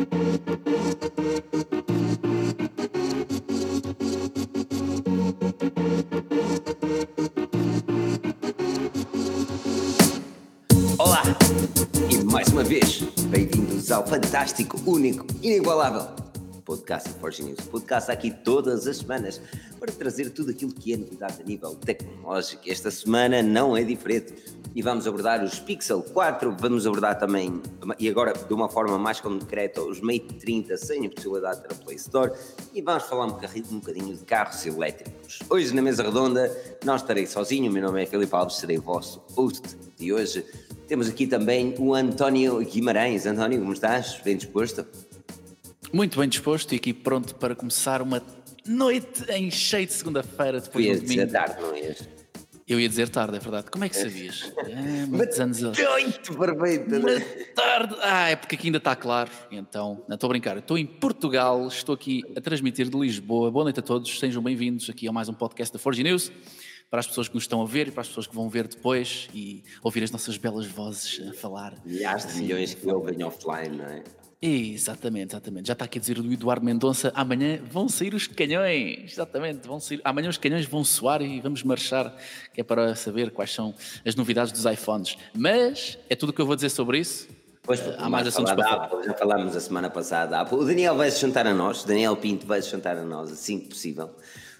Olá! 0.00 0.06
E 12.10 12.24
mais 12.24 12.48
uma 12.48 12.64
vez, 12.64 13.02
bem-vindos 13.28 13.90
ao 13.90 14.06
fantástico, 14.06 14.80
único, 14.86 15.26
inigualável 15.42 16.20
podcast 16.70 17.08
Forge 17.20 17.42
News. 17.42 17.60
Podcast 17.62 18.12
aqui 18.12 18.30
todas 18.30 18.86
as 18.86 18.98
semanas 18.98 19.40
para 19.78 19.90
trazer 19.90 20.30
tudo 20.30 20.52
aquilo 20.52 20.72
que 20.72 20.92
é 20.92 20.96
novidade 20.96 21.42
a 21.42 21.44
nível 21.44 21.74
tecnológico. 21.74 22.62
Esta 22.66 22.92
semana 22.92 23.42
não 23.42 23.76
é 23.76 23.82
diferente 23.82 24.32
e 24.74 24.82
vamos 24.82 25.06
abordar 25.06 25.42
os 25.42 25.58
Pixel 25.58 26.02
4, 26.02 26.56
vamos 26.58 26.86
abordar 26.86 27.18
também, 27.18 27.60
e 27.98 28.08
agora 28.08 28.32
de 28.32 28.54
uma 28.54 28.68
forma 28.68 28.98
mais 28.98 29.20
concreta, 29.20 29.82
os 29.82 30.00
Mate 30.00 30.34
30 30.38 30.76
sem 30.76 31.06
a 31.06 31.10
possibilidade 31.10 31.62
de 31.62 31.68
ter 31.68 31.74
a 31.74 31.84
Play 31.84 31.96
Store 31.96 32.32
e 32.74 32.80
vamos 32.80 33.02
falar 33.04 33.26
um 33.26 33.30
bocadinho, 33.30 33.66
um 33.70 33.80
bocadinho 33.80 34.16
de 34.16 34.24
carros 34.24 34.64
elétricos. 34.64 35.40
Hoje 35.48 35.74
na 35.74 35.82
mesa 35.82 36.02
redonda 36.02 36.50
não 36.84 36.96
estarei 36.96 37.26
sozinho, 37.26 37.70
o 37.70 37.72
meu 37.72 37.82
nome 37.82 38.02
é 38.02 38.06
Filipe 38.06 38.34
Alves, 38.34 38.56
serei 38.56 38.78
o 38.78 38.82
vosso 38.82 39.22
host 39.34 39.76
de 39.98 40.12
hoje. 40.12 40.44
Temos 40.86 41.08
aqui 41.08 41.26
também 41.26 41.74
o 41.78 41.94
António 41.94 42.58
Guimarães. 42.64 43.24
António, 43.24 43.60
como 43.60 43.72
estás? 43.72 44.20
Bem 44.24 44.36
disposto? 44.36 44.84
Muito 45.92 46.18
bem 46.18 46.28
disposto 46.28 46.72
e 46.72 46.76
aqui 46.76 46.92
pronto 46.92 47.34
para 47.36 47.54
começar 47.54 48.02
uma 48.02 48.22
noite 48.66 49.24
em 49.30 49.50
cheio 49.50 49.86
de 49.86 49.92
segunda-feira 49.92 50.60
depois 50.60 50.84
Fui 50.84 50.96
do 50.96 51.02
domingo. 51.02 51.32
tarde, 51.32 51.60
não 51.60 51.76
ias? 51.76 52.19
Eu 52.70 52.78
ia 52.78 52.88
dizer 52.88 53.08
tarde, 53.08 53.36
é 53.36 53.40
verdade. 53.40 53.68
Como 53.68 53.84
é 53.84 53.88
que 53.88 53.96
sabias? 53.96 54.52
É, 54.58 55.04
muitos 55.04 55.40
anos. 55.40 55.60
Muito 55.60 56.38
perfeito! 56.38 56.96
Uma 56.98 57.20
tarde. 57.52 57.96
Ah, 58.00 58.28
é 58.28 58.36
porque 58.36 58.54
aqui 58.54 58.68
ainda 58.68 58.78
está 58.78 58.94
claro. 58.94 59.28
Então, 59.50 60.04
não 60.06 60.14
estou 60.14 60.28
a 60.28 60.30
brincar. 60.30 60.56
Estou 60.56 60.78
em 60.78 60.86
Portugal, 60.86 61.66
estou 61.66 61.96
aqui 61.96 62.22
a 62.36 62.40
transmitir 62.40 62.88
de 62.88 62.96
Lisboa. 62.96 63.50
Boa 63.50 63.64
noite 63.64 63.80
a 63.80 63.82
todos, 63.82 64.16
sejam 64.20 64.40
bem-vindos 64.40 64.88
aqui 64.88 65.08
a 65.08 65.12
mais 65.12 65.28
um 65.28 65.34
podcast 65.34 65.72
da 65.72 65.80
Forge 65.80 66.04
News. 66.04 66.30
Para 66.88 67.00
as 67.00 67.08
pessoas 67.08 67.26
que 67.26 67.34
nos 67.34 67.42
estão 67.42 67.60
a 67.60 67.66
ver 67.66 67.88
e 67.88 67.90
para 67.90 68.02
as 68.02 68.08
pessoas 68.08 68.28
que 68.28 68.34
vão 68.36 68.48
ver 68.48 68.68
depois 68.68 69.28
e 69.34 69.64
ouvir 69.82 70.04
as 70.04 70.12
nossas 70.12 70.36
belas 70.36 70.66
vozes 70.66 71.20
a 71.28 71.32
falar. 71.32 71.74
Milhares 71.84 72.32
de 72.32 72.40
milhões 72.40 72.72
que 72.72 72.88
ouvem 72.88 73.20
offline, 73.24 73.78
não 73.78 73.84
é? 73.84 74.04
Exatamente, 74.42 75.32
exatamente. 75.34 75.66
Já 75.66 75.74
está 75.74 75.84
aqui 75.84 75.98
a 75.98 76.00
dizer 76.00 76.18
o 76.18 76.32
Eduardo 76.32 76.64
Mendonça. 76.64 77.12
Amanhã 77.14 77.60
vão 77.62 77.88
sair 77.90 78.14
os 78.14 78.26
canhões. 78.26 79.12
Exatamente, 79.12 79.66
vão 79.66 79.78
sair. 79.78 80.00
Amanhã 80.02 80.30
os 80.30 80.38
canhões 80.38 80.64
vão 80.64 80.82
soar 80.82 81.20
e 81.20 81.40
vamos 81.40 81.62
marchar, 81.62 82.16
que 82.54 82.62
é 82.62 82.64
para 82.64 82.94
saber 82.94 83.30
quais 83.32 83.52
são 83.52 83.74
as 84.04 84.14
novidades 84.14 84.50
dos 84.50 84.64
iPhones. 84.64 85.18
Mas 85.34 85.98
é 86.08 86.16
tudo 86.16 86.30
o 86.30 86.32
que 86.32 86.40
eu 86.40 86.46
vou 86.46 86.54
dizer 86.54 86.70
sobre 86.70 86.98
isso. 86.98 87.28
Pois, 87.62 87.80
Há 87.98 88.08
mais 88.08 88.26
assuntos 88.26 88.52
para 88.54 88.64
falar. 88.64 88.84
Apple, 88.86 89.04
já 89.04 89.14
falámos 89.14 89.54
a 89.54 89.60
semana 89.60 89.90
passada. 89.90 90.30
da 90.30 90.40
Apple. 90.40 90.56
O 90.58 90.64
Daniel 90.64 90.96
vai 90.96 91.10
se 91.10 91.20
juntar 91.20 91.46
a 91.46 91.52
nós, 91.52 91.84
o 91.84 91.86
Daniel 91.86 92.16
Pinto 92.16 92.46
vai 92.46 92.62
se 92.62 92.70
juntar 92.70 92.96
a 92.96 93.04
nós 93.04 93.30
assim 93.30 93.60
que 93.60 93.68
possível. 93.68 94.06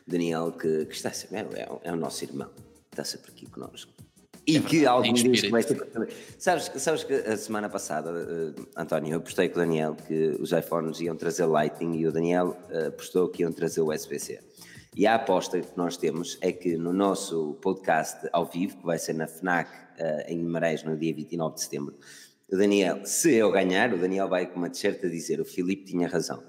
O 0.07 0.11
Daniel, 0.11 0.53
que, 0.53 0.85
que 0.85 0.95
está 0.95 1.11
sempre, 1.11 1.39
é, 1.39 1.63
é, 1.63 1.69
é 1.85 1.93
o 1.93 1.97
nosso 1.97 2.23
irmão, 2.23 2.51
está 2.91 3.03
sempre 3.03 3.33
aqui 3.33 3.47
connosco. 3.47 3.91
E 4.53 4.57
É 4.57 4.61
que 4.61 4.87
algum 4.87 5.13
dia 5.13 5.51
vai 5.51 5.63
ser. 5.63 5.79
Sabes, 6.39 6.71
sabes 6.77 7.05
que 7.05 7.15
a 7.15 7.37
semana 7.37 7.69
passada, 7.69 8.11
eh, 8.11 8.63
António, 8.77 9.15
eu 9.15 9.21
postei 9.21 9.49
com 9.49 9.59
o 9.59 9.63
Daniel 9.63 9.97
que 10.07 10.37
os 10.41 10.53
iPhones 10.53 11.01
iam 11.01 11.17
trazer 11.17 11.47
Lightning 11.47 11.99
e 11.99 12.07
o 12.07 12.13
Daniel 12.13 12.57
postou 12.97 13.29
que 13.29 13.43
iam 13.43 13.53
trazer 13.53 13.81
o 13.81 13.93
USB-C. 13.93 14.41
E 14.97 15.07
a 15.07 15.15
aposta 15.15 15.61
que 15.61 15.77
nós 15.77 15.97
temos 15.97 16.37
é 16.41 16.51
que 16.51 16.77
no 16.77 16.93
nosso 16.93 17.55
podcast 17.63 18.29
ao 18.33 18.45
vivo, 18.45 18.79
que 18.79 18.85
vai 18.85 18.99
ser 18.99 19.13
na 19.13 19.29
FNAC 19.29 19.71
eh, 19.97 20.27
em 20.33 20.39
Guimarães 20.39 20.83
no 20.83 20.97
dia 20.97 21.15
29 21.15 21.55
de 21.55 21.61
setembro, 21.63 21.95
o 22.53 22.57
Daniel, 22.57 23.05
se 23.07 23.35
eu 23.35 23.53
ganhar, 23.53 23.95
o 23.95 23.99
Daniel 23.99 24.29
vai 24.29 24.47
com 24.47 24.57
uma 24.57 24.69
t-shirt 24.69 25.05
a 25.05 25.09
dizer 25.09 25.41
o 25.41 25.45
Filipe 25.45 25.85
tinha 25.85 26.09
razão. 26.09 26.43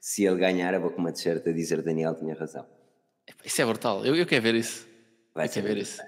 Se 0.00 0.24
ele 0.24 0.36
ganhar, 0.36 0.74
eu 0.74 0.80
vou 0.80 0.90
com 0.90 0.98
uma 1.00 1.12
t-shirt 1.12 1.46
a 1.46 1.52
dizer 1.52 1.78
o 1.78 1.82
Daniel 1.82 2.14
tinha 2.16 2.34
razão. 2.34 2.66
Isso 3.44 3.62
é 3.62 3.64
brutal. 3.64 4.04
Eu, 4.04 4.16
eu 4.16 4.26
quero 4.26 4.42
ver 4.42 4.56
isso. 4.56 4.86
Vai 5.32 5.46
eu 5.46 5.50
quero 5.50 5.66
ver 5.68 5.76
isso. 5.78 6.02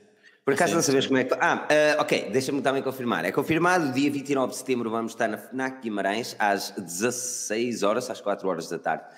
Por 0.46 0.54
acaso 0.54 0.70
Sim, 0.70 0.74
não 0.76 0.82
sabes 0.82 1.06
como 1.08 1.18
é 1.18 1.24
que. 1.24 1.34
Ah, 1.34 1.66
ah, 1.68 2.02
ok, 2.02 2.30
deixa-me 2.30 2.62
também 2.62 2.80
confirmar. 2.80 3.24
É 3.24 3.32
confirmado, 3.32 3.92
dia 3.92 4.08
29 4.08 4.52
de 4.52 4.58
setembro 4.58 4.88
vamos 4.88 5.10
estar 5.10 5.26
na 5.26 5.36
FNAC 5.36 5.82
Guimarães 5.82 6.36
às 6.38 6.70
16 6.70 7.82
horas, 7.82 8.08
às 8.08 8.20
4 8.20 8.48
horas 8.48 8.68
da 8.68 8.78
tarde. 8.78 9.12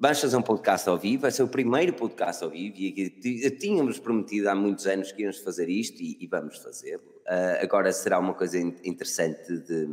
Vamos 0.00 0.22
fazer 0.22 0.34
um 0.34 0.42
podcast 0.42 0.88
ao 0.88 0.96
vivo, 0.98 1.20
vai 1.20 1.30
ser 1.30 1.42
o 1.42 1.48
primeiro 1.48 1.92
podcast 1.92 2.42
ao 2.42 2.48
vivo 2.48 2.76
e 2.78 3.10
tínhamos 3.58 3.98
prometido 3.98 4.48
há 4.48 4.54
muitos 4.54 4.86
anos 4.86 5.12
que 5.12 5.20
íamos 5.20 5.36
fazer 5.40 5.68
isto 5.68 6.00
e, 6.02 6.16
e 6.18 6.26
vamos 6.26 6.56
fazê-lo. 6.56 7.02
Ah, 7.28 7.58
agora 7.60 7.92
será 7.92 8.18
uma 8.18 8.32
coisa 8.32 8.58
in- 8.58 8.74
interessante 8.84 9.58
de, 9.58 9.86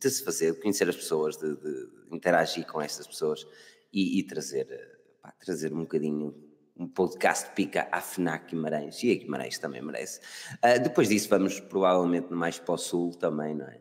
de 0.00 0.10
se 0.10 0.24
fazer, 0.24 0.54
de 0.54 0.60
conhecer 0.62 0.88
as 0.88 0.96
pessoas, 0.96 1.36
de, 1.36 1.56
de 1.56 1.88
interagir 2.10 2.66
com 2.66 2.80
estas 2.80 3.06
pessoas 3.06 3.46
e, 3.92 4.18
e 4.18 4.22
trazer, 4.22 4.66
ah, 5.22 5.28
pá, 5.28 5.34
trazer 5.44 5.74
um 5.74 5.80
bocadinho 5.80 6.34
um 6.76 6.88
podcast 6.88 7.50
pica 7.54 7.88
à 7.92 8.00
FNAC 8.00 8.50
Guimarães 8.50 9.02
e 9.02 9.12
a 9.12 9.14
Guimarães 9.14 9.58
também 9.58 9.80
merece. 9.80 10.20
Ah, 10.60 10.78
depois 10.78 11.08
disso 11.08 11.28
vamos 11.28 11.60
provavelmente 11.60 12.32
mais 12.32 12.58
para 12.58 12.74
o 12.74 12.78
sul 12.78 13.14
também, 13.14 13.54
não 13.54 13.66
é? 13.66 13.78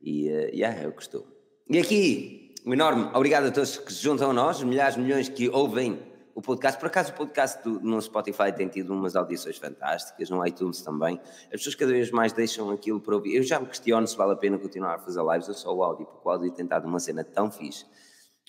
E 0.00 0.28
uh, 0.28 0.54
yeah, 0.54 0.80
é 0.80 0.86
o 0.86 0.92
costume. 0.92 1.26
E 1.68 1.78
aqui, 1.78 2.54
um 2.64 2.72
enorme 2.72 3.10
obrigado 3.14 3.46
a 3.46 3.50
todos 3.50 3.78
que 3.78 3.92
se 3.92 4.02
juntam 4.02 4.30
a 4.30 4.32
nós, 4.32 4.62
milhares 4.62 4.96
milhões 4.96 5.28
que 5.28 5.48
ouvem 5.48 6.00
o 6.36 6.42
podcast. 6.42 6.78
Por 6.78 6.86
acaso 6.86 7.12
o 7.12 7.14
podcast 7.14 7.64
do, 7.64 7.80
no 7.80 8.00
Spotify 8.00 8.52
tem 8.54 8.68
tido 8.68 8.92
umas 8.92 9.16
audições 9.16 9.56
fantásticas, 9.56 10.30
no 10.30 10.46
iTunes 10.46 10.82
também. 10.82 11.18
As 11.46 11.52
pessoas 11.52 11.74
cada 11.74 11.90
vez 11.90 12.10
mais 12.10 12.32
deixam 12.32 12.70
aquilo 12.70 13.00
para 13.00 13.16
ouvir. 13.16 13.34
Eu 13.34 13.42
já 13.42 13.58
me 13.58 13.66
questiono 13.66 14.06
se 14.06 14.16
vale 14.16 14.32
a 14.32 14.36
pena 14.36 14.58
continuar 14.58 14.96
a 14.96 14.98
fazer 14.98 15.22
lives 15.22 15.48
ou 15.48 15.54
só 15.54 15.74
o 15.74 15.82
áudio, 15.82 16.06
porque 16.06 16.28
o 16.28 16.30
áudio 16.30 16.52
tem 16.52 16.64
estado 16.64 16.86
uma 16.86 17.00
cena 17.00 17.24
tão 17.24 17.50
fixe. 17.50 17.86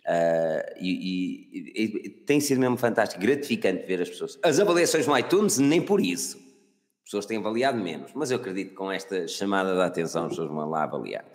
Uh, 0.07 0.63
e, 0.79 1.50
e- 1.75 1.84
e- 1.84 2.09
tem 2.09 2.40
sido 2.40 2.62
mesmo 2.62 2.78
fantástico, 2.78 3.22
gratificante 3.22 3.85
ver 3.85 4.01
as 4.01 4.09
pessoas. 4.09 4.40
As 4.41 4.57
avaliações 4.57 5.06
no 5.06 5.18
iTunes, 5.18 5.57
nem 5.57 5.81
por 5.81 6.00
isso. 6.00 6.38
As 6.38 7.03
pessoas 7.09 7.25
têm 7.25 7.38
avaliado 7.38 7.78
menos, 7.78 8.12
mas 8.16 8.31
eu 8.31 8.38
acredito 8.38 8.69
que 8.69 8.75
com 8.75 8.90
esta 8.90 9.28
chamada 9.28 9.73
de 9.75 9.81
atenção 9.81 10.23
as 10.23 10.29
pessoas 10.29 10.50
vão 10.50 10.69
lá 10.69 10.84
avaliar. 10.84 11.25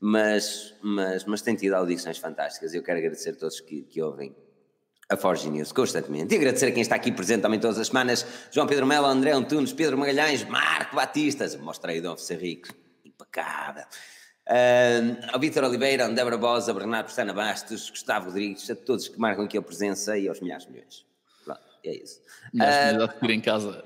Mas, 0.00 0.74
mas, 0.82 1.24
mas 1.24 1.42
tem 1.42 1.54
tido 1.54 1.74
audições 1.74 2.16
fantásticas. 2.18 2.72
Eu 2.72 2.82
quero 2.82 2.98
agradecer 2.98 3.30
a 3.30 3.34
todos 3.34 3.60
que, 3.60 3.82
que 3.82 4.00
ouvem 4.00 4.34
a 5.10 5.16
Forge 5.16 5.50
News 5.50 5.72
constantemente. 5.72 6.34
E 6.34 6.38
agradecer 6.38 6.66
a 6.66 6.72
quem 6.72 6.82
está 6.82 6.94
aqui 6.94 7.10
presente 7.12 7.42
também 7.42 7.58
todas 7.60 7.78
as 7.78 7.88
semanas: 7.88 8.24
João 8.50 8.66
Pedro 8.66 8.86
Melo, 8.86 9.06
André 9.06 9.32
Antunes, 9.32 9.72
Pedro 9.72 9.98
Magalhães, 9.98 10.44
Marco 10.44 10.96
Batistas. 10.96 11.56
Mostrei 11.56 12.00
Dom 12.00 12.16
Rico, 12.38 12.68
impecável. 13.04 13.84
Ah, 14.48 15.32
ao 15.34 15.38
Vítor 15.38 15.64
Oliveira, 15.64 16.06
ao 16.06 16.12
Débora 16.12 16.38
Bosa, 16.38 16.72
Bernardo 16.72 17.06
Pestana 17.06 17.34
Bastos, 17.34 17.90
Gustavo 17.90 18.26
Rodrigues, 18.26 18.70
a 18.70 18.74
todos 18.74 19.06
que 19.08 19.18
marcam 19.18 19.44
aqui 19.44 19.58
a 19.58 19.62
presença 19.62 20.16
e 20.16 20.26
aos 20.26 20.40
milhares 20.40 20.64
de 20.64 20.72
milhões. 20.72 21.06
Pronto, 21.44 21.60
é 21.84 21.94
isso. 21.94 22.20
Melhor 22.54 23.14
uh, 23.22 23.26
de 23.26 23.32
em 23.32 23.40
casa. 23.40 23.84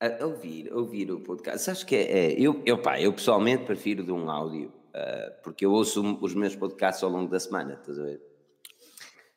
A 0.00 0.24
ouvir, 0.26 0.72
ouvir 0.72 1.10
o 1.10 1.20
podcast. 1.20 1.60
Sabes 1.62 1.82
que 1.82 1.96
é, 1.96 2.02
é- 2.32 2.32
eu, 2.40 2.62
eu, 2.66 2.78
pá, 2.80 3.00
eu 3.00 3.12
pessoalmente 3.12 3.64
prefiro 3.64 4.04
de 4.04 4.12
um 4.12 4.30
áudio, 4.30 4.72
ah, 4.94 5.32
porque 5.42 5.64
eu 5.64 5.72
ouço 5.72 6.18
os 6.20 6.34
meus 6.34 6.54
podcasts 6.54 7.02
ao 7.02 7.10
longo 7.10 7.30
da 7.30 7.40
semana, 7.40 7.72
estás 7.72 7.98
a 7.98 8.02
ver? 8.04 8.20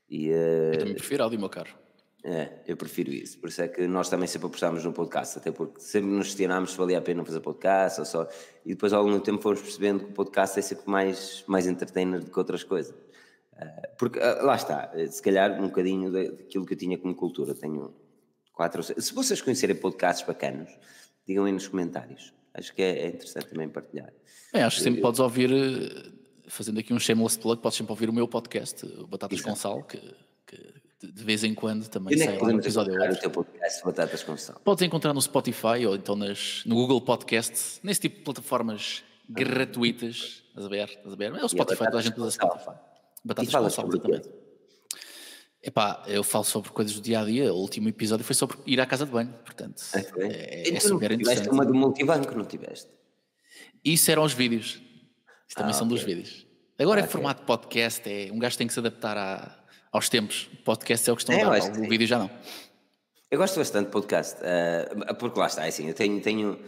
E, 0.10 0.32
ah, 0.32 0.36
Eu 0.74 0.78
também 0.80 0.94
prefiro 0.96 1.24
áudio, 1.24 1.40
meu 1.40 1.50
caro. 1.50 1.81
É, 2.24 2.60
eu 2.68 2.78
prefiro 2.78 3.12
isso. 3.12 3.40
Por 3.40 3.50
isso 3.50 3.62
é 3.62 3.68
que 3.68 3.88
nós 3.88 4.10
também 4.10 4.28
sempre 4.28 4.48
apostámos 4.48 4.84
no 4.86 4.94
podcast, 4.94 5.40
até 5.40 5.52
porque 5.52 5.80
sempre 5.80 6.10
nos 6.10 6.28
questionámos 6.28 6.72
se 6.72 6.78
valia 6.78 7.00
a 7.00 7.02
pena 7.02 7.26
fazer 7.26 7.40
podcast 7.40 8.00
ou 8.00 8.06
só. 8.06 8.28
E 8.66 8.70
depois 8.70 8.94
ao 8.94 9.04
longo 9.04 9.18
do 9.18 9.24
tempo 9.24 9.42
fomos 9.42 9.62
percebendo 9.62 10.06
que 10.06 10.12
o 10.12 10.14
podcast 10.14 10.60
é 10.60 10.62
sempre 10.62 10.90
mais, 10.90 11.44
mais 11.48 11.66
entertainer 11.66 12.20
do 12.24 12.30
que 12.30 12.38
outras 12.38 12.64
coisas. 12.64 12.94
Ah, 13.58 13.90
porque 13.98 14.20
ah, 14.20 14.42
lá 14.44 14.56
está, 14.56 14.92
eh, 14.94 15.08
se 15.08 15.22
calhar 15.22 15.60
um 15.60 15.68
bocadinho 15.68 16.12
da- 16.12 16.24
daquilo 16.24 16.66
que 16.66 16.74
eu 16.74 16.78
tinha 16.78 16.98
como 16.98 17.16
cultura. 17.16 17.56
Tenho 17.56 17.94
quatro 18.54 18.80
ou 18.80 18.84
seis. 18.84 19.04
Se 19.06 19.14
vocês 19.14 19.42
conhecerem 19.42 19.76
podcasts 19.76 20.26
bacanos, 20.26 20.70
digam 21.28 21.46
aí 21.46 21.52
nos 21.52 21.68
comentários. 21.68 22.34
Acho 22.54 22.74
que 22.76 22.82
é, 22.84 23.00
é 23.00 23.08
interessante 23.08 23.48
também 23.48 23.68
partilhar. 23.68 24.14
Bem, 24.54 24.62
acho 24.62 24.78
que 24.78 24.84
sempre 24.84 25.02
podes 25.02 25.20
ouvir, 25.20 25.52
eh, 25.52 26.12
fazendo 26.48 26.80
aqui 26.80 26.94
um 26.94 27.00
shameless 27.00 27.40
plug, 27.40 27.62
podes 27.62 27.78
sempre 27.78 27.94
ouvir 27.94 28.10
o 28.10 28.14
meu 28.14 28.28
podcast, 28.28 28.86
o 28.86 29.08
Batatas 29.08 29.42
Sal, 29.58 29.84
que, 29.84 29.98
que 30.46 30.82
de- 31.08 31.24
vez 31.24 31.44
em 31.44 31.54
quando 31.54 31.88
também 31.88 32.18
sai 32.18 32.38
um 32.42 32.50
episódio. 32.60 32.94
encontrar 32.94 33.14
o 33.14 33.20
teu 33.20 33.30
podcast 33.32 33.84
Batatas 33.84 34.24
com 34.24 34.38
Sal? 34.38 34.60
Podes 34.64 34.82
encontrar 34.84 35.14
no 35.14 35.22
Spotify 35.22 35.86
ou 35.88 35.96
então 35.96 36.16
nas, 36.16 36.64
no 36.66 36.76
Google 36.76 37.02
Podcasts, 37.02 37.80
nesse 37.84 38.02
tipo 38.02 38.18
de 38.18 38.24
plataformas 38.24 39.04
gratuitas. 39.30 40.44
Estás 40.50 40.66
a 40.66 40.70
ver? 40.70 40.90
Estás 40.90 41.14
a 41.14 41.16
ver? 41.16 41.36
É 41.36 41.44
o 41.46 41.50
Spotify, 41.50 41.86
toda 41.86 41.98
a 41.98 42.02
gente 42.02 42.20
usa 42.20 42.32
Spotify. 42.32 42.72
Batatas 43.24 43.54
com 43.56 43.70
sal, 43.70 43.88
exatamente. 43.88 44.30
Epá, 45.64 46.04
eu 46.08 46.24
falo 46.24 46.44
sobre 46.44 46.72
coisas 46.72 46.96
do 46.96 47.02
dia 47.02 47.20
a 47.20 47.26
dia. 47.26 47.54
O 47.54 47.58
último 47.58 47.88
episódio 47.88 48.26
foi 48.26 48.34
sobre 48.36 48.58
ir 48.66 48.82
à 48.82 48.86
casa 48.86 49.06
de 49.06 49.12
banho, 49.12 49.32
portanto, 49.46 49.82
É, 49.94 50.02
foi? 50.02 50.24
é, 50.26 50.68
é 50.70 50.72
não 50.72 50.80
super 50.82 51.10
tiveste 51.12 51.32
interessante. 51.34 51.50
uma 51.54 51.66
do 51.66 51.74
multibanco, 51.74 52.36
não 52.36 52.46
tiveste? 52.46 52.90
Isso 53.86 54.10
eram 54.10 54.24
os 54.24 54.34
vídeos. 54.34 54.82
Isso 55.48 55.56
também 55.56 55.72
Ah, 55.72 55.74
são 55.74 55.88
dos 55.88 56.02
ok. 56.02 56.16
vídeos. 56.16 56.48
Agora 56.80 57.02
é 57.02 57.04
Ok. 57.04 57.12
formato 57.12 57.44
podcast, 57.44 58.10
é, 58.10 58.32
um 58.32 58.40
gajo 58.40 58.58
tem 58.58 58.66
que 58.66 58.74
se 58.74 58.80
adaptar 58.80 59.16
à- 59.18 59.61
aos 59.92 60.10
tempos. 60.10 60.50
Podcast 60.64 61.10
é 61.10 61.14
o 61.14 61.16
que 61.16 61.22
estão 61.24 61.36
É, 61.36 61.44
a 61.44 61.50
dar, 61.50 61.80
o 61.80 61.90
vídeo 61.90 62.08
já 62.08 62.20
não. 62.20 62.30
Eu 63.30 63.38
gosto 63.38 63.58
bastante 63.58 63.86
de 63.86 63.92
podcast, 63.92 64.38
eh, 64.42 65.14
porque 65.20 65.40
lá 65.40 65.48
está, 65.48 65.66
é 65.66 65.70
assim, 65.70 65.88
eu 65.88 65.94
tenho, 65.94 66.22
tenho 66.22 66.60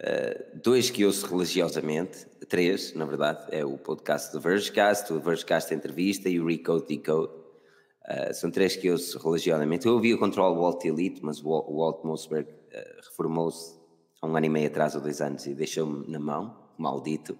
Uh, 0.00 0.60
dois 0.62 0.90
que 0.90 1.04
ouço 1.04 1.26
religiosamente, 1.26 2.24
três, 2.48 2.94
na 2.94 3.04
verdade, 3.04 3.44
é 3.50 3.64
o 3.64 3.76
podcast 3.76 4.32
do 4.32 4.40
Vergecast, 4.40 5.12
o 5.12 5.18
Vergecast 5.18 5.74
Entrevista 5.74 6.28
e 6.28 6.38
o 6.38 6.46
Recode 6.46 6.86
Decode. 6.86 7.32
Uh, 7.32 8.32
são 8.32 8.48
três 8.48 8.76
que 8.76 8.86
eu 8.86 8.92
ouço 8.92 9.18
religiosamente. 9.18 9.86
Eu 9.86 9.94
ouvi 9.94 10.14
o 10.14 10.18
Control 10.18 10.54
Walt 10.54 10.84
Elite, 10.84 11.18
mas 11.20 11.42
o 11.44 11.48
Walt 11.48 12.04
Mossberg 12.04 12.48
uh, 12.48 13.00
reformou-se 13.10 13.76
há 14.22 14.26
um 14.28 14.36
ano 14.36 14.46
e 14.46 14.48
meio 14.48 14.68
atrás 14.68 14.94
ou 14.94 15.00
dois 15.00 15.20
anos 15.20 15.46
e 15.46 15.54
deixou-me 15.54 16.08
na 16.08 16.20
mão, 16.20 16.56
maldito. 16.78 17.36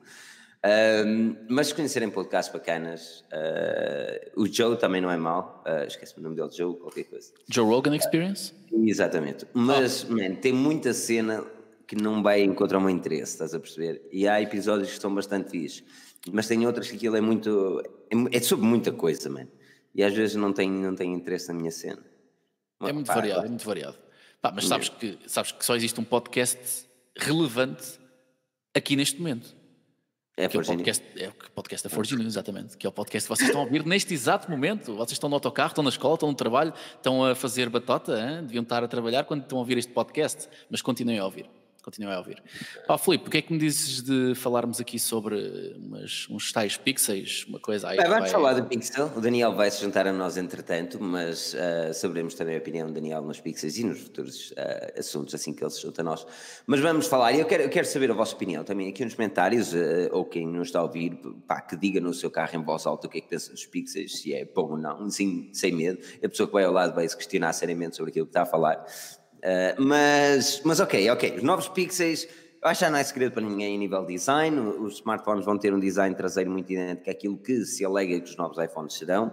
Um, 0.65 1.37
mas 1.49 1.73
conhecerem 1.73 2.11
podcasts 2.11 2.53
bacanas, 2.53 3.25
uh, 3.33 4.43
o 4.43 4.47
Joe 4.47 4.77
também 4.77 5.01
não 5.01 5.11
é 5.11 5.17
mau, 5.17 5.63
uh, 5.65 5.87
esqueci 5.87 6.19
o 6.19 6.21
nome 6.21 6.35
dele, 6.35 6.51
Joe, 6.51 6.77
qualquer 6.77 7.05
coisa. 7.05 7.33
Joe 7.49 7.65
Rogan 7.65 7.95
Experience? 7.95 8.53
Uh, 8.73 8.89
exatamente, 8.89 9.47
mas 9.55 10.05
oh. 10.05 10.13
man, 10.13 10.35
tem 10.35 10.53
muita 10.53 10.93
cena 10.93 11.45
que 11.87 11.95
não 11.95 12.23
vai 12.23 12.43
encontrar 12.43 12.79
o 12.79 12.81
meu 12.81 12.91
interesse, 12.91 13.33
estás 13.33 13.55
a 13.55 13.61
perceber? 13.61 14.03
E 14.11 14.27
há 14.27 14.43
episódios 14.43 14.93
que 14.93 15.01
são 15.01 15.15
bastante 15.15 15.51
fixos, 15.51 15.85
mas 16.33 16.49
tem 16.49 16.67
outras 16.67 16.91
que 16.91 16.97
aquilo 16.97 17.17
é 17.17 17.21
muito. 17.21 17.81
É, 18.11 18.37
é 18.37 18.41
sobre 18.41 18.67
muita 18.67 18.91
coisa, 18.91 19.31
man. 19.31 19.47
E 19.95 20.03
às 20.03 20.13
vezes 20.13 20.35
não 20.35 20.53
tem, 20.53 20.71
não 20.71 20.95
tem 20.95 21.15
interesse 21.15 21.49
na 21.49 21.55
minha 21.55 21.71
cena. 21.71 22.03
é 22.83 22.93
muito 22.93 23.07
pá, 23.07 23.15
variado, 23.15 23.41
pá. 23.41 23.47
é 23.47 23.49
muito 23.49 23.65
variado. 23.65 23.99
Pá, 24.41 24.53
mas 24.55 24.67
sabes 24.67 24.89
que, 24.89 25.19
sabes 25.27 25.53
que 25.53 25.65
só 25.65 25.75
existe 25.77 25.99
um 26.01 26.05
podcast 26.05 26.87
relevante 27.17 27.99
aqui 28.75 28.97
neste 28.97 29.19
momento. 29.19 29.58
É, 30.39 30.47
que 30.47 30.57
é, 30.57 30.61
o 30.61 30.65
podcast, 30.65 31.05
é 31.17 31.29
o 31.29 31.51
podcast 31.53 31.89
da 31.89 31.93
Forge 31.93 32.15
News, 32.15 32.29
exatamente. 32.29 32.77
Que 32.77 32.87
é 32.87 32.89
o 32.89 32.93
podcast 32.93 33.29
que 33.29 33.37
vocês 33.37 33.49
estão 33.49 33.61
a 33.61 33.65
ouvir 33.65 33.85
neste 33.85 34.15
exato 34.15 34.49
momento. 34.49 34.95
Vocês 34.95 35.13
estão 35.13 35.29
no 35.29 35.35
autocarro, 35.35 35.71
estão 35.71 35.83
na 35.83 35.91
escola, 35.91 36.15
estão 36.15 36.29
no 36.29 36.35
trabalho, 36.37 36.73
estão 36.95 37.25
a 37.25 37.35
fazer 37.35 37.69
batota, 37.69 38.13
hein? 38.13 38.45
deviam 38.47 38.63
estar 38.63 38.85
a 38.85 38.87
trabalhar 38.87 39.25
quando 39.25 39.43
estão 39.43 39.59
a 39.59 39.61
ouvir 39.61 39.79
este 39.79 39.93
podcast, 39.93 40.49
mas 40.71 40.81
continuem 40.81 41.19
a 41.19 41.25
ouvir 41.25 41.58
continuem 41.89 42.15
a 42.15 42.19
ouvir. 42.19 42.43
Ó 42.87 42.99
Filipe, 42.99 43.29
o 43.29 43.31
que 43.31 43.39
é 43.39 43.43
que 43.43 43.53
me 43.53 43.59
dizes 43.59 44.03
de 44.03 44.35
falarmos 44.35 44.79
aqui 44.79 44.99
sobre 44.99 45.75
umas, 45.79 46.27
uns 46.29 46.53
tais 46.53 46.77
pixels, 46.77 47.47
uma 47.49 47.59
coisa 47.59 47.89
aí? 47.89 47.97
Bem, 47.97 48.07
vamos 48.07 48.25
vai... 48.25 48.31
falar 48.31 48.53
do 48.53 48.65
pixel, 48.65 49.11
o 49.17 49.21
Daniel 49.21 49.55
vai 49.55 49.71
se 49.71 49.81
juntar 49.81 50.07
a 50.07 50.13
nós 50.13 50.37
entretanto, 50.37 51.03
mas 51.03 51.55
uh, 51.55 51.95
saberemos 51.95 52.35
também 52.35 52.57
a 52.57 52.59
opinião 52.59 52.87
do 52.89 52.93
Daniel 52.93 53.23
nos 53.23 53.41
pixels 53.41 53.79
e 53.79 53.85
nos 53.85 54.01
futuros 54.01 54.51
uh, 54.51 54.99
assuntos 54.99 55.35
assim 55.35 55.55
que 55.55 55.65
ele 55.65 55.71
se 55.71 55.81
junta 55.81 56.03
a 56.03 56.05
nós. 56.05 56.27
Mas 56.67 56.81
vamos 56.81 57.07
falar, 57.07 57.33
e 57.33 57.41
eu 57.41 57.47
quero, 57.47 57.63
eu 57.63 57.71
quero 57.71 57.87
saber 57.87 58.11
a 58.11 58.15
vossa 58.15 58.35
opinião 58.35 58.63
também 58.65 58.89
aqui 58.89 59.03
nos 59.03 59.15
comentários, 59.15 59.73
uh, 59.73 60.09
ou 60.13 60.27
quem 60.27 60.47
nos 60.47 60.69
está 60.69 60.81
a 60.81 60.83
ouvir, 60.83 61.19
pá, 61.47 61.63
que 61.63 61.75
diga 61.75 62.01
no 62.01 62.13
seu 62.13 62.31
carro 62.31 62.55
em 62.55 62.63
voz 62.63 62.87
alta 62.87 63.07
o 63.07 63.11
que 63.11 63.19
é 63.19 63.21
que 63.23 63.29
pensa 63.29 63.51
dos 63.51 63.65
pixels, 63.65 64.21
se 64.21 64.35
é 64.35 64.45
bom 64.45 64.73
ou 64.73 64.77
não, 64.77 65.09
sem, 65.09 65.49
sem 65.55 65.73
medo. 65.73 65.99
A 66.23 66.29
pessoa 66.29 66.47
que 66.47 66.53
vai 66.53 66.65
ao 66.65 66.73
lado 66.73 66.95
vai 66.95 67.09
se 67.09 67.17
questionar 67.17 67.53
seriamente 67.55 67.97
sobre 67.97 68.11
aquilo 68.11 68.27
que 68.27 68.31
está 68.31 68.43
a 68.43 68.47
falar. 68.47 68.85
Uh, 69.49 69.83
mas, 69.83 70.61
mas 70.63 70.79
ok, 70.79 71.11
ok. 71.11 71.37
Os 71.39 71.43
novos 71.43 71.69
Pixels, 71.69 72.25
eu 72.63 72.69
acho 72.69 72.85
que 72.85 72.91
não 72.91 72.99
é 72.99 73.05
segredo 73.05 73.33
para 73.33 73.43
ninguém 73.43 73.77
a 73.77 73.79
nível 73.79 74.05
design. 74.05 74.61
Os 74.61 74.97
smartphones 74.97 75.47
vão 75.47 75.57
ter 75.57 75.73
um 75.73 75.81
design 75.81 76.15
traseiro 76.15 76.51
muito 76.51 76.71
idêntico 76.71 77.09
àquilo 77.09 77.39
que 77.39 77.65
se 77.65 77.83
alega 77.83 78.21
que 78.21 78.29
os 78.29 78.37
novos 78.37 78.59
iPhones 78.59 78.93
serão. 78.93 79.33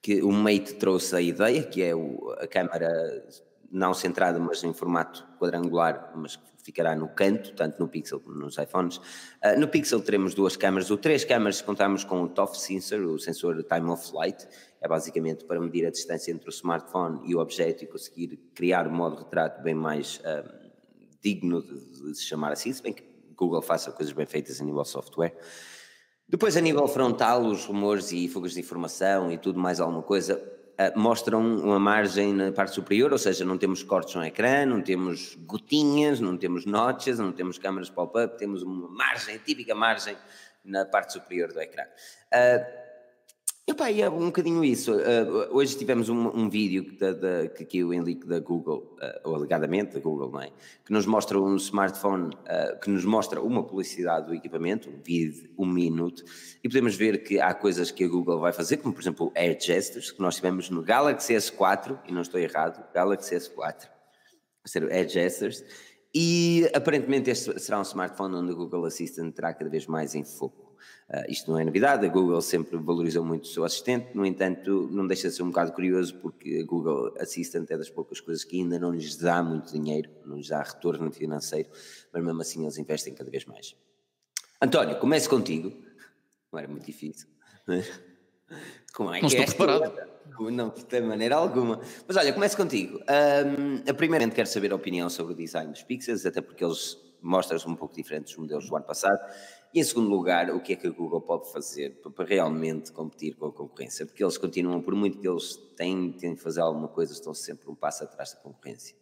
Que 0.00 0.22
o 0.22 0.32
Mate 0.32 0.76
trouxe 0.76 1.14
a 1.14 1.20
ideia, 1.20 1.62
que 1.62 1.82
é 1.82 1.94
o, 1.94 2.34
a 2.38 2.46
câmera 2.46 2.88
não 3.70 3.92
centrada, 3.92 4.38
mas 4.38 4.64
em 4.64 4.72
formato 4.72 5.26
quadrangular, 5.38 6.12
mas 6.16 6.38
ficará 6.66 6.96
no 6.96 7.08
canto, 7.08 7.54
tanto 7.54 7.78
no 7.78 7.88
Pixel 7.88 8.18
como 8.18 8.36
nos 8.36 8.58
iPhones. 8.58 8.96
Uh, 8.96 9.58
no 9.58 9.68
Pixel 9.68 10.00
teremos 10.00 10.34
duas 10.34 10.56
câmaras, 10.56 10.90
ou 10.90 10.98
três 10.98 11.24
câmaras, 11.24 11.62
contamos 11.62 12.02
com 12.02 12.22
o 12.22 12.28
TOF 12.28 12.58
Sensor, 12.58 13.00
o 13.02 13.18
sensor 13.20 13.62
Time 13.62 13.88
of 13.88 14.10
Flight, 14.10 14.48
é 14.80 14.88
basicamente 14.88 15.44
para 15.44 15.60
medir 15.60 15.86
a 15.86 15.90
distância 15.90 16.32
entre 16.32 16.48
o 16.48 16.50
smartphone 16.50 17.20
e 17.24 17.36
o 17.36 17.38
objeto 17.38 17.84
e 17.84 17.86
conseguir 17.86 18.36
criar 18.52 18.88
um 18.88 18.92
modo 18.92 19.16
retrato 19.16 19.62
bem 19.62 19.74
mais 19.74 20.16
uh, 20.18 20.70
digno 21.22 21.62
de, 21.62 22.02
de, 22.02 22.14
se 22.16 22.24
chamar 22.24 22.52
assim, 22.52 22.72
se 22.72 22.82
bem 22.82 22.92
que 22.92 23.04
Google 23.36 23.62
faça 23.62 23.92
coisas 23.92 24.12
bem 24.12 24.26
feitas 24.26 24.60
a 24.60 24.64
nível 24.64 24.84
software. 24.84 25.36
Depois, 26.28 26.56
a 26.56 26.60
nível 26.60 26.88
frontal, 26.88 27.44
os 27.46 27.64
rumores 27.64 28.10
e 28.10 28.26
fugas 28.26 28.52
de 28.52 28.58
informação 28.58 29.30
e 29.30 29.38
tudo 29.38 29.60
mais 29.60 29.78
alguma 29.78 30.02
coisa 30.02 30.55
mostram 30.94 31.40
uma 31.40 31.78
margem 31.78 32.32
na 32.32 32.52
parte 32.52 32.74
superior, 32.74 33.12
ou 33.12 33.18
seja, 33.18 33.44
não 33.44 33.56
temos 33.56 33.82
cortes 33.82 34.14
no 34.14 34.24
ecrã, 34.24 34.66
não 34.66 34.82
temos 34.82 35.34
gotinhas, 35.46 36.20
não 36.20 36.36
temos 36.36 36.66
notches, 36.66 37.18
não 37.18 37.32
temos 37.32 37.58
câmaras 37.58 37.88
pop-up, 37.88 38.36
temos 38.38 38.62
uma 38.62 38.88
margem, 38.88 39.38
típica 39.38 39.74
margem 39.74 40.16
na 40.64 40.84
parte 40.84 41.14
superior 41.14 41.52
do 41.52 41.60
ecrã. 41.60 41.84
Uh, 41.84 42.85
Epá, 43.68 43.90
é 43.90 44.08
um 44.08 44.26
bocadinho 44.26 44.62
isso. 44.62 44.92
Uh, 44.94 45.48
hoje 45.50 45.76
tivemos 45.76 46.08
um, 46.08 46.28
um 46.28 46.48
vídeo 46.48 46.96
da, 47.00 47.12
da, 47.12 47.48
que 47.48 47.64
aqui 47.64 47.82
o 47.82 47.92
Enrique 47.92 48.24
da 48.24 48.38
Google, 48.38 48.96
uh, 49.02 49.28
ou 49.28 49.34
alegadamente 49.34 49.92
da 49.92 49.98
Google, 49.98 50.30
não 50.30 50.40
é? 50.40 50.52
Que 50.84 50.92
nos 50.92 51.04
mostra 51.04 51.36
um 51.40 51.56
smartphone, 51.56 52.28
uh, 52.28 52.78
que 52.80 52.88
nos 52.88 53.04
mostra 53.04 53.40
uma 53.40 53.64
publicidade 53.64 54.28
do 54.28 54.34
equipamento, 54.36 54.88
um 54.88 55.02
vídeo 55.02 55.48
de 55.48 55.50
um 55.58 55.66
minuto, 55.66 56.22
e 56.62 56.68
podemos 56.68 56.94
ver 56.94 57.24
que 57.24 57.40
há 57.40 57.52
coisas 57.52 57.90
que 57.90 58.04
a 58.04 58.08
Google 58.08 58.38
vai 58.38 58.52
fazer, 58.52 58.76
como 58.76 58.94
por 58.94 59.00
exemplo 59.00 59.26
o 59.26 59.32
Air 59.34 59.60
Gestures, 59.60 60.12
que 60.12 60.22
nós 60.22 60.36
tivemos 60.36 60.70
no 60.70 60.80
Galaxy 60.80 61.34
S4, 61.34 61.98
e 62.06 62.12
não 62.12 62.22
estou 62.22 62.38
errado, 62.38 62.88
Galaxy 62.94 63.34
S4, 63.34 63.58
vai 63.58 64.66
ser 64.66 64.84
o 64.84 64.92
Air 64.92 65.08
Gestures, 65.08 65.64
e 66.14 66.70
aparentemente 66.72 67.30
este 67.30 67.58
será 67.58 67.80
um 67.80 67.82
smartphone 67.82 68.36
onde 68.36 68.52
o 68.52 68.56
Google 68.56 68.84
Assistant 68.84 69.34
terá 69.34 69.52
cada 69.52 69.68
vez 69.68 69.88
mais 69.88 70.14
em 70.14 70.22
foco. 70.22 70.65
Uh, 71.08 71.30
isto 71.30 71.50
não 71.50 71.58
é 71.58 71.64
novidade, 71.64 72.04
a 72.04 72.08
Google 72.08 72.40
sempre 72.42 72.76
valorizou 72.78 73.24
muito 73.24 73.44
o 73.44 73.46
seu 73.46 73.64
assistente, 73.64 74.08
no 74.12 74.26
entanto, 74.26 74.88
não 74.90 75.06
deixa 75.06 75.28
de 75.28 75.36
ser 75.36 75.44
um 75.44 75.50
bocado 75.50 75.72
curioso 75.72 76.16
porque 76.16 76.60
a 76.60 76.66
Google 76.66 77.14
Assistant 77.20 77.70
é 77.70 77.78
das 77.78 77.88
poucas 77.88 78.20
coisas 78.20 78.42
que 78.42 78.58
ainda 78.58 78.76
não 78.76 78.92
lhes 78.92 79.16
dá 79.16 79.40
muito 79.40 79.72
dinheiro, 79.72 80.10
não 80.24 80.36
lhes 80.36 80.48
dá 80.48 80.60
retorno 80.60 81.12
financeiro, 81.12 81.68
mas 82.12 82.24
mesmo 82.24 82.40
assim 82.40 82.62
eles 82.62 82.76
investem 82.76 83.14
cada 83.14 83.30
vez 83.30 83.44
mais. 83.44 83.76
António, 84.60 84.98
comece 84.98 85.28
contigo. 85.28 85.72
Não 86.52 86.58
era 86.58 86.68
muito 86.68 86.86
difícil. 86.86 87.28
Como 88.92 89.14
é 89.14 89.20
não 89.20 89.28
que 89.28 89.36
estou 89.36 89.66
é 89.66 89.76
preparado. 89.76 90.16
Não, 90.50 90.70
de 90.70 91.00
maneira 91.00 91.36
alguma. 91.36 91.80
Mas 92.06 92.16
olha, 92.16 92.32
comece 92.32 92.56
contigo. 92.56 92.98
Um, 92.98 93.94
primeiramente 93.94 94.34
quero 94.34 94.48
saber 94.48 94.72
a 94.72 94.76
opinião 94.76 95.08
sobre 95.08 95.34
o 95.34 95.36
design 95.36 95.70
dos 95.70 95.82
Pixels, 95.82 96.26
até 96.26 96.40
porque 96.40 96.64
eles 96.64 96.96
mostram-se 97.20 97.66
um 97.68 97.74
pouco 97.74 97.94
diferentes 97.94 98.32
dos 98.32 98.42
modelos 98.42 98.68
do 98.68 98.76
ano 98.76 98.84
passado. 98.84 99.18
E 99.76 99.80
em 99.80 99.84
segundo 99.84 100.08
lugar, 100.08 100.48
o 100.52 100.58
que 100.58 100.72
é 100.72 100.76
que 100.76 100.86
a 100.86 100.90
Google 100.90 101.20
pode 101.20 101.52
fazer 101.52 101.90
para 102.14 102.24
realmente 102.24 102.90
competir 102.90 103.34
com 103.34 103.48
a 103.48 103.52
concorrência? 103.52 104.06
Porque 104.06 104.24
eles 104.24 104.38
continuam, 104.38 104.80
por 104.80 104.94
muito 104.94 105.18
que 105.18 105.28
eles 105.28 105.54
tentem 105.76 106.34
fazer 106.34 106.62
alguma 106.62 106.88
coisa, 106.88 107.12
estão 107.12 107.34
sempre 107.34 107.68
um 107.68 107.74
passo 107.74 108.02
atrás 108.02 108.32
da 108.32 108.40
concorrência. 108.40 108.96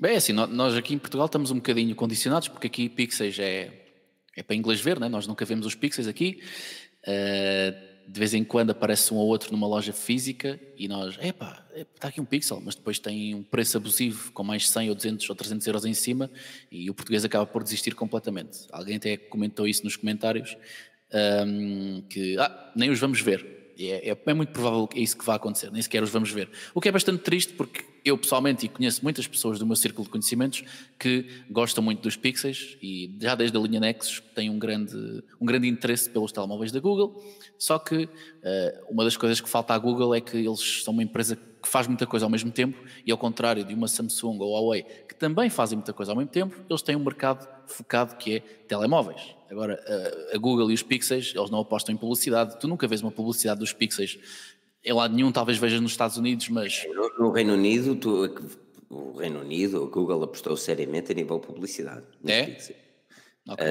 Bem, 0.00 0.14
é 0.14 0.16
assim, 0.16 0.32
nós 0.32 0.76
aqui 0.76 0.94
em 0.94 0.98
Portugal 0.98 1.26
estamos 1.26 1.52
um 1.52 1.58
bocadinho 1.58 1.94
condicionados, 1.94 2.48
porque 2.48 2.66
aqui 2.66 2.88
pixels 2.88 3.38
é, 3.38 3.70
é 4.36 4.42
para 4.42 4.56
inglês 4.56 4.80
ver, 4.80 4.98
né? 4.98 5.08
nós 5.08 5.28
nunca 5.28 5.44
vemos 5.44 5.64
os 5.64 5.76
pixels 5.76 6.08
aqui. 6.08 6.42
Uh, 7.04 7.87
de 8.08 8.18
vez 8.18 8.32
em 8.32 8.42
quando 8.42 8.70
aparece 8.70 9.12
um 9.12 9.18
ou 9.18 9.26
outro 9.26 9.52
numa 9.52 9.66
loja 9.66 9.92
física 9.92 10.58
e 10.78 10.88
nós, 10.88 11.18
epá, 11.20 11.62
está 11.94 12.08
aqui 12.08 12.20
um 12.20 12.24
pixel, 12.24 12.58
mas 12.64 12.74
depois 12.74 12.98
tem 12.98 13.34
um 13.34 13.42
preço 13.42 13.76
abusivo 13.76 14.32
com 14.32 14.42
mais 14.42 14.68
100 14.70 14.88
ou 14.88 14.94
200 14.94 15.28
ou 15.28 15.36
300 15.36 15.66
euros 15.66 15.84
em 15.84 15.92
cima 15.92 16.30
e 16.72 16.88
o 16.88 16.94
português 16.94 17.22
acaba 17.24 17.44
por 17.44 17.62
desistir 17.62 17.94
completamente. 17.94 18.60
Alguém 18.72 18.96
até 18.96 19.18
comentou 19.18 19.68
isso 19.68 19.84
nos 19.84 19.94
comentários, 19.94 20.56
um, 21.46 22.00
que 22.08 22.38
ah, 22.38 22.72
nem 22.74 22.88
os 22.88 22.98
vamos 22.98 23.20
ver. 23.20 23.57
É, 23.78 24.10
é, 24.10 24.18
é, 24.26 24.34
muito 24.34 24.52
provável 24.52 24.88
que 24.88 24.98
é 24.98 25.02
isso 25.02 25.16
que 25.16 25.24
vai 25.24 25.36
acontecer, 25.36 25.70
nem 25.70 25.80
sequer 25.80 26.02
os 26.02 26.10
vamos 26.10 26.30
ver. 26.30 26.50
O 26.74 26.80
que 26.80 26.88
é 26.88 26.92
bastante 26.92 27.22
triste 27.22 27.52
porque 27.52 27.84
eu 28.04 28.18
pessoalmente 28.18 28.66
e 28.66 28.68
conheço 28.68 29.02
muitas 29.02 29.26
pessoas 29.26 29.58
do 29.58 29.66
meu 29.66 29.76
círculo 29.76 30.04
de 30.04 30.10
conhecimentos 30.10 30.64
que 30.98 31.26
gostam 31.48 31.82
muito 31.84 32.02
dos 32.02 32.16
Pixels 32.16 32.76
e 32.82 33.14
já 33.20 33.34
desde 33.34 33.56
a 33.56 33.60
linha 33.60 33.78
Nexus 33.78 34.20
têm 34.34 34.50
um 34.50 34.58
grande, 34.58 35.22
um 35.40 35.46
grande 35.46 35.68
interesse 35.68 36.10
pelos 36.10 36.32
telemóveis 36.32 36.72
da 36.72 36.80
Google, 36.80 37.22
só 37.58 37.78
que 37.78 38.04
uh, 38.04 38.08
uma 38.88 39.04
das 39.04 39.16
coisas 39.16 39.40
que 39.40 39.48
falta 39.48 39.74
à 39.74 39.78
Google 39.78 40.14
é 40.14 40.20
que 40.20 40.36
eles 40.36 40.82
são 40.82 40.92
uma 40.92 41.02
empresa 41.02 41.36
que 41.36 41.47
faz 41.66 41.86
muita 41.86 42.06
coisa 42.06 42.26
ao 42.26 42.30
mesmo 42.30 42.50
tempo 42.50 42.78
e 43.04 43.10
ao 43.10 43.18
contrário 43.18 43.64
de 43.64 43.74
uma 43.74 43.88
Samsung 43.88 44.38
ou 44.38 44.52
Huawei 44.52 44.82
que 45.08 45.14
também 45.14 45.48
fazem 45.50 45.76
muita 45.76 45.92
coisa 45.92 46.12
ao 46.12 46.16
mesmo 46.16 46.30
tempo, 46.30 46.54
eles 46.68 46.82
têm 46.82 46.94
um 46.94 47.02
mercado 47.02 47.48
focado 47.66 48.16
que 48.16 48.36
é 48.36 48.40
telemóveis. 48.40 49.34
Agora, 49.50 49.82
a 50.32 50.38
Google 50.38 50.70
e 50.70 50.74
os 50.74 50.82
Pixels, 50.82 51.32
eles 51.34 51.50
não 51.50 51.60
apostam 51.60 51.94
em 51.94 51.98
publicidade. 51.98 52.60
Tu 52.60 52.68
nunca 52.68 52.86
vês 52.86 53.02
uma 53.02 53.10
publicidade 53.10 53.58
dos 53.60 53.72
Pixels 53.72 54.18
em 54.84 54.92
lado 54.92 55.14
nenhum, 55.14 55.32
talvez 55.32 55.58
vejas 55.58 55.80
nos 55.80 55.90
Estados 55.90 56.16
Unidos, 56.16 56.48
mas... 56.48 56.86
No, 56.94 57.26
no 57.26 57.30
Reino 57.30 57.54
Unido, 57.54 57.96
tu, 57.96 58.32
o 58.88 59.18
Reino 59.18 59.40
Unido, 59.40 59.84
a 59.84 59.86
Google 59.86 60.22
apostou 60.22 60.56
seriamente 60.56 61.12
a 61.12 61.14
nível 61.14 61.38
publicidade. 61.38 62.06
É? 62.26 62.42
Okay. 62.42 62.76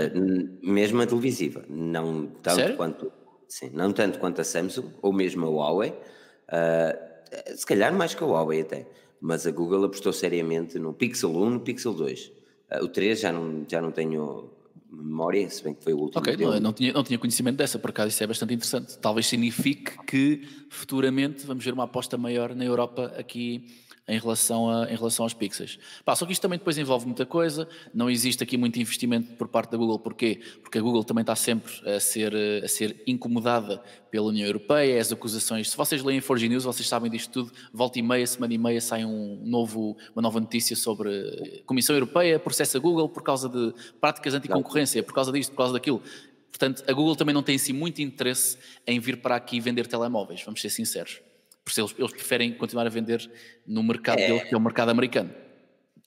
Uh, 0.07 0.59
mesmo 0.63 1.01
a 1.01 1.07
televisiva, 1.07 1.63
não 1.69 2.27
tanto 2.41 2.55
Sério? 2.55 2.75
quanto 2.75 3.11
sim, 3.47 3.69
não 3.71 3.93
tanto 3.93 4.17
quanto 4.17 4.41
a 4.41 4.43
Samsung 4.43 4.91
ou 5.03 5.13
mesmo 5.13 5.45
a 5.45 5.49
Huawei, 5.49 5.89
uh, 5.91 7.07
se 7.55 7.65
calhar 7.65 7.93
mais 7.93 8.13
que 8.13 8.23
a 8.23 8.27
Huawei 8.27 8.61
até, 8.61 8.87
mas 9.19 9.47
a 9.47 9.51
Google 9.51 9.85
apostou 9.85 10.13
seriamente 10.13 10.77
no 10.79 10.93
Pixel 10.93 11.35
1, 11.35 11.49
no 11.49 11.59
Pixel 11.59 11.93
2. 11.93 12.25
Uh, 12.25 12.31
ah, 12.69 12.83
o 12.83 12.87
3 12.87 13.19
já 13.19 13.31
não, 13.31 13.65
já 13.67 13.81
não 13.81 13.91
tenho 13.91 14.51
memória, 14.91 15.49
se 15.49 15.63
bem 15.63 15.73
que 15.73 15.83
foi 15.83 15.93
o 15.93 15.99
último. 15.99 16.19
Ok, 16.19 16.37
não, 16.37 16.59
não, 16.59 16.73
tinha, 16.73 16.93
não 16.93 17.03
tinha 17.03 17.17
conhecimento 17.19 17.57
dessa, 17.57 17.77
por 17.79 17.89
acaso 17.89 18.09
isso 18.09 18.23
é 18.23 18.27
bastante 18.27 18.53
interessante. 18.53 18.97
Talvez 18.97 19.27
signifique 19.27 19.97
que 20.05 20.47
futuramente 20.69 21.45
vamos 21.45 21.63
ver 21.63 21.73
uma 21.73 21.83
aposta 21.83 22.17
maior 22.17 22.55
na 22.55 22.65
Europa 22.65 23.13
aqui 23.17 23.65
em 24.07 24.17
relação, 24.19 24.69
a, 24.69 24.91
em 24.91 24.95
relação 24.95 25.25
aos 25.25 25.33
pixels. 25.33 25.77
Pá, 26.05 26.15
só 26.15 26.25
que 26.25 26.31
isto 26.31 26.41
também 26.41 26.57
depois 26.57 26.77
envolve 26.77 27.05
muita 27.05 27.25
coisa, 27.25 27.67
não 27.93 28.09
existe 28.09 28.41
aqui 28.41 28.55
muito 28.55 28.79
investimento 28.79 29.33
por 29.35 29.47
parte 29.47 29.71
da 29.71 29.77
Google, 29.77 29.99
porquê? 29.99 30.39
Porque 30.61 30.77
a 30.77 30.81
Google 30.81 31.03
também 31.03 31.21
está 31.21 31.35
sempre 31.35 31.71
a 31.89 31.99
ser, 31.99 32.33
a 32.63 32.67
ser 32.67 33.03
incomodada 33.05 33.81
pela 34.09 34.27
União 34.27 34.45
Europeia, 34.45 34.99
as 35.01 35.11
acusações, 35.11 35.69
se 35.69 35.75
vocês 35.75 36.01
leem 36.01 36.21
4G 36.21 36.47
News, 36.47 36.63
vocês 36.63 36.87
sabem 36.87 37.11
disto 37.11 37.31
tudo, 37.31 37.51
volta 37.73 37.99
e 37.99 38.01
meia, 38.01 38.25
semana 38.25 38.53
e 38.53 38.57
meia 38.57 38.79
sai 38.79 39.03
um 39.03 39.41
novo, 39.43 39.97
uma 40.15 40.21
nova 40.21 40.39
notícia 40.39 40.75
sobre 40.75 41.61
Comissão 41.65 41.95
Europeia 41.95 42.39
processa 42.39 42.79
Google 42.79 43.09
por 43.09 43.23
causa 43.23 43.49
de 43.49 43.73
práticas 43.99 44.33
anticoncorrência, 44.33 45.03
por 45.03 45.13
causa 45.13 45.31
disto, 45.31 45.51
por 45.51 45.57
causa 45.57 45.73
daquilo. 45.73 46.01
Portanto, 46.49 46.83
a 46.87 46.93
Google 46.93 47.15
também 47.15 47.35
não 47.35 47.43
tem 47.43 47.55
assim 47.55 47.73
muito 47.73 48.01
interesse 48.01 48.57
em 48.85 48.99
vir 48.99 49.17
para 49.17 49.35
aqui 49.35 49.59
vender 49.59 49.85
telemóveis, 49.85 50.41
vamos 50.43 50.61
ser 50.61 50.69
sinceros. 50.69 51.26
Porque 51.67 51.81
eles, 51.81 51.93
eles 51.97 52.11
preferem 52.13 52.53
continuar 52.53 52.87
a 52.87 52.89
vender 52.89 53.29
no 53.67 53.83
mercado 53.83 54.19
é. 54.19 54.27
deles, 54.27 54.43
que 54.43 54.55
é 54.55 54.57
o 54.57 54.61
mercado 54.61 54.89
americano. 54.89 55.29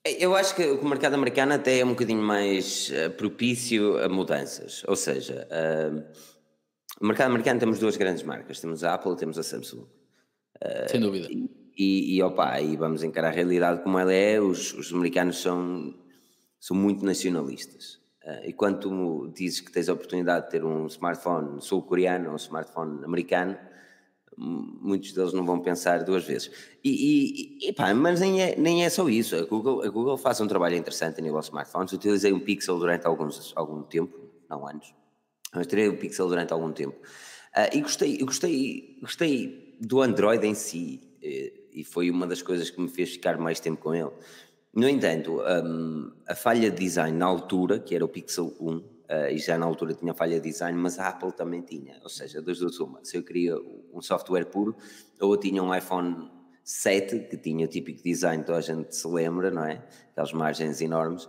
É, 0.02 0.24
eu 0.24 0.34
acho 0.34 0.56
que 0.56 0.64
o 0.64 0.88
mercado 0.88 1.12
americano 1.12 1.52
até 1.52 1.80
é 1.80 1.84
um 1.84 1.90
bocadinho 1.90 2.22
mais 2.22 2.90
uh, 2.90 3.10
propício 3.10 4.02
a 4.02 4.08
mudanças. 4.08 4.82
Ou 4.88 4.96
seja, 4.96 5.46
uh, 5.50 6.02
no 6.98 7.08
mercado 7.08 7.26
americano 7.26 7.60
temos 7.60 7.78
duas 7.78 7.98
grandes 7.98 8.22
marcas: 8.22 8.58
temos 8.58 8.82
a 8.82 8.94
Apple 8.94 9.12
e 9.12 9.16
temos 9.16 9.38
a 9.38 9.42
Samsung. 9.42 9.82
Uh, 9.82 10.88
Sem 10.88 10.98
dúvida. 10.98 11.28
E, 11.30 11.50
e, 11.76 12.16
e 12.16 12.22
opa, 12.22 12.52
aí 12.52 12.74
vamos 12.74 13.02
encarar 13.02 13.28
a 13.28 13.32
realidade 13.32 13.82
como 13.82 13.98
ela 13.98 14.14
é. 14.14 14.40
Os, 14.40 14.72
os 14.72 14.94
americanos 14.94 15.42
são, 15.42 15.94
são 16.58 16.74
muito 16.74 17.04
nacionalistas. 17.04 18.00
e 18.46 18.52
quando 18.54 18.80
tu 18.80 19.32
dizes 19.36 19.60
que 19.60 19.70
tens 19.70 19.90
a 19.90 19.92
oportunidade 19.92 20.46
de 20.46 20.52
ter 20.52 20.64
um 20.64 20.86
smartphone 20.86 21.60
sul-coreano 21.60 22.28
ou 22.28 22.32
um 22.32 22.36
smartphone 22.36 23.04
americano, 23.04 23.58
muitos 24.40 25.12
deles 25.12 25.32
não 25.34 25.44
vão 25.44 25.60
pensar 25.60 26.02
duas 26.02 26.24
vezes. 26.24 26.50
E, 26.82 27.58
e, 27.60 27.68
e 27.68 27.72
pá, 27.72 27.92
mas 27.92 28.20
nem 28.20 28.42
é, 28.42 28.56
nem 28.56 28.84
é 28.84 28.88
só 28.88 29.08
isso. 29.08 29.36
A 29.36 29.42
Google, 29.42 29.82
a 29.82 29.88
Google 29.88 30.16
faz 30.16 30.40
um 30.40 30.46
trabalho 30.46 30.76
interessante 30.76 31.20
a 31.20 31.22
nível 31.22 31.38
de 31.38 31.44
smartphones. 31.46 31.92
Utilizei 31.92 32.32
um 32.32 32.40
Pixel 32.40 32.78
durante 32.78 33.06
alguns, 33.06 33.52
algum 33.54 33.82
tempo, 33.82 34.18
não 34.48 34.66
anos, 34.66 34.94
mas 35.54 35.66
terei 35.66 35.88
o 35.88 35.92
um 35.92 35.96
Pixel 35.96 36.28
durante 36.28 36.52
algum 36.52 36.72
tempo. 36.72 36.96
Uh, 36.96 37.76
e 37.76 37.80
gostei, 37.80 38.16
gostei, 38.18 38.98
gostei 39.00 39.76
do 39.80 40.00
Android 40.00 40.46
em 40.46 40.54
si, 40.54 41.00
e 41.22 41.84
foi 41.84 42.10
uma 42.10 42.26
das 42.26 42.40
coisas 42.40 42.70
que 42.70 42.80
me 42.80 42.88
fez 42.88 43.10
ficar 43.10 43.36
mais 43.36 43.60
tempo 43.60 43.82
com 43.82 43.94
ele. 43.94 44.10
No 44.72 44.88
entanto, 44.88 45.40
um, 45.40 46.12
a 46.26 46.34
falha 46.34 46.70
de 46.70 46.78
design 46.78 47.16
na 47.16 47.26
altura, 47.26 47.78
que 47.78 47.94
era 47.94 48.04
o 48.04 48.08
Pixel 48.08 48.54
1, 48.60 48.99
Uh, 48.99 48.99
e 49.30 49.38
já 49.38 49.58
na 49.58 49.66
altura 49.66 49.94
tinha 49.94 50.14
falha 50.14 50.40
de 50.40 50.50
design, 50.50 50.78
mas 50.78 50.98
a 50.98 51.08
Apple 51.08 51.32
também 51.32 51.62
tinha. 51.62 51.98
Ou 52.02 52.08
seja, 52.08 52.40
das 52.40 52.58
duas 52.58 52.78
uma. 52.78 53.04
Se 53.04 53.16
eu 53.16 53.22
queria 53.22 53.56
um 53.92 54.00
software 54.00 54.44
puro, 54.44 54.76
ou 55.20 55.34
eu 55.34 55.36
tinha 55.36 55.62
um 55.62 55.74
iPhone 55.74 56.30
7, 56.62 57.20
que 57.28 57.36
tinha 57.36 57.66
o 57.66 57.68
típico 57.68 58.02
design, 58.02 58.44
toda 58.44 58.58
a 58.58 58.60
gente 58.60 58.94
se 58.94 59.08
lembra, 59.08 59.50
não 59.50 59.64
é? 59.64 59.82
Aquelas 60.12 60.32
margens 60.32 60.80
enormes, 60.80 61.28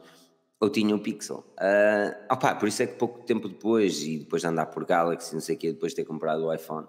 ou 0.59 0.69
tinha 0.69 0.95
um 0.95 0.99
Pixel. 0.99 1.43
Uh, 1.59 2.33
opa, 2.33 2.53
por 2.55 2.67
isso 2.67 2.83
é 2.83 2.87
que 2.87 2.93
pouco 2.93 3.23
tempo 3.23 3.49
depois, 3.49 4.03
e 4.03 4.19
depois 4.19 4.43
de 4.43 4.47
andar 4.47 4.67
por 4.67 4.85
Galaxy, 4.85 5.33
não 5.33 5.41
sei 5.41 5.55
o 5.55 5.57
quê, 5.57 5.73
depois 5.73 5.93
de 5.93 5.95
ter 5.97 6.05
comprado 6.05 6.45
o 6.45 6.53
iPhone, 6.53 6.85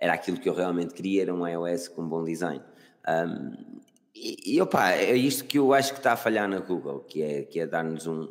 era 0.00 0.14
aquilo 0.14 0.40
que 0.40 0.48
eu 0.48 0.54
realmente 0.54 0.92
queria, 0.92 1.22
era 1.22 1.34
um 1.34 1.46
iOS 1.46 1.86
com 1.88 2.02
um 2.02 2.08
bom 2.08 2.24
design. 2.24 2.62
Um, 3.08 3.80
e, 4.12 4.56
e 4.56 4.60
opa, 4.60 4.90
é 4.90 5.14
isto 5.14 5.44
que 5.44 5.58
eu 5.58 5.72
acho 5.72 5.92
que 5.92 6.00
está 6.00 6.14
a 6.14 6.16
falhar 6.16 6.48
na 6.48 6.58
Google, 6.58 7.00
que 7.00 7.22
é, 7.22 7.42
que 7.42 7.60
é 7.60 7.66
dar-nos 7.66 8.06
um, 8.06 8.28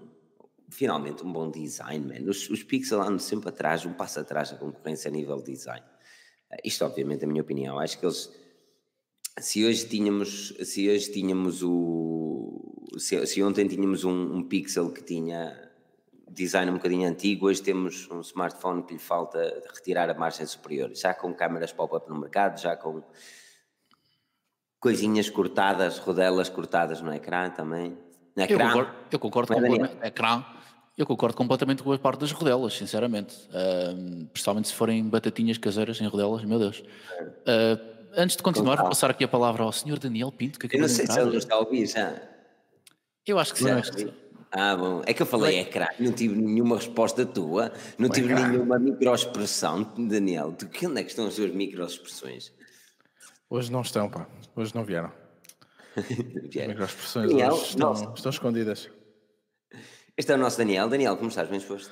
finalmente 0.75 1.25
um 1.25 1.31
bom 1.31 1.49
design, 1.49 2.05
man. 2.05 2.29
Os, 2.29 2.49
os 2.49 2.63
Pixel 2.63 3.01
andam 3.01 3.19
sempre 3.19 3.49
atrás, 3.49 3.85
um 3.85 3.93
passo 3.93 4.19
atrás 4.19 4.51
da 4.51 4.57
concorrência 4.57 5.09
a 5.09 5.11
nível 5.11 5.37
de 5.37 5.51
design. 5.53 5.85
Uh, 6.51 6.57
isto, 6.63 6.83
obviamente, 6.85 7.23
é 7.23 7.25
a 7.25 7.27
minha 7.27 7.41
opinião. 7.41 7.79
Acho 7.79 7.97
que 7.97 8.05
eles. 8.05 8.31
Se 9.39 9.65
hoje 9.65 9.87
tínhamos, 9.87 10.53
se 10.63 10.89
hoje 10.89 11.11
tínhamos 11.11 11.63
o. 11.63 12.87
Se, 12.97 13.25
se 13.25 13.43
ontem 13.43 13.67
tínhamos 13.67 14.03
um, 14.03 14.35
um, 14.35 14.43
Pixel 14.43 14.91
que 14.91 15.03
tinha 15.03 15.61
design 16.29 16.71
um 16.71 16.75
bocadinho 16.75 17.07
antigo, 17.07 17.47
hoje 17.47 17.61
temos 17.61 18.09
um 18.09 18.21
smartphone 18.21 18.83
que 18.83 18.93
lhe 18.93 18.99
falta 18.99 19.39
retirar 19.73 20.09
a 20.09 20.13
margem 20.13 20.45
superior, 20.45 20.93
já 20.93 21.13
com 21.13 21.33
câmaras 21.33 21.73
pop-up 21.73 22.09
no 22.09 22.19
mercado, 22.19 22.59
já 22.59 22.75
com 22.75 23.03
coisinhas 24.79 25.29
cortadas, 25.29 25.97
rodelas 25.97 26.49
cortadas 26.49 27.01
no 27.01 27.13
ecrã 27.13 27.49
também. 27.49 27.97
Ecrã, 28.37 28.65
eu 28.65 28.67
concordo, 28.67 28.95
eu 29.11 29.19
concordo 29.19 29.53
completamente. 29.53 30.05
Ecrã, 30.05 30.45
eu 30.97 31.05
concordo 31.05 31.35
completamente 31.35 31.83
com 31.83 31.91
a 31.91 31.99
parte 31.99 32.21
das 32.21 32.31
rodelas, 32.31 32.73
sinceramente. 32.73 33.35
Uh, 33.49 34.25
principalmente 34.27 34.69
se 34.69 34.73
forem 34.73 35.03
batatinhas 35.03 35.57
caseiras 35.57 35.99
em 35.99 36.07
rodelas, 36.07 36.43
meu 36.45 36.57
Deus. 36.57 36.79
Uh, 36.79 37.79
antes 38.15 38.37
de 38.37 38.43
continuar, 38.43 38.77
vou 38.77 38.87
passar 38.87 39.09
aqui 39.09 39.23
a 39.23 39.27
palavra 39.27 39.63
ao 39.63 39.71
Sr. 39.71 39.99
Daniel 39.99 40.31
Pinto. 40.31 40.57
Que 40.57 40.75
eu 40.75 40.81
não 40.81 40.87
sei 40.87 41.05
se 41.05 41.19
ele 41.19 41.31
nos 41.31 41.43
está 41.43 41.55
a 41.55 41.59
ouvir 41.59 41.85
já. 41.85 42.15
Eu 43.25 43.39
acho 43.39 43.53
que 43.53 43.59
sim. 43.59 44.13
Ah, 44.51 44.73
bom. 44.77 45.01
É 45.05 45.13
que 45.13 45.21
eu 45.21 45.25
falei 45.25 45.59
ecrã, 45.59 45.87
não 45.99 46.13
tive 46.13 46.33
nenhuma 46.33 46.77
resposta 46.77 47.25
tua, 47.25 47.73
não 47.97 48.07
tive 48.07 48.31
ecrã. 48.31 48.47
nenhuma 48.47 48.79
microexpressão, 48.79 49.83
Daniel. 49.97 50.53
De 50.53 50.65
que 50.65 50.87
onde 50.87 51.01
é 51.01 51.03
que 51.03 51.09
estão 51.09 51.27
as 51.27 51.33
suas 51.33 51.51
microexpressões? 51.51 52.53
Hoje 53.49 53.69
não 53.69 53.81
estão, 53.81 54.09
pá. 54.09 54.27
Hoje 54.55 54.73
não 54.73 54.85
vieram. 54.85 55.11
microexpressões 55.97 57.27
Daniel, 57.27 57.53
hoje 57.53 57.65
estão, 57.65 58.13
estão 58.13 58.29
escondidas. 58.29 58.89
Este 60.17 60.31
é 60.31 60.35
o 60.35 60.37
nosso 60.37 60.57
Daniel. 60.57 60.87
Daniel, 60.87 61.17
como 61.17 61.27
estás? 61.27 61.49
Bem 61.49 61.59
disposto? 61.59 61.91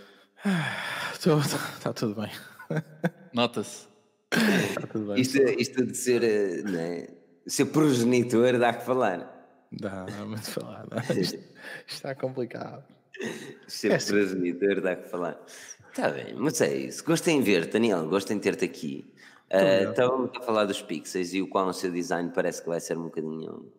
Está 1.78 1.92
tudo 1.92 2.22
bem. 2.22 2.32
Nota-se. 3.34 3.86
Está 4.32 4.88
tudo 4.88 5.08
bem. 5.08 5.22
Isto, 5.22 5.38
isto 5.42 5.86
de 5.86 5.98
ser, 5.98 6.64
né, 6.64 7.08
ser 7.46 7.66
progenitor 7.66 8.58
dá 8.58 8.74
que 8.74 8.86
falar. 8.86 9.30
Dá, 9.74 10.06
dá 10.06 10.26
muito 10.26 10.50
falar. 10.50 10.88
Dá. 10.88 11.02
Isto, 11.14 11.36
isto 11.36 11.44
está 11.88 12.16
complicado. 12.16 12.86
Ser 13.68 13.92
é 13.92 13.98
progenitor 13.98 14.80
dá 14.80 14.96
que 14.96 15.10
falar. 15.10 15.38
Está 15.90 16.10
bem, 16.10 16.34
mas 16.36 16.62
é 16.62 16.76
isso. 16.76 17.04
Gostei 17.04 17.34
em 17.34 17.42
ver, 17.42 17.68
Daniel, 17.68 18.08
gostei 18.08 18.38
em 18.38 18.40
ter-te 18.40 18.64
aqui. 18.64 19.14
Uh, 19.52 19.90
estávamos 19.90 20.32
a 20.38 20.42
falar 20.42 20.66
dos 20.66 20.82
pixels 20.82 21.34
e 21.34 21.42
o 21.42 21.48
qual 21.50 21.68
o 21.68 21.74
seu 21.74 21.92
design 21.92 22.32
parece 22.34 22.62
que 22.62 22.70
vai 22.70 22.80
ser 22.80 22.98
um 22.98 23.04
bocadinho. 23.04 23.72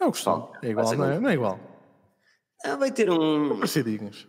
É 0.00 0.06
o 0.06 0.10
costume. 0.10 0.46
É 0.62 0.70
igual, 0.70 0.96
não 0.96 1.04
é? 1.04 1.20
Não 1.20 1.28
é 1.28 1.34
igual. 1.34 1.71
Ah, 2.64 2.76
vai 2.76 2.90
ter 2.90 3.10
um. 3.10 3.56
Parecidinhos. 3.56 4.28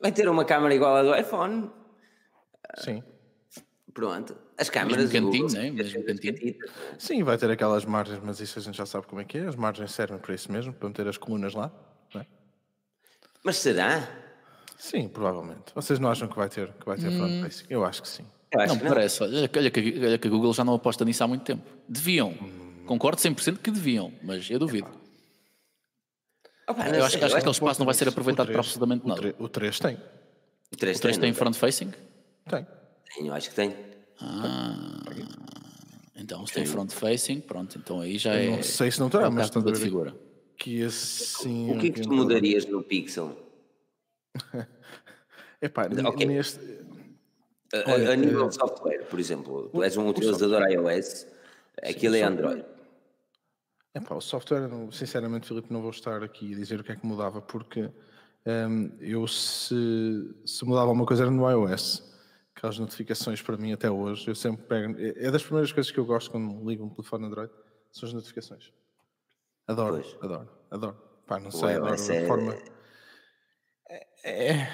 Vai 0.00 0.12
ter 0.12 0.28
uma 0.28 0.44
câmera 0.44 0.74
igual 0.74 0.96
à 0.96 1.02
do 1.02 1.14
iPhone. 1.14 1.70
Sim. 2.78 3.02
Pronto. 3.92 4.36
As 4.58 4.70
câmaras. 4.70 5.12
Mesmo 5.12 5.30
cantinho, 5.30 5.46
Google, 5.46 5.62
né? 5.62 5.70
Mesmo 5.70 6.04
cantinho. 6.04 6.54
Sim, 6.98 7.22
vai 7.22 7.36
ter 7.36 7.50
aquelas 7.50 7.84
margens, 7.84 8.20
mas 8.22 8.40
isso 8.40 8.58
a 8.58 8.62
gente 8.62 8.76
já 8.76 8.86
sabe 8.86 9.06
como 9.06 9.20
é 9.20 9.24
que 9.24 9.38
é. 9.38 9.46
As 9.46 9.56
margens 9.56 9.92
servem 9.92 10.18
para 10.18 10.34
isso 10.34 10.50
mesmo, 10.50 10.72
para 10.72 10.88
meter 10.88 11.06
as 11.08 11.18
colunas 11.18 11.54
lá. 11.54 11.70
É? 12.14 12.26
Mas 13.44 13.58
será? 13.58 14.08
Sim, 14.78 15.08
provavelmente. 15.08 15.72
Vocês 15.74 15.98
não 15.98 16.10
acham 16.10 16.26
que 16.28 16.36
vai 16.36 16.48
ter, 16.48 16.72
que 16.72 16.86
vai 16.86 16.96
ter 16.96 17.08
hum. 17.08 17.18
front 17.18 17.42
facing? 17.42 17.66
Eu 17.68 17.84
acho 17.84 18.02
que 18.02 18.08
sim. 18.08 18.24
Não, 18.54 18.76
que 18.76 18.84
não, 18.84 18.90
parece. 18.90 19.22
Olha, 19.22 19.38
olha, 19.38 19.48
que, 19.48 19.58
olha 20.04 20.18
que 20.18 20.28
a 20.28 20.30
Google 20.30 20.52
já 20.52 20.64
não 20.64 20.74
aposta 20.74 21.04
nisso 21.04 21.22
há 21.22 21.28
muito 21.28 21.44
tempo. 21.44 21.62
Deviam. 21.88 22.30
Hum. 22.30 22.84
Concordo 22.86 23.20
100% 23.20 23.58
que 23.58 23.70
deviam, 23.70 24.12
mas 24.22 24.50
eu 24.50 24.58
duvido. 24.58 25.01
Opa, 26.68 26.88
eu 26.88 27.04
acho, 27.04 27.16
acho 27.16 27.18
que 27.18 27.24
aquele 27.24 27.50
espaço 27.50 27.80
não 27.80 27.86
vai 27.86 27.94
ser 27.94 28.08
aproveitado 28.08 28.46
3, 28.46 28.54
para 28.54 28.60
absolutamente 28.60 29.06
nada. 29.06 29.34
O 29.38 29.48
3 29.48 29.78
tem. 29.78 29.98
O 30.72 30.76
3, 30.76 30.96
o 30.96 31.00
3 31.00 31.16
tem, 31.16 31.20
tem 31.20 31.34
front-facing? 31.34 31.92
Tem. 32.48 32.66
Tem, 33.14 33.26
eu 33.26 33.34
acho 33.34 33.50
que 33.50 33.56
tem. 33.56 33.74
Ah, 34.20 35.02
então 36.16 36.46
se 36.46 36.54
tem 36.54 36.64
front-facing, 36.64 37.40
pronto, 37.40 37.76
então 37.78 38.00
aí 38.00 38.16
já 38.16 38.34
é. 38.34 38.48
Não 38.48 38.62
sei 38.62 38.90
se 38.90 39.00
não 39.00 39.10
tem, 39.10 39.20
é 39.20 39.28
mas 39.28 39.50
de 39.50 39.74
figura. 39.76 40.14
Que 40.56 40.84
assim. 40.84 41.72
O 41.72 41.78
que 41.78 41.88
é 41.88 41.90
que 41.90 42.02
tu 42.02 42.12
mudarias 42.12 42.64
no 42.66 42.82
Pixel? 42.82 43.36
Epá, 45.60 45.88
okay. 46.06 46.26
neste. 46.26 46.60
A, 47.72 48.16
nível 48.16 48.48
de 48.48 48.54
software, 48.54 49.04
por 49.06 49.18
exemplo, 49.18 49.70
tu 49.72 49.82
és 49.82 49.96
um 49.96 50.06
utilizador 50.06 50.62
iOS, 50.70 51.26
aquilo 51.82 52.16
é 52.16 52.22
Android. 52.22 52.64
É 53.94 54.00
pá, 54.00 54.14
o 54.14 54.20
software, 54.20 54.68
sinceramente, 54.90 55.46
Filipe, 55.46 55.72
não 55.72 55.82
vou 55.82 55.90
estar 55.90 56.22
aqui 56.22 56.54
a 56.54 56.56
dizer 56.56 56.80
o 56.80 56.84
que 56.84 56.92
é 56.92 56.96
que 56.96 57.06
mudava, 57.06 57.42
porque 57.42 57.90
um, 58.46 58.90
eu 59.00 59.26
se, 59.28 59.74
se 60.46 60.64
mudava 60.64 60.88
alguma 60.88 61.06
coisa 61.06 61.24
era 61.24 61.30
no 61.30 61.48
iOS. 61.48 62.10
Aquelas 62.54 62.78
notificações 62.78 63.42
para 63.42 63.56
mim 63.56 63.72
até 63.72 63.90
hoje, 63.90 64.28
eu 64.28 64.34
sempre 64.34 64.62
pego. 64.64 64.98
É, 64.98 65.26
é 65.26 65.30
das 65.30 65.42
primeiras 65.42 65.72
coisas 65.72 65.90
que 65.90 65.98
eu 65.98 66.06
gosto 66.06 66.30
quando 66.30 66.68
ligo 66.68 66.84
um 66.84 66.90
telefone 66.90 67.26
Android, 67.26 67.52
são 67.90 68.06
as 68.06 68.12
notificações. 68.14 68.72
Adoro, 69.66 69.94
pois. 69.94 70.16
adoro, 70.22 70.50
adoro. 70.70 70.96
Pá, 71.26 71.38
não 71.38 71.50
sei, 71.50 71.74
adoro 71.74 71.92
a 71.92 72.14
é... 72.14 72.26
forma. 72.26 72.56
É, 73.88 74.06
é, 74.24 74.68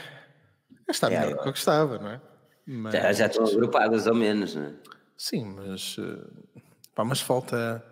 está 0.88 1.08
melhor 1.10 1.30
do 1.30 1.42
que 1.42 1.48
eu 1.48 1.52
gostava, 1.52 1.98
não 1.98 2.10
é? 2.10 2.20
Mas... 2.66 2.92
Já, 2.92 3.12
já 3.12 3.26
estão 3.26 3.46
agrupadas 3.46 4.06
ao 4.06 4.14
menos, 4.14 4.54
não 4.54 4.64
é? 4.64 4.74
Sim, 5.16 5.44
mas, 5.46 5.96
eh, 5.98 6.54
pá, 6.94 7.04
mas 7.04 7.20
falta 7.20 7.84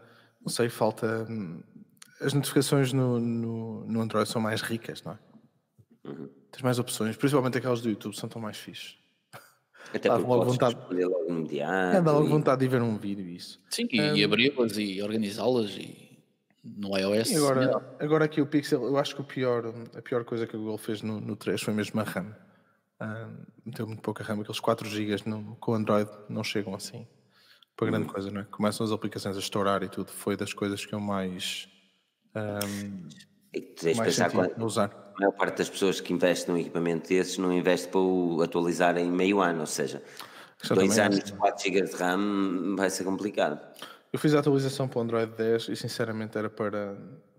não 0.47 0.53
sei, 0.53 0.69
falta. 0.69 1.26
Hum, 1.29 1.61
as 2.21 2.33
notificações 2.33 2.93
no, 2.93 3.19
no, 3.19 3.85
no 3.85 4.00
Android 4.00 4.29
são 4.29 4.41
mais 4.41 4.62
ricas, 4.62 5.03
não 5.03 5.12
é? 5.12 5.19
Uhum. 6.05 6.29
Tens 6.53 6.62
mais 6.62 6.79
opções, 6.79 7.17
principalmente 7.17 7.59
aquelas 7.59 7.81
do 7.81 7.91
YouTube, 7.91 8.17
são 8.17 8.29
tão 8.29 8.41
mais 8.41 8.57
fixes. 8.57 8.97
Até 9.93 10.09
porque 10.09 10.25
logo 10.25 10.45
vontade, 10.45 10.76
logo 10.91 11.31
imediato. 11.31 11.97
É, 11.97 12.00
dá 12.00 12.12
logo 12.12 12.29
vontade 12.29 12.61
de 12.61 12.69
ver 12.69 12.81
um 12.81 12.97
vídeo 12.97 13.26
isso. 13.26 13.61
Sim, 13.71 13.88
e, 13.91 14.00
um, 14.00 14.17
e 14.17 14.25
abri-las 14.25 14.79
e 14.79 15.03
organizá-las 15.03 15.71
e 15.76 16.23
no 16.65 16.97
iOS. 16.97 17.31
E 17.31 17.37
agora, 17.37 17.97
agora 17.99 18.25
aqui 18.25 18.41
o 18.41 18.47
Pixel, 18.47 18.85
eu 18.85 18.97
acho 18.97 19.15
que 19.17 19.21
o 19.21 19.25
pior, 19.25 19.75
a 19.97 20.03
pior 20.03 20.25
coisa 20.25 20.47
que 20.47 20.55
a 20.55 20.59
Google 20.59 20.79
fez 20.79 21.03
no, 21.03 21.21
no 21.21 21.35
3 21.35 21.61
foi 21.61 21.75
mesmo 21.75 22.00
a 22.00 22.05
RAM. 22.05 22.37
Uh, 23.00 23.47
meteu 23.65 23.87
muito 23.87 24.00
pouca 24.00 24.23
RAM, 24.25 24.41
aqueles 24.41 24.61
4 24.61 24.88
GB 24.88 25.17
com 25.61 25.73
o 25.73 25.75
Android 25.75 26.11
não 26.29 26.43
chegam 26.43 26.75
assim 26.75 27.07
para 27.76 27.88
grande 27.88 28.06
hum. 28.06 28.12
coisa, 28.12 28.30
não 28.30 28.40
é? 28.40 28.45
Começam 28.45 28.87
as 28.87 28.92
aplicações 28.92 29.37
a 29.37 29.40
estourar 29.40 29.83
e 29.83 29.88
tudo. 29.88 30.11
Foi 30.11 30.37
das 30.37 30.52
coisas 30.52 30.85
que 30.85 30.95
eu 30.95 31.00
mais. 31.00 31.68
Um, 32.35 33.09
e 33.52 33.61
tu 33.61 33.83
tens 33.83 33.97
mais 33.97 34.16
pensar 34.16 34.30
quando, 34.30 34.64
usar. 34.64 35.12
A 35.16 35.21
maior 35.21 35.33
parte 35.33 35.59
das 35.59 35.68
pessoas 35.68 36.00
que 36.00 36.12
investem 36.12 36.54
num 36.54 36.61
equipamento 36.61 37.09
desses 37.09 37.38
não 37.38 37.52
investe 37.52 37.88
para 37.88 38.00
o 38.00 38.42
atualizar 38.42 38.97
em 38.99 39.11
meio 39.11 39.40
ano, 39.40 39.61
ou 39.61 39.66
seja, 39.66 40.02
dois 40.68 40.99
anos 40.99 41.23
de 41.23 41.33
4 41.33 41.64
GB 41.64 41.83
de 41.83 41.97
RAM 41.97 42.76
vai 42.76 42.90
ser 42.90 43.04
complicado. 43.04 43.61
Eu 44.12 44.18
fiz 44.18 44.35
a 44.35 44.40
atualização 44.40 44.88
para 44.88 44.99
o 44.99 45.02
Android 45.02 45.33
10 45.33 45.68
e 45.68 45.76
sinceramente 45.76 46.37
era 46.37 46.49
para, 46.49 46.97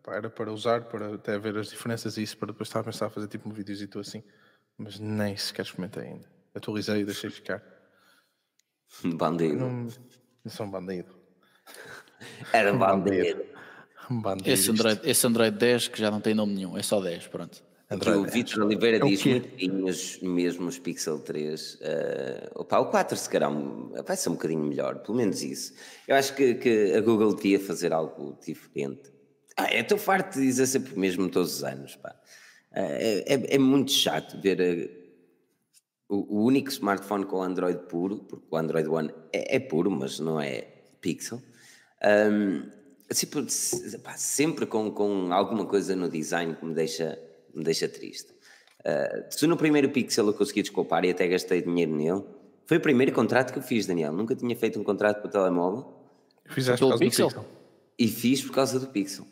era 0.08 0.30
para 0.30 0.52
usar, 0.52 0.86
para 0.86 1.16
até 1.16 1.38
ver 1.38 1.58
as 1.58 1.70
diferenças 1.70 2.18
e 2.18 2.24
isso, 2.24 2.38
para 2.38 2.48
depois 2.48 2.68
estar 2.68 2.80
a 2.80 2.84
pensar 2.84 3.08
a 3.08 3.10
fazer 3.10 3.28
tipo 3.28 3.50
um 3.50 3.52
vídeo 3.52 3.76
assim, 4.00 4.24
mas 4.78 5.00
nem 5.00 5.36
sequer 5.38 5.64
experimentei 5.64 6.04
ainda. 6.04 6.30
Atualizei 6.54 7.02
e 7.02 7.06
deixei 7.06 7.30
ficar. 7.30 7.64
Bandido. 9.04 9.56
Não, 9.56 9.88
não 10.48 10.50
sou 10.50 10.66
um 10.66 10.72
bandido. 10.72 11.10
Era 12.54 12.72
um 12.74 12.80
bandido. 12.80 13.44
Um 14.10 14.22
bandido. 14.22 14.50
Esse 14.50 14.72
Android, 14.72 15.02
esse 15.04 15.28
Android 15.28 15.58
10 15.58 15.88
que 15.90 16.00
já 16.00 16.10
não 16.10 16.22
tem 16.22 16.34
nome 16.34 16.56
nenhum, 16.56 16.78
é 16.78 16.82
só 16.82 17.02
10, 17.02 17.28
pronto. 17.28 17.62
Aqui 17.90 18.10
o 18.10 18.26
Vitor 18.26 18.64
Oliveira 18.64 18.98
é 18.98 19.00
diz 19.00 19.24
muito 19.24 20.26
mesmo 20.26 20.68
os 20.68 20.78
Pixel 20.78 21.20
3. 21.20 21.76
Uh, 21.76 21.80
opa, 22.56 22.80
o 22.80 22.88
4 22.88 23.18
se 23.18 23.30
calhar 23.30 23.50
vai 24.06 24.18
ser 24.18 24.30
um 24.30 24.34
bocadinho 24.34 24.64
melhor, 24.64 25.00
pelo 25.00 25.18
menos 25.18 25.42
isso. 25.42 25.74
Eu 26.06 26.16
acho 26.18 26.36
que, 26.36 26.56
que 26.56 26.94
a 26.94 27.02
Google 27.02 27.34
devia 27.34 27.60
fazer 27.60 27.94
algo 27.94 28.38
diferente. 28.46 29.10
Ah, 29.56 29.74
eu 29.74 29.82
estou 29.82 29.98
farto 29.98 30.38
de 30.38 30.46
dizer 30.46 30.68
sempre 30.68 31.00
mesmo 31.00 31.30
todos 31.30 31.56
os 31.56 31.64
anos. 31.64 31.96
Pá. 31.96 32.14
Uh, 32.74 33.24
é, 33.26 33.56
é, 33.56 33.58
muito 33.58 33.92
chato 33.92 34.40
ver 34.42 34.60
uh, 34.60 35.07
o, 36.10 36.40
o, 36.40 36.46
único 36.46 36.70
smartphone 36.70 37.26
com 37.26 37.42
Android 37.42 37.80
puro, 37.88 38.20
porque 38.20 38.46
o 38.50 38.58
Android 38.58 38.88
One 38.88 39.12
é, 39.34 39.58
é 39.58 39.60
puro, 39.60 39.92
mas 39.92 40.20
não 40.20 40.40
é 40.40 40.62
Pixel. 41.02 41.42
Um, 42.32 42.70
sempre, 43.12 43.46
pá, 44.04 44.14
sempre 44.14 44.66
com, 44.66 44.92
com 44.92 45.34
alguma 45.34 45.66
coisa 45.66 45.96
no 45.96 46.10
design 46.10 46.56
que 46.56 46.66
me 46.66 46.74
deixa 46.74 47.18
me 47.54 47.64
deixa 47.64 47.88
triste. 47.88 48.32
Uh, 48.80 49.26
se 49.30 49.48
no 49.48 49.58
primeiro 49.58 49.90
Pixel 49.90 50.28
eu 50.28 50.34
consegui 50.34 50.62
desculpar 50.62 51.04
e 51.04 51.10
até 51.10 51.28
gastei 51.28 51.62
dinheiro 51.62 51.94
nele, 51.96 52.24
foi 52.66 52.78
o 52.78 52.82
primeiro 52.82 53.12
contrato 53.12 53.52
que 53.52 53.60
eu 53.60 53.64
fiz, 53.64 53.88
Daniel. 53.88 54.14
Nunca 54.14 54.36
tinha 54.36 54.56
feito 54.56 54.80
um 54.80 54.84
contrato 54.84 55.22
para 55.22 55.28
o 55.28 55.32
telemóvel. 55.32 55.94
Fizeste 56.46 56.80
pelo 56.80 56.98
Pixel? 56.98 57.28
Pixel? 57.28 57.46
E 57.98 58.08
fiz 58.08 58.42
por 58.44 58.54
causa 58.54 58.80
do 58.80 58.88
Pixel. 58.88 59.26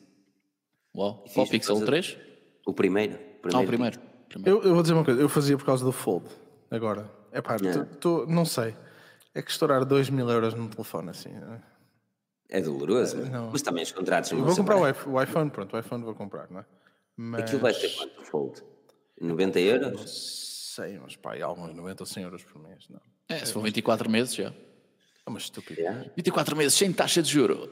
Uau, 0.95 1.23
qual 1.33 1.47
Pixel 1.47 1.85
3? 1.85 2.17
O 2.65 2.73
primeiro. 2.73 3.17
primeiro 3.41 3.57
ah, 3.57 3.61
o 3.61 3.67
primeiro. 3.67 3.99
primeiro. 4.29 4.59
Eu, 4.59 4.63
eu, 4.63 4.73
vou 4.73 4.81
dizer 4.81 4.93
uma 4.93 5.03
coisa, 5.03 5.21
eu 5.21 5.29
fazia 5.29 5.57
por 5.57 5.65
causa 5.65 5.83
do 5.85 5.91
Fold, 5.91 6.25
agora. 6.75 7.09
É 7.31 7.41
pá, 7.41 7.57
yeah. 7.61 7.87
não 8.27 8.45
sei. 8.45 8.75
É 9.33 9.41
que 9.41 9.51
estourar 9.51 9.83
2 9.83 10.09
mil 10.09 10.29
euros 10.29 10.53
no 10.53 10.69
telefone 10.69 11.09
assim. 11.09 11.29
É 12.47 12.61
doloroso, 12.61 13.17
não. 13.25 13.51
mas 13.51 13.61
também 13.61 13.83
os 13.83 13.91
contratos 13.91 14.31
não 14.31 14.45
Vou 14.45 14.55
comprar 14.55 14.77
o, 14.77 14.81
o 14.81 15.21
iPhone, 15.21 15.49
pronto, 15.49 15.75
o 15.75 15.79
iPhone 15.79 16.03
vou 16.03 16.13
comprar, 16.13 16.49
não 16.49 16.59
é? 16.59 16.65
Mas... 17.17 17.41
Aquilo 17.41 17.61
vai 17.61 17.73
ter 17.73 17.89
quanto 17.95 18.23
fold? 18.23 18.63
90 19.19 19.59
euros? 19.59 19.91
Não 19.93 20.07
sei, 20.07 20.99
mas 20.99 21.15
pá, 21.15 21.41
alguns 21.41 21.73
90 21.73 22.03
ou 22.03 22.07
100 22.07 22.23
euros 22.23 22.43
por 22.43 22.61
mês, 22.61 22.87
não. 22.89 23.01
É, 23.27 23.43
se 23.43 23.51
for 23.51 23.63
24 23.63 24.09
meses 24.09 24.35
já. 24.35 24.53
É 25.25 25.29
uma 25.29 25.39
estúpida. 25.39 25.81
Yeah. 25.81 26.11
24 26.15 26.55
meses 26.55 26.77
sem 26.77 26.93
taxa 26.93 27.21
de 27.21 27.31
juro. 27.31 27.69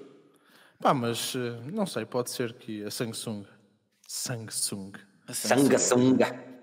Pá, 0.79 0.93
mas 0.93 1.35
eh, 1.35 1.71
não 1.71 1.85
sei, 1.85 2.05
pode 2.05 2.31
ser 2.31 2.53
que 2.53 2.83
a 2.83 2.89
Samsung, 2.89 3.45
Samsung, 4.07 4.93
a 5.27 5.33
Samsung, 5.33 6.17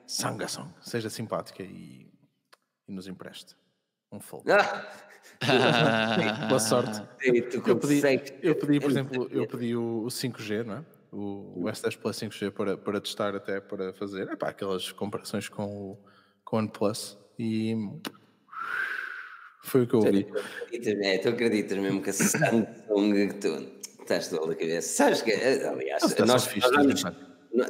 Samsung 0.07 0.69
seja 0.83 1.09
simpática 1.09 1.63
e, 1.63 2.10
e 2.91 2.93
nos 2.93 3.07
empreste 3.07 3.57
um 4.13 4.21
fold. 4.21 4.51
Ah. 4.51 4.87
Boa 6.49 6.61
sorte. 6.61 7.01
Eu 7.23 7.77
pedi, 7.77 8.05
eu 8.43 8.57
pedi, 8.57 8.81
por 8.81 8.91
exemplo, 8.91 9.29
eu 9.31 9.47
pedi 9.47 9.77
o 9.77 10.07
5G, 10.07 10.65
não 10.65 10.79
é? 10.79 10.85
o, 11.13 11.53
o 11.57 11.65
S10 11.65 11.99
Plus 11.99 12.17
5G 12.17 12.51
para, 12.51 12.77
para 12.77 13.01
testar 13.01 13.35
até 13.35 13.61
para 13.61 13.93
fazer 13.95 14.31
epá, 14.31 14.49
aquelas 14.49 14.93
comparações 14.93 15.49
com 15.49 15.65
o, 15.65 15.99
com 16.45 16.57
o 16.57 16.59
OnePlus 16.61 17.19
e 17.39 17.75
foi 19.63 19.83
o 19.83 19.87
que 19.87 19.95
eu 19.95 20.01
ouvi. 20.01 20.27
É, 20.73 21.19
tu 21.19 21.29
acreditas 21.29 21.79
mesmo 21.79 22.03
que 22.03 22.11
a 22.11 22.13
Samsung 22.13 23.29
que 23.29 23.35
tu 23.35 23.81
estás 24.01 24.29
toda 24.29 24.53
a 24.53 24.57
cabeça. 24.57 24.89
Sabes 24.89 25.23
que, 25.23 25.33
aliás, 25.33 26.03
nós, 26.03 26.19
nós 26.27 26.47
vamos, 26.73 27.03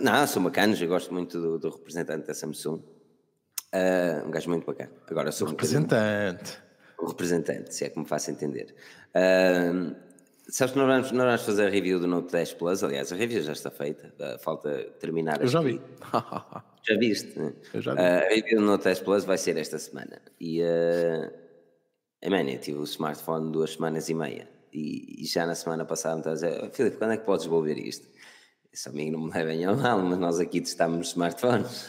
não, 0.00 0.26
sou 0.26 0.42
bacanas, 0.42 0.80
eu 0.80 0.88
gosto 0.88 1.12
muito 1.12 1.40
do, 1.40 1.58
do 1.58 1.70
representante 1.70 2.26
da 2.26 2.34
Samsung. 2.34 2.82
Uh, 3.74 4.26
um 4.26 4.30
gajo 4.30 4.48
muito 4.50 4.66
bacana. 4.66 4.90
Agora 5.08 5.30
sou 5.30 5.46
um 5.46 5.50
representante. 5.50 6.58
Um, 6.98 7.04
um 7.04 7.08
representante, 7.08 7.74
se 7.74 7.84
é 7.84 7.88
que 7.88 7.98
me 7.98 8.06
faço 8.06 8.30
entender. 8.30 8.74
Uh, 9.14 9.94
Sabes 10.50 10.72
que 10.72 10.78
nós 10.78 10.88
vamos, 10.88 11.12
nós 11.12 11.26
vamos 11.26 11.42
fazer 11.42 11.66
a 11.66 11.70
review 11.70 12.00
do 12.00 12.08
Note 12.08 12.32
10 12.32 12.54
Plus, 12.54 12.82
aliás, 12.82 13.12
a 13.12 13.16
review 13.16 13.40
já 13.40 13.52
está 13.52 13.70
feita, 13.70 14.12
falta 14.40 14.84
terminar. 14.98 15.40
Eu 15.40 15.46
já 15.46 15.60
vi. 15.60 15.80
já 16.82 16.98
viste? 16.98 17.38
Né? 17.38 17.52
Eu 17.72 17.80
já 17.80 17.94
vi. 17.94 18.00
Uh, 18.00 18.04
a 18.04 18.28
review 18.28 18.58
do 18.58 18.66
Note 18.66 18.84
10 18.84 19.00
Plus 19.00 19.24
vai 19.24 19.38
ser 19.38 19.56
esta 19.56 19.78
semana. 19.78 20.20
E, 20.40 20.60
uh, 20.60 22.28
man, 22.28 22.50
eu 22.50 22.58
tive 22.58 22.78
o 22.78 22.84
smartphone 22.84 23.52
duas 23.52 23.74
semanas 23.74 24.08
e 24.08 24.14
meia. 24.14 24.48
E, 24.72 25.22
e 25.22 25.26
já 25.26 25.46
na 25.46 25.54
semana 25.54 25.84
passada 25.84 26.16
me 26.16 26.20
estava 26.20 26.34
a 26.34 26.34
dizer, 26.34 26.70
Filipe, 26.72 26.96
quando 26.96 27.12
é 27.12 27.16
que 27.16 27.24
podes 27.24 27.44
devolver 27.44 27.78
isto? 27.78 28.08
Esse 28.72 28.88
amigo 28.88 29.12
não 29.12 29.26
me 29.26 29.32
levem 29.32 29.64
a 29.64 29.72
mal, 29.72 30.00
mas 30.00 30.18
nós 30.18 30.40
aqui 30.40 30.60
testamos 30.60 31.08
smartphones. 31.08 31.88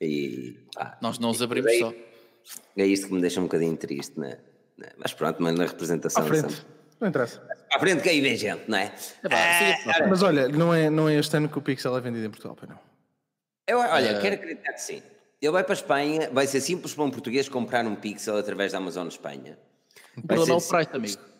E, 0.00 0.58
pá, 0.74 0.98
nós 1.00 1.18
não 1.18 1.30
os 1.30 1.40
abrimos 1.40 1.72
é, 1.72 1.78
só. 1.78 1.94
É 2.76 2.86
isto 2.86 3.08
que 3.08 3.14
me 3.14 3.20
deixa 3.20 3.40
um 3.40 3.44
bocadinho 3.44 3.76
triste, 3.76 4.18
né? 4.18 4.38
Mas 4.98 5.14
pronto, 5.14 5.42
mas 5.42 5.54
na 5.54 5.66
representação. 5.66 6.22
À 6.22 6.26
frente. 6.26 6.66
Não 7.00 7.08
interessa. 7.08 7.42
À 7.72 7.78
frente 7.78 8.02
que 8.02 8.08
aí 8.08 8.20
vem 8.20 8.36
gente, 8.36 8.68
não 8.68 8.78
é? 8.78 8.94
é 9.24 10.06
mas 10.06 10.22
olha, 10.22 10.48
não 10.48 10.72
é, 10.74 10.88
não 10.88 11.08
é 11.08 11.16
este 11.16 11.36
ano 11.36 11.48
que 11.48 11.58
o 11.58 11.62
Pixel 11.62 11.96
é 11.96 12.00
vendido 12.00 12.26
em 12.26 12.30
Portugal, 12.30 12.56
não? 12.68 12.78
Eu, 13.66 13.78
olha, 13.78 14.10
é... 14.10 14.20
quero 14.20 14.36
acreditar 14.36 14.72
que 14.72 14.80
sim. 14.80 15.02
Ele 15.40 15.52
vai 15.52 15.62
para 15.62 15.72
a 15.72 15.76
Espanha, 15.76 16.30
vai 16.32 16.46
ser 16.46 16.60
simples 16.60 16.94
para 16.94 17.04
um 17.04 17.10
português 17.10 17.48
comprar 17.48 17.84
um 17.86 17.94
Pixel 17.94 18.36
através 18.36 18.72
da 18.72 18.78
Amazon 18.78 19.08
Espanha. 19.08 19.58
O 20.16 20.26
problema 20.26 20.54
é 20.54 20.56
o 20.56 20.62
preço, 20.62 20.96
amigo. 20.96 21.35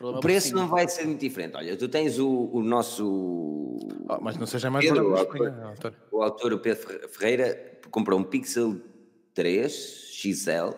O, 0.00 0.08
o 0.08 0.20
preço 0.20 0.54
não 0.54 0.68
vai 0.68 0.88
ser 0.88 1.06
muito 1.06 1.20
diferente. 1.20 1.56
Olha, 1.56 1.76
tu 1.76 1.88
tens 1.88 2.18
o, 2.18 2.50
o 2.52 2.62
nosso. 2.62 3.06
Oh, 4.08 4.20
mas 4.20 4.36
não 4.36 4.46
seja 4.46 4.70
mais 4.70 4.84
Pedro, 4.84 5.12
o, 5.12 5.16
autor, 5.16 5.94
o 6.10 6.22
autor, 6.22 6.52
o 6.54 6.58
Pedro 6.58 7.08
Ferreira, 7.08 7.78
comprou 7.90 8.18
um 8.18 8.24
Pixel 8.24 8.80
3 9.34 9.72
XL 10.12 10.74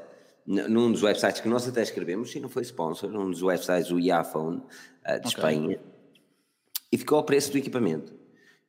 num 0.46 0.92
dos 0.92 1.03
websites 1.03 1.40
que 1.40 1.48
nós 1.48 1.66
até 1.66 1.83
escrevemos, 1.83 2.35
e 2.35 2.40
não 2.40 2.48
foi 2.48 2.62
sponsor, 2.62 3.11
num 3.11 3.31
dos 3.31 3.42
websites, 3.42 3.90
o 3.90 3.98
Iafone, 3.98 4.59
uh, 4.59 4.62
de 4.62 5.14
okay. 5.14 5.29
Espanha, 5.29 5.81
e 6.92 6.98
ficou 6.98 7.16
ao 7.16 7.24
preço 7.24 7.50
do 7.50 7.59
equipamento. 7.59 8.12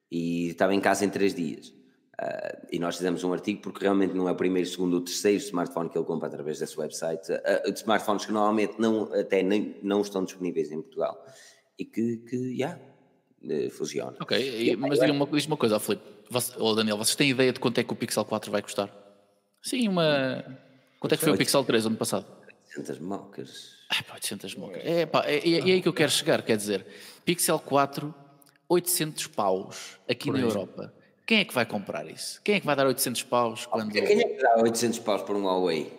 E 0.10 0.50
estava 0.50 0.74
em 0.74 0.80
casa 0.80 1.04
em 1.04 1.10
três 1.10 1.34
dias. 1.34 1.74
Uh, 2.21 2.67
e 2.71 2.80
nós 2.80 2.95
fizemos 2.95 3.23
um 3.23 3.34
artigo 3.34 3.62
porque 3.62 3.82
realmente 3.84 4.13
não 4.13 4.30
é 4.30 4.32
o 4.32 4.36
primeiro, 4.36 4.67
segundo 4.69 4.93
ou 4.93 5.01
terceiro 5.01 5.38
smartphone 5.38 5.89
que 5.89 5.97
ele 5.97 6.06
compra 6.06 6.28
através 6.28 6.60
desse 6.60 6.80
website, 6.80 7.30
uh, 7.32 7.71
de 7.71 7.80
smartphones 7.80 8.25
que 8.25 8.32
normalmente 8.32 8.75
não, 8.80 9.13
até 9.13 9.43
nem, 9.43 9.75
não 9.84 10.01
estão 10.01 10.23
disponíveis 10.23 10.71
em 10.71 10.82
Portugal. 10.82 11.25
E 11.78 11.84
que, 11.84 12.17
que 12.17 12.58
já, 12.58 12.80
yeah, 13.43 13.69
funciona. 13.69 14.15
Ok, 14.21 14.38
e, 14.38 14.75
mas 14.78 14.99
diga 14.99 15.12
uma, 15.12 15.25
diz 15.28 15.45
uma 15.45 15.58
coisa, 15.58 15.78
Filipe, 15.80 16.04
ou 16.58 16.73
Daniel, 16.73 16.97
vocês 16.97 17.15
têm 17.15 17.30
ideia 17.32 17.51
de 17.51 17.60
quanto 17.60 17.80
é 17.80 17.84
que 17.84 17.91
o 17.91 17.95
Pixel 17.95 18.23
4 18.23 18.49
vai 18.49 18.62
custar? 18.62 18.89
Sim, 19.62 19.89
uma 19.89 20.43
Quanto 21.06 21.13
é 21.13 21.17
que 21.17 21.23
foi 21.23 21.34
o 21.34 21.38
Pixel 21.38 21.63
3 21.63 21.86
ano 21.86 21.97
passado? 21.97 22.25
800 22.78 22.99
mocas. 22.99 23.75
Ah, 23.91 24.01
pá, 24.01 24.15
800 24.15 24.56
mocas. 24.56 24.82
É, 24.84 25.06
pá, 25.06 25.23
é, 25.25 25.38
é, 25.38 25.60
é 25.60 25.73
aí 25.73 25.82
que 25.82 25.88
eu 25.88 25.93
quero 25.93 26.12
chegar, 26.12 26.41
quer 26.41 26.58
dizer, 26.58 26.84
Pixel 27.23 27.60
4, 27.60 28.13
800 28.67 29.28
paus 29.28 29.99
aqui 30.10 30.32
na 30.32 30.39
Europa. 30.39 30.91
Quem 31.26 31.40
é 31.40 31.46
que 31.46 31.54
vai 31.54 31.66
comprar 31.66 32.08
isso? 32.10 32.40
Quem 32.44 32.56
é 32.56 32.60
que 32.60 32.66
vai 32.66 32.76
dar 32.76 32.86
800 32.86 33.24
paus 33.24 33.66
quando... 33.66 33.92
Quem 33.92 34.04
é 34.04 34.28
que 34.28 34.42
dá 34.42 34.58
800 34.58 35.00
paus 35.00 35.24
por 35.24 35.36
um 35.36 35.46
Huawei? 35.46 35.92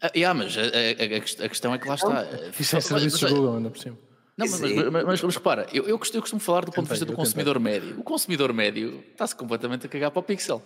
Ah, 0.00 0.10
yeah, 0.16 0.36
mas 0.36 0.56
a, 0.58 0.62
a, 0.62 1.44
a, 1.44 1.48
questão 1.48 1.72
é 1.72 1.78
que 1.78 1.86
lá 1.86 1.94
está. 1.94 2.26
Isso 2.58 2.76
é 2.76 2.80
serviço 2.80 3.24
de 3.24 3.32
Google, 3.32 3.56
ainda 3.56 3.70
por 3.70 3.78
cima. 3.78 3.96
Não, 4.36 4.46
mas, 4.48 4.60
mas, 4.60 5.04
mas, 5.04 5.22
mas, 5.22 5.34
repara, 5.36 5.66
eu, 5.72 5.86
eu, 5.86 5.96
costumo, 5.96 6.18
eu 6.18 6.22
costumo 6.22 6.40
falar 6.40 6.64
do 6.64 6.72
ponto 6.72 6.86
de 6.86 6.90
vista 6.90 7.04
do 7.04 7.12
consumidor 7.12 7.60
médio. 7.60 8.00
O 8.00 8.02
consumidor 8.02 8.52
médio 8.52 9.04
está-se 9.12 9.36
completamente 9.36 9.86
a 9.86 9.88
cagar 9.88 10.10
para 10.10 10.18
o 10.18 10.22
Pixel. 10.22 10.60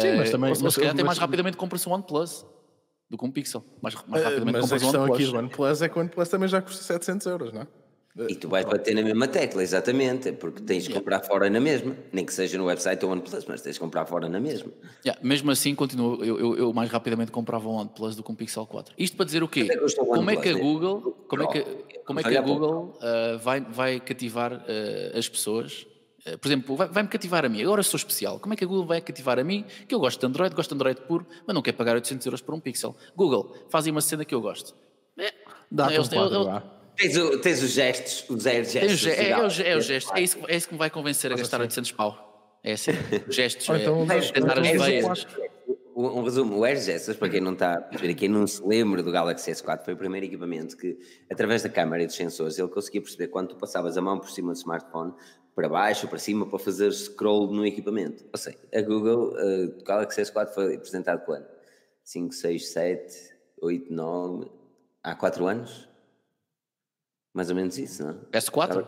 Sim, 0.00 0.16
mas 0.16 0.28
eh, 0.28 0.32
também. 0.32 0.50
Mas, 0.50 0.62
mas, 0.62 0.72
se 0.72 0.80
calhar 0.80 0.94
até 0.94 1.04
mais 1.04 1.18
rapidamente 1.18 1.56
compra-se 1.56 1.86
um 1.86 1.92
OnePlus 1.92 2.46
do 3.10 3.18
que 3.18 3.24
um 3.24 3.30
Pixel. 3.30 3.62
Mais, 3.82 3.94
mais 4.06 4.24
rapidamente 4.24 4.56
uh, 4.56 4.60
mas 4.62 4.72
a 4.72 4.78
questão 4.78 5.02
um 5.04 5.12
aqui 5.12 5.24
do 5.26 5.36
OnePlus 5.36 5.82
é 5.82 5.88
que 5.88 5.98
o 5.98 6.00
OnePlus 6.00 6.28
também 6.28 6.48
já 6.48 6.62
custa 6.62 6.82
700 6.82 7.26
euros, 7.26 7.52
não 7.52 7.62
é? 7.62 7.66
E 8.28 8.34
tu 8.34 8.48
vais 8.48 8.66
bater 8.66 8.94
na 8.94 9.02
mesma 9.02 9.28
tecla, 9.28 9.62
exatamente, 9.62 10.32
porque 10.32 10.60
tens 10.60 10.82
de 10.84 10.92
comprar 10.92 11.20
fora 11.20 11.48
na 11.48 11.60
mesma, 11.60 11.96
nem 12.12 12.24
que 12.24 12.34
seja 12.34 12.58
no 12.58 12.64
website 12.64 13.04
ou 13.04 13.12
OnePlus, 13.12 13.44
mas 13.46 13.62
tens 13.62 13.74
de 13.74 13.80
comprar 13.80 14.04
fora 14.04 14.28
na 14.28 14.40
mesma. 14.40 14.72
Yeah, 15.04 15.20
mesmo 15.22 15.50
assim, 15.50 15.76
continuo, 15.76 16.22
eu, 16.24 16.38
eu, 16.38 16.56
eu, 16.56 16.72
mais 16.72 16.90
rapidamente 16.90 17.30
comprava 17.30 17.68
um 17.68 17.72
OnePlus 17.72 18.16
do 18.16 18.24
que 18.24 18.32
um 18.32 18.34
Pixel 18.34 18.66
4. 18.66 18.94
Isto 18.98 19.16
para 19.16 19.26
dizer 19.26 19.44
o 19.44 19.48
quê? 19.48 19.68
É 19.70 20.04
Como 20.04 20.28
é 20.28 20.36
que 20.36 20.48
a 20.48 20.54
Google 20.54 21.24
como 21.28 21.44
é 21.44 21.46
que, 21.46 21.62
como 22.04 22.18
é 22.18 22.22
que 22.24 22.36
a 22.36 22.40
Google 22.40 22.98
uh, 22.98 23.38
vai, 23.38 23.60
vai 23.60 24.00
cativar 24.00 24.54
uh, 24.54 25.16
as 25.16 25.28
pessoas? 25.28 25.86
Uh, 26.26 26.36
por 26.36 26.48
exemplo, 26.48 26.74
vai-me 26.76 26.92
vai 26.92 27.06
cativar 27.06 27.44
a 27.44 27.48
mim, 27.48 27.62
agora 27.62 27.84
sou 27.84 27.96
especial. 27.96 28.40
Como 28.40 28.52
é 28.52 28.56
que 28.56 28.64
a 28.64 28.66
Google 28.66 28.86
vai 28.86 29.00
cativar 29.00 29.38
a 29.38 29.44
mim? 29.44 29.64
Que 29.86 29.94
eu 29.94 30.00
gosto 30.00 30.18
de 30.18 30.26
Android, 30.26 30.52
gosto 30.52 30.70
de 30.70 30.74
Android 30.74 31.00
puro, 31.02 31.24
mas 31.46 31.54
não 31.54 31.62
quero 31.62 31.76
pagar 31.76 31.94
800 31.94 32.26
euros 32.26 32.40
por 32.40 32.56
um 32.56 32.60
pixel. 32.60 32.96
Google, 33.14 33.54
fazem 33.70 33.92
uma 33.92 34.00
cena 34.00 34.24
que 34.24 34.34
eu 34.34 34.40
gosto. 34.40 34.74
É, 35.16 35.32
Dá-te 35.70 36.00
um 36.00 36.08
quadro 36.08 36.79
Tens, 37.00 37.16
o, 37.16 37.38
tens 37.38 37.62
os 37.62 37.70
gestos, 37.70 38.28
os 38.28 38.46
air 38.46 38.62
gestos. 38.62 39.06
É, 39.06 39.10
é, 39.10 39.30
é, 39.30 39.38
o, 39.38 39.40
é 39.40 39.76
o 39.76 39.80
gesto, 39.80 40.14
é 40.14 40.20
isso, 40.20 40.38
é 40.46 40.54
isso 40.54 40.68
que 40.68 40.74
me 40.74 40.78
vai 40.78 40.90
convencer 40.90 41.32
a 41.32 41.36
gastar 41.36 41.56
assim. 41.56 41.80
800 41.80 41.92
pau. 41.92 42.60
É 42.62 42.72
assim, 42.72 42.92
gestos, 43.30 43.64
então, 43.64 44.02
é, 44.02 44.18
então, 44.18 44.32
tentar 44.34 44.58
as 44.58 44.68
veias. 44.68 45.26
Um, 45.96 46.18
um 46.18 46.22
resumo, 46.22 46.58
o 46.58 46.64
Air 46.64 46.78
Gestos, 46.78 47.16
para 47.16 47.30
quem 47.30 47.40
não 47.40 47.54
está 47.54 47.74
a 47.74 47.80
perceber, 47.80 48.14
quem 48.14 48.28
não 48.28 48.46
se 48.46 48.62
lembra 48.62 49.02
do 49.02 49.10
Galaxy 49.10 49.50
S4, 49.50 49.82
foi 49.82 49.94
o 49.94 49.96
primeiro 49.96 50.26
equipamento 50.26 50.76
que, 50.76 50.98
através 51.30 51.62
da 51.62 51.70
câmera 51.70 52.02
e 52.02 52.06
dos 52.06 52.16
sensores, 52.16 52.58
ele 52.58 52.68
conseguia 52.68 53.00
perceber 53.00 53.28
quando 53.28 53.48
tu 53.48 53.56
passavas 53.56 53.96
a 53.96 54.02
mão 54.02 54.18
por 54.18 54.30
cima 54.30 54.52
do 54.52 54.58
smartphone, 54.58 55.14
para 55.54 55.70
baixo, 55.70 56.06
para 56.06 56.18
cima, 56.18 56.46
para 56.46 56.58
fazer 56.58 56.92
scroll 56.92 57.50
no 57.50 57.64
equipamento. 57.64 58.26
Ou 58.30 58.38
seja, 58.38 58.58
a 58.74 58.82
Google, 58.82 59.32
uh, 59.32 59.80
o 59.80 59.84
Galaxy 59.84 60.20
S4 60.20 60.48
foi 60.52 60.74
apresentado 60.74 61.24
quando? 61.24 61.46
5, 62.04 62.34
6, 62.34 62.68
7, 62.72 63.16
8, 63.62 63.90
9, 63.90 64.50
há 65.02 65.14
4 65.14 65.46
anos? 65.46 65.89
Mais 67.32 67.48
ou 67.50 67.56
menos 67.56 67.78
isso, 67.78 68.04
não? 68.04 68.14
S4? 68.32 68.86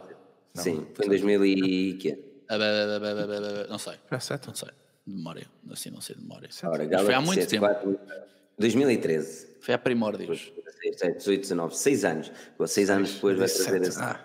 Sim, 0.55 0.87
foi 0.94 1.07
em 1.07 1.09
2000 1.09 1.46
e 1.46 1.94
quê? 1.94 2.18
Não 3.68 3.78
sei. 3.78 3.94
S7? 4.11 4.46
Não 4.48 4.55
sei. 4.55 4.68
De 5.07 5.14
memória. 5.14 5.46
Assim, 5.70 5.90
não 5.90 6.00
sei 6.00 6.16
de 6.16 6.22
memória. 6.22 6.48
Ora, 6.64 6.88
Mas 6.90 7.02
foi 7.02 7.14
há 7.14 7.20
muito 7.20 7.46
tempo. 7.46 7.66
2013. 8.59 9.57
Foi 9.61 9.74
há 9.74 9.78
primórdios. 9.78 10.52
18, 10.83 11.40
19, 11.42 11.76
6 11.76 12.05
anos. 12.05 12.33
6 12.66 12.90
anos 12.90 13.14
depois 13.14 13.38
vai 13.38 13.48
trazer 13.48 13.83
esse. 13.83 14.00
Ah, 14.00 14.20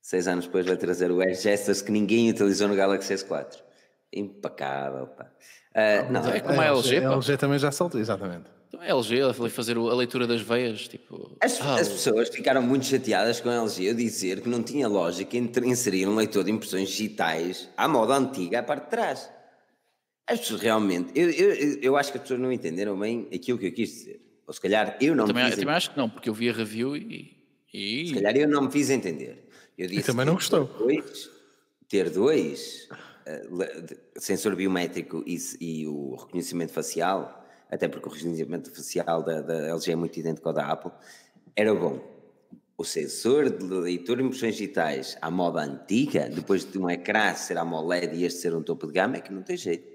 6 0.00 0.28
anos 0.28 0.46
depois 0.46 0.66
vai 0.66 0.76
trazer 0.76 1.10
o 1.10 1.20
Air 1.20 1.34
Gestures 1.34 1.82
que 1.82 1.92
ninguém 1.92 2.30
utilizou 2.30 2.66
no 2.68 2.74
Galaxy 2.74 3.14
S4. 3.14 3.62
Impecável, 4.12 5.06
pá. 5.08 5.30
Ah, 5.74 6.02
não, 6.10 6.26
É 6.28 6.40
como 6.40 6.60
a 6.60 6.66
LG, 6.66 6.98
A. 6.98 7.12
LG 7.12 7.36
também 7.36 7.58
já 7.58 7.70
saltou, 7.70 8.00
exatamente. 8.00 8.50
Então, 8.72 8.80
a 8.80 8.86
LG, 8.86 9.34
foi 9.34 9.50
fazer 9.50 9.76
a 9.76 9.94
leitura 9.94 10.26
das 10.26 10.40
veias, 10.40 10.88
tipo... 10.88 11.36
As, 11.42 11.60
ah, 11.60 11.74
as 11.74 11.88
pessoas 11.88 12.30
ficaram 12.30 12.62
muito 12.62 12.86
chateadas 12.86 13.38
com 13.38 13.50
a 13.50 13.54
LG 13.54 13.90
a 13.90 13.92
dizer 13.92 14.40
que 14.40 14.48
não 14.48 14.62
tinha 14.62 14.88
lógica 14.88 15.36
entre 15.36 15.68
inserir 15.68 16.08
um 16.08 16.14
leitor 16.14 16.42
de 16.42 16.50
impressões 16.50 16.88
digitais 16.88 17.68
à 17.76 17.86
moda 17.86 18.16
antiga 18.16 18.60
à 18.60 18.62
parte 18.62 18.84
de 18.84 18.90
trás. 18.90 19.30
As 20.26 20.40
pessoas 20.40 20.62
realmente, 20.62 21.12
eu, 21.14 21.28
eu, 21.30 21.78
eu 21.82 21.96
acho 21.98 22.12
que 22.12 22.16
as 22.16 22.22
pessoas 22.22 22.40
não 22.40 22.50
entenderam 22.50 22.98
bem 22.98 23.28
aquilo 23.34 23.58
que 23.58 23.66
eu 23.66 23.72
quis 23.72 23.90
dizer. 23.90 24.22
Ou 24.46 24.54
se 24.54 24.60
calhar 24.60 24.96
eu 25.02 25.14
não 25.14 25.24
eu 25.24 25.28
também, 25.28 25.44
me 25.44 25.50
eu 25.50 25.54
fiz 25.54 25.60
também 25.60 25.74
acho 25.74 25.90
que 25.90 25.96
não, 25.98 26.08
porque 26.08 26.30
eu 26.30 26.34
vi 26.34 26.48
a 26.48 26.52
review 26.54 26.96
e... 26.96 27.36
e... 27.74 28.08
Se 28.08 28.14
calhar 28.14 28.34
eu 28.36 28.48
não 28.48 28.62
me 28.62 28.72
fiz 28.72 28.88
entender. 28.88 29.48
Eu 29.76 29.86
disse 29.86 30.04
também 30.04 30.24
não 30.24 30.34
gostou. 30.34 30.66
Ter 30.66 30.78
dois, 30.78 31.30
ter 31.88 32.10
dois 32.10 32.88
de- 33.26 34.20
sensor 34.20 34.56
biométrico 34.56 35.22
e, 35.26 35.36
e 35.60 35.86
o 35.86 36.16
reconhecimento 36.16 36.72
facial, 36.72 37.41
até 37.72 37.88
porque 37.88 38.06
o 38.06 38.12
reconhecimento 38.12 38.70
facial 38.70 39.22
da, 39.22 39.40
da 39.40 39.68
LG 39.68 39.92
é 39.92 39.96
muito 39.96 40.20
idêntico 40.20 40.46
ao 40.46 40.54
da 40.54 40.66
Apple, 40.66 40.92
era 41.56 41.74
bom. 41.74 41.98
O 42.76 42.84
sensor 42.84 43.48
de 43.48 43.64
leitura 43.64 44.20
de 44.20 44.26
impressões 44.26 44.56
digitais 44.56 45.16
à 45.22 45.30
moda 45.30 45.62
antiga, 45.62 46.28
depois 46.28 46.70
de 46.70 46.78
um 46.78 46.90
ecrã 46.90 47.34
ser 47.34 47.56
AMOLED 47.56 48.14
e 48.14 48.24
este 48.24 48.40
ser 48.40 48.54
um 48.54 48.62
topo 48.62 48.86
de 48.86 48.92
gama, 48.92 49.16
é 49.16 49.20
que 49.22 49.32
não 49.32 49.42
tem 49.42 49.56
jeito. 49.56 49.90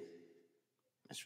Mas, 1.07 1.23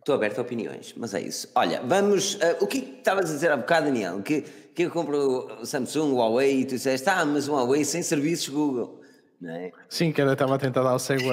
Estou 0.00 0.14
aberto 0.14 0.38
a 0.38 0.42
opiniões, 0.42 0.92
mas 0.96 1.14
é 1.14 1.20
isso. 1.20 1.48
Olha, 1.54 1.80
vamos. 1.82 2.38
ah, 2.40 2.56
o 2.60 2.66
que 2.66 2.78
é 2.78 2.80
que 2.80 2.98
estavas 2.98 3.30
a 3.30 3.34
dizer 3.34 3.52
há 3.52 3.56
bocado, 3.56 3.86
Daniel? 3.86 4.22
Que, 4.22 4.40
que 4.40 4.82
eu 4.84 4.90
compro 4.90 5.60
o 5.60 5.66
Samsung, 5.66 6.12
o 6.12 6.16
Huawei, 6.16 6.60
e 6.60 6.64
tu 6.64 6.74
disseste, 6.74 7.08
ah, 7.10 7.24
mas 7.24 7.46
o 7.46 7.52
Huawei 7.52 7.84
sem 7.84 8.02
serviços 8.02 8.48
Google. 8.48 9.02
É? 9.44 9.70
Sim, 9.88 10.10
que 10.10 10.20
era, 10.20 10.32
estava 10.32 10.56
a 10.56 10.58
tentar 10.58 10.82
dar 10.82 10.94
o 10.94 10.98
segue. 10.98 11.24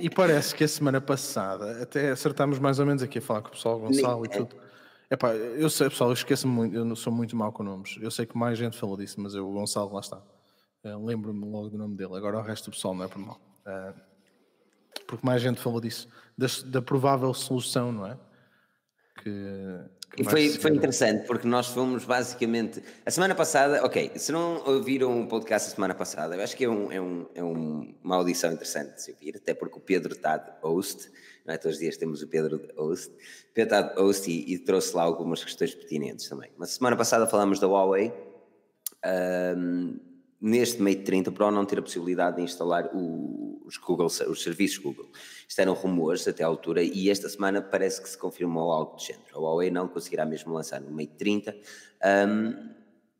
e 0.00 0.08
parece 0.08 0.54
que 0.54 0.64
a 0.64 0.68
semana 0.68 1.00
passada 1.00 1.82
até 1.82 2.10
acertámos 2.10 2.58
mais 2.58 2.78
ou 2.78 2.86
menos 2.86 3.02
aqui 3.02 3.18
a 3.18 3.22
falar 3.22 3.42
com 3.42 3.48
o 3.48 3.50
pessoal, 3.50 3.78
Gonçalo 3.78 4.24
e 4.24 4.28
é. 4.28 4.38
tudo. 4.38 4.56
Epá, 5.10 5.34
eu 5.34 5.68
sei, 5.70 5.88
pessoal, 5.88 6.10
eu 6.10 6.14
esqueço-me 6.14 6.52
muito, 6.52 6.74
eu 6.74 6.96
sou 6.96 7.12
muito 7.12 7.36
mau 7.36 7.52
com 7.52 7.62
nomes. 7.62 7.98
Eu 8.00 8.10
sei 8.10 8.26
que 8.26 8.36
mais 8.36 8.58
gente 8.58 8.76
falou 8.76 8.96
disso, 8.96 9.20
mas 9.20 9.34
eu, 9.34 9.48
o 9.48 9.52
Gonçalo, 9.52 9.92
lá 9.92 10.00
está. 10.00 10.20
Eh, 10.82 10.96
Lembro-me 10.96 11.44
logo 11.46 11.68
do 11.68 11.78
nome 11.78 11.96
dele. 11.96 12.16
Agora 12.16 12.38
o 12.38 12.42
resto 12.42 12.70
do 12.70 12.74
pessoal 12.74 12.94
não 12.94 13.04
é 13.04 13.08
por 13.08 13.18
mal. 13.18 13.38
Eh, 13.66 13.94
porque 15.06 15.24
mais 15.24 15.42
gente 15.42 15.60
falou 15.60 15.80
disso, 15.80 16.08
da, 16.36 16.46
da 16.66 16.82
provável 16.82 17.32
solução, 17.34 17.92
não 17.92 18.06
é? 18.06 18.18
Que, 19.26 19.80
que 20.14 20.22
E 20.22 20.24
foi, 20.24 20.48
foi 20.50 20.70
interessante, 20.70 21.26
porque 21.26 21.48
nós 21.48 21.66
fomos 21.66 22.04
basicamente. 22.04 22.80
A 23.04 23.10
semana 23.10 23.34
passada, 23.34 23.84
ok, 23.84 24.12
se 24.14 24.30
não 24.30 24.62
ouviram 24.64 25.20
o 25.22 25.26
podcast 25.26 25.68
a 25.72 25.74
semana 25.74 25.94
passada, 25.96 26.36
eu 26.36 26.42
acho 26.42 26.56
que 26.56 26.64
é, 26.64 26.68
um, 26.68 26.92
é, 26.92 27.00
um, 27.00 27.26
é 27.34 27.42
um- 27.42 27.92
uma 28.04 28.14
audição 28.14 28.52
interessante 28.52 28.94
de 28.94 29.02
se 29.02 29.10
ouvir, 29.10 29.36
até 29.36 29.52
porque 29.52 29.76
o 29.78 29.80
Pedro 29.80 30.12
está 30.14 30.36
de 30.36 30.52
host, 30.62 31.10
não 31.44 31.54
é? 31.54 31.58
Todos 31.58 31.74
os 31.76 31.80
dias 31.80 31.96
temos 31.96 32.22
o 32.22 32.28
Pedro 32.28 32.56
de 32.58 32.72
host. 32.76 33.12
O 33.12 33.52
Pedro 33.52 33.74
está 33.76 33.82
de 33.94 34.00
host 34.00 34.30
e, 34.30 34.54
e 34.54 34.58
trouxe 34.60 34.94
lá 34.94 35.02
algumas 35.02 35.42
questões 35.42 35.74
pertinentes 35.74 36.28
também. 36.28 36.50
Mas 36.56 36.70
semana 36.70 36.96
passada 36.96 37.26
falámos 37.26 37.58
da 37.58 37.66
Huawei. 37.66 38.12
ahm, 39.04 39.96
neste 40.46 40.80
Mate 40.80 41.02
30 41.02 41.32
Pro 41.32 41.50
não 41.50 41.64
ter 41.64 41.78
a 41.78 41.82
possibilidade 41.82 42.36
de 42.36 42.42
instalar 42.42 42.90
o- 42.94 43.60
os, 43.66 43.76
Google, 43.78 44.06
os 44.06 44.42
serviços 44.42 44.78
Google. 44.78 45.10
Isto 45.48 45.60
eram 45.60 45.74
rumores 45.74 46.26
até 46.28 46.44
à 46.44 46.46
altura 46.46 46.82
e 46.82 47.10
esta 47.10 47.28
semana 47.28 47.60
parece 47.60 48.00
que 48.00 48.08
se 48.08 48.16
confirmou 48.16 48.70
algo 48.70 48.96
do 48.96 49.02
género. 49.02 49.24
A 49.34 49.38
Huawei 49.38 49.70
não 49.70 49.88
conseguirá 49.88 50.24
mesmo 50.24 50.52
lançar 50.54 50.80
no 50.80 50.90
Mate 50.90 51.14
30 51.18 51.56
ahm, 52.02 52.52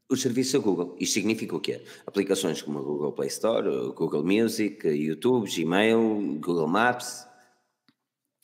os 0.08 0.22
serviços 0.22 0.52
da 0.52 0.58
Google. 0.60 0.96
Isto 1.00 1.14
significa 1.14 1.56
o 1.56 1.60
quê? 1.60 1.82
Aplicações 2.06 2.62
como 2.62 2.78
a 2.78 2.82
Google 2.82 3.12
Play 3.12 3.28
Store, 3.28 3.68
o 3.68 3.92
Google 3.92 4.22
Music, 4.24 4.86
YouTube, 4.86 5.50
Gmail, 5.50 6.38
Google 6.40 6.68
Maps. 6.68 7.26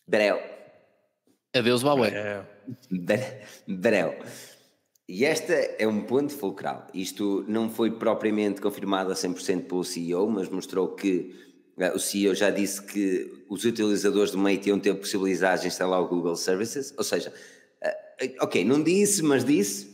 Breu. 0.09 0.40
Adeus, 1.55 1.83
Huawei. 1.85 2.11
É, 2.11 2.45
Bre- 2.90 3.42
Breu. 3.68 4.14
E 5.14 5.27
esta 5.27 5.53
é 5.53 5.87
um 5.87 6.01
ponto 6.01 6.33
fulcral. 6.33 6.87
Isto 6.94 7.44
não 7.46 7.68
foi 7.68 7.90
propriamente 7.90 8.62
confirmado 8.62 9.12
a 9.12 9.14
100% 9.14 9.66
pelo 9.66 9.85
CEO, 9.85 10.27
mas 10.31 10.48
mostrou 10.48 10.88
que 10.94 11.35
eh, 11.77 11.92
o 11.92 11.98
CEO 11.98 12.35
já 12.35 12.48
disse 12.48 12.81
que 12.83 13.44
os 13.46 13.62
utilizadores 13.66 14.31
do 14.33 14.38
Mate 14.38 14.70
iam 14.70 14.79
ter 14.81 14.88
a 14.90 14.94
possibilidade 14.94 15.61
de 15.62 15.68
instalar 15.68 16.01
o 16.01 16.09
Google 16.09 16.35
Services. 16.35 16.94
Ou 16.96 17.05
seja, 17.05 17.31
eh, 17.83 18.37
ok, 18.40 18.64
não 18.64 18.83
disse, 18.83 19.22
mas 19.22 19.44
disse. 19.44 19.92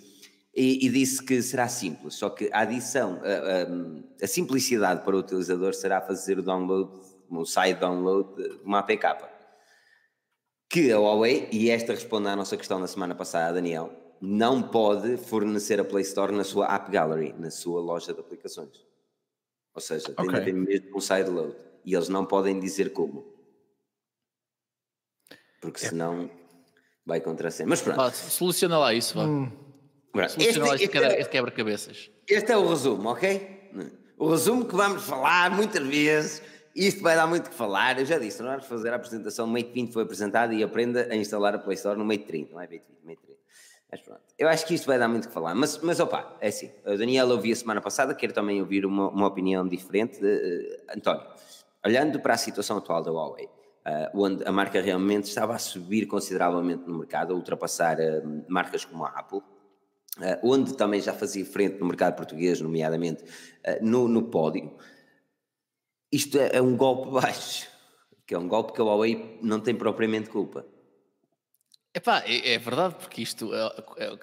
E, 0.54 0.86
e 0.86 0.88
disse 0.88 1.20
que 1.22 1.42
será 1.42 1.66
simples, 1.68 2.14
só 2.14 2.30
que 2.30 2.48
a 2.52 2.60
adição, 2.60 3.20
a, 3.22 3.26
a- 3.26 4.24
a 4.24 4.26
simplicidade 4.26 5.04
para 5.04 5.14
o 5.16 5.18
utilizador 5.20 5.72
será 5.74 6.00
fazer 6.00 6.38
o 6.38 6.42
download, 6.42 6.90
o 7.28 7.44
side 7.44 7.74
download 7.80 8.34
de 8.36 8.60
uma 8.64 8.78
APK 8.80 9.04
que 10.70 10.92
a 10.92 10.98
Huawei, 10.98 11.48
e 11.50 11.70
esta 11.70 11.92
responde 11.92 12.28
à 12.28 12.36
nossa 12.36 12.56
questão 12.56 12.80
da 12.80 12.86
semana 12.86 13.14
passada, 13.14 13.54
Daniel, 13.54 13.90
não 14.20 14.62
pode 14.62 15.16
fornecer 15.16 15.78
a 15.80 15.84
Play 15.84 16.02
Store 16.02 16.32
na 16.32 16.44
sua 16.44 16.66
App 16.74 16.90
Gallery, 16.90 17.34
na 17.38 17.50
sua 17.50 17.80
loja 17.80 18.12
de 18.12 18.20
aplicações. 18.20 18.84
Ou 19.74 19.80
seja, 19.80 20.06
tem 20.06 20.14
Ok. 20.26 20.30
de 20.32 20.36
haver 20.40 20.54
mesmo 20.54 20.96
um 20.96 21.00
sideload. 21.00 21.54
E 21.84 21.94
eles 21.94 22.08
não 22.08 22.24
podem 22.26 22.58
dizer 22.58 22.92
como. 22.92 23.24
Porque 25.60 25.78
senão 25.80 26.30
vai 27.04 27.20
contra 27.20 27.48
a 27.48 27.50
cena. 27.50 27.68
Mas 27.70 27.80
pronto, 27.80 27.96
Vá, 27.96 28.10
soluciona 28.12 28.78
lá 28.78 28.92
isso, 28.94 29.14
vá. 29.14 29.24
pronto. 29.24 30.30
Soluciona 30.32 30.66
lá 30.68 30.74
Este, 30.74 30.84
este, 30.84 30.96
este 30.98 31.04
é, 31.04 31.20
este 31.20 31.30
quebra-cabeças. 31.30 32.10
este 32.28 32.52
é 32.52 32.56
o 32.56 32.66
resumo, 32.68 33.08
ok? 33.10 33.70
O 34.18 34.28
resumo 34.30 34.64
que 34.66 34.74
vamos 34.74 35.02
falar 35.04 35.50
muitas 35.50 35.86
vezes. 35.86 36.42
Isto 36.74 37.02
vai 37.02 37.16
dar 37.16 37.26
muito 37.26 37.46
o 37.46 37.50
que 37.50 37.56
falar. 37.56 37.98
Eu 37.98 38.04
já 38.06 38.18
disse, 38.18 38.40
não 38.42 38.50
vamos 38.50 38.66
fazer 38.66 38.90
a 38.92 38.96
apresentação. 38.96 39.46
O 39.46 39.48
Mate 39.48 39.70
20 39.72 39.92
foi 39.92 40.02
apresentado 40.04 40.52
e 40.52 40.62
aprenda 40.62 41.08
a 41.10 41.16
instalar 41.16 41.54
a 41.54 41.58
Play 41.58 41.74
Store 41.74 41.98
no 41.98 42.04
Mate 42.04 42.24
30. 42.24 42.52
Não 42.52 42.60
é 42.60 42.64
Mate 42.66 42.82
20, 42.88 43.04
Mate 43.04 43.20
30. 43.22 43.27
Mas 43.90 44.02
pronto. 44.02 44.20
Eu 44.38 44.48
acho 44.48 44.66
que 44.66 44.74
isto 44.74 44.86
vai 44.86 44.98
dar 44.98 45.08
muito 45.08 45.24
o 45.24 45.28
que 45.28 45.34
falar. 45.34 45.54
Mas, 45.54 45.78
mas 45.78 45.98
opa, 45.98 46.36
é 46.40 46.48
assim. 46.48 46.70
O 46.84 46.96
Daniel 46.96 47.28
ouvi 47.30 47.52
a 47.52 47.56
semana 47.56 47.80
passada. 47.80 48.14
Quero 48.14 48.32
também 48.32 48.60
ouvir 48.60 48.84
uma, 48.84 49.08
uma 49.08 49.26
opinião 49.26 49.66
diferente. 49.66 50.18
Eh, 50.22 50.84
António, 50.94 51.26
olhando 51.84 52.20
para 52.20 52.34
a 52.34 52.36
situação 52.36 52.76
atual 52.76 53.02
da 53.02 53.10
Huawei, 53.10 53.48
eh, 53.86 54.10
onde 54.14 54.46
a 54.46 54.52
marca 54.52 54.80
realmente 54.80 55.24
estava 55.24 55.54
a 55.54 55.58
subir 55.58 56.06
consideravelmente 56.06 56.86
no 56.86 56.98
mercado, 56.98 57.32
a 57.32 57.36
ultrapassar 57.36 57.98
eh, 57.98 58.22
marcas 58.46 58.84
como 58.84 59.04
a 59.04 59.08
Apple, 59.08 59.40
onde 60.42 60.76
também 60.76 61.00
já 61.00 61.14
fazia 61.14 61.46
frente 61.46 61.78
no 61.78 61.86
mercado 61.86 62.16
português, 62.16 62.60
nomeadamente 62.60 63.24
no, 63.80 64.08
no 64.08 64.24
pódio. 64.24 64.76
Isto 66.10 66.38
é, 66.38 66.56
é 66.56 66.60
um 66.60 66.76
golpe 66.76 67.12
baixo, 67.12 67.68
que 68.26 68.34
é 68.34 68.38
um 68.38 68.48
golpe 68.48 68.72
que 68.72 68.80
a 68.80 68.84
Huawei 68.84 69.38
não 69.40 69.60
tem 69.60 69.76
propriamente 69.76 70.28
culpa. 70.28 70.66
Epá, 71.94 72.22
é, 72.26 72.54
é 72.54 72.58
verdade, 72.58 72.94
porque 72.96 73.22
isto. 73.22 73.52
É, 73.54 74.04
é, 74.04 74.18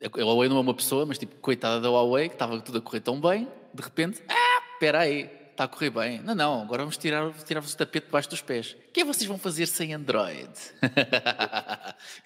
é, 0.00 0.06
a 0.06 0.24
Huawei 0.24 0.48
não 0.48 0.58
é 0.58 0.60
uma 0.60 0.74
pessoa, 0.74 1.06
mas 1.06 1.18
tipo, 1.18 1.36
coitada 1.36 1.80
da 1.80 1.88
Huawei, 1.88 2.28
que 2.28 2.34
estava 2.34 2.60
tudo 2.60 2.78
a 2.78 2.80
correr 2.80 3.00
tão 3.00 3.20
bem, 3.20 3.48
de 3.72 3.82
repente, 3.82 4.22
ah, 4.28 4.62
espera 4.74 5.00
aí, 5.00 5.30
está 5.50 5.64
a 5.64 5.68
correr 5.68 5.90
bem. 5.90 6.20
Não, 6.20 6.34
não, 6.34 6.62
agora 6.62 6.82
vamos 6.82 6.96
tirar, 6.96 7.32
tirar-vos 7.44 7.72
o 7.72 7.76
tapete 7.76 8.06
debaixo 8.06 8.28
dos 8.28 8.42
pés. 8.42 8.72
O 8.72 8.92
que 8.92 9.00
é 9.00 9.02
que 9.02 9.04
vocês 9.04 9.26
vão 9.26 9.38
fazer 9.38 9.66
sem 9.66 9.94
Android? 9.94 10.50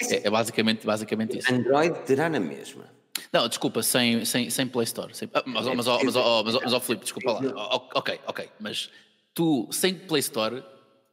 é, 0.01 0.27
é 0.27 0.31
basicamente, 0.31 0.85
basicamente 0.85 1.39
isso. 1.39 1.53
Android 1.53 1.97
terá 2.01 2.29
na 2.29 2.41
mesma. 2.41 2.85
Não, 3.33 3.49
desculpa, 3.49 3.83
sem, 3.83 4.25
sem, 4.25 4.51
sem 4.51 4.67
Play 4.67 4.85
Store. 4.85 5.15
Sem, 5.15 5.31
ah, 5.33 5.43
mas, 5.47 5.67
mas, 5.67 5.77
mas, 5.77 5.87
mas, 5.87 6.15
mas, 6.15 6.55
mas, 6.55 6.73
mas, 6.73 6.85
Filipe, 6.85 7.05
desculpa 7.05 7.33
lá. 7.33 7.89
Ok, 7.95 8.21
ok, 8.27 8.51
mas 8.59 8.91
tu, 9.33 9.69
sem 9.71 9.95
Play 9.95 10.21
Store, 10.21 10.65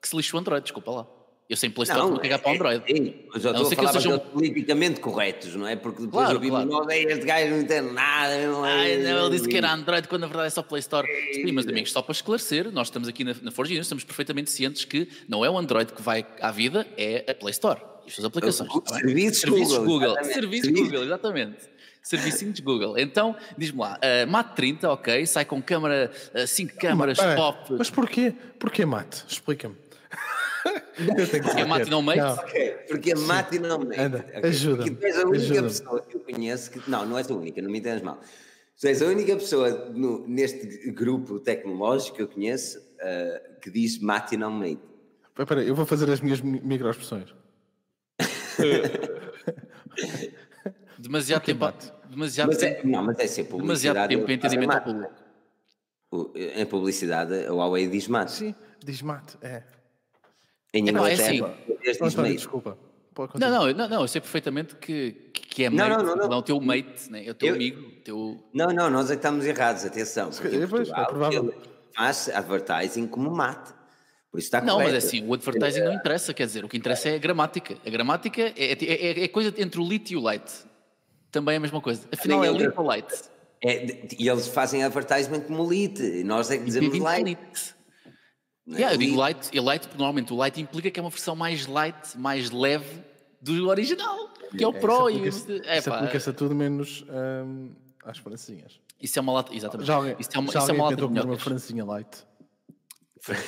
que 0.02 0.08
se 0.08 0.16
lixe 0.16 0.36
o 0.36 0.40
Android, 0.40 0.63
desculpa 0.63 0.92
lá. 0.92 1.16
Eu 1.50 1.56
sem 1.56 1.70
Play 1.70 1.86
Store 1.86 2.10
vou 2.10 2.20
cagar 2.20 2.40
para 2.40 2.52
o 2.52 2.56
Android. 2.56 2.84
Sim, 2.86 3.14
mas 3.34 3.46
eu 3.46 3.52
estou 3.52 3.68
a 3.68 3.72
falar 3.72 3.94
sejam... 3.94 4.20
politicamente 4.20 5.00
corretos, 5.00 5.56
não 5.56 5.66
é? 5.66 5.78
Porque 5.78 6.02
depois 6.02 6.26
claro, 6.26 6.36
eu 6.36 6.42
vi 6.42 6.50
claro. 6.50 6.68
Nós, 6.68 6.88
este 6.90 7.26
gajo 7.26 7.52
não 7.52 7.62
entende 7.62 7.94
nada. 7.94 8.48
Não 8.48 8.66
é... 8.66 8.72
Ai, 8.74 8.98
não, 8.98 9.28
ele 9.28 9.36
disse 9.38 9.48
que 9.48 9.56
era 9.56 9.72
Android 9.72 10.10
quando 10.10 10.22
na 10.22 10.28
verdade 10.28 10.48
é 10.48 10.50
só 10.50 10.62
Play 10.62 10.82
Store. 10.82 11.08
Sim, 11.34 11.52
mas 11.54 11.66
amigos, 11.66 11.94
só 11.94 12.02
para 12.02 12.12
esclarecer, 12.12 12.70
nós 12.72 12.88
estamos 12.88 13.08
aqui 13.08 13.24
na, 13.24 13.34
na 13.42 13.52
Forge 13.52 13.78
estamos 13.78 14.04
perfeitamente 14.04 14.52
cientes 14.52 14.84
que 14.84 15.08
não 15.28 15.46
é 15.46 15.50
o 15.50 15.58
Android 15.58 15.94
que 15.94 16.02
vai 16.02 16.26
à 16.42 16.52
vida, 16.52 16.86
é 16.98 17.24
a 17.30 17.34
Play 17.34 17.52
Store 17.52 17.80
e 18.06 18.10
as 18.10 18.16
suas 18.16 18.26
aplicações. 18.26 18.70
O, 18.70 18.82
tá 18.82 18.96
serviços, 18.96 19.40
serviços 19.40 19.78
Google. 19.78 20.16
Google. 20.16 20.24
Serviços 20.26 20.72
Google, 20.72 21.04
exatamente. 21.06 21.78
Servicinho 22.04 22.54
de 22.54 22.62
Google. 22.62 22.98
Então, 22.98 23.36
diz-me 23.58 23.80
lá, 23.80 24.00
uh, 24.00 24.32
Mate 24.32 24.56
30, 24.56 24.90
ok, 24.90 25.26
sai 25.26 25.44
com 25.44 25.62
câmara, 25.62 26.10
5 26.46 26.74
uh, 26.74 26.78
câmaras 26.78 27.18
mas, 27.18 27.36
pop. 27.36 27.74
Mas 27.78 27.90
porquê? 27.90 28.34
Porquê 28.58 28.86
Mate? 28.86 29.26
Explica-me. 29.28 29.76
Porque 31.43 31.62
a 31.62 31.65
Mate 31.65 31.89
não 31.89 32.02
mate? 32.02 32.22
Okay. 32.22 32.72
Porque 32.88 33.12
a 33.12 33.15
Mate 33.15 33.60
não 33.60 33.80
mate. 33.80 34.00
Okay. 34.00 34.50
Ajuda. 34.50 34.84
Porque 34.84 34.96
tu 34.96 35.06
és 35.06 35.17
a 35.17 35.28
única 35.28 35.43
ajuda. 35.43 35.63
pessoa 35.63 36.02
que 36.02 36.15
eu 36.15 36.20
conheço 36.20 36.72
que. 36.72 36.89
Não, 36.89 37.06
não 37.06 37.17
és 37.17 37.30
a 37.30 37.34
única, 37.34 37.62
não 37.62 37.70
me 37.70 37.80
entendas 37.80 38.02
mal. 38.02 38.20
Tu 38.80 38.88
és 38.88 39.02
a 39.02 39.06
única 39.06 39.36
pessoa 39.36 39.89
no, 39.89 40.28
neste 40.28 40.91
grupo 40.91 41.39
tecnológico 41.39 42.17
que 42.17 42.22
eu 42.22 42.28
conheço 42.28 42.80
uh, 42.80 43.60
que 43.62 43.72
diz 43.72 44.00
Mate 44.00 44.38
não 44.38 44.52
mate. 44.52 44.80
Espera, 45.38 45.63
eu 45.63 45.76
vou 45.76 45.86
fazer 45.86 46.10
as 46.12 46.20
minhas 46.20 46.41
microexpressões. 46.41 47.34
demasiado 50.98 51.43
tempo. 51.43 51.72
Demasiado 52.10 52.48
mas 52.48 52.63
é, 52.63 52.74
tempo. 52.74 52.88
Não, 52.88 53.04
mas 53.04 53.20
é 53.20 53.28
ser 53.28 53.43
publicidade. 53.43 54.10
Demasiado 54.10 54.10
tempo 54.10 54.32
em 54.32 54.34
entendimento 54.34 54.72
ao 54.72 54.82
público. 54.82 55.13
Em 56.36 56.65
publicidade, 56.65 57.46
a 57.46 57.52
Huawei 57.52 57.88
diz 57.88 58.08
mate. 58.08 58.32
Sim, 58.32 58.56
diz 58.84 59.02
mate, 59.02 59.38
é. 59.41 59.63
Em 60.78 60.90
é, 60.90 60.92
não, 60.92 61.08
é 61.08 61.13
assim. 61.13 61.44
desculpa. 62.34 62.78
Não, 63.36 63.50
não, 63.50 63.74
não, 63.74 63.90
não, 63.90 64.02
eu 64.02 64.08
sei 64.08 64.22
perfeitamente 64.22 64.76
que, 64.76 65.12
que 65.34 65.63
é 65.63 65.70
mate, 65.72 65.90
não, 65.90 66.04
não, 66.04 66.16
não, 66.16 66.28
não. 66.30 66.38
o 66.38 66.42
teu 66.44 66.62
mate, 66.62 67.10
né? 67.10 67.26
é 67.26 67.32
o 67.32 67.34
teu 67.34 67.50
eu, 67.50 67.56
amigo. 67.56 67.92
Teu... 68.04 68.44
Não, 68.54 68.68
não, 68.68 68.92
nós 68.92 69.10
é 69.10 69.13
que 69.13 69.20
estamos 69.20 69.44
errados, 69.44 69.84
atenção. 69.84 70.30
Porque 70.30 70.56
depois, 70.60 70.88
Portugal, 70.90 71.32
é 71.34 71.78
faz 71.96 72.30
advertising 72.30 73.08
como 73.08 73.32
mate. 73.32 73.74
Por 74.32 74.38
isso 74.38 74.48
está 74.48 74.62
não, 74.62 74.76
correto. 74.76 74.94
mas 74.94 75.04
é 75.04 75.08
assim, 75.08 75.28
o 75.28 75.34
advertising 75.34 75.82
não 75.82 75.94
interessa, 75.94 76.32
quer 76.32 76.46
dizer, 76.46 76.63
o 76.63 76.70
que 76.70 76.78
interessa 76.78 77.10
é 77.10 77.16
a 77.16 77.18
gramática. 77.18 77.76
A 77.84 77.90
gramática 77.90 78.42
é, 78.42 78.74
é, 78.74 78.78
é, 78.84 79.24
é 79.24 79.28
coisa 79.30 79.52
entre 79.58 79.80
o 79.80 79.88
lit 79.88 80.13
e 80.13 80.16
o 80.16 80.22
light. 80.22 80.52
Também 81.32 81.56
é 81.56 81.58
a 81.58 81.62
mesma 81.62 81.82
coisa. 81.82 82.08
Afinal, 82.12 82.46
é 82.46 82.52
lit 82.52 82.72
ou 82.78 82.86
light? 82.86 83.08
É, 83.63 84.06
e 84.20 84.30
eles 84.30 84.48
fazem 84.48 84.84
advertisement 84.84 85.42
como 85.42 85.68
lit, 85.68 86.00
e 86.00 86.24
nós 86.24 86.52
é 86.52 86.58
que 86.60 86.66
dizemos 86.66 87.00
light. 87.00 87.38
É? 88.69 88.73
Yeah, 88.73 88.93
eu 88.93 88.97
digo 88.97 89.15
light, 89.15 89.49
e 89.53 89.60
light, 89.60 89.88
porque 89.88 89.97
normalmente 89.97 90.34
o 90.34 90.36
light 90.36 90.60
implica 90.60 90.91
que 90.91 90.99
é 90.99 91.03
uma 91.03 91.10
versão 91.10 91.36
mais 91.36 91.65
light, 91.67 92.17
mais 92.17 92.51
leve 92.51 93.01
do 93.41 93.69
original, 93.69 94.30
que 94.56 94.63
é 94.63 94.67
o 94.67 94.75
é, 94.75 94.80
Pro. 94.80 95.10
Isso 95.10 95.43
aplica-se 95.43 95.89
aplica 95.89 96.30
a 96.30 96.34
tudo 96.34 96.53
menos 96.53 97.06
hum, 97.10 97.71
às 98.03 98.17
francinhas. 98.17 98.80
Isso 99.01 99.17
é 99.17 99.21
uma 99.21 99.32
lata, 99.34 99.53
exatamente. 99.53 99.88
Já 99.88 99.95
alguém, 99.95 100.15
isso 100.19 100.30
é 100.34 100.39
uma, 100.39 100.51
já 100.51 100.60
isso 100.60 100.71
é 100.71 100.73
uma 100.73 100.84
lata 100.89 100.95
de 100.95 101.03
uma 101.06 101.38
francinha 101.38 101.86
light? 101.86 102.25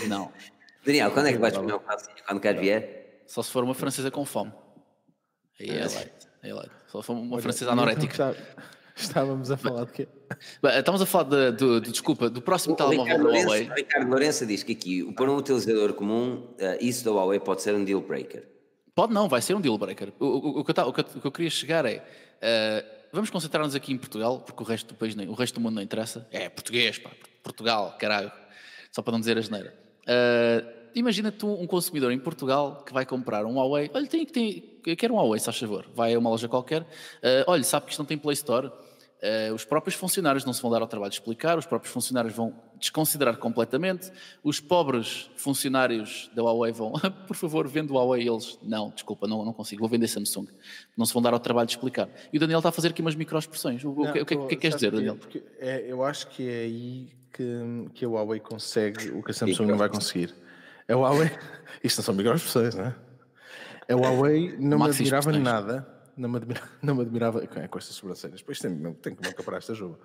Não. 0.07 0.31
Daniel, 0.85 1.11
quando 1.11 1.27
é 1.27 1.33
que 1.33 1.37
vais 1.37 1.57
comer 1.57 1.73
uma 1.73 1.79
francinha? 1.81 2.15
Quando 2.25 2.39
queres 2.39 2.61
vier? 2.61 3.23
Só 3.25 3.43
se 3.43 3.51
for 3.51 3.63
uma 3.63 3.75
francesa 3.75 4.09
com 4.09 4.25
fome. 4.25 4.53
Aí 5.59 5.69
é 5.69 5.81
light. 5.81 6.13
Aí 6.41 6.49
é 6.49 6.53
light. 6.53 6.71
Só 6.87 7.01
se 7.01 7.07
for 7.07 7.13
uma 7.13 7.41
francesa 7.41 7.71
anorética. 7.71 8.35
Estávamos 8.99 9.49
a 9.49 9.57
falar 9.57 9.85
de 9.85 9.93
quê? 9.93 10.07
Estamos 10.77 11.01
a 11.01 11.05
falar 11.05 11.29
de, 11.29 11.51
de, 11.53 11.81
de 11.81 11.91
desculpa, 11.91 12.29
do 12.29 12.41
próximo 12.41 12.73
o 12.73 12.77
telemóvel 12.77 13.17
da 13.17 13.23
Huawei. 13.23 13.69
Ricardo 13.75 14.09
Lourenço 14.09 14.45
diz 14.45 14.61
que 14.61 14.73
aqui, 14.73 15.13
para 15.13 15.31
um 15.31 15.37
utilizador 15.37 15.93
comum, 15.93 16.47
uh, 16.59 16.77
isso 16.81 17.05
da 17.05 17.11
Huawei 17.11 17.39
pode 17.39 17.61
ser 17.61 17.73
um 17.73 17.83
deal 17.83 18.01
breaker. 18.01 18.43
Pode 18.93 19.13
não, 19.13 19.29
vai 19.29 19.41
ser 19.41 19.55
um 19.55 19.61
deal 19.61 19.77
breaker. 19.77 20.11
O, 20.19 20.25
o, 20.25 20.59
o, 20.59 20.63
que, 20.65 20.77
eu, 20.77 20.87
o 20.87 20.93
que, 20.93 21.27
eu, 21.27 21.31
queria 21.31 21.49
chegar 21.49 21.85
é. 21.85 21.97
Uh, 21.97 22.85
vamos 23.13 23.29
concentrar-nos 23.29 23.73
aqui 23.73 23.93
em 23.93 23.97
Portugal, 23.97 24.41
porque 24.41 24.61
o 24.61 24.65
resto 24.65 24.93
do 24.93 24.95
país, 24.95 25.15
nem, 25.15 25.27
o 25.29 25.33
resto 25.33 25.55
do 25.55 25.61
mundo 25.61 25.75
não 25.75 25.81
interessa. 25.81 26.27
É 26.31 26.49
português, 26.49 26.99
pá, 26.99 27.09
Portugal, 27.41 27.95
caralho. 27.97 28.31
Só 28.91 29.01
para 29.01 29.13
não 29.13 29.19
dizer 29.19 29.37
a 29.37 29.41
geneira. 29.41 29.73
Uh, 30.03 30.79
imagina 30.93 31.31
tu 31.31 31.47
um 31.47 31.65
consumidor 31.65 32.11
em 32.11 32.19
Portugal 32.19 32.83
que 32.85 32.91
vai 32.91 33.05
comprar 33.05 33.45
um 33.45 33.55
Huawei. 33.55 33.89
Olha, 33.93 34.07
tem, 34.07 34.25
tem, 34.25 34.79
eu 34.85 34.97
quero 34.97 35.13
um 35.13 35.17
Huawei, 35.17 35.39
se 35.39 35.45
faz 35.45 35.57
favor. 35.57 35.87
Vai 35.95 36.13
a 36.13 36.19
uma 36.19 36.29
loja 36.29 36.47
qualquer. 36.47 36.81
Uh, 36.81 37.45
olha, 37.47 37.63
sabe 37.63 37.85
que 37.85 37.91
isto 37.91 37.99
não 37.99 38.05
tem 38.05 38.17
Play 38.17 38.33
Store 38.33 38.71
Uh, 39.21 39.53
os 39.53 39.65
próprios 39.65 39.95
funcionários 39.95 40.45
não 40.45 40.53
se 40.53 40.61
vão 40.61 40.71
dar 40.71 40.81
ao 40.81 40.87
trabalho 40.87 41.09
de 41.09 41.17
explicar, 41.17 41.57
os 41.57 41.65
próprios 41.65 41.93
funcionários 41.93 42.33
vão 42.33 42.55
desconsiderar 42.79 43.35
completamente, 43.35 44.09
os 44.41 44.61
pobres 44.61 45.29
funcionários 45.35 46.31
da 46.33 46.41
Huawei 46.41 46.71
vão, 46.71 46.93
por 47.27 47.35
favor, 47.35 47.67
vendo 47.67 47.91
o 47.91 47.95
Huawei, 47.95 48.25
eles, 48.25 48.57
não, 48.63 48.91
desculpa, 48.91 49.27
não, 49.27 49.43
não 49.43 49.51
consigo, 49.51 49.81
vou 49.81 49.89
vender 49.89 50.07
Samsung. 50.07 50.47
Não 50.95 51.05
se 51.05 51.13
vão 51.13 51.21
dar 51.21 51.33
ao 51.33 51.39
trabalho 51.39 51.67
de 51.67 51.73
explicar. 51.73 52.07
E 52.31 52.37
o 52.37 52.39
Daniel 52.39 52.59
está 52.59 52.69
a 52.69 52.71
fazer 52.71 52.89
aqui 52.89 53.01
umas 53.01 53.13
microexpressões. 53.13 53.83
O, 53.83 53.93
não, 53.93 54.03
o, 54.03 54.13
que, 54.13 54.21
o, 54.21 54.25
que, 54.25 54.33
é 54.33 54.47
que 54.47 54.55
queres 54.55 54.75
dizer, 54.77 54.91
Daniel? 54.91 55.17
Porque 55.17 55.43
é, 55.59 55.83
eu 55.85 56.01
acho 56.01 56.27
que 56.27 56.47
é 56.47 56.61
aí 56.61 57.09
que, 57.33 57.89
que 57.95 58.05
a 58.05 58.07
Huawei 58.07 58.39
consegue 58.39 59.09
o 59.11 59.21
que 59.21 59.31
a 59.31 59.33
Samsung 59.33 59.65
não 59.65 59.77
vai 59.77 59.89
conseguir. 59.89 60.33
A 60.87 60.93
Huawei, 60.95 61.29
isto 61.83 61.97
não 61.97 62.05
são 62.05 62.15
microexpressões, 62.15 62.73
não 62.73 62.85
é? 62.85 62.95
A 63.89 63.95
Huawei 63.95 64.55
não 64.57 64.79
me 64.79 64.85
admirava 64.85 65.33
nada 65.33 65.98
não 66.19 66.29
me, 66.29 66.37
admira, 66.37 66.61
não 66.83 66.95
me 66.95 67.01
admirava 67.01 67.43
é, 67.43 67.67
com 67.67 67.77
estas 67.77 67.95
sobrancelhas. 67.95 68.41
Pois 68.41 68.59
tem, 68.59 68.75
tem 68.93 69.15
que 69.15 69.27
nunca 69.27 69.41
parar 69.41 69.57
esta 69.57 69.73
chuva. 69.73 69.97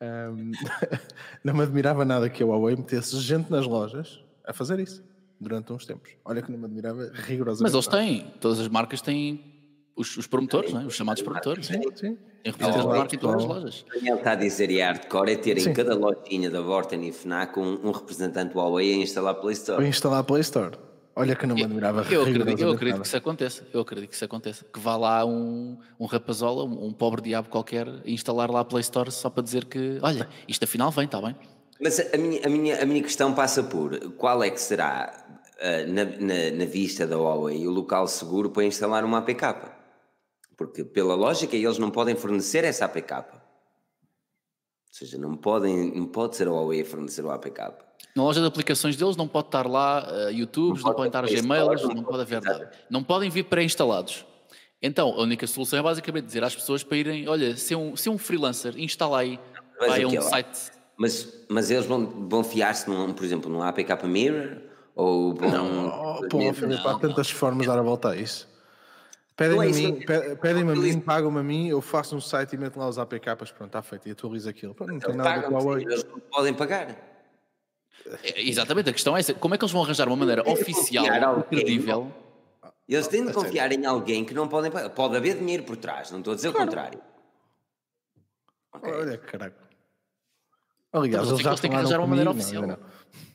Um, 0.00 0.50
não 1.42 1.54
me 1.54 1.62
admirava 1.62 2.04
nada 2.04 2.28
que 2.28 2.42
a 2.42 2.46
Huawei 2.46 2.76
metesse 2.76 3.16
gente 3.20 3.50
nas 3.50 3.66
lojas 3.66 4.22
a 4.44 4.52
fazer 4.52 4.80
isso 4.80 5.02
durante 5.40 5.72
uns 5.72 5.86
tempos. 5.86 6.10
Olha 6.24 6.42
que 6.42 6.50
não 6.50 6.58
me 6.58 6.64
admirava 6.64 7.10
rigorosamente. 7.14 7.62
Mas 7.62 7.72
eles 7.72 7.86
têm, 7.86 8.30
todas 8.40 8.58
as 8.58 8.68
marcas 8.68 9.00
têm 9.00 9.54
os, 9.94 10.16
os 10.16 10.26
promotores, 10.26 10.74
é? 10.74 10.78
os 10.78 10.94
chamados 10.94 11.22
promotores. 11.22 11.66
Sim, 11.66 11.80
sim. 11.94 12.18
Tem 12.42 12.52
representantes 12.52 12.82
de 12.82 12.98
marca 12.98 13.14
em 13.14 13.18
todas 13.18 13.42
as 13.42 13.48
lojas. 13.48 13.84
Daniel 13.92 14.16
está 14.16 14.32
a 14.32 14.34
dizer 14.36 14.70
e 14.70 14.80
hardcore 14.80 15.32
é 15.32 15.36
ter 15.36 15.58
em 15.58 15.72
cada 15.72 15.94
lojinha 15.94 16.50
da 16.50 16.60
Vorten 16.60 17.08
e 17.08 17.12
FNAC 17.12 17.58
um, 17.58 17.88
um 17.88 17.90
representante 17.90 18.54
Huawei 18.54 18.94
a 18.94 18.96
instalar 18.98 19.34
Play 19.36 19.54
Store. 19.54 19.84
A 19.84 19.88
instalar 19.88 20.22
Play 20.22 20.42
Store. 20.42 20.78
Olha 21.18 21.34
que 21.34 21.46
não 21.46 21.54
me 21.54 21.64
admirava. 21.64 22.02
Eu, 22.10 22.20
eu 22.20 22.22
acredito, 22.28 22.60
eu 22.60 22.70
acredito 22.72 23.00
que 23.00 23.06
isso 23.06 23.16
aconteça. 23.16 23.66
Eu 23.72 23.80
acredito 23.80 24.10
que 24.10 24.14
isso 24.14 24.24
aconteça. 24.24 24.64
Que 24.66 24.78
vá 24.78 24.96
lá 24.98 25.24
um, 25.24 25.78
um 25.98 26.04
rapazola, 26.04 26.64
um, 26.64 26.88
um 26.88 26.92
pobre 26.92 27.22
diabo 27.22 27.48
qualquer, 27.48 27.88
instalar 28.04 28.50
lá 28.50 28.60
a 28.60 28.64
Play 28.64 28.82
Store 28.82 29.10
só 29.10 29.30
para 29.30 29.42
dizer 29.42 29.64
que, 29.64 29.98
olha, 30.02 30.28
isto 30.46 30.62
afinal 30.64 30.90
vem, 30.90 31.06
está 31.06 31.18
bem. 31.20 31.34
Mas 31.80 31.98
a 31.98 32.18
minha, 32.18 32.44
a, 32.44 32.50
minha, 32.50 32.82
a 32.82 32.86
minha 32.86 33.02
questão 33.02 33.34
passa 33.34 33.62
por 33.62 33.98
qual 34.12 34.44
é 34.44 34.50
que 34.50 34.60
será, 34.60 35.42
uh, 35.56 35.90
na, 35.90 36.04
na, 36.04 36.50
na, 36.58 36.64
vista 36.66 37.06
da 37.06 37.16
Huawei, 37.16 37.66
o 37.66 37.70
local 37.70 38.06
seguro 38.06 38.50
para 38.50 38.64
instalar 38.64 39.02
uma 39.02 39.18
APK? 39.18 39.70
Porque, 40.54 40.84
pela 40.84 41.14
lógica, 41.14 41.56
eles 41.56 41.78
não 41.78 41.90
podem 41.90 42.14
fornecer 42.14 42.62
essa 42.64 42.84
APK. 42.84 43.12
Ou 43.14 43.24
seja, 44.90 45.18
não, 45.18 45.34
podem, 45.34 45.94
não 45.94 46.06
pode 46.06 46.36
ser 46.36 46.46
a 46.46 46.50
Huawei 46.50 46.82
a 46.82 46.84
fornecer 46.84 47.24
o 47.24 47.30
APK. 47.30 47.85
Na 48.16 48.22
loja 48.22 48.40
de 48.40 48.46
aplicações 48.46 48.96
deles 48.96 49.14
não 49.14 49.28
pode 49.28 49.48
estar 49.48 49.66
lá 49.66 50.08
uh, 50.10 50.30
YouTubes, 50.30 50.82
não, 50.82 50.88
não 50.88 50.96
podem 50.96 51.08
estar 51.08 51.26
Gmails, 51.26 51.82
não, 51.82 51.94
não 51.96 52.02
pode 52.02 52.22
haver 52.22 52.40
nada. 52.40 52.72
Não 52.88 53.04
podem 53.04 53.28
vir 53.28 53.44
pré-instalados. 53.44 54.24
Então, 54.80 55.10
a 55.10 55.20
única 55.20 55.46
solução 55.46 55.78
é 55.78 55.82
basicamente 55.82 56.24
dizer 56.24 56.42
às 56.42 56.56
pessoas 56.56 56.82
para 56.82 56.96
irem, 56.96 57.28
olha, 57.28 57.54
se 57.58 57.74
é 57.74 57.76
um, 57.76 57.94
se 57.94 58.08
é 58.08 58.12
um 58.12 58.16
freelancer, 58.16 58.74
instala 58.78 59.18
aí, 59.18 59.38
mas 59.78 59.88
vai 59.90 60.02
a 60.02 60.08
um 60.08 60.20
site. 60.22 60.70
Mas, 60.96 61.44
mas 61.50 61.70
eles 61.70 61.84
vão, 61.84 62.26
vão 62.26 62.42
fiar-se, 62.42 62.86
por 62.86 63.22
exemplo, 63.22 63.50
num 63.50 63.62
APK 63.62 64.06
Mirror? 64.06 64.62
Ou 64.94 65.34
vão... 65.34 65.50
Não, 65.50 66.18
oh, 66.22 66.28
pô, 66.28 66.38
há 66.88 66.98
tantas 66.98 67.30
formas 67.30 67.66
de 67.66 67.68
dar 67.68 67.78
a 67.78 67.82
volta 67.82 68.10
a 68.10 68.16
isso. 68.16 68.48
Pedem-me 69.36 69.66
a 69.66 69.70
mim, 69.70 70.00
pedem 70.40 70.62
a 70.62 70.74
mim, 70.74 71.00
pagam-me 71.00 71.40
a 71.40 71.42
mim, 71.42 71.68
eu 71.68 71.82
faço 71.82 72.16
um 72.16 72.20
site 72.20 72.54
e 72.54 72.56
meto 72.56 72.78
lá 72.78 72.88
os 72.88 72.98
APKs, 72.98 73.50
pronto, 73.50 73.66
está 73.66 73.82
feito, 73.82 74.08
e 74.08 74.12
atualizo 74.12 74.48
aquilo. 74.48 74.74
Pronto, 74.74 74.90
não 74.90 75.00
tem 75.00 75.14
nada 75.14 75.30
a 75.30 75.38
ver 75.40 75.48
com 75.48 75.58
a 75.58 75.60
Huawei. 75.60 75.84
Eles 75.84 76.04
não 76.04 76.18
podem 76.18 76.54
pagar. 76.54 77.15
É, 78.22 78.42
exatamente, 78.42 78.90
a 78.90 78.92
questão 78.92 79.16
é 79.16 79.20
essa. 79.20 79.34
Como 79.34 79.54
é 79.54 79.58
que 79.58 79.64
eles 79.64 79.72
vão 79.72 79.82
arranjar 79.82 80.06
uma 80.08 80.16
maneira 80.16 80.48
oficial, 80.48 81.42
credível? 81.44 82.12
Eles 82.88 83.08
têm 83.08 83.26
de 83.26 83.32
confiar 83.32 83.72
em 83.72 83.84
alguém 83.84 84.24
que 84.24 84.32
não 84.32 84.46
podem. 84.46 84.70
Pode 84.90 85.16
haver 85.16 85.38
dinheiro 85.38 85.64
por 85.64 85.76
trás, 85.76 86.10
não 86.10 86.18
estou 86.18 86.32
a 86.32 86.36
dizer 86.36 86.52
claro. 86.52 86.64
o 86.64 86.66
contrário. 86.66 87.00
Okay. 88.74 88.92
Olha, 88.92 89.18
caraca. 89.18 89.66
Aliás, 90.92 91.28
eles 91.28 91.40
já 91.40 91.54
têm 91.56 91.70
que 91.70 91.76
arranjar 91.76 91.98
uma 91.98 92.06
maneira 92.06 92.30
oficial. 92.30 92.62
Não, 92.62 92.68
não. 92.68 92.78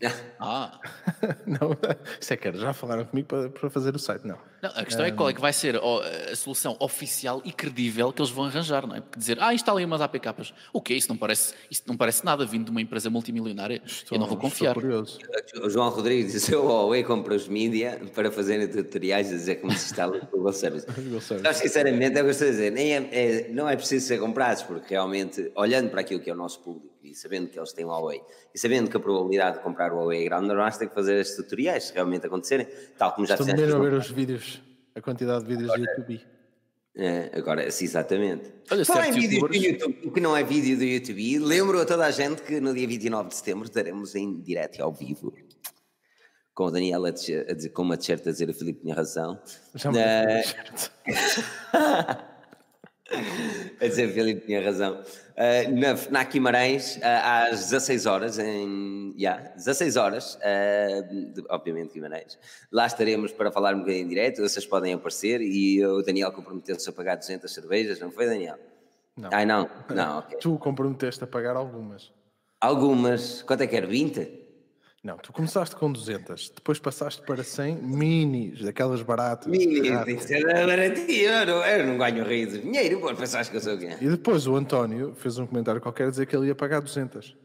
ah. 0.39 0.79
não, 1.45 1.77
isso 2.19 2.33
é 2.33 2.37
que 2.37 2.47
era, 2.47 2.57
já 2.57 2.73
falaram 2.73 3.05
comigo 3.05 3.27
para, 3.27 3.49
para 3.49 3.69
fazer 3.69 3.95
o 3.95 3.99
site, 3.99 4.25
não. 4.25 4.37
Não, 4.61 4.69
a 4.75 4.85
questão 4.85 5.03
é 5.03 5.11
qual 5.11 5.29
é 5.29 5.33
que 5.33 5.41
vai 5.41 5.51
ser 5.51 5.75
a 5.75 6.35
solução 6.35 6.77
oficial 6.79 7.41
e 7.43 7.51
credível 7.51 8.13
que 8.13 8.21
eles 8.21 8.29
vão 8.31 8.45
arranjar, 8.45 8.85
não 8.85 8.95
é? 8.95 9.01
Porque 9.01 9.17
dizer, 9.17 9.37
ah, 9.41 9.53
instalem 9.53 9.85
umas 9.85 10.01
APKs. 10.01 10.53
O 10.71 10.79
quê? 10.79 10.93
Isso 10.93 11.09
não 11.09 11.17
parece, 11.17 11.55
isso 11.69 11.81
não 11.87 11.97
parece 11.97 12.23
nada 12.23 12.45
vindo 12.45 12.65
de 12.65 12.71
uma 12.71 12.81
empresa 12.81 13.09
multimilionária. 13.09 13.81
Estou, 13.83 14.15
eu 14.15 14.19
não 14.19 14.27
vou 14.27 14.37
confiar. 14.37 14.69
Estou 14.77 14.83
curioso. 14.83 15.19
O 15.63 15.69
João 15.69 15.89
Rodrigues 15.89 16.33
disse: 16.33 16.55
o 16.55 16.63
Huawei 16.63 17.03
compra 17.03 17.33
os 17.33 17.47
mídia 17.47 17.99
para 18.13 18.31
fazerem 18.31 18.67
tutoriais 18.67 19.29
a 19.29 19.31
dizer 19.31 19.55
como 19.55 19.73
se 19.73 19.85
instala 19.85 20.17
o 20.17 20.25
Google 20.27 20.53
Service. 20.53 20.85
Mas, 21.43 21.57
sinceramente, 21.57 22.17
é 22.17 22.21
o 22.21 22.23
que 22.23 22.29
eu 22.29 22.29
estou 22.29 22.47
a 22.47 22.51
dizer. 22.51 22.71
Nem 22.71 22.93
é, 22.93 23.09
é- 23.11 23.47
não 23.49 23.67
é 23.67 23.75
preciso 23.75 24.05
ser 24.05 24.19
comprados, 24.19 24.61
porque 24.61 24.93
realmente, 24.93 25.51
olhando 25.55 25.89
para 25.89 26.01
aquilo 26.01 26.19
que 26.19 26.29
é 26.29 26.33
o 26.33 26.37
nosso 26.37 26.59
público 26.59 26.90
e 27.03 27.13
sabendo 27.15 27.49
que 27.49 27.57
eles 27.59 27.73
têm 27.73 27.85
o 27.85 27.89
Huawei 27.89 28.21
e 28.53 28.59
sabendo 28.59 28.89
que 28.89 28.97
a 28.97 28.99
probabilidade 28.99 29.57
de 29.57 29.63
comprar 29.63 29.91
o 29.93 29.97
Huawei 29.97 30.21
é 30.21 30.25
grande, 30.25 30.47
nós 30.53 30.77
ter 30.77 30.87
que 30.87 30.93
fazer 30.95 31.19
estes 31.19 31.35
tutoriais 31.37 31.85
se 31.85 31.93
realmente 31.93 32.25
acontecerem, 32.25 32.67
tal 32.97 33.13
como 33.13 33.25
já 33.27 33.33
Estou 33.35 33.45
fizemos. 33.47 33.65
mesmo 33.65 33.81
a 33.81 33.89
ver 33.89 33.97
os 33.97 34.09
vídeos, 34.09 34.61
a 34.95 35.01
quantidade 35.01 35.43
de 35.45 35.49
vídeos 35.55 35.71
do 35.73 35.79
YouTube. 35.79 36.21
É, 36.93 37.31
agora, 37.33 37.71
sim, 37.71 37.85
exatamente. 37.85 38.51
Olha, 38.69 38.83
Falar 38.85 39.07
em 39.07 39.13
certos 39.13 39.29
vídeos 39.29 39.49
do 39.49 39.55
YouTube, 39.55 40.07
o 40.07 40.11
que 40.11 40.19
não 40.19 40.35
é 40.35 40.43
vídeo 40.43 40.77
do 40.77 40.83
YouTube, 40.83 41.39
lembro 41.39 41.79
a 41.79 41.85
toda 41.85 42.05
a 42.05 42.11
gente 42.11 42.41
que 42.41 42.59
no 42.59 42.73
dia 42.73 42.85
29 42.87 43.29
de 43.29 43.35
setembro 43.35 43.63
estaremos 43.65 44.13
em 44.15 44.41
direto 44.41 44.77
e 44.77 44.81
ao 44.81 44.91
vivo 44.91 45.33
com 46.53 46.65
o 46.65 46.71
Daniel 46.71 47.05
a 47.05 47.11
dizer, 47.11 47.49
a 47.49 47.53
dizer- 47.53 47.69
com 47.69 47.81
uma 47.81 47.95
t-shirt 47.95 48.27
a 48.27 48.31
dizer 48.31 48.49
o 48.49 48.53
Filipe 48.53 48.81
tinha 48.81 48.93
razão. 48.93 49.41
Já 49.73 49.89
me 49.89 49.97
certo. 50.43 50.91
a 53.79 53.87
dizer 53.87 54.11
Filipe 54.13 54.45
tinha 54.45 54.63
razão. 54.63 55.01
Eh, 55.35 55.67
na 55.69 55.95
FNAC 55.95 56.33
Guimarães, 56.33 56.97
eh, 57.01 57.05
às 57.23 57.59
16 57.69 58.05
horas, 58.05 58.37
em. 58.39 59.13
Yeah, 59.17 59.49
16 59.55 59.95
horas, 59.97 60.37
eh, 60.41 61.01
de- 61.33 61.43
obviamente 61.49 61.93
Guimarães. 61.93 62.37
Lá 62.71 62.85
estaremos 62.85 63.31
para 63.31 63.51
falar 63.51 63.73
um 63.75 63.79
bocadinho 63.79 64.05
em 64.05 64.07
direto, 64.07 64.41
vocês 64.41 64.65
podem 64.65 64.93
aparecer 64.93 65.41
e 65.41 65.83
o 65.85 66.01
Daniel 66.01 66.31
comprometeu-se 66.31 66.87
a 66.89 66.93
pagar 66.93 67.15
200 67.15 67.51
cervejas, 67.51 67.99
não 67.99 68.11
foi, 68.11 68.25
Daniel? 68.25 68.57
Não. 69.17 69.29
Ai, 69.33 69.45
não, 69.45 69.69
não, 69.89 70.19
ok. 70.19 70.37
Tu 70.39 70.57
comprometeste 70.57 71.23
a 71.23 71.27
pagar 71.27 71.55
algumas. 71.55 72.11
Algumas, 72.59 73.41
quanto 73.41 73.61
é 73.63 73.67
que 73.67 73.75
era? 73.75 73.87
20? 73.87 74.40
Não, 75.03 75.17
tu 75.17 75.33
começaste 75.33 75.75
com 75.75 75.91
200, 75.91 76.51
depois 76.51 76.77
passaste 76.77 77.23
para 77.23 77.43
100 77.43 77.75
minis, 77.77 78.61
daquelas 78.61 79.01
baratas. 79.01 79.47
Mini, 79.47 79.89
rápidas. 79.89 80.25
isso 80.25 80.33
era 80.35 80.67
baratinho, 80.67 81.29
eu 81.31 81.45
não, 81.47 81.65
eu 81.65 81.87
não 81.87 81.97
ganho 81.97 82.23
rio 82.23 82.47
de 82.47 82.59
dinheiro, 82.59 82.99
pô, 82.99 83.11
pensaste 83.15 83.49
que 83.49 83.57
eu 83.57 83.61
sou 83.61 83.75
quem? 83.79 83.93
E 83.99 84.07
depois 84.07 84.45
o 84.45 84.55
António 84.55 85.15
fez 85.15 85.39
um 85.39 85.47
comentário 85.47 85.81
qualquer 85.81 86.05
a 86.05 86.09
dizer 86.11 86.27
que 86.27 86.35
ele 86.35 86.47
ia 86.47 86.55
pagar 86.55 86.81
200. 86.81 87.35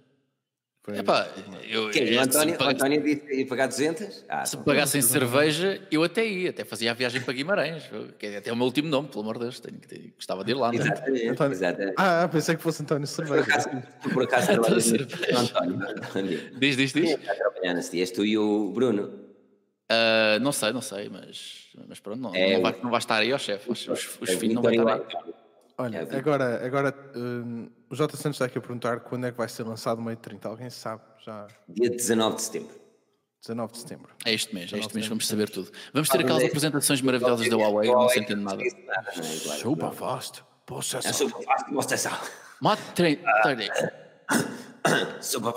Epá, 0.94 1.29
eu, 1.68 1.90
Quem? 1.90 2.05
O 2.05 2.07
se 2.07 2.18
António, 2.18 2.55
o 2.55 2.59
pag- 2.59 2.75
António 2.75 3.03
disse 3.03 3.20
que 3.22 3.35
ia 3.35 3.46
pagar 3.46 3.66
200? 3.66 4.25
Ah, 4.29 4.44
Se 4.44 4.55
então. 4.55 4.64
pagassem 4.64 5.03
cerveja, 5.03 5.81
eu 5.90 6.05
até 6.05 6.25
ia, 6.25 6.51
até 6.51 6.64
fazia 6.64 6.92
a 6.92 6.94
viagem 6.94 7.20
para 7.20 7.33
Guimarães. 7.35 7.83
que 8.18 8.27
é 8.27 8.37
até 8.37 8.53
o 8.53 8.57
meu 8.57 8.66
último 8.66 8.88
nome, 8.88 9.09
pelo 9.09 9.22
amor 9.22 9.35
de 9.35 9.40
Deus. 9.44 9.59
Tenho 9.59 9.79
que 9.79 9.88
ter- 9.88 10.12
gostava 10.14 10.44
de 10.44 10.53
ir 10.53 10.55
lá. 10.55 10.70
é? 10.72 10.77
Exatamente, 10.77 11.29
António- 11.29 11.53
exatamente. 11.53 11.94
Ah, 11.99 12.29
pensei 12.31 12.55
que 12.57 12.62
fosse 12.62 12.83
António 12.83 13.01
Por 13.09 13.14
Cerveja. 13.14 13.42
acaso, 13.42 13.68
tu 14.03 14.11
por 14.11 14.22
acaso 14.22 14.46
cerveja. 14.46 15.07
no 15.33 15.38
António, 15.38 15.75
António. 15.90 16.51
Diz, 16.59 16.77
diz, 16.77 16.92
Quem 16.92 17.03
diz. 17.03 17.12
é 17.12 17.51
que 17.61 17.75
nesse 17.75 17.90
dia? 17.90 18.03
És 18.03 18.11
tu 18.12 18.25
e 18.25 18.38
o 18.38 18.70
Bruno? 18.72 19.20
Ah, 19.90 20.38
não 20.40 20.53
sei, 20.53 20.72
não 20.72 20.81
sei, 20.81 21.09
mas, 21.09 21.68
mas 21.88 21.99
pronto, 22.01 22.20
não, 22.20 22.35
É, 22.35 22.55
não, 22.55 22.62
vai, 22.62 22.77
não 22.83 22.90
vai 22.90 22.99
estar 22.99 23.16
aí, 23.16 23.33
ó 23.33 23.38
chefe. 23.38 23.70
Os, 23.70 23.88
os, 23.88 24.18
os 24.20 24.29
É 24.31 24.35
o 24.35 24.38
filhos 24.38 24.55
não 24.55 24.62
vão 24.62 24.70
o 24.70 24.75
estar 24.75 24.94
aí. 24.94 25.33
Olha, 25.79 26.07
É, 26.11 26.17
agora, 26.17 26.65
agora 26.67 26.95
hum, 27.15 27.69
o 27.91 27.95
J. 27.95 28.17
Santos 28.17 28.37
está 28.37 28.47
aqui 28.47 28.57
a 28.59 28.61
perguntar 28.61 29.01
quando 29.01 29.27
é 29.27 29.31
que 29.33 29.37
vai 29.37 29.49
ser 29.49 29.62
lançado 29.65 29.99
o 29.99 30.03
meio 30.03 30.17
de 30.17 30.23
30. 30.23 30.49
Alguém 30.49 30.71
sabe? 30.71 31.03
Já 31.25 31.47
Dia 31.69 31.91
19 31.91 32.37
de 32.37 32.43
setembro. 32.43 32.75
19 33.43 33.73
de 33.73 33.79
setembro. 33.79 34.09
É 34.25 34.33
este 34.33 34.55
mês, 34.55 34.73
é 34.73 34.79
este 34.79 34.95
mês, 34.95 35.07
vamos 35.07 35.29
saber 35.29 35.49
tudo. 35.51 35.71
Vamos 35.93 36.09
ter 36.09 36.21
aquelas 36.21 36.43
é- 36.43 36.47
apresentações 36.47 37.01
maravilhosas 37.03 37.49
da 37.49 37.57
Huawei, 37.57 37.91
não 37.93 38.09
se 38.09 38.19
entende 38.21 38.43
nada. 38.43 38.61
é? 38.62 39.21
Super 39.59 39.93
fast. 39.93 40.41
É 40.41 40.45
Processor. 40.67 41.12
super 41.12 41.45
fácil, 41.45 41.67
demonstração. 41.69 42.12
Mod 42.61 42.81
train, 42.95 43.19
Super. 45.21 45.53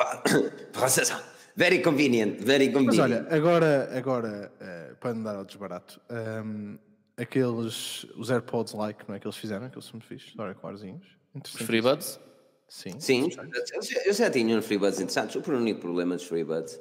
Processão. 0.72 1.20
Very 1.56 1.82
convenient, 1.82 2.40
very 2.42 2.70
Mas 2.70 2.74
convenient. 2.86 3.26
olha, 3.28 3.36
agora, 3.36 3.90
agora 3.98 4.52
eh, 4.62 4.94
para 5.00 5.14
não 5.14 5.24
dar 5.24 5.36
ao 5.36 5.46
desbarato, 5.46 6.00
hum, 6.46 6.78
aqueles, 7.22 8.04
os 8.16 8.30
AirPods 8.30 8.74
like, 8.74 9.04
não 9.08 9.16
é 9.16 9.20
que 9.20 9.28
eles 9.28 9.38
fizeram, 9.38 9.66
aqueles 9.66 9.86
são 9.86 10.00
fixos, 10.00 10.34
auricularzinhos. 10.38 11.06
Os. 11.36 11.52
FreeBuds? 11.62 12.20
Sim. 12.68 13.00
Sim, 13.00 13.24
eu 13.24 13.82
já- 13.82 14.02
eu 14.06 14.14
já 14.14 14.30
tinha 14.30 14.58
uns 14.58 14.66
FreeBuds 14.66 15.00
interessantes. 15.00 15.36
O 15.36 15.52
único 15.52 15.80
problema 15.80 16.16
dos 16.16 16.26
FreeBuds 16.26 16.80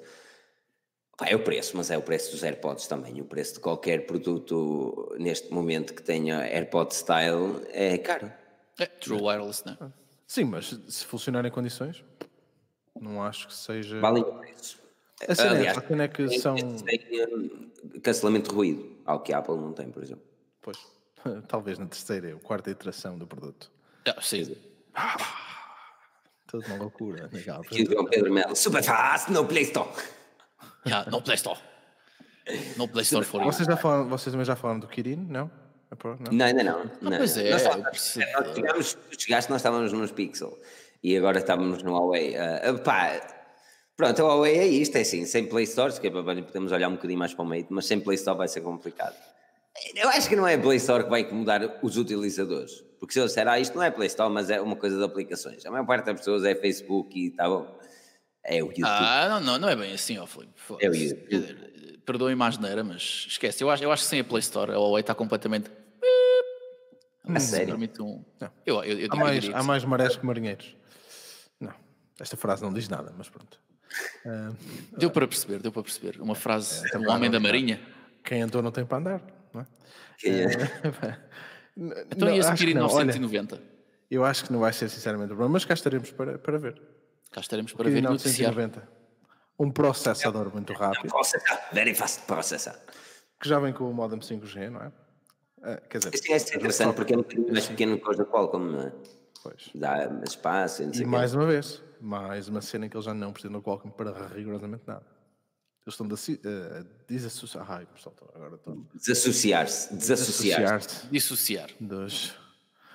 pá, 1.16 1.26
é 1.28 1.34
o 1.36 1.42
preço, 1.42 1.76
mas 1.76 1.90
é 1.90 1.96
o 1.98 2.02
preço 2.02 2.30
dos 2.32 2.42
AirPods 2.42 2.86
também. 2.86 3.20
O 3.20 3.24
preço 3.24 3.54
de 3.54 3.60
qualquer 3.60 4.06
produto 4.06 5.14
neste 5.18 5.52
momento 5.52 5.94
que 5.94 6.02
tenha 6.02 6.40
AirPod 6.40 6.94
Style 6.94 7.62
é 7.70 7.96
caro. 7.98 8.30
É, 8.78 8.86
True 8.86 9.20
Wireless, 9.22 9.64
não 9.66 9.88
é? 9.88 9.92
Sim, 10.26 10.44
mas 10.44 10.78
se 10.88 11.04
funcionar 11.06 11.44
em 11.46 11.50
condições, 11.50 12.04
não 13.00 13.22
acho 13.22 13.48
que 13.48 13.54
seja. 13.54 13.98
Valem 14.00 14.22
o 14.22 14.32
preço. 14.38 14.78
A 15.26 15.34
cena 15.34 15.48
é 15.48 15.56
Aliás, 15.56 15.78
a 15.78 15.80
cena 15.80 16.02
é 16.04 16.08
que 16.08 16.38
são. 16.38 16.54
Tem 16.54 17.00
hum, 17.26 17.70
cancelamento 18.02 18.50
de 18.50 18.54
ruído, 18.54 18.97
ao 19.08 19.20
que 19.20 19.32
a 19.32 19.38
Apple 19.38 19.56
não 19.56 19.72
tem, 19.72 19.90
por 19.90 20.02
exemplo. 20.02 20.24
Pois, 20.62 20.78
talvez 21.48 21.78
na 21.78 21.86
terceira 21.86 22.34
ou 22.34 22.40
quarta 22.40 22.70
iteração 22.70 23.18
do 23.18 23.26
produto. 23.26 23.70
Ah, 24.06 24.20
sim. 24.20 24.56
Toda 26.46 26.66
uma 26.68 26.76
loucura. 26.76 27.28
Legal. 27.32 27.60
Aqui 27.60 27.82
o 27.82 27.90
João 27.90 28.04
Pedro 28.06 28.32
Melo, 28.32 28.56
super 28.56 28.82
fast 28.82 29.30
no 29.30 29.44
Play 29.46 29.64
Store. 29.64 29.88
Yeah, 30.86 31.10
no 31.10 31.20
Play 31.22 31.34
Store. 31.36 31.60
No 32.76 32.88
Play 32.88 33.02
Store 33.02 33.24
for. 33.24 33.42
Vocês, 33.44 33.66
já 33.66 33.76
falaram, 33.76 34.08
vocês 34.08 34.32
também 34.32 34.46
já 34.46 34.56
falaram 34.56 34.80
do 34.80 34.88
Kirin? 34.88 35.26
Não? 35.28 35.50
É 35.90 35.94
pro- 35.94 36.16
não? 36.18 36.32
Não, 36.32 36.46
ainda 36.46 36.62
não. 36.64 36.84
não. 37.02 37.16
pois 37.18 37.36
é, 37.36 37.50
Nós 37.50 37.64
nós 37.76 38.54
tivemos- 38.54 38.94
tu 38.94 39.20
chegaste, 39.20 39.50
nós 39.50 39.60
estávamos 39.60 39.92
nos 39.92 40.10
Pixel 40.12 40.58
e 41.02 41.16
agora 41.16 41.38
estávamos 41.38 41.82
no 41.82 41.92
Huawei. 41.92 42.36
Ah, 42.36 42.62
ah, 42.70 42.78
pá, 42.78 43.20
pronto, 43.98 44.22
o 44.22 44.26
Huawei 44.26 44.56
é 44.56 44.66
isto, 44.66 44.96
é 44.96 45.00
assim, 45.00 45.26
sem 45.26 45.44
Play 45.46 45.64
Store, 45.64 45.92
se 45.92 46.00
que 46.00 46.08
podemos 46.08 46.72
olhar 46.72 46.88
um 46.88 46.92
bocadinho 46.92 47.18
mais 47.18 47.34
para 47.34 47.44
o 47.44 47.48
meio, 47.48 47.66
mas 47.68 47.84
sem 47.84 48.00
Play 48.00 48.14
Store 48.14 48.38
vai 48.38 48.48
ser 48.48 48.62
complicado. 48.62 49.14
Eu 49.94 50.08
acho 50.08 50.28
que 50.28 50.36
não 50.36 50.46
é 50.46 50.54
a 50.54 50.58
Play 50.58 50.76
Store 50.78 51.04
que 51.04 51.10
vai 51.10 51.20
incomodar 51.20 51.78
os 51.82 51.96
utilizadores, 51.96 52.82
porque 52.98 53.12
se 53.12 53.20
eu 53.20 53.26
disser, 53.26 53.46
ah, 53.46 53.58
isto 53.58 53.76
não 53.76 53.82
é 53.82 53.90
Play 53.90 54.06
Store, 54.06 54.32
mas 54.32 54.48
é 54.48 54.60
uma 54.60 54.76
coisa 54.76 54.96
de 54.96 55.04
aplicações. 55.04 55.66
A 55.66 55.70
maior 55.70 55.84
parte 55.84 56.06
das 56.06 56.16
pessoas 56.16 56.44
é 56.44 56.54
Facebook 56.54 57.18
e 57.18 57.28
está 57.28 57.48
bom. 57.48 57.76
É 58.44 58.62
o 58.62 58.68
YouTube. 58.68 58.84
Ah, 58.84 59.28
não, 59.28 59.40
não, 59.40 59.58
não 59.58 59.68
é 59.68 59.76
bem 59.76 59.92
assim, 59.92 60.16
ó 60.16 60.26
Filipe. 60.26 60.54
É 60.80 60.88
o. 60.88 60.94
YouTube. 60.94 62.00
Perdoem-me 62.06 62.42
a 62.42 62.46
asneira, 62.46 62.82
mas 62.82 63.26
esquece. 63.28 63.62
Eu 63.62 63.68
acho, 63.68 63.84
eu 63.84 63.92
acho 63.92 64.04
que 64.04 64.08
sem 64.08 64.20
a 64.20 64.24
Play 64.24 64.40
Store 64.40 64.72
a 64.72 64.76
Huawei 64.76 65.02
está 65.02 65.14
completamente. 65.14 65.70
A 67.26 67.40
sério? 67.40 67.68
Permite 67.68 68.00
um... 68.00 68.24
Eu, 68.64 68.82
eu, 68.82 69.00
eu 69.00 69.08
Há 69.10 69.16
mais, 69.16 69.48
há 69.52 69.62
mais 69.62 69.84
marés 69.84 70.16
que 70.16 70.24
marinheiros. 70.24 70.74
Não, 71.60 71.74
esta 72.18 72.38
frase 72.38 72.62
não 72.62 72.72
diz 72.72 72.88
nada, 72.88 73.12
mas 73.18 73.28
pronto. 73.28 73.60
Sim. 73.88 74.56
Deu 74.96 75.10
para 75.10 75.26
perceber, 75.26 75.60
deu 75.60 75.72
para 75.72 75.82
perceber. 75.82 76.20
Uma 76.20 76.34
frase 76.34 76.86
É, 76.86 76.98
de 76.98 77.06
um 77.06 77.10
homem 77.10 77.30
da 77.30 77.40
Marinha. 77.40 77.80
Quem 78.24 78.42
andou 78.42 78.62
não 78.62 78.70
tem 78.70 78.84
para 78.84 78.98
andar, 78.98 79.22
não 79.54 79.60
é? 79.62 79.66
Quem 80.18 80.32
é? 80.42 80.48
Então 82.10 82.28
ia 82.34 82.42
seguir 82.42 82.70
em 82.70 82.74
não. 82.74 82.86
Olha, 82.86 83.04
990. 83.06 83.60
eu 84.10 84.24
acho 84.24 84.44
que 84.44 84.52
não 84.52 84.58
vai 84.60 84.72
ser 84.72 84.88
sinceramente 84.88 85.26
o 85.26 85.28
problema, 85.36 85.52
mas 85.52 85.64
cá 85.64 85.74
estaremos 85.74 86.10
para, 86.10 86.36
para 86.36 86.58
ver. 86.58 86.82
Cá 87.30 87.40
estaremos 87.40 87.72
para 87.72 87.88
ver 87.88 87.98
e 87.98 88.02
noticiar. 88.02 88.52
990. 88.52 88.98
Um 89.60 89.70
processador 89.70 90.52
muito 90.52 90.72
rápido, 90.72 91.12
very 91.72 91.94
fast 91.94 92.22
processar. 92.22 92.76
que 93.40 93.48
já 93.48 93.60
vem 93.60 93.72
com 93.72 93.88
o 93.88 93.94
modem 93.94 94.18
5G, 94.18 94.70
não 94.70 94.80
é? 94.82 94.92
Ah, 95.62 95.76
quer 95.88 95.98
dizer, 95.98 96.14
Isso 96.14 96.52
é 96.52 96.56
interessante 96.56 96.94
porque 96.94 97.14
é 97.14 97.16
um 97.16 97.22
bocadinho 97.22 97.52
mais 97.52 97.66
pequeno 97.68 97.98
que 97.98 98.08
os 98.10 98.16
da 98.16 98.24
Qualcomm, 98.24 98.72
não 98.72 98.82
é? 98.82 98.92
pois. 99.42 99.70
Dá 99.74 100.08
espaço 100.26 100.82
e 100.82 100.86
não 100.86 100.94
sei 100.94 101.02
E 101.02 101.04
o 101.06 101.08
mais 101.08 101.34
uma 101.34 101.46
vez, 101.46 101.80
mais 102.00 102.48
uma 102.48 102.60
cena 102.60 102.86
em 102.86 102.88
que 102.88 102.96
eles 102.96 103.04
já 103.04 103.14
não 103.14 103.32
precisam 103.32 103.52
do 103.52 103.62
Qualcomm 103.62 103.90
para 103.90 104.28
rigorosamente 104.28 104.84
nada. 104.86 105.04
Eles 105.86 105.94
estão 105.94 106.06
a 106.06 106.84
desassociar. 107.08 107.70
Ai, 107.70 107.86
pessoal, 107.86 108.14
agora 108.34 108.56
estou 108.56 108.86
Desassociar-se, 108.94 109.94
desassociar-se, 109.96 110.64
associar-se 110.64 111.06
Dissociar. 111.10 111.70
dos, 111.80 112.34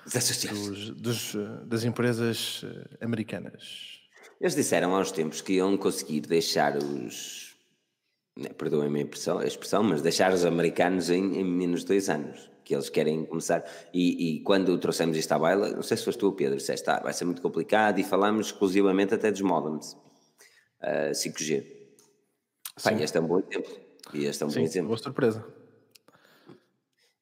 desassociar-se. 0.06 0.60
dos, 0.70 0.90
dos, 0.90 1.34
eh, 1.34 1.64
das 1.66 1.82
empresas 1.84 2.62
eh, 2.64 3.04
americanas. 3.04 4.00
Eles 4.40 4.54
disseram 4.54 4.94
há 4.94 5.00
uns 5.00 5.10
tempos 5.10 5.40
que 5.40 5.54
iam 5.54 5.76
conseguir 5.76 6.20
deixar 6.20 6.76
os. 6.76 7.56
né, 8.38 8.50
Perdoem-me 8.50 9.00
a 9.00 9.02
expressão, 9.02 9.38
a 9.38 9.46
expressão, 9.46 9.82
mas 9.82 10.00
deixar 10.00 10.32
os 10.32 10.44
americanos 10.44 11.10
em, 11.10 11.40
em 11.40 11.44
menos 11.44 11.80
de 11.80 11.86
dois 11.86 12.08
anos. 12.08 12.48
Que 12.64 12.74
eles 12.74 12.88
querem 12.88 13.24
começar. 13.26 13.64
E, 13.92 14.36
e 14.36 14.40
quando 14.40 14.76
trouxemos 14.78 15.16
isto 15.16 15.32
à 15.32 15.38
baila, 15.38 15.70
não 15.70 15.82
sei 15.82 15.96
se 15.96 16.04
foste 16.04 16.18
tu, 16.18 16.32
Pedro, 16.32 16.56
disseste, 16.56 16.88
ah, 16.88 17.00
vai 17.02 17.12
ser 17.12 17.24
muito 17.24 17.42
complicado 17.42 17.98
e 17.98 18.04
falámos 18.04 18.46
exclusivamente 18.46 19.14
até 19.14 19.30
dos 19.30 19.42
modems 19.42 19.96
ah, 20.80 21.10
5G. 21.12 21.64
Pá, 22.82 22.92
e 22.92 23.02
este 23.02 23.18
é 23.18 23.20
um 23.20 23.26
bom 23.26 23.38
exemplo. 23.38 23.76
E 24.12 24.24
este 24.24 24.42
é 24.42 24.46
um 24.46 24.48
bom 24.48 24.54
Sim, 24.54 24.62
exemplo. 24.62 24.88
boa 24.88 24.98
surpresa. 24.98 25.44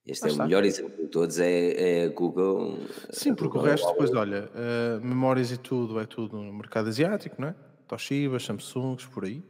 Este 0.05 0.29
é 0.29 0.33
o 0.33 0.37
melhor 0.37 0.65
exemplo 0.65 0.97
de 0.97 1.09
todos, 1.09 1.39
é, 1.39 2.01
é 2.01 2.05
a 2.05 2.09
Google. 2.09 2.79
Sim, 3.11 3.35
porque 3.35 3.57
o 3.57 3.61
resto, 3.61 3.87
depois, 3.93 4.13
olha, 4.13 4.51
eh, 4.55 4.99
memórias 5.01 5.53
e 5.53 5.57
tudo 5.57 6.01
é 6.01 6.07
tudo 6.07 6.37
no 6.39 6.53
mercado 6.53 6.89
asiático, 6.89 7.41
não 7.41 7.49
é? 7.49 7.55
Toshiba, 7.87 8.41
Samsungs, 8.41 9.07
por 9.07 9.25
aí. 9.25 9.45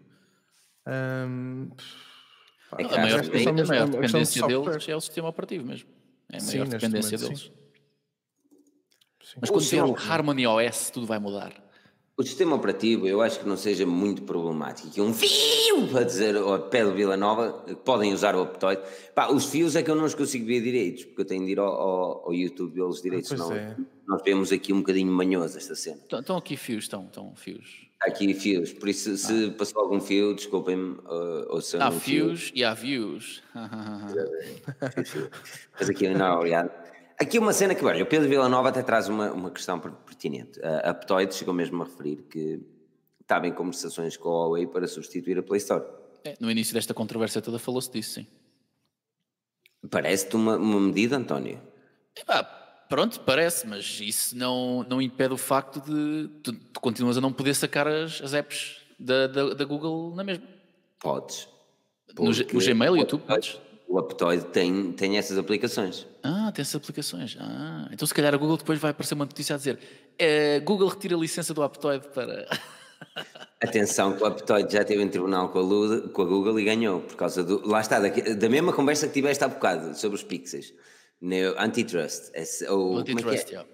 Um, 0.87 1.71
é 2.79 2.85
a 2.85 2.89
maior, 2.89 3.21
a 3.21 3.65
maior 3.65 3.89
dependência 3.89 4.47
deles 4.47 4.89
é 4.89 4.97
o 4.97 5.01
sistema 5.01 5.29
operativo 5.29 5.67
mesmo. 5.67 5.89
É 6.31 6.39
a 6.39 6.43
maior 6.43 6.65
sim, 6.67 6.71
dependência 6.71 7.19
momento, 7.19 7.29
deles. 7.29 7.53
Sim. 9.23 9.39
Mas 9.41 9.51
quando 9.51 9.65
tiver 9.65 9.85
o 9.85 9.97
Harmony 9.97 10.47
OS, 10.47 10.91
tudo 10.91 11.07
vai 11.07 11.19
mudar. 11.19 11.53
O 12.15 12.23
sistema 12.23 12.55
operativo 12.55 13.09
eu 13.09 13.23
acho 13.23 13.41
que 13.41 13.49
não 13.49 13.57
seja 13.57 13.87
muito 13.87 14.23
problemático. 14.23 14.91
Que 14.91 15.01
um 15.01 15.15
fio 15.15 15.89
para 15.91 16.05
dizer 16.05 16.37
ao 16.37 16.59
pé 16.69 16.85
do 16.85 16.93
Vila 16.93 17.17
Nova 17.17 17.51
podem 17.85 18.13
usar 18.13 18.37
o 18.37 18.43
Aptoide. 18.43 18.83
Pá, 19.15 19.31
os 19.31 19.47
fios 19.47 19.75
é 19.75 19.83
que 19.83 19.91
eu 19.91 19.95
não 19.95 20.05
os 20.05 20.15
consigo 20.15 20.45
ver 20.47 20.63
direitos, 20.63 21.05
porque 21.05 21.23
eu 21.23 21.25
tenho 21.25 21.45
de 21.47 21.53
ir 21.53 21.59
ao, 21.59 21.67
ao, 21.67 22.27
ao 22.27 22.35
YouTube 22.35 22.75
vê-los 22.75 23.01
direitos, 23.01 23.33
ah, 23.33 23.37
senão 23.37 23.53
é. 23.53 23.77
nós 24.07 24.23
vemos 24.23 24.53
aqui 24.53 24.73
um 24.73 24.79
bocadinho 24.79 25.11
manhoso 25.11 25.57
esta 25.57 25.75
cena. 25.75 25.97
Estão, 25.97 26.21
estão 26.21 26.37
aqui 26.37 26.57
fios, 26.57 26.85
estão, 26.85 27.07
estão 27.07 27.35
fios. 27.35 27.87
Há 28.03 28.09
aqui 28.09 28.35
fios, 28.35 28.73
por 28.73 28.89
isso 28.89 29.17
se 29.17 29.47
ah. 29.47 29.55
passou 29.57 29.81
algum 29.81 30.01
fio, 30.01 30.35
desculpem-me. 30.35 30.99
Uh, 31.07 31.59
há 31.81 31.93
fios 31.93 32.49
fio. 32.49 32.53
e 32.57 32.65
há 32.65 32.75
views. 32.75 33.43
Mas 35.79 35.89
aqui 35.89 36.09
não, 36.09 36.39
obrigado. 36.39 36.71
Aqui 37.17 37.39
uma 37.39 37.53
cena 37.53 37.77
que, 37.77 37.85
olha, 37.85 38.03
o 38.03 38.07
Pedro 38.07 38.29
Villanova 38.29 38.71
até 38.71 38.83
traz 38.83 39.09
uma, 39.09 39.31
uma 39.31 39.51
questão 39.53 39.79
pertinente. 39.79 40.61
A 40.65 40.91
Aptoide 40.91 41.33
chegou 41.33 41.55
mesmo 41.55 41.81
a 41.81 41.85
referir 41.87 42.25
que 42.29 42.61
estava 43.21 43.47
em 43.47 43.53
conversações 43.53 44.17
com 44.17 44.29
a 44.31 44.33
Huawei 44.33 44.67
para 44.67 44.89
substituir 44.89 45.39
a 45.39 45.43
Play 45.43 45.59
Store. 45.59 45.85
É, 46.25 46.35
no 46.41 46.51
início 46.51 46.75
desta 46.75 46.93
controvérsia 46.93 47.41
toda 47.41 47.59
falou-se 47.61 47.93
disso, 47.93 48.15
sim. 48.15 48.27
Parece-te 49.89 50.35
uma, 50.35 50.57
uma 50.57 50.81
medida, 50.81 51.17
António? 51.17 51.61
É, 52.17 52.25
pronto, 52.93 53.21
parece, 53.21 53.67
mas 53.67 54.01
isso 54.03 54.37
não, 54.37 54.85
não 54.87 55.01
impede 55.01 55.33
o 55.33 55.39
facto 55.39 55.81
de 55.81 56.29
tu, 56.43 56.53
tu 56.53 56.79
continuas 56.79 57.17
a 57.17 57.23
não 57.23 57.33
poder 57.33 57.55
sacar 57.55 57.89
as, 57.89 58.21
as 58.21 58.35
apps 58.35 58.83
da, 58.99 59.27
da, 59.27 59.55
da 59.55 59.65
Google 59.65 60.15
na 60.15 60.23
mesma. 60.23 60.45
Podes. 61.01 61.49
No, 62.19 62.27
no 62.27 62.61
Gmail, 62.61 62.95
YouTube, 62.99 63.23
podes? 63.27 63.59
O 63.89 63.99
Aptoide 63.99 64.45
tem, 64.45 64.93
tem 64.93 65.17
essas 65.17 65.39
aplicações. 65.39 66.07
Ah, 66.23 66.53
tem 66.55 66.61
essas 66.61 66.75
aplicações. 66.75 67.35
Ah, 67.41 67.89
então 67.91 68.07
se 68.07 68.13
calhar 68.13 68.35
a 68.35 68.37
Google 68.37 68.59
depois 68.59 68.79
vai 68.79 68.91
aparecer 68.91 69.15
uma 69.15 69.25
notícia 69.25 69.55
a 69.55 69.57
dizer 69.57 69.79
é, 70.19 70.61
Google 70.61 70.89
retira 70.89 71.17
a 71.17 71.19
licença 71.19 71.55
do 71.55 71.63
Aptoide 71.63 72.09
para... 72.09 72.47
Atenção 73.59 74.13
que 74.15 74.23
o 74.23 74.27
Aptoide 74.27 74.71
já 74.71 74.83
esteve 74.83 75.03
em 75.03 75.09
tribunal 75.09 75.49
com 75.49 75.61
a, 75.61 76.09
com 76.11 76.23
a 76.23 76.25
Google 76.27 76.61
e 76.61 76.65
ganhou, 76.65 77.01
por 77.01 77.17
causa 77.17 77.43
do... 77.43 77.67
Lá 77.67 77.81
está, 77.81 77.99
da, 77.99 78.09
da 78.11 78.49
mesma 78.51 78.71
conversa 78.75 79.07
que 79.07 79.15
tiveste 79.15 79.43
há 79.43 79.49
bocado 79.49 79.97
sobre 79.97 80.17
os 80.17 80.23
pixels. 80.23 80.75
No 81.23 81.59
antitrust. 81.59 82.31
Esse, 82.35 82.69
ou, 82.69 82.99
antitrust, 82.99 83.55
é? 83.55 83.65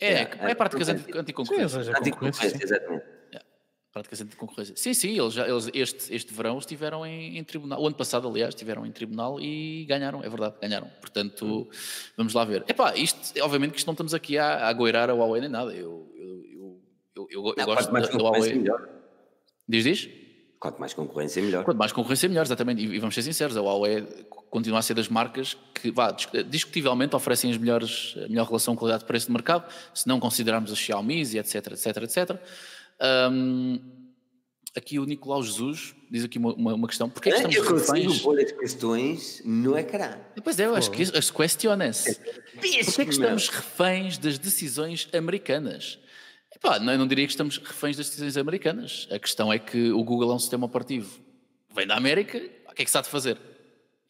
É, 0.00 0.12
é, 0.12 0.20
é, 0.22 0.50
é 0.50 0.54
práticas 0.54 0.88
anticoncorrência. 0.88 1.80
Anticoncorrência, 1.98 2.62
exatamente 2.62 3.14
práticas 3.94 4.18
de 4.18 4.36
concorrência. 4.36 4.74
Sim, 4.76 4.92
sim, 4.92 5.16
eles, 5.16 5.32
já, 5.32 5.48
eles 5.48 5.70
este, 5.72 6.12
este 6.12 6.34
verão 6.34 6.58
estiveram 6.58 7.06
em, 7.06 7.38
em, 7.38 7.44
tribunal, 7.44 7.80
o 7.80 7.86
ano 7.86 7.94
passado, 7.94 8.26
aliás, 8.26 8.52
estiveram 8.52 8.84
em 8.84 8.90
tribunal 8.90 9.40
e 9.40 9.84
ganharam, 9.84 10.22
é 10.22 10.28
verdade, 10.28 10.56
ganharam. 10.60 10.90
Portanto, 11.00 11.46
hum. 11.46 11.68
vamos 12.16 12.34
lá 12.34 12.44
ver. 12.44 12.64
Epá, 12.66 12.96
isto, 12.96 13.40
obviamente 13.40 13.70
que 13.70 13.78
isto 13.78 13.86
não 13.86 13.92
estamos 13.92 14.12
aqui 14.12 14.36
a, 14.36 14.66
a 14.66 14.72
goirar 14.72 15.08
a 15.08 15.12
Huawei 15.12 15.40
nem 15.40 15.48
nada. 15.48 15.72
Eu, 15.72 16.12
eu, 16.16 16.44
eu, 16.52 16.80
eu, 17.14 17.28
eu, 17.30 17.54
eu 17.56 17.64
gosto 17.64 17.92
da, 17.92 18.00
da 18.00 18.18
Huawei. 18.18 18.54
Melhor. 18.54 18.88
Diz, 19.68 19.84
diz? 19.84 20.10
Quanto 20.64 20.80
mais 20.80 20.94
concorrência, 20.94 21.42
melhor. 21.42 21.62
Quanto 21.62 21.76
mais 21.76 21.92
concorrência, 21.92 22.26
melhor, 22.26 22.46
exatamente. 22.46 22.80
E, 22.80 22.94
e 22.94 22.98
vamos 22.98 23.14
ser 23.14 23.20
sinceros, 23.20 23.54
a 23.54 23.60
Huawei 23.60 24.02
continua 24.48 24.78
a 24.78 24.82
ser 24.82 24.94
das 24.94 25.10
marcas 25.10 25.58
que, 25.74 25.90
vá, 25.90 26.10
discutivelmente 26.48 27.14
oferecem 27.14 27.50
as 27.50 27.58
melhores, 27.58 28.14
a 28.16 28.28
melhor 28.28 28.46
relação 28.46 28.74
qualidade-preço 28.74 29.26
de 29.26 29.32
mercado, 29.32 29.70
se 29.92 30.08
não 30.08 30.18
considerarmos 30.18 30.72
as 30.72 30.78
Xiaomi 30.78 31.22
e 31.22 31.38
etc, 31.38 31.72
etc, 31.72 31.96
etc. 31.98 32.40
Um, 33.30 33.78
aqui 34.74 34.98
o 34.98 35.04
Nicolau 35.04 35.42
Jesus 35.42 35.94
diz 36.10 36.24
aqui 36.24 36.38
uma, 36.38 36.54
uma, 36.54 36.72
uma 36.72 36.88
questão. 36.88 37.10
Porquê 37.10 37.28
que 37.30 37.36
estamos 37.36 37.56
eu 37.56 37.76
reféns? 37.76 38.20
pôr 38.22 38.40
as 38.40 38.52
questões 38.52 39.42
no 39.44 39.76
ecrã. 39.76 40.16
Pois 40.42 40.58
é, 40.58 40.64
eu 40.64 40.74
acho 40.74 40.90
que 40.90 41.02
as 41.02 41.30
questiones. 41.30 42.06
É 42.06 42.14
Porquê 42.84 43.04
que 43.04 43.10
estamos 43.10 43.50
reféns 43.50 44.16
das 44.16 44.38
decisões 44.38 45.10
americanas? 45.12 45.98
Epá, 46.64 46.78
não, 46.78 46.92
eu 46.92 46.98
não 46.98 47.06
diria 47.06 47.26
que 47.26 47.32
estamos 47.32 47.58
reféns 47.58 47.96
das 47.96 48.06
decisões 48.06 48.36
americanas. 48.36 49.06
A 49.10 49.18
questão 49.18 49.52
é 49.52 49.58
que 49.58 49.92
o 49.92 50.02
Google 50.02 50.32
é 50.32 50.34
um 50.34 50.38
sistema 50.38 50.64
operativo. 50.64 51.20
Vem 51.74 51.86
da 51.86 51.96
América, 51.96 52.38
o 52.70 52.74
que 52.74 52.82
é 52.82 52.84
que 52.84 52.90
se 52.90 52.96
há 52.96 53.02
de 53.02 53.08
fazer? 53.08 53.38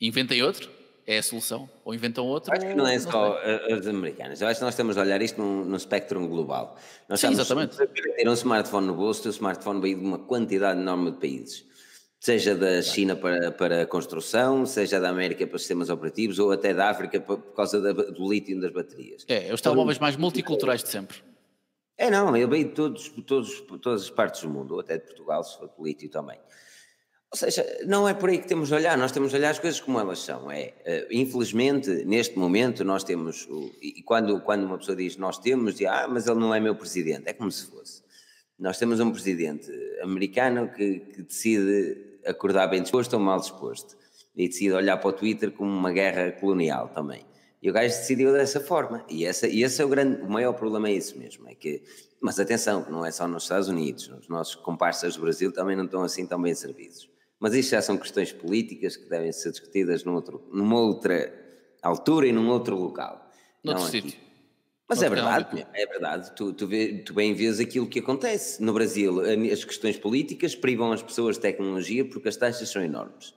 Inventem 0.01 0.43
outro? 0.43 0.71
é 1.07 1.19
a 1.19 1.23
solução. 1.23 1.69
Ou 1.85 1.95
inventam 1.95 2.27
outra. 2.27 2.57
Acho 2.57 2.67
que 2.67 2.75
não 2.75 2.87
é 2.87 2.99
só 2.99 3.39
as 3.71 3.87
americanas. 3.87 4.41
Eu 4.41 4.49
acho 4.49 4.59
que 4.59 4.65
nós 4.65 4.75
estamos 4.75 4.97
a 4.97 5.03
olhar 5.03 5.21
isto 5.21 5.41
num, 5.41 5.65
num 5.65 5.77
espectro 5.77 6.27
global. 6.27 6.77
Nós 7.09 7.21
Sim, 7.21 7.29
exatamente. 7.29 7.77
Ter 7.77 8.29
um 8.29 8.33
smartphone 8.33 8.87
no 8.87 8.95
bolso, 8.95 9.29
o 9.29 9.31
smartphone 9.31 9.81
veio 9.81 9.99
de 9.99 10.05
uma 10.05 10.19
quantidade 10.19 10.81
enorme 10.81 11.11
de 11.13 11.19
países. 11.19 11.65
Seja 12.19 12.55
da 12.55 12.81
China 12.81 13.15
para, 13.15 13.51
para 13.53 13.83
a 13.83 13.87
construção, 13.87 14.65
seja 14.65 14.99
da 14.99 15.11
América 15.11 15.47
para 15.47 15.59
sistemas 15.59 15.91
operativos, 15.91 16.39
ou 16.39 16.53
até 16.53 16.73
da 16.73 16.89
África 16.89 17.21
por, 17.21 17.39
por 17.39 17.55
causa 17.55 17.81
da, 17.81 17.93
do 17.93 18.33
lítio 18.33 18.59
das 18.59 18.73
baterias. 18.73 19.27
É, 19.29 19.53
os 19.53 19.61
telemóveis 19.61 19.99
mais 19.99 20.17
multiculturais 20.17 20.83
de 20.83 20.89
sempre. 20.89 21.19
É, 21.97 22.11
não, 22.11 22.37
ele 22.37 22.47
veio 22.47 22.65
de 22.65 22.75
todos, 22.75 23.09
todos, 23.27 23.61
todas 23.81 24.03
as 24.03 24.11
partes 24.11 24.43
do 24.43 24.51
mundo, 24.51 24.75
ou 24.75 24.81
até 24.81 24.99
de 24.99 25.05
Portugal, 25.05 25.45
se 25.45 25.57
for 25.57 25.69
de 25.69 25.83
lítio 25.83 26.09
também. 26.11 26.39
Ou 27.31 27.39
seja, 27.39 27.65
não 27.87 28.09
é 28.09 28.15
por 28.15 28.31
aí 28.31 28.39
que 28.39 28.47
temos 28.47 28.69
de 28.69 28.75
olhar, 28.75 28.97
nós 28.97 29.11
temos 29.11 29.31
de 29.31 29.37
olhar 29.37 29.51
as 29.51 29.59
coisas 29.59 29.81
como 29.81 29.99
elas 29.99 30.21
são. 30.21 30.51
É, 30.51 30.73
uh, 30.87 31.13
infelizmente, 31.13 31.91
neste 32.05 32.39
momento, 32.39 32.85
nós 32.85 33.03
temos, 33.03 33.49
e 33.83 34.03
quando, 34.03 34.41
quando 34.41 34.65
uma 34.65 34.79
pessoa 34.79 34.97
diz 34.97 35.17
nós 35.17 35.39
temos, 35.39 35.75
diz, 35.75 35.89
ah, 35.89 36.07
mas 36.09 36.27
ele 36.29 36.39
não 36.39 36.55
é 36.55 36.61
meu 36.61 36.77
presidente, 36.77 37.25
é 37.27 37.33
como 37.33 37.51
se 37.51 37.67
fosse. 37.67 38.03
Nós 38.59 38.79
temos 38.79 39.01
um 39.01 39.11
presidente 39.11 39.69
americano 40.01 40.71
que, 40.71 41.01
que 41.01 41.23
decide 41.23 42.21
acordar 42.25 42.69
bem 42.69 42.83
disposto 42.83 43.15
ou 43.15 43.21
mal 43.21 43.41
disposto, 43.41 43.97
e 44.37 44.49
decide 44.49 44.73
olhar 44.73 44.97
para 44.97 45.11
o 45.11 45.13
Twitter 45.13 45.51
como 45.51 45.71
uma 45.71 45.93
guerra 45.93 46.33
colonial 46.33 46.89
também. 46.89 47.25
E 47.65 47.71
o 47.71 47.73
gajo 47.73 47.97
decidiu 47.97 48.33
dessa 48.33 48.61
forma, 48.61 49.05
e, 49.09 49.25
essa, 49.25 49.49
e 49.49 49.63
esse 49.65 49.81
é 49.81 49.85
o, 49.85 49.89
grande, 49.89 50.21
o 50.21 50.31
maior 50.31 50.53
problema, 50.53 50.89
é 50.89 50.93
isso 50.93 51.19
mesmo, 51.19 51.49
é 51.49 51.55
que, 51.55 51.83
mas 52.21 52.39
atenção, 52.39 52.87
não 52.91 53.05
é 53.05 53.11
só 53.11 53.27
nos 53.27 53.45
Estados 53.45 53.69
Unidos, 53.69 54.09
os 54.09 54.29
nossos 54.29 54.55
comparsas 54.55 55.17
do 55.17 55.23
Brasil 55.23 55.51
também 55.51 55.75
não 55.75 55.87
estão 55.87 56.03
assim 56.03 56.27
tão 56.27 56.41
bem 56.41 56.55
servidos 56.55 57.09
mas 57.45 57.53
isto 57.53 57.73
já 57.73 57.83
são 57.83 57.99
questões 57.99 58.33
políticas 58.33 58.97
que 58.97 59.07
devem 59.07 59.31
ser 59.31 59.51
discutidas 59.51 60.03
num 60.03 60.15
outro, 60.15 60.49
numa 60.51 60.81
outra 60.81 61.31
altura 61.83 62.27
e 62.27 62.33
num 62.33 62.49
outro 62.49 62.75
local. 62.75 63.31
Noutro 63.63 63.85
sítio. 63.85 64.19
Mas 64.89 65.03
é 65.03 65.11
verdade, 65.11 65.67
é 65.75 65.87
verdade. 65.87 66.35
Tu, 66.35 66.55
tu, 66.55 66.67
vê, 66.67 67.03
tu 67.05 67.13
bem 67.13 67.35
vês 67.35 67.61
aquilo 67.61 67.87
que 67.87 67.99
acontece. 67.99 68.63
No 68.63 68.73
Brasil, 68.73 69.21
as 69.53 69.63
questões 69.63 69.99
políticas 69.99 70.55
privam 70.55 70.91
as 70.91 71.03
pessoas 71.03 71.37
de 71.37 71.43
tecnologia 71.43 72.03
porque 72.07 72.29
as 72.29 72.37
taxas 72.37 72.71
são 72.71 72.83
enormes. 72.83 73.35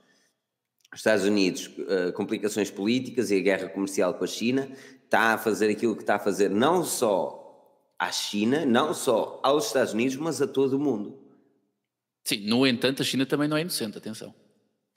Os 0.98 1.02
Estados 1.02 1.26
Unidos, 1.26 1.70
eh, 1.90 2.12
complicações 2.12 2.72
políticas 2.72 3.30
e 3.30 3.36
a 3.36 3.40
guerra 3.40 3.70
comercial 3.70 4.16
com 4.16 4.24
a 4.24 4.28
China, 4.28 4.68
está 5.06 5.36
a 5.36 5.38
fazer 5.38 5.70
aquilo 5.70 5.96
que 5.96 6.02
está 6.02 6.16
a 6.16 6.20
fazer 6.20 6.50
não 6.50 6.84
só 6.84 7.86
à 8.00 8.12
China, 8.12 8.66
não 8.66 8.96
só 8.96 9.40
aos 9.44 9.68
Estados 9.68 9.94
Unidos, 9.94 10.16
mas 10.16 10.42
a 10.42 10.48
todo 10.48 10.74
o 10.74 10.80
mundo. 10.80 11.16
Sim, 12.24 12.48
no 12.48 12.66
entanto, 12.66 13.04
a 13.04 13.06
China 13.06 13.28
também 13.28 13.48
não 13.48 13.56
é 13.56 13.62
inocente, 13.62 13.96
atenção. 13.96 14.34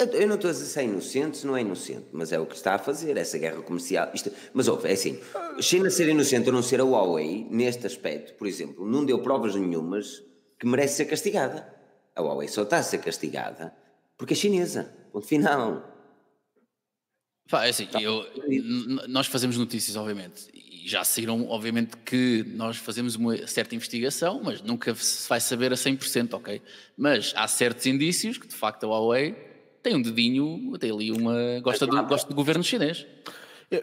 Eu 0.01 0.26
não 0.26 0.36
estou 0.36 0.48
a 0.48 0.55
dizer 0.55 0.64
se 0.64 0.80
é 0.80 0.84
inocente, 0.84 1.36
se 1.36 1.46
não 1.46 1.55
é 1.55 1.61
inocente, 1.61 2.07
mas 2.12 2.32
é 2.32 2.40
o 2.40 2.46
que 2.46 2.55
está 2.55 2.76
a 2.76 2.78
fazer, 2.78 3.18
essa 3.18 3.36
guerra 3.36 3.61
comercial. 3.61 4.11
Isto, 4.14 4.32
mas 4.55 4.68
ouve, 4.68 4.88
é 4.88 4.92
assim, 4.92 5.20
China 5.61 5.90
ser 5.90 6.09
inocente 6.09 6.46
ou 6.46 6.55
não 6.55 6.62
ser 6.62 6.80
a 6.80 6.84
Huawei, 6.84 7.46
neste 7.51 7.86
aspecto, 7.86 8.32
por 8.38 8.46
exemplo, 8.46 8.90
não 8.90 9.05
deu 9.05 9.18
provas 9.18 9.55
nenhumas 9.55 10.24
que 10.59 10.66
merece 10.66 10.96
ser 10.96 11.05
castigada. 11.05 11.70
A 12.16 12.22
Huawei 12.22 12.48
só 12.48 12.62
está 12.62 12.78
a 12.78 12.82
ser 12.82 13.03
castigada 13.03 13.78
porque 14.20 14.34
é 14.34 14.36
chinesa, 14.36 14.99
ponto 15.11 15.27
final. 15.27 15.91
Pá, 17.51 17.67
é 17.67 17.71
assim, 17.71 17.89
eu, 18.01 18.25
nós 19.09 19.27
fazemos 19.27 19.57
notícias, 19.57 19.97
obviamente, 19.97 20.49
e 20.55 20.89
já 20.89 21.03
saíram, 21.03 21.49
obviamente, 21.49 21.97
que 21.97 22.45
nós 22.55 22.77
fazemos 22.77 23.17
uma 23.17 23.45
certa 23.47 23.75
investigação, 23.75 24.41
mas 24.43 24.63
nunca 24.63 24.95
se 24.95 25.29
vai 25.29 25.41
saber 25.41 25.73
a 25.73 25.77
100%, 25.77 26.35
ok? 26.35 26.63
Mas 26.97 27.33
há 27.37 27.49
certos 27.49 27.87
indícios 27.87 28.39
que, 28.39 28.47
de 28.47 28.55
facto, 28.55 28.85
a 28.85 28.89
Huawei 28.89 29.35
tem 29.83 29.97
um 29.97 30.03
dedinho, 30.03 30.79
tem 30.79 30.93
ali 30.93 31.11
uma. 31.11 31.61
gosta 31.61 31.87
do, 31.87 32.03
gosta 32.05 32.29
do 32.29 32.35
governo 32.35 32.63
chinês. 32.63 33.05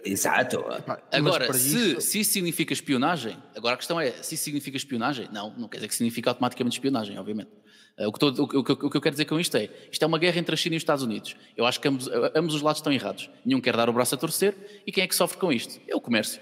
Exato. 0.04 0.64
Agora, 1.12 1.52
se, 1.54 1.92
isso... 1.92 2.02
se 2.02 2.20
isso 2.20 2.32
significa 2.34 2.74
espionagem, 2.74 3.38
agora 3.56 3.76
a 3.76 3.78
questão 3.78 4.00
é: 4.00 4.12
se 4.12 4.36
isso 4.36 4.44
significa 4.44 4.76
espionagem? 4.76 5.30
Não, 5.32 5.54
não 5.58 5.68
quer 5.68 5.78
dizer 5.78 5.88
que 5.88 5.96
significa 5.96 6.30
automaticamente 6.30 6.78
espionagem, 6.78 7.18
obviamente. 7.18 7.52
Eh, 7.98 8.08
o 8.08 8.12
que, 8.12 8.20
tô, 8.20 8.28
o, 8.28 8.32
o, 8.32 8.60
o 8.60 8.64
que, 8.64 8.98
eu 8.98 9.02
quero 9.02 9.14
dizer 9.14 9.26
com 9.26 9.39
isto 9.39 9.56
é: 9.58 9.70
isto 9.91 10.04
é 10.04 10.06
uma 10.06 10.20
guerra 10.20 10.38
entre 10.39 10.54
a 10.54 10.58
China 10.58 10.76
e 10.76 10.78
os 10.78 10.82
Estados 10.82 11.04
Unidos. 11.04 11.36
Eu 11.56 11.66
acho 11.66 11.82
que 11.82 11.88
ambos, 11.88 12.10
ambos 12.36 12.54
os 12.54 12.62
lados 12.62 12.80
estão 12.80 12.93
errados. 12.93 13.30
Nenhum 13.45 13.60
quer 13.60 13.76
dar 13.76 13.89
o 13.89 13.93
braço 13.93 14.16
a 14.16 14.18
torcer 14.18 14.56
e 14.86 14.91
quem 14.91 15.04
é 15.04 15.08
que 15.08 15.16
sofre 15.16 15.38
com 15.38 15.52
isto? 15.52 15.80
É 15.88 15.95
o 15.95 16.02
comércio. 16.02 16.41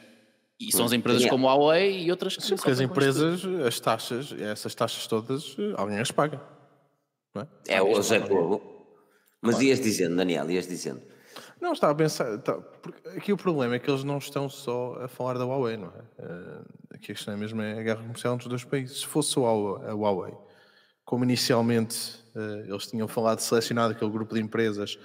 E 0.60 0.72
são 0.72 0.86
as 0.86 0.94
empresas 0.94 1.26
como 1.26 1.50
a 1.50 1.54
Huawei 1.54 2.04
e 2.04 2.12
outras 2.12 2.38
que 2.38 2.44
Sim, 2.44 2.56
porque 2.56 2.72
as 2.72 2.80
empresas, 2.80 3.44
as 3.66 3.80
taxas, 3.80 4.32
essas 4.32 4.74
taxas 4.74 5.06
todas, 5.06 5.56
alguém 5.76 6.00
as 6.00 6.12
paga. 6.12 6.42
Não 7.34 7.42
é? 7.42 7.48
É, 7.68 7.82
o 7.82 8.02
Zé 8.02 8.20
Povo. 8.22 8.62
Mas 9.42 9.62
ias 9.62 9.80
dizendo, 9.80 10.16
Daniel, 10.16 10.50
ias 10.50 10.68
dizendo. 10.68 11.02
Não, 11.60 11.74
estava 11.74 11.94
a 11.94 11.96
pensar. 11.96 12.38
Tá, 12.40 12.54
porque 12.54 13.10
aqui 13.10 13.34
o 13.34 13.38
problema 13.38 13.76
é 13.76 13.80
que 13.80 13.90
eles 13.90 14.04
não 14.04 14.18
estão 14.18 14.50
só 14.50 14.98
a 15.02 15.08
falar 15.08 15.38
da 15.38 15.46
Huawei, 15.46 15.78
não 15.78 15.88
é? 15.88 16.96
Aqui 16.96 17.12
a 17.12 17.16
questão 17.16 17.34
é 17.34 17.38
mesmo 17.38 17.62
é 17.62 17.80
a 17.80 17.84
guerra 17.84 18.02
comercial 18.02 18.34
entre 18.34 18.46
os 18.46 18.50
dois 18.50 18.64
países. 18.64 19.00
Se 19.00 19.06
fosse 19.06 19.38
a 19.38 19.94
Huawei, 19.94 20.34
como 21.06 21.24
inicialmente 21.24 22.26
Uh, 22.36 22.70
eles 22.70 22.88
tinham 22.88 23.08
falado 23.08 23.38
de 23.38 23.44
selecionar 23.44 23.90
aquele 23.90 24.12
grupo 24.12 24.36
de 24.36 24.42
empresas. 24.42 25.00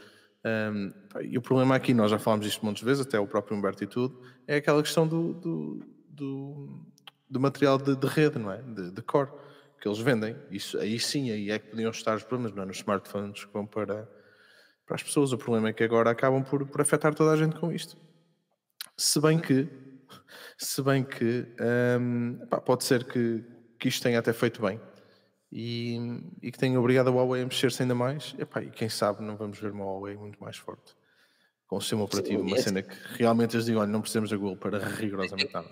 Um, 0.45 0.93
e 1.23 1.39
o 1.39 1.43
problema 1.43 1.77
aqui, 1.77 1.95
nós 1.95 2.11
já 2.11 2.19
falámos 2.19 2.45
disto 2.45 2.65
muitas 2.65 2.83
vezes, 2.83 3.07
até 3.07 3.21
o 3.21 3.27
próprio 3.27 3.57
Humberto 3.57 3.85
e 3.85 3.87
tudo, 3.87 4.21
é 4.49 4.57
aquela 4.57 4.83
questão 4.83 5.07
do, 5.07 5.35
do, 5.35 5.87
do, 6.09 6.87
do 7.29 7.41
material 7.41 7.79
de, 7.79 7.95
de, 7.95 8.07
rede, 8.09 8.39
não 8.39 8.51
é? 8.51 8.61
De, 8.61 8.91
de, 8.91 9.03
core, 9.03 9.31
que 9.81 9.87
eles 9.87 10.01
vendem. 10.01 10.37
Isso, 10.51 10.77
aí 10.79 10.99
sim, 10.99 11.31
aí 11.31 11.53
é 11.53 11.59
que 11.61 11.69
podiam 11.69 11.91
estar 11.91 12.17
os 12.17 12.25
problemas, 12.25 12.53
não 12.53 12.65
é? 12.65 12.67
Nos 12.67 12.79
smartphones 12.79 13.45
que 13.45 13.53
vão 13.53 13.65
para, 13.65 14.11
para 14.85 14.97
as 14.97 15.03
pessoas. 15.05 15.33
O 15.33 15.39
problema 15.39 15.69
é 15.69 15.73
que 15.73 15.85
agora 15.85 16.11
acabam 16.11 16.43
por, 16.43 16.67
por 16.67 16.81
afetar 16.81 17.15
toda 17.15 17.31
a 17.31 17.37
gente 17.37 17.55
com 17.61 17.71
isto. 17.71 17.97
Se 18.97 19.21
bem 19.21 19.39
que, 19.39 19.69
se 20.59 20.83
bem 20.83 21.05
que, 21.05 21.47
um, 22.01 22.45
pá, 22.49 22.61
pode 22.61 22.83
ser 22.83 23.05
que, 23.05 23.45
que 23.79 23.87
isto 23.89 24.03
tenha 24.03 24.19
até 24.19 24.33
feito 24.33 24.61
bem 24.61 24.81
e, 25.53 25.99
e 26.43 26.53
que 26.53 26.59
tenha 26.59 26.79
obrigado 26.79 27.09
a 27.09 27.11
Huawei 27.11 27.43
a 27.43 27.45
mexer-se 27.45 27.83
ainda 27.83 27.95
mais. 27.95 28.35
Epá, 28.39 28.63
e 28.63 28.71
quem 28.71 28.89
sabe 28.89 29.23
não 29.23 29.37
vamos 29.37 29.59
ver 29.59 29.73
uma 29.73 29.85
Huawei 29.85 30.17
muito 30.17 30.41
mais 30.41 30.57
forte. 30.57 30.95
Com 31.67 31.77
o 31.77 31.81
sistema 31.81 32.05
operativo, 32.05 32.41
Sim, 32.41 32.47
uma 32.47 32.57
cena 32.59 32.83
que 32.83 32.95
realmente 33.19 33.55
eles 33.55 33.67
digam, 33.67 33.81
olha, 33.81 33.91
não 33.91 34.01
precisamos 34.01 34.31
da 34.31 34.37
Google 34.37 34.57
para 34.57 34.79
rigorosamente 34.79 35.53
nada. 35.53 35.69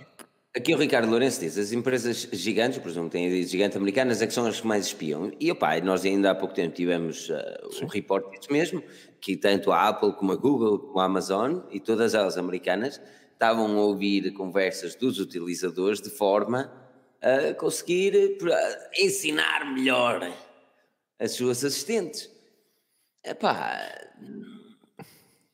Aqui 0.57 0.75
o 0.75 0.79
Ricardo 0.79 1.09
Lourenço 1.09 1.41
diz, 1.41 1.59
as 1.59 1.73
empresas 1.73 2.29
gigantes, 2.33 2.79
por 2.79 2.89
exemplo, 2.89 3.11
têm 3.11 3.43
gigantes 3.45 3.77
americanas, 3.77 4.23
é 4.23 4.27
que 4.27 4.33
são 4.33 4.47
as 4.47 4.61
que 4.61 4.67
mais 4.67 4.87
espiam. 4.87 5.31
E 5.39 5.53
opa, 5.53 5.79
nós 5.81 6.05
ainda 6.05 6.31
há 6.31 6.35
pouco 6.35 6.55
tempo 6.55 6.75
tivemos 6.75 7.29
uh, 7.29 7.85
um 7.85 7.87
report 7.87 8.31
disso 8.33 8.53
mesmo, 8.53 8.83
que 9.21 9.37
tanto 9.37 9.71
a 9.71 9.89
Apple 9.89 10.13
como 10.15 10.33
a 10.33 10.37
Google, 10.37 10.79
como 10.79 10.99
a 11.01 11.05
Amazon 11.05 11.61
e 11.71 11.79
todas 11.79 12.15
elas 12.15 12.39
americanas 12.39 13.01
estavam 13.33 13.77
a 13.77 13.83
ouvir 13.83 14.33
conversas 14.33 14.97
dos 14.97 15.21
utilizadores 15.21 16.01
de 16.01 16.11
forma 16.11 16.73
a 17.21 17.55
conseguir 17.55 18.39
ensinar 18.99 19.73
melhor 19.73 20.33
as 21.19 21.33
suas 21.33 21.65
assistentes. 21.65 22.31
Epá. 23.25 23.81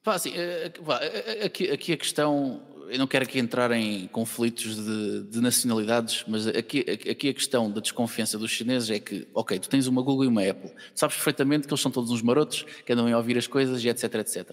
Pá, 0.03 0.17
assim, 0.17 0.33
eh, 0.35 0.71
eh, 0.71 1.39
eh, 1.41 1.47
aqui, 1.47 1.71
aqui 1.71 1.93
a 1.95 1.97
questão, 1.97 2.61
eu 2.91 2.99
não 2.99 3.07
quero 3.07 3.25
aqui 3.25 3.39
entrar 3.39 3.73
em 3.73 4.07
conflitos 4.09 4.77
de, 4.77 5.23
de 5.23 5.41
nacionalidades, 5.41 6.25
mas 6.29 6.47
aqui, 6.47 6.85
aqui 7.11 7.31
a 7.31 7.35
questão 7.35 7.71
da 7.71 7.81
desconfiança 7.81 8.37
dos 8.37 8.51
chineses 8.51 8.91
é 8.91 8.99
que, 8.99 9.27
ok, 9.33 9.59
tu 9.59 9.71
tens 9.71 9.87
uma 9.87 10.03
Google 10.03 10.25
e 10.25 10.29
uma 10.29 10.43
Apple, 10.43 10.69
tu 10.69 10.77
sabes 10.95 11.17
perfeitamente 11.17 11.67
que 11.67 11.73
eles 11.73 11.81
são 11.81 11.91
todos 11.91 12.11
uns 12.11 12.21
marotos, 12.21 12.67
que 12.85 12.93
andam 12.93 13.07
a 13.07 13.17
ouvir 13.17 13.39
as 13.39 13.47
coisas 13.47 13.83
e 13.83 13.89
etc, 13.89 14.15
etc. 14.17 14.51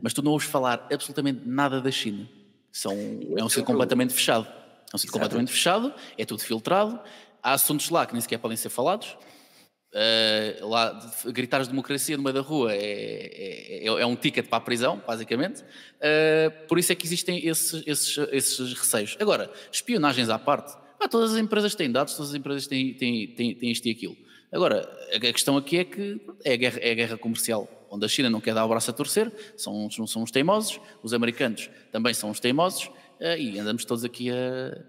Mas 0.00 0.14
tu 0.14 0.22
não 0.22 0.32
ouves 0.32 0.48
falar 0.48 0.88
absolutamente 0.90 1.42
nada 1.44 1.82
da 1.82 1.90
China. 1.90 2.26
São, 2.72 2.94
é 3.36 3.44
um 3.44 3.48
sítio 3.50 3.64
completamente 3.64 4.14
fechado. 4.14 4.63
É 4.94 4.96
um 4.96 4.98
sítio 4.98 5.12
completamente 5.12 5.50
fechado, 5.50 5.92
é 6.16 6.24
tudo 6.24 6.40
filtrado, 6.40 7.00
há 7.42 7.54
assuntos 7.54 7.90
lá 7.90 8.06
que 8.06 8.12
nem 8.12 8.20
sequer 8.20 8.38
podem 8.38 8.56
ser 8.56 8.68
falados. 8.68 9.16
Uh, 9.92 10.68
lá, 10.68 11.12
gritar 11.26 11.60
a 11.60 11.64
democracia 11.64 12.16
no 12.16 12.22
meio 12.22 12.34
da 12.34 12.40
rua 12.40 12.72
é, 12.72 12.78
é, 12.78 13.84
é, 13.84 13.86
é, 13.86 14.06
um 14.06 14.14
ticket 14.14 14.46
para 14.46 14.58
a 14.58 14.60
prisão, 14.60 15.02
basicamente. 15.04 15.62
Uh, 15.62 16.66
por 16.68 16.78
isso 16.78 16.92
é 16.92 16.94
que 16.94 17.06
existem 17.06 17.44
esses, 17.44 17.82
esses, 17.84 18.18
esses 18.30 18.72
receios. 18.72 19.16
Agora, 19.18 19.52
espionagens 19.72 20.28
à 20.28 20.38
parte, 20.38 20.76
ah, 21.00 21.08
todas 21.08 21.32
as 21.32 21.38
empresas 21.38 21.74
têm 21.74 21.90
dados, 21.90 22.14
todas 22.14 22.30
as 22.30 22.36
empresas 22.36 22.68
têm, 22.68 22.94
têm, 22.94 23.26
têm, 23.34 23.52
têm 23.52 23.72
isto 23.72 23.86
e 23.86 23.90
aquilo. 23.90 24.16
Agora, 24.52 24.88
a 25.12 25.18
questão 25.32 25.56
aqui 25.56 25.78
é 25.78 25.84
que 25.84 26.20
é 26.44 26.52
a 26.52 26.56
guerra, 26.56 26.78
é 26.80 26.92
a 26.92 26.94
guerra 26.94 27.18
comercial, 27.18 27.68
onde 27.90 28.04
a 28.04 28.08
China 28.08 28.30
não 28.30 28.40
quer 28.40 28.54
dar 28.54 28.64
o 28.64 28.68
braço 28.68 28.92
a 28.92 28.94
torcer, 28.94 29.32
são, 29.56 29.90
são 29.90 30.22
os 30.22 30.30
teimosos, 30.30 30.80
os 31.02 31.12
americanos 31.12 31.68
também 31.90 32.14
são 32.14 32.30
os 32.30 32.38
teimosos, 32.38 32.88
e 33.38 33.58
andamos 33.58 33.84
todos 33.84 34.04
aqui 34.04 34.30
a. 34.30 34.84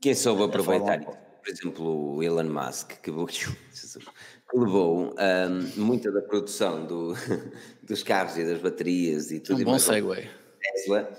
Quem 0.00 0.14
soube 0.14 0.42
aproveitar? 0.42 1.00
Por 1.00 1.48
exemplo, 1.48 2.16
o 2.16 2.22
Elon 2.22 2.44
Musk, 2.44 3.00
que, 3.00 3.10
que 3.12 4.58
levou 4.58 5.14
um, 5.14 5.80
muita 5.80 6.10
da 6.10 6.20
produção 6.22 6.86
do, 6.86 7.14
dos 7.82 8.02
carros 8.02 8.36
e 8.36 8.44
das 8.44 8.60
baterias 8.60 9.30
e 9.30 9.40
tudo. 9.40 9.62
Um 9.62 9.64
bom 9.64 9.78
segue. 9.78 10.28
Tesla 10.60 11.10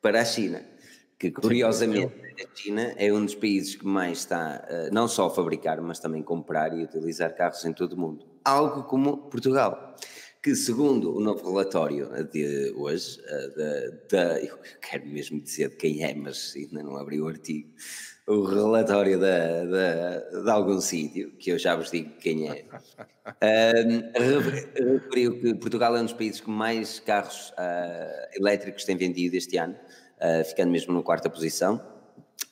para 0.00 0.22
a 0.22 0.24
China, 0.24 0.62
que 1.18 1.30
curiosamente 1.30 2.12
a 2.42 2.56
China 2.56 2.94
é 2.96 3.12
um 3.12 3.24
dos 3.24 3.34
países 3.34 3.74
que 3.74 3.86
mais 3.86 4.18
está 4.18 4.66
uh, 4.68 4.94
não 4.94 5.08
só 5.08 5.26
a 5.26 5.30
fabricar, 5.30 5.80
mas 5.82 5.98
também 5.98 6.22
comprar 6.22 6.76
e 6.76 6.82
utilizar 6.82 7.34
carros 7.34 7.64
em 7.64 7.72
todo 7.72 7.92
o 7.92 8.00
mundo. 8.00 8.24
Algo 8.44 8.84
como 8.84 9.28
Portugal 9.28 9.96
que 10.42 10.54
segundo 10.54 11.16
o 11.16 11.20
novo 11.20 11.50
relatório 11.50 12.08
de 12.32 12.72
hoje, 12.76 13.20
eh, 13.26 13.90
da, 14.10 14.40
eu 14.40 14.58
quero 14.80 15.06
mesmo 15.06 15.40
dizer 15.40 15.70
de 15.70 15.76
quem 15.76 16.04
é, 16.04 16.14
mas 16.14 16.54
ainda 16.56 16.82
não 16.82 16.96
abri 16.96 17.20
o 17.20 17.26
artigo, 17.26 17.68
o 18.26 18.44
relatório 18.44 19.18
da, 19.18 19.64
da, 19.64 20.42
de 20.42 20.50
algum 20.50 20.80
sítio, 20.80 21.32
que 21.38 21.50
eu 21.50 21.58
já 21.58 21.74
vos 21.74 21.90
digo 21.90 22.10
quem 22.20 22.48
é, 22.48 22.64
uh, 23.26 24.94
referiu 24.94 25.40
que 25.40 25.54
Portugal 25.54 25.96
é 25.96 26.00
um 26.00 26.04
dos 26.04 26.12
países 26.12 26.40
que 26.40 26.50
mais 26.50 27.00
carros 27.00 27.50
uh, 27.50 28.36
elétricos 28.36 28.84
tem 28.84 28.96
vendido 28.96 29.36
este 29.36 29.56
ano, 29.56 29.74
uh, 30.20 30.44
ficando 30.44 30.70
mesmo 30.70 30.94
na 30.94 31.02
quarta 31.02 31.28
posição 31.28 31.97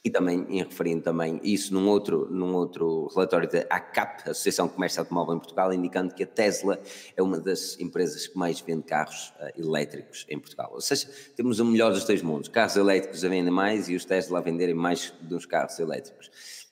e 0.05 0.11
também 0.11 0.47
em 0.49 0.62
referindo 0.62 1.03
também 1.03 1.41
isso 1.43 1.74
num 1.74 1.89
outro, 1.89 2.28
num 2.30 2.55
outro 2.55 3.09
relatório 3.09 3.51
da 3.51 3.61
ACAP, 3.70 4.30
Associação 4.30 4.66
de 4.66 4.74
Comércio 4.74 5.01
Automóvel 5.01 5.34
em 5.34 5.39
Portugal, 5.39 5.72
indicando 5.72 6.14
que 6.14 6.22
a 6.22 6.26
Tesla 6.26 6.80
é 7.16 7.22
uma 7.22 7.41
das 7.41 7.78
empresas 7.80 8.26
que 8.26 8.37
mais 8.39 8.61
vende 8.61 8.84
carros 8.84 9.32
uh, 9.41 9.61
elétricos 9.61 10.24
em 10.28 10.39
Portugal. 10.39 10.70
Ou 10.72 10.80
seja, 10.80 11.09
temos 11.34 11.59
o 11.61 11.64
melhor 11.64 11.93
dos 11.93 12.05
dois 12.05 12.22
mundos, 12.22 12.49
carros 12.49 12.76
elétricos 12.76 13.24
a 13.24 13.28
vender 13.28 13.51
mais 13.51 13.89
e 13.89 13.97
os 13.97 14.05
Tesla 14.05 14.39
a 14.39 14.43
venderem 14.43 14.74
mais 14.74 15.12
dos 15.22 15.47
carros 15.47 15.78
elétricos. 15.78 16.30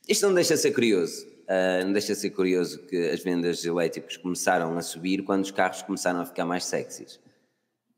Isto 0.08 0.26
não 0.26 0.34
deixa 0.34 0.54
de 0.54 0.60
ser 0.60 0.72
curioso, 0.72 1.26
uh, 1.26 1.84
não 1.84 1.92
deixa 1.92 2.14
de 2.14 2.20
ser 2.20 2.30
curioso 2.30 2.86
que 2.86 3.08
as 3.08 3.22
vendas 3.22 3.64
elétricas 3.64 4.16
começaram 4.16 4.76
a 4.76 4.82
subir 4.82 5.24
quando 5.24 5.42
os 5.42 5.50
carros 5.50 5.82
começaram 5.82 6.20
a 6.20 6.26
ficar 6.26 6.46
mais 6.46 6.64
sexys. 6.64 7.20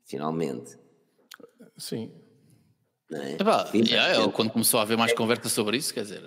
Finalmente. 0.05 0.77
Sim, 1.77 2.11
é? 3.11 3.33
Epá, 3.33 3.69
yeah, 3.73 4.31
quando 4.31 4.51
começou 4.51 4.79
a 4.79 4.83
haver 4.83 4.97
mais 4.97 5.13
conversa 5.13 5.49
sobre 5.49 5.77
isso, 5.77 5.93
quer 5.93 6.01
dizer, 6.01 6.21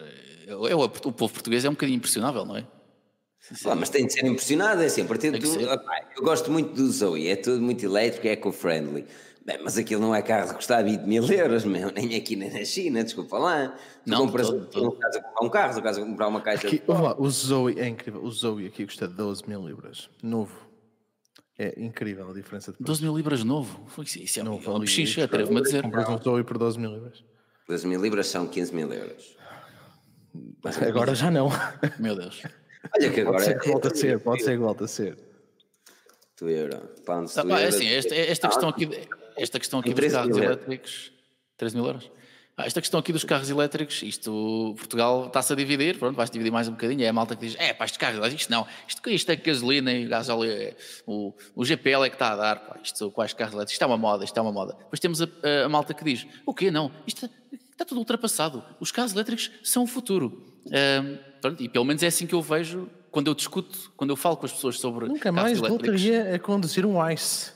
eu, 0.47 0.67
eu, 0.67 0.81
o 0.81 0.89
povo 0.89 1.33
português 1.33 1.65
é 1.65 1.69
um 1.69 1.73
bocadinho 1.73 1.97
impressionável, 1.97 2.45
não 2.45 2.57
é? 2.57 2.67
Ah, 3.67 3.75
mas 3.75 3.89
tem 3.89 4.07
de 4.07 4.13
ser 4.13 4.25
impressionado, 4.27 4.83
é 4.83 4.87
assim, 4.87 5.03
a 5.03 5.05
partir 5.05 5.31
do, 5.31 5.39
eu 5.47 6.23
gosto 6.23 6.51
muito 6.53 6.73
do 6.75 6.91
Zoe, 6.91 7.29
é 7.29 7.37
tudo 7.37 7.61
muito 7.61 7.85
elétrico, 7.85 8.27
é 8.27 8.33
eco-friendly. 8.33 9.07
Bem, 9.45 9.59
mas 9.65 9.79
aquilo 9.79 10.03
não 10.03 10.15
é 10.15 10.21
carro 10.21 10.49
de 10.49 10.55
custar 10.55 10.85
20 10.85 11.01
mil 11.03 11.25
euros, 11.25 11.65
meu, 11.65 11.91
nem 11.91 12.15
aqui 12.15 12.37
nem 12.37 12.51
na 12.53 12.65
China, 12.65 13.03
desculpa 13.03 13.39
lá. 13.39 13.75
Tu 14.05 14.11
não, 14.11 14.27
compras 14.27 14.49
todo, 14.49 14.67
todo. 14.67 14.93
Casa, 14.93 15.21
comprar 15.21 15.47
um 15.47 15.49
carro, 15.49 15.75
tu 15.75 15.83
casa 15.83 16.01
comprar 16.01 16.29
uma 16.29 16.41
caixa 16.41 16.67
aqui, 16.67 16.79
de... 16.79 16.85
Lá, 16.87 17.19
o 17.19 17.29
Zoe 17.31 17.81
é 17.81 17.89
incrível, 17.89 18.23
o 18.23 18.31
Zoe 18.31 18.67
aqui 18.67 18.85
custa 18.85 19.09
12 19.09 19.43
mil 19.49 19.67
libras, 19.67 20.11
novo. 20.23 20.70
É 21.63 21.75
incrível 21.77 22.31
a 22.31 22.33
diferença 22.33 22.73
de 22.73 22.79
preço. 22.79 22.87
12 22.87 23.03
mil 23.03 23.15
libras 23.15 23.45
novo? 23.45 23.87
Isso 24.03 24.41
é 24.41 24.43
um, 24.43 24.55
um 24.55 24.81
pechincha, 24.81 25.25
atrevo-me 25.25 25.61
a 25.61 25.63
dizer. 25.63 25.83
Compras 25.83 26.09
um 26.09 26.17
Zoe 26.17 26.43
por 26.43 26.57
12 26.57 26.79
mil 26.79 26.95
libras. 26.95 27.23
12 27.69 27.87
mil 27.87 28.01
libras 28.01 28.29
são 28.29 28.47
15 28.47 28.75
mil 28.75 28.91
euros. 28.91 29.37
Agora 30.89 31.15
já 31.15 31.31
não. 31.31 31.51
Meu 32.01 32.17
Deus. 32.17 32.43
Olha 32.97 33.11
que 33.13 33.21
agora. 33.21 33.37
Pode 33.37 33.45
ser 33.45 33.61
que 33.61 33.69
volta 33.69 33.89
a 33.89 33.95
ser, 33.95 34.21
pode 34.21 34.43
ser 34.43 34.51
que 34.53 34.57
volta 34.57 34.85
a 34.85 34.89
ser. 34.89 35.19
Tu 36.35 36.49
euro. 36.49 36.79
Pounds, 37.05 37.37
ah, 37.37 37.45
pá, 37.45 37.61
é 37.61 37.67
assim, 37.67 37.87
esta, 37.89 38.15
esta, 38.15 38.49
questão 38.49 38.69
aqui, 38.71 38.89
esta 39.37 39.59
questão 39.59 39.81
aqui 39.81 39.93
dos 39.93 40.13
carros 40.13 40.37
elétricos. 40.39 41.13
13 41.59 41.77
mil 41.77 41.85
euros? 41.85 42.11
Ah, 42.61 42.67
esta 42.67 42.81
questão 42.81 43.01
aqui 43.01 43.11
dos 43.11 43.25
carros 43.25 43.49
elétricos, 43.49 44.03
isto, 44.03 44.75
Portugal 44.77 45.27
está-se 45.29 45.51
a 45.53 45.57
dividir, 45.57 45.99
pronto, 45.99 46.15
vai-se 46.15 46.31
dividir 46.31 46.51
mais 46.51 46.69
um 46.69 46.73
bocadinho, 46.73 47.03
é 47.03 47.09
a 47.09 47.13
malta 47.13 47.35
que 47.35 47.47
diz, 47.47 47.57
é 47.59 47.73
pá, 47.73 47.87
estes 47.87 47.97
carros 47.97 48.19
elétricos, 48.19 48.43
isto 48.43 48.51
não, 48.51 48.67
isto, 48.87 49.11
isto 49.11 49.31
é 49.31 49.37
gasolina 49.37 49.91
e 49.93 50.07
gás 50.07 50.29
óleo, 50.29 50.75
o, 51.07 51.33
o 51.55 51.65
GPL 51.65 52.05
é 52.05 52.11
que 52.11 52.17
está 52.17 52.33
a 52.33 52.37
dar, 52.37 52.57
pá, 52.57 52.79
isto, 52.83 53.11
quais 53.13 53.33
carros 53.33 53.55
elétricos, 53.55 53.73
isto 53.73 53.83
é 53.83 53.87
uma 53.87 53.97
moda, 53.97 54.25
isto 54.25 54.37
é 54.37 54.43
uma 54.43 54.53
moda. 54.53 54.77
Depois 54.79 55.01
temos 55.01 55.23
a, 55.23 55.25
a, 55.25 55.65
a 55.65 55.69
malta 55.71 55.95
que 55.95 56.05
diz, 56.05 56.27
o 56.45 56.53
quê, 56.53 56.71
não, 56.71 56.93
isto 57.07 57.31
está 57.73 57.85
tudo 57.85 57.99
ultrapassado, 57.99 58.63
os 58.79 58.93
carros 58.93 59.15
elétricos 59.15 59.51
são 59.63 59.85
o 59.85 59.87
futuro. 59.87 60.45
Um, 60.67 61.19
pronto, 61.41 61.63
e 61.63 61.69
pelo 61.69 61.87
menos 61.87 62.03
é 62.03 62.09
assim 62.09 62.27
que 62.27 62.35
eu 62.35 62.43
vejo 62.43 62.91
quando 63.11 63.29
eu 63.29 63.35
discuto, 63.35 63.91
quando 63.97 64.11
eu 64.11 64.17
falo 64.17 64.37
com 64.37 64.45
as 64.45 64.53
pessoas 64.53 64.79
sobre 64.79 65.07
Nunca 65.07 65.33
mais 65.33 65.59
voltaria 65.59 66.35
a 66.35 66.39
conduzir 66.39 66.85
um 66.85 67.11
ICE. 67.11 67.53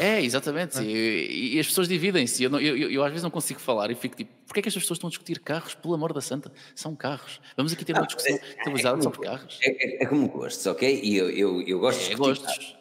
É, 0.00 0.22
exatamente. 0.22 0.78
É. 0.78 0.82
E, 0.82 1.56
e, 1.56 1.60
as 1.60 1.66
pessoas 1.66 1.86
dividem-se. 1.86 2.42
Eu, 2.42 2.50
eu, 2.58 2.76
eu, 2.76 2.90
eu, 2.90 3.04
às 3.04 3.10
vezes 3.10 3.22
não 3.22 3.30
consigo 3.30 3.60
falar 3.60 3.90
e 3.90 3.94
fico 3.94 4.16
tipo, 4.16 4.30
porquê 4.46 4.60
é 4.60 4.62
que 4.62 4.68
estas 4.68 4.82
pessoas 4.82 4.96
estão 4.96 5.08
a 5.08 5.10
discutir 5.10 5.38
carros? 5.40 5.74
Pelo 5.74 5.92
amor 5.92 6.14
da 6.14 6.22
santa, 6.22 6.50
são 6.74 6.96
carros. 6.96 7.38
Vamos 7.54 7.72
aqui 7.72 7.84
ter 7.84 7.92
uma 7.92 8.06
discussão 8.06 8.34
é, 8.34 8.98
é, 8.98 9.02
sobre 9.02 9.20
carros. 9.20 9.58
É, 9.62 9.70
é, 9.70 10.02
é, 10.02 10.06
como 10.06 10.26
gostos, 10.28 10.66
ok? 10.66 11.00
E 11.02 11.16
eu, 11.16 11.28
eu, 11.30 11.62
eu 11.62 11.78
gosto 11.78 12.08
de 12.08 12.14
gostos. 12.14 12.76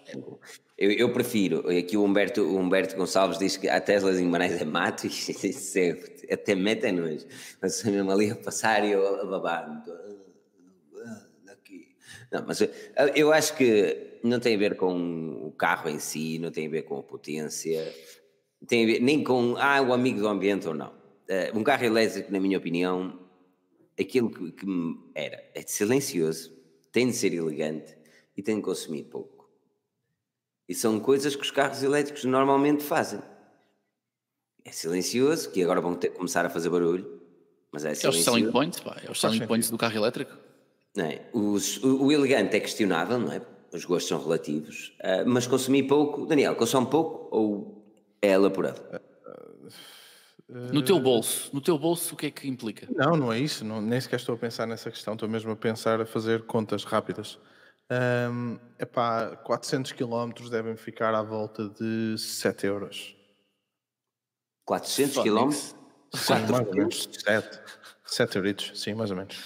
Eu, 0.78 0.92
eu, 0.92 1.12
prefiro, 1.12 1.70
aqui 1.78 1.98
o 1.98 2.06
Humberto, 2.06 2.42
o 2.42 2.58
Humberto 2.58 2.96
Gonçalves 2.96 3.38
diz 3.38 3.58
que 3.58 3.68
a 3.68 3.82
Tesla 3.82 4.14
em 4.14 4.24
Guimarães 4.24 4.62
é 4.62 4.64
mato 4.64 5.06
e 5.06 5.10
isso 5.12 5.78
é, 5.78 6.00
até 6.32 6.56
meta 6.56 6.88
é 6.88 6.92
nojo. 6.94 7.26
Mas 7.62 7.84
mesmo 7.84 8.10
ali 8.10 8.32
a 8.32 8.36
passar 8.36 8.86
e 8.86 8.92
eu 8.92 9.22
a 9.22 9.26
babar. 9.26 9.84
Não, 12.32 12.46
mas 12.48 12.62
eu, 12.62 12.70
eu 13.16 13.34
acho 13.34 13.58
que 13.58 14.09
não 14.24 14.40
tem 14.40 14.56
a 14.56 14.60
ver 14.60 14.76
com 14.76 15.46
o 15.48 15.52
carro 15.52 15.90
em 15.90 16.00
si, 16.00 16.40
não 16.40 16.52
tem 16.52 16.68
a 16.68 16.70
ver 16.70 16.84
com 16.84 16.98
a 17.00 17.04
potência, 17.04 17.94
tem 18.68 18.84
a 18.84 18.88
ver 18.88 19.00
nem 19.00 19.24
com 19.24 19.56
ah, 19.58 19.82
o 19.82 19.94
amigo 19.94 20.20
do 20.20 20.28
ambiente 20.28 20.68
ou 20.68 20.74
não. 20.74 20.90
Uh, 21.30 21.58
um 21.58 21.64
carro 21.64 21.86
elétrico, 21.86 22.32
na 22.32 22.40
minha 22.40 22.58
opinião, 22.58 23.20
aquilo 24.00 24.30
que, 24.32 24.52
que 24.52 24.66
era 25.14 25.44
é 25.54 25.62
silencioso, 25.62 26.52
tem 26.92 27.08
de 27.08 27.14
ser 27.14 27.34
elegante 27.34 27.96
e 28.36 28.42
tem 28.42 28.56
de 28.56 28.62
consumir 28.62 29.04
pouco. 29.04 29.50
E 30.68 30.74
são 30.74 31.00
coisas 31.00 31.36
que 31.36 31.42
os 31.42 31.52
carros 31.52 31.84
elétricos 31.84 32.24
normalmente 32.26 32.84
fazem. 32.84 33.22
É 34.66 34.72
silencioso, 34.72 35.52
que 35.52 35.64
agora 35.64 35.82
vão 35.82 35.96
ter, 35.96 36.10
começar 36.10 36.46
a 36.46 36.50
fazer 36.50 36.70
barulho, 36.70 37.22
mas 37.72 37.86
é 37.86 37.90
É 37.90 37.92
os 37.94 38.00
silencioso. 38.00 38.32
selling 38.38 38.52
points, 38.52 38.80
pá. 38.80 38.98
É 39.04 39.10
os 39.12 39.20
selling 39.20 39.48
points 39.48 39.70
do 39.70 39.78
carro 39.78 39.96
elétrico. 39.96 40.38
Não 40.96 41.06
é? 41.06 41.30
Os- 41.34 41.78
o, 41.84 42.06
o 42.06 42.12
elegante 42.12 42.56
é 42.56 42.60
questionável, 42.60 43.20
não 43.20 43.32
é? 43.32 43.42
Os 43.72 43.86
gostos 43.86 44.10
são 44.10 44.22
relativos, 44.22 44.94
ah, 45.02 45.24
mas 45.26 45.46
consumir 45.46 45.84
pouco, 45.84 46.26
Daniel, 46.26 46.56
consome 46.56 46.88
pouco 46.88 47.28
ou 47.36 47.80
é 48.22 48.32
elaborado? 48.32 48.82
No 50.48 50.82
teu 50.82 51.00
bolso, 51.00 51.52
no 51.54 51.62
teu 51.62 51.78
bolso, 51.78 52.16
o 52.16 52.18
que 52.18 52.26
é 52.26 52.32
que 52.32 52.48
implica? 52.48 52.88
Não, 52.90 53.16
não 53.16 53.32
é 53.32 53.38
isso. 53.38 53.64
Não, 53.64 53.80
nem 53.80 54.02
sequer 54.02 54.16
estou 54.16 54.34
a 54.34 54.38
pensar 54.38 54.66
nessa 54.66 54.90
questão. 54.90 55.14
Estou 55.14 55.30
mesmo 55.30 55.52
a 55.52 55.56
pensar 55.56 56.02
a 56.02 56.08
fazer 56.08 56.44
contas 56.48 56.84
rápidas. 56.84 57.38
É 57.88 58.28
epá, 58.80 59.36
400 59.36 59.92
km 59.92 60.32
devem 60.50 60.76
ficar 60.76 61.14
à 61.14 61.22
volta 61.22 61.70
de 61.70 62.18
7 62.18 62.66
euros. 62.66 63.16
400 64.66 65.16
Fónix. 65.16 65.74
km? 65.74 66.18
Sim, 66.18 66.34
mais 66.34 66.68
ou 66.68 66.74
menos. 66.74 67.10
7. 67.24 67.60
7 68.06 68.36
euritos, 68.38 68.72
sim, 68.74 68.94
mais 68.96 69.12
ou 69.12 69.18
menos. 69.18 69.38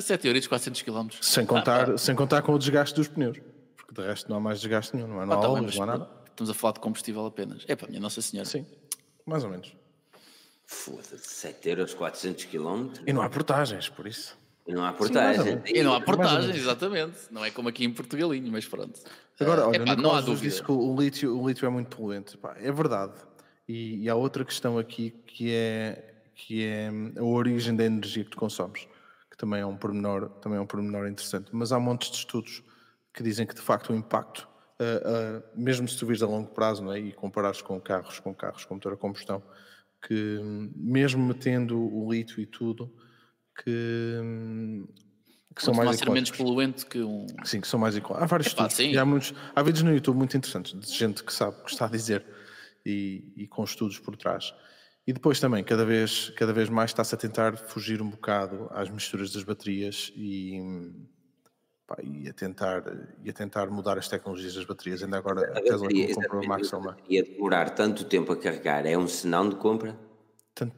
7 0.00 0.26
euros, 0.26 0.46
400 0.46 0.82
km. 0.82 1.08
Sem 1.20 1.46
contar, 1.46 1.96
sem 1.98 2.14
contar 2.16 2.42
com 2.42 2.52
o 2.52 2.58
desgaste 2.58 2.94
dos 2.96 3.06
pneus. 3.06 3.38
Porque 3.88 4.02
de 4.02 4.06
resto 4.06 4.28
não 4.28 4.36
há 4.36 4.40
mais 4.40 4.60
desgaste 4.60 4.94
nenhum. 4.94 5.08
Não 5.08 5.20
há, 5.20 5.24
não 5.26 5.32
há 5.32 5.38
Ah, 5.38 5.40
tá 5.40 5.48
bem, 5.54 5.62
mas 5.62 5.74
não 5.76 5.82
há 5.82 5.86
nada. 5.86 6.10
estamos 6.28 6.50
a 6.50 6.54
falar 6.54 6.74
de 6.74 6.80
combustível 6.80 7.24
apenas. 7.24 7.64
É 7.66 7.74
para 7.74 7.88
minha 7.88 7.98
Nossa 8.00 8.20
Senhora. 8.20 8.46
Sim, 8.46 8.66
mais 9.24 9.42
ou 9.44 9.50
menos. 9.50 9.74
Foda-se, 10.66 11.18
7 11.26 11.68
euros, 11.70 11.94
400 11.94 12.44
km? 12.44 12.90
E 13.06 13.12
não 13.14 13.22
há 13.22 13.30
portagens, 13.30 13.88
por 13.88 14.06
isso. 14.06 14.36
E 14.66 14.74
não 14.74 14.84
há 14.84 14.92
portagem. 14.92 15.42
menos. 15.56 15.70
E 15.70 15.82
não 15.82 15.94
há 15.94 16.00
portagem, 16.02 16.40
menos. 16.48 16.56
exatamente. 16.58 17.16
Não 17.30 17.42
é 17.42 17.50
como 17.50 17.70
aqui 17.70 17.86
em 17.86 17.90
Portugalinho, 17.90 18.52
mas 18.52 18.66
pronto. 18.68 19.00
Agora, 19.40 19.66
olha, 19.66 19.96
não 19.96 20.10
há 20.14 20.20
nos 20.20 20.40
disse 20.42 20.62
dúvida. 20.62 20.64
que 20.66 20.72
o 20.72 21.00
lítio, 21.00 21.40
o 21.40 21.48
lítio 21.48 21.64
é 21.64 21.70
muito 21.70 21.96
poluente. 21.96 22.36
Pá, 22.36 22.54
é 22.58 22.70
verdade. 22.70 23.14
E, 23.66 24.02
e 24.04 24.10
há 24.10 24.14
outra 24.14 24.44
questão 24.44 24.76
aqui 24.76 25.10
que 25.26 25.50
é, 25.54 26.14
que 26.34 26.62
é 26.66 26.90
a 27.16 27.22
origem 27.24 27.74
da 27.74 27.84
energia 27.86 28.24
que 28.24 28.30
tu 28.30 28.36
consomes, 28.36 28.86
que 29.30 29.38
também 29.38 29.60
é 29.62 29.66
um 29.66 29.76
pormenor, 29.76 30.28
também 30.42 30.58
é 30.58 30.60
um 30.60 30.66
pormenor 30.66 31.08
interessante. 31.08 31.48
Mas 31.52 31.72
há 31.72 31.80
montes 31.80 32.10
de 32.10 32.18
estudos 32.18 32.62
que 33.18 33.22
dizem 33.24 33.44
que 33.44 33.54
de 33.54 33.60
facto 33.60 33.92
o 33.92 33.96
impacto, 33.96 34.48
ah, 34.78 34.84
ah, 35.04 35.42
mesmo 35.56 35.88
se 35.88 35.98
tu 35.98 36.06
vires 36.06 36.22
a 36.22 36.26
longo 36.26 36.50
prazo 36.50 36.84
não 36.84 36.92
é? 36.92 37.00
e 37.00 37.12
comparares 37.12 37.60
com 37.60 37.80
carros, 37.80 38.20
com 38.20 38.32
carros 38.32 38.64
com 38.64 38.74
motor 38.74 38.92
a 38.92 38.96
combustão, 38.96 39.42
que 40.06 40.38
hum, 40.40 40.72
mesmo 40.76 41.26
metendo 41.26 41.76
o 41.76 42.12
lítio 42.12 42.40
e 42.40 42.46
tudo, 42.46 42.94
que, 43.60 44.20
hum, 44.22 44.86
que 45.52 45.64
são 45.64 45.74
mais 45.74 45.96
ser 45.96 46.08
menos 46.08 46.30
poluente 46.30 46.86
que 46.86 47.00
um. 47.00 47.26
Sim, 47.42 47.60
que 47.60 47.66
são 47.66 47.80
mais 47.80 47.96
ecológicos. 47.96 48.22
Há 48.22 48.26
vários 48.26 48.52
Epá, 48.52 48.66
estudos. 48.68 48.96
há, 48.96 49.04
muitos, 49.04 49.34
há 49.52 49.62
vídeos 49.64 49.82
no 49.82 49.92
YouTube 49.92 50.16
muito 50.16 50.36
interessantes 50.36 50.78
de 50.78 50.96
gente 50.96 51.24
que 51.24 51.32
sabe 51.32 51.56
o 51.58 51.64
que 51.64 51.72
está 51.72 51.86
a 51.86 51.88
dizer 51.88 52.24
e, 52.86 53.32
e 53.36 53.48
com 53.48 53.64
estudos 53.64 53.98
por 53.98 54.16
trás. 54.16 54.54
E 55.04 55.12
depois 55.12 55.40
também, 55.40 55.64
cada 55.64 55.84
vez, 55.84 56.30
cada 56.36 56.52
vez 56.52 56.68
mais 56.68 56.90
está-se 56.90 57.16
a 57.16 57.18
tentar 57.18 57.56
fugir 57.56 58.00
um 58.00 58.10
bocado 58.10 58.68
às 58.70 58.88
misturas 58.88 59.32
das 59.32 59.42
baterias 59.42 60.12
e, 60.14 60.60
pá, 61.88 61.96
e, 62.02 62.28
a, 62.28 62.32
tentar, 62.34 62.84
e 63.24 63.30
a 63.30 63.32
tentar 63.32 63.66
mudar 63.68 63.98
as 63.98 64.06
tecnologias 64.06 64.54
das 64.54 64.64
baterias. 64.64 65.02
Ainda 65.02 65.16
agora 65.16 65.40
a 65.58 65.60
Tesla 65.62 65.80
bateria, 65.80 66.14
comprou 66.14 66.40
a 66.40 66.44
exatamente, 66.44 66.48
Maxwell, 66.70 66.90
a 66.90 67.22
demorar 67.22 67.70
tanto 67.70 68.04
tempo 68.04 68.30
a 68.32 68.36
carregar 68.36 68.86
é 68.86 68.96
um 68.96 69.08
sinal 69.08 69.48
de 69.48 69.56
compra? 69.56 69.98
tanto, 70.54 70.76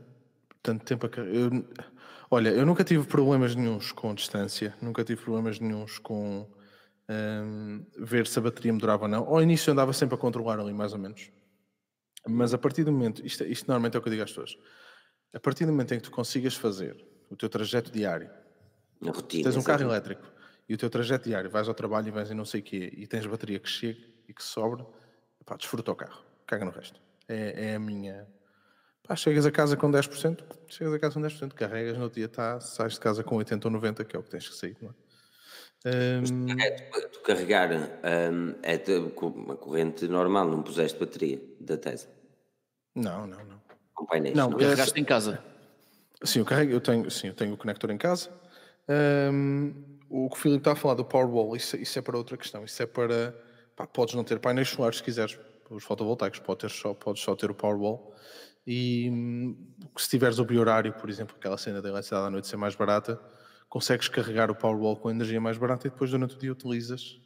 tanto 0.62 0.84
tempo 0.84 1.06
a 1.06 1.08
car- 1.08 1.26
eu, 1.26 1.50
Olha, 2.32 2.50
eu 2.50 2.64
nunca 2.64 2.84
tive 2.84 3.04
problemas 3.08 3.56
nenhuns 3.56 3.90
com 3.90 4.14
distância, 4.14 4.72
nunca 4.80 5.02
tive 5.02 5.20
problemas 5.20 5.58
nenhuns 5.58 5.98
com 5.98 6.48
hum, 7.08 7.84
ver 7.98 8.24
se 8.28 8.38
a 8.38 8.42
bateria 8.42 8.72
me 8.72 8.78
durava 8.78 9.02
ou 9.06 9.08
não. 9.08 9.24
Ao 9.24 9.42
início 9.42 9.72
andava 9.72 9.92
sempre 9.92 10.14
a 10.14 10.18
controlar 10.18 10.60
ali, 10.60 10.72
mais 10.72 10.92
ou 10.92 10.98
menos. 11.00 11.28
Mas 12.28 12.54
a 12.54 12.58
partir 12.58 12.84
do 12.84 12.92
momento, 12.92 13.26
isto, 13.26 13.42
isto 13.42 13.66
normalmente 13.66 13.96
é 13.96 13.98
o 13.98 14.02
que 14.02 14.06
eu 14.08 14.12
digo 14.12 14.22
às 14.22 14.30
pessoas, 14.30 14.56
a 15.34 15.40
partir 15.40 15.66
do 15.66 15.72
momento 15.72 15.92
em 15.92 15.96
que 15.96 16.04
tu 16.04 16.12
consigas 16.12 16.54
fazer 16.54 17.04
o 17.28 17.34
teu 17.34 17.48
trajeto 17.48 17.90
diário, 17.90 18.30
Na 19.00 19.10
rotina. 19.10 19.42
tens 19.42 19.56
um 19.56 19.62
carro 19.64 19.82
elétrico 19.82 20.22
e 20.70 20.74
o 20.74 20.78
teu 20.78 20.88
trajeto 20.88 21.24
diário, 21.28 21.50
vais 21.50 21.66
ao 21.66 21.74
trabalho 21.74 22.06
e 22.06 22.10
vais 22.12 22.30
em 22.30 22.34
não 22.34 22.44
sei 22.44 22.60
o 22.60 22.62
quê 22.62 22.92
e 22.96 23.04
tens 23.04 23.26
bateria 23.26 23.58
que 23.58 23.68
chega 23.68 23.98
e 24.28 24.32
que 24.32 24.40
sobra, 24.40 24.86
pá, 25.44 25.56
desfruta 25.56 25.90
o 25.90 25.96
carro, 25.96 26.22
caga 26.46 26.64
no 26.64 26.70
resto. 26.70 27.00
É, 27.28 27.70
é 27.70 27.74
a 27.74 27.78
minha. 27.80 28.28
Pá, 29.02 29.16
chegas 29.16 29.44
a 29.44 29.50
casa 29.50 29.76
com 29.76 29.90
10%, 29.90 30.44
chegas 30.68 30.94
a 30.94 30.98
casa 31.00 31.14
com 31.14 31.20
10%, 31.22 31.54
carregas 31.56 31.98
no 31.98 32.08
dia, 32.08 32.28
tá, 32.28 32.60
sais 32.60 32.92
de 32.92 33.00
casa 33.00 33.24
com 33.24 33.34
80 33.34 33.66
ou 33.66 33.72
90, 33.72 34.04
que 34.04 34.14
é 34.14 34.18
o 34.20 34.22
que 34.22 34.30
tens 34.30 34.48
que 34.48 34.54
sair, 34.54 34.76
não 34.80 34.90
é? 34.90 34.92
Hum, 35.86 36.46
É, 36.60 36.70
tu, 36.70 37.08
tu 37.08 37.20
carregar 37.22 37.68
hum, 37.72 38.54
é 38.62 38.76
de- 38.78 39.10
com 39.10 39.26
uma 39.26 39.56
corrente 39.56 40.06
normal, 40.06 40.46
não 40.46 40.62
puseste 40.62 40.96
bateria 41.00 41.42
da 41.58 41.76
Tesla. 41.76 42.12
não, 42.94 43.26
não, 43.26 43.44
não. 43.44 43.60
Com 43.92 44.06
painéis. 44.06 44.36
Não, 44.36 44.50
não? 44.50 44.60
eu- 44.60 44.66
Carregaste 44.68 45.00
em 45.00 45.04
casa. 45.04 45.42
Sim, 46.22 46.38
eu 46.40 46.44
carrego, 46.44 46.70
eu 46.70 46.80
tenho, 46.80 47.10
sim, 47.10 47.26
eu 47.26 47.34
tenho 47.34 47.54
o 47.54 47.56
conector 47.56 47.90
em 47.90 47.98
casa. 47.98 48.30
Hum, 48.88 49.98
o 50.10 50.28
que 50.28 50.36
o 50.36 50.38
Filipe 50.38 50.60
está 50.60 50.72
a 50.72 50.76
falar 50.76 50.94
do 50.94 51.04
Powerwall, 51.04 51.54
isso, 51.54 51.76
isso 51.76 51.96
é 51.96 52.02
para 52.02 52.18
outra 52.18 52.36
questão. 52.36 52.64
Isso 52.64 52.82
é 52.82 52.86
para. 52.86 53.32
pá, 53.76 53.86
podes 53.86 54.14
não 54.14 54.24
ter 54.24 54.40
painéis 54.40 54.68
solares 54.68 54.96
se 54.98 55.02
quiseres, 55.04 55.38
os 55.70 55.84
fotovoltaicos, 55.84 56.40
podes, 56.40 56.72
ter 56.72 56.76
só, 56.76 56.92
podes 56.92 57.22
só 57.22 57.36
ter 57.36 57.48
o 57.48 57.54
Powerwall. 57.54 58.12
E 58.66 59.08
hum, 59.10 59.56
se 59.96 60.08
tiveres 60.08 60.40
o 60.40 60.44
biorário, 60.44 60.92
por 60.92 61.08
exemplo, 61.08 61.36
aquela 61.38 61.56
cena 61.56 61.80
da 61.80 61.88
eletricidade 61.88 62.26
à 62.26 62.30
noite 62.30 62.48
ser 62.48 62.56
mais 62.56 62.74
barata, 62.74 63.20
consegues 63.68 64.08
carregar 64.08 64.50
o 64.50 64.54
Powerwall 64.54 64.96
com 64.96 65.10
energia 65.10 65.40
mais 65.40 65.56
barata 65.56 65.86
e 65.86 65.90
depois 65.90 66.10
durante 66.10 66.34
o 66.34 66.38
dia 66.38 66.50
utilizas 66.50 67.20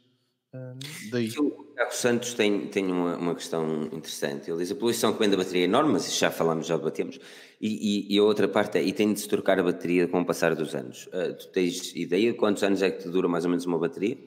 hum, 0.53 0.77
daí. 1.11 1.31
Carlos 1.75 1.97
Santos 1.97 2.33
tem, 2.33 2.67
tem 2.67 2.89
uma, 2.89 3.17
uma 3.17 3.35
questão 3.35 3.83
interessante. 3.91 4.49
Ele 4.49 4.59
diz 4.59 4.71
a 4.71 4.75
poluição 4.75 5.11
que 5.11 5.19
vem 5.19 5.29
da 5.29 5.35
bateria 5.35 5.63
é 5.63 5.65
enorme, 5.65 5.93
mas 5.93 6.07
isso 6.07 6.19
já 6.19 6.31
falámos, 6.31 6.67
já 6.67 6.77
debatemos. 6.77 7.19
E, 7.59 8.07
e, 8.09 8.15
e 8.15 8.17
a 8.17 8.23
outra 8.23 8.47
parte 8.47 8.77
é, 8.77 8.83
e 8.83 8.93
tem 8.93 9.13
de 9.13 9.19
se 9.19 9.27
trocar 9.27 9.59
a 9.59 9.63
bateria 9.63 10.07
com 10.07 10.21
o 10.21 10.25
passar 10.25 10.55
dos 10.55 10.73
anos. 10.73 11.09
Ah, 11.11 11.33
tu 11.33 11.47
tens 11.49 11.93
ideia 11.95 12.31
de 12.31 12.37
quantos 12.37 12.63
anos 12.63 12.81
é 12.81 12.89
que 12.89 13.03
te 13.03 13.09
dura 13.09 13.27
mais 13.27 13.43
ou 13.43 13.49
menos 13.49 13.65
uma 13.65 13.77
bateria? 13.77 14.17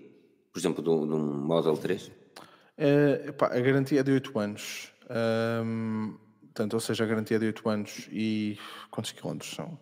Por 0.53 0.59
exemplo, 0.59 0.83
de 0.83 0.91
um 0.91 1.07
de 1.07 1.15
um 1.15 1.47
Model 1.47 1.77
3? 1.77 2.11
Eh, 2.77 3.25
epá, 3.29 3.47
a 3.47 3.61
garantia 3.61 4.01
é 4.01 4.03
de 4.03 4.13
8 4.13 4.39
anos. 4.39 4.93
Portanto, 6.43 6.75
ou 6.75 6.81
seja, 6.81 7.05
a 7.05 7.07
garantia 7.07 7.37
é 7.37 7.41
de 7.41 7.47
8 7.47 7.69
anos 7.69 8.09
e 8.13 8.59
quantos 8.91 9.13
quilómetros 9.13 9.55
são? 9.55 9.79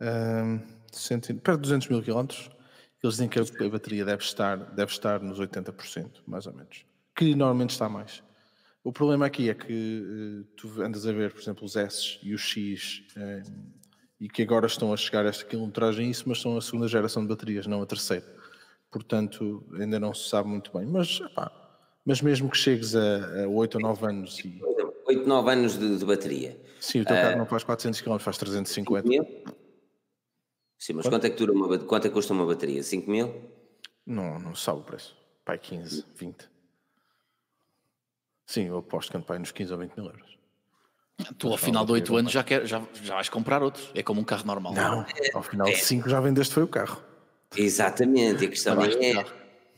Ahm, 0.00 0.60
cento 0.92 1.34
perto 1.36 1.58
de 1.58 1.62
200 1.62 1.88
mil 1.88 2.02
quilómetros. 2.02 2.50
Eles 3.02 3.14
dizem 3.14 3.28
que 3.28 3.38
a, 3.38 3.42
a 3.42 3.68
bateria 3.68 4.04
deve 4.04 4.22
estar, 4.22 4.56
deve 4.56 4.90
estar 4.90 5.20
nos 5.20 5.38
80%, 5.38 6.22
mais 6.26 6.46
ou 6.46 6.52
menos. 6.52 6.84
Que 7.14 7.34
normalmente 7.34 7.70
está 7.70 7.88
mais. 7.88 8.22
O 8.82 8.92
problema 8.92 9.26
aqui 9.26 9.50
é 9.50 9.54
que 9.54 10.44
eh, 10.46 10.52
tu 10.56 10.82
andas 10.82 11.06
a 11.06 11.12
ver, 11.12 11.32
por 11.32 11.40
exemplo, 11.40 11.64
os 11.64 11.76
S 11.76 12.18
e 12.22 12.32
os 12.34 12.40
X 12.40 13.02
eh, 13.16 13.42
e 14.20 14.28
que 14.28 14.42
agora 14.42 14.66
estão 14.66 14.92
a 14.92 14.96
chegar 14.96 15.26
a 15.26 15.28
esta 15.28 15.44
quilometragem 15.44 16.10
isso, 16.10 16.24
mas 16.26 16.40
são 16.40 16.56
a 16.56 16.60
segunda 16.60 16.88
geração 16.88 17.22
de 17.22 17.28
baterias, 17.28 17.66
não 17.66 17.82
a 17.82 17.86
terceira. 17.86 18.26
Portanto, 18.90 19.64
ainda 19.78 20.00
não 20.00 20.14
se 20.14 20.28
sabe 20.28 20.48
muito 20.48 20.72
bem. 20.76 20.86
Mas, 20.86 21.20
epá, 21.20 21.52
mas 22.04 22.22
mesmo 22.22 22.50
que 22.50 22.56
chegues 22.56 22.96
a, 22.96 23.44
a 23.44 23.48
8 23.48 23.74
ou 23.76 23.80
9 23.82 24.06
anos 24.06 24.38
e 24.40 24.48
Por 24.58 24.70
exemplo, 24.70 24.94
8, 25.06 25.28
9 25.28 25.50
anos 25.52 25.78
de, 25.78 25.98
de 25.98 26.04
bateria. 26.04 26.60
sim, 26.80 27.00
o 27.02 27.04
teu 27.04 27.14
carro 27.14 27.36
não 27.38 27.46
faz 27.46 27.62
400 27.64 28.00
km, 28.00 28.18
faz 28.18 28.38
350. 28.38 29.08
Sim, 30.78 30.92
mas 30.94 31.08
quanto 31.08 31.26
é, 31.26 31.30
que 31.30 31.36
dura 31.36 31.52
uma, 31.52 31.78
quanto 31.78 32.06
é 32.06 32.08
que 32.08 32.14
custa 32.14 32.32
uma 32.32 32.46
bateria? 32.46 32.82
5 32.82 33.10
mil? 33.10 33.34
Não, 34.06 34.38
não 34.38 34.54
sabe 34.54 34.78
o 34.78 34.82
preço. 34.82 35.16
Pai, 35.44 35.58
15, 35.58 36.04
20. 36.14 36.48
Sim, 38.46 38.68
eu 38.68 38.78
aposto 38.78 39.10
que 39.10 39.16
ando 39.16 39.26
pai 39.26 39.38
nos 39.38 39.50
15 39.50 39.72
ou 39.72 39.78
20 39.78 39.94
mil 39.96 40.06
euros. 40.06 40.38
Tu, 41.36 41.48
ao 41.48 41.56
final 41.56 41.84
de 41.84 41.92
8 41.92 42.16
anos, 42.16 42.32
já, 42.32 42.44
quer, 42.44 42.64
já, 42.64 42.82
já 43.02 43.14
vais 43.14 43.28
comprar 43.28 43.62
outro. 43.62 43.82
É 43.92 44.02
como 44.02 44.20
um 44.20 44.24
carro 44.24 44.46
normal. 44.46 44.72
Não, 44.72 45.04
ao 45.34 45.42
final 45.42 45.66
de 45.66 45.76
5 45.76 46.08
já 46.08 46.20
vendeste 46.20 46.54
foi 46.54 46.62
o 46.62 46.68
carro. 46.68 47.02
Exatamente, 47.56 48.44
a 48.44 48.48
questão 48.48 48.80
é, 48.82 49.12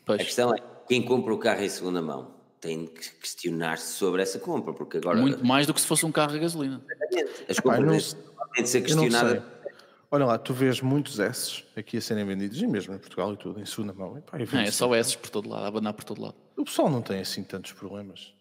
a 0.06 0.18
questão 0.18 0.54
é, 0.54 0.58
quem 0.88 1.02
compra 1.02 1.32
o 1.32 1.38
carro 1.38 1.62
em 1.62 1.68
segunda 1.68 2.02
mão 2.02 2.34
tem 2.60 2.86
que 2.86 3.10
questionar-se 3.12 3.94
sobre 3.94 4.20
essa 4.22 4.38
compra, 4.38 4.74
porque 4.74 4.98
agora 4.98 5.18
muito 5.18 5.44
mais 5.44 5.66
do 5.66 5.72
que 5.72 5.80
se 5.80 5.86
fosse 5.86 6.04
um 6.04 6.12
carro 6.12 6.34
a 6.34 6.38
gasolina. 6.38 6.82
as 7.48 7.58
Epá, 7.58 7.76
eu 7.76 7.82
não 7.82 7.92
compras 7.92 8.16
têm 8.52 8.64
de 8.64 8.68
ser 8.68 8.78
Eu 8.78 8.96
não 8.96 9.02
sei. 9.02 9.10
questionadas. 9.10 9.42
Olha 10.12 10.26
lá, 10.26 10.38
tu 10.38 10.52
vês 10.52 10.80
muitos 10.80 11.20
S 11.20 11.64
aqui 11.76 11.96
a 11.96 12.00
serem 12.00 12.24
vendidos, 12.24 12.60
e 12.60 12.66
mesmo 12.66 12.92
em 12.92 12.98
Portugal 12.98 13.32
e 13.32 13.36
tudo, 13.36 13.60
em 13.60 13.64
segunda 13.64 13.92
mão. 13.92 14.18
Epá, 14.18 14.36
eu 14.36 14.40
Não, 14.40 14.46
vejo 14.46 14.68
é 14.68 14.70
só 14.72 14.94
esses 14.96 15.14
por 15.14 15.30
todo 15.30 15.48
lado, 15.48 15.64
a 15.64 15.68
abanar 15.68 15.94
por 15.94 16.02
todo 16.02 16.20
lado. 16.20 16.34
O 16.56 16.64
pessoal 16.64 16.90
não 16.90 17.00
tem 17.00 17.20
assim 17.20 17.44
tantos 17.44 17.72
problemas. 17.72 18.34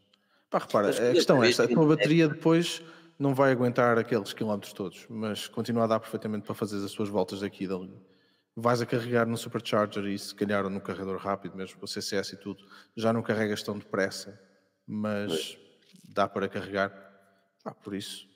Pá, 0.50 0.58
repara, 0.58 0.90
a 0.90 1.14
questão 1.14 1.44
é 1.44 1.50
esta: 1.50 1.66
a 1.66 1.68
tua 1.68 1.86
bateria 1.86 2.28
depois 2.28 2.82
não 3.20 3.36
vai 3.36 3.52
aguentar 3.52 4.00
aqueles 4.00 4.34
quilómetros 4.34 4.74
todos, 4.74 5.06
mas 5.10 5.48
continua 5.48 5.84
a 5.84 5.88
dar 5.88 6.00
perfeitamente 6.00 6.46
para 6.46 6.56
fazer 6.56 6.84
as 6.84 6.90
suas 6.90 7.10
voltas 7.10 7.42
daqui 7.42 7.66
e 7.66 7.68
dali. 7.68 7.94
Vais 8.56 8.82
a 8.82 8.86
carregar 8.86 9.28
no 9.28 9.38
supercharger 9.38 10.06
e 10.06 10.18
se 10.18 10.34
calhar 10.34 10.68
no 10.70 10.82
carregador 10.82 11.18
rápido, 11.18 11.56
mesmo 11.56 11.78
com 11.78 11.86
o 11.86 11.88
CCS 11.88 12.34
e 12.34 12.38
tudo, 12.38 12.66
já 12.96 13.14
não 13.14 13.22
carregas 13.22 13.62
tão 13.62 13.78
depressa, 13.78 14.40
mas 14.88 15.56
dá 16.04 16.28
para 16.28 16.50
carregar. 16.50 16.92
Pá, 17.64 17.74
por 17.74 17.94
isso. 17.94 18.29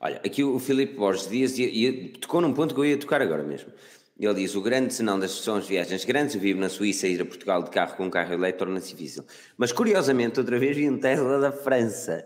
Olha, 0.00 0.16
aqui 0.24 0.42
o 0.42 0.58
Filipe 0.58 0.94
Borges 0.96 1.28
Dias 1.28 1.58
ia- 1.58 1.68
ia- 1.68 2.12
tocou 2.18 2.40
num 2.40 2.52
ponto 2.52 2.74
que 2.74 2.80
eu 2.80 2.84
ia 2.84 2.96
tocar 2.98 3.20
agora 3.22 3.42
mesmo. 3.42 3.72
Ele 4.18 4.34
diz: 4.34 4.54
o 4.54 4.60
grande 4.62 4.92
senão 4.94 5.18
das 5.18 5.30
são 5.32 5.56
as 5.56 5.66
viagens 5.66 6.04
grandes. 6.04 6.34
Eu 6.34 6.40
vivo 6.40 6.60
na 6.60 6.68
Suíça 6.68 7.06
e 7.08 7.14
ir 7.14 7.22
a 7.22 7.24
Portugal 7.24 7.62
de 7.62 7.70
carro 7.70 7.96
com 7.96 8.04
um 8.06 8.10
carro 8.10 8.32
elétrico 8.32 8.64
torna-se 8.66 8.90
difícil. 8.94 9.24
Mas 9.56 9.72
curiosamente, 9.72 10.38
outra 10.38 10.58
vez 10.58 10.76
vi 10.76 10.88
um 10.88 10.98
Tesla 10.98 11.40
da 11.40 11.50
França. 11.52 12.24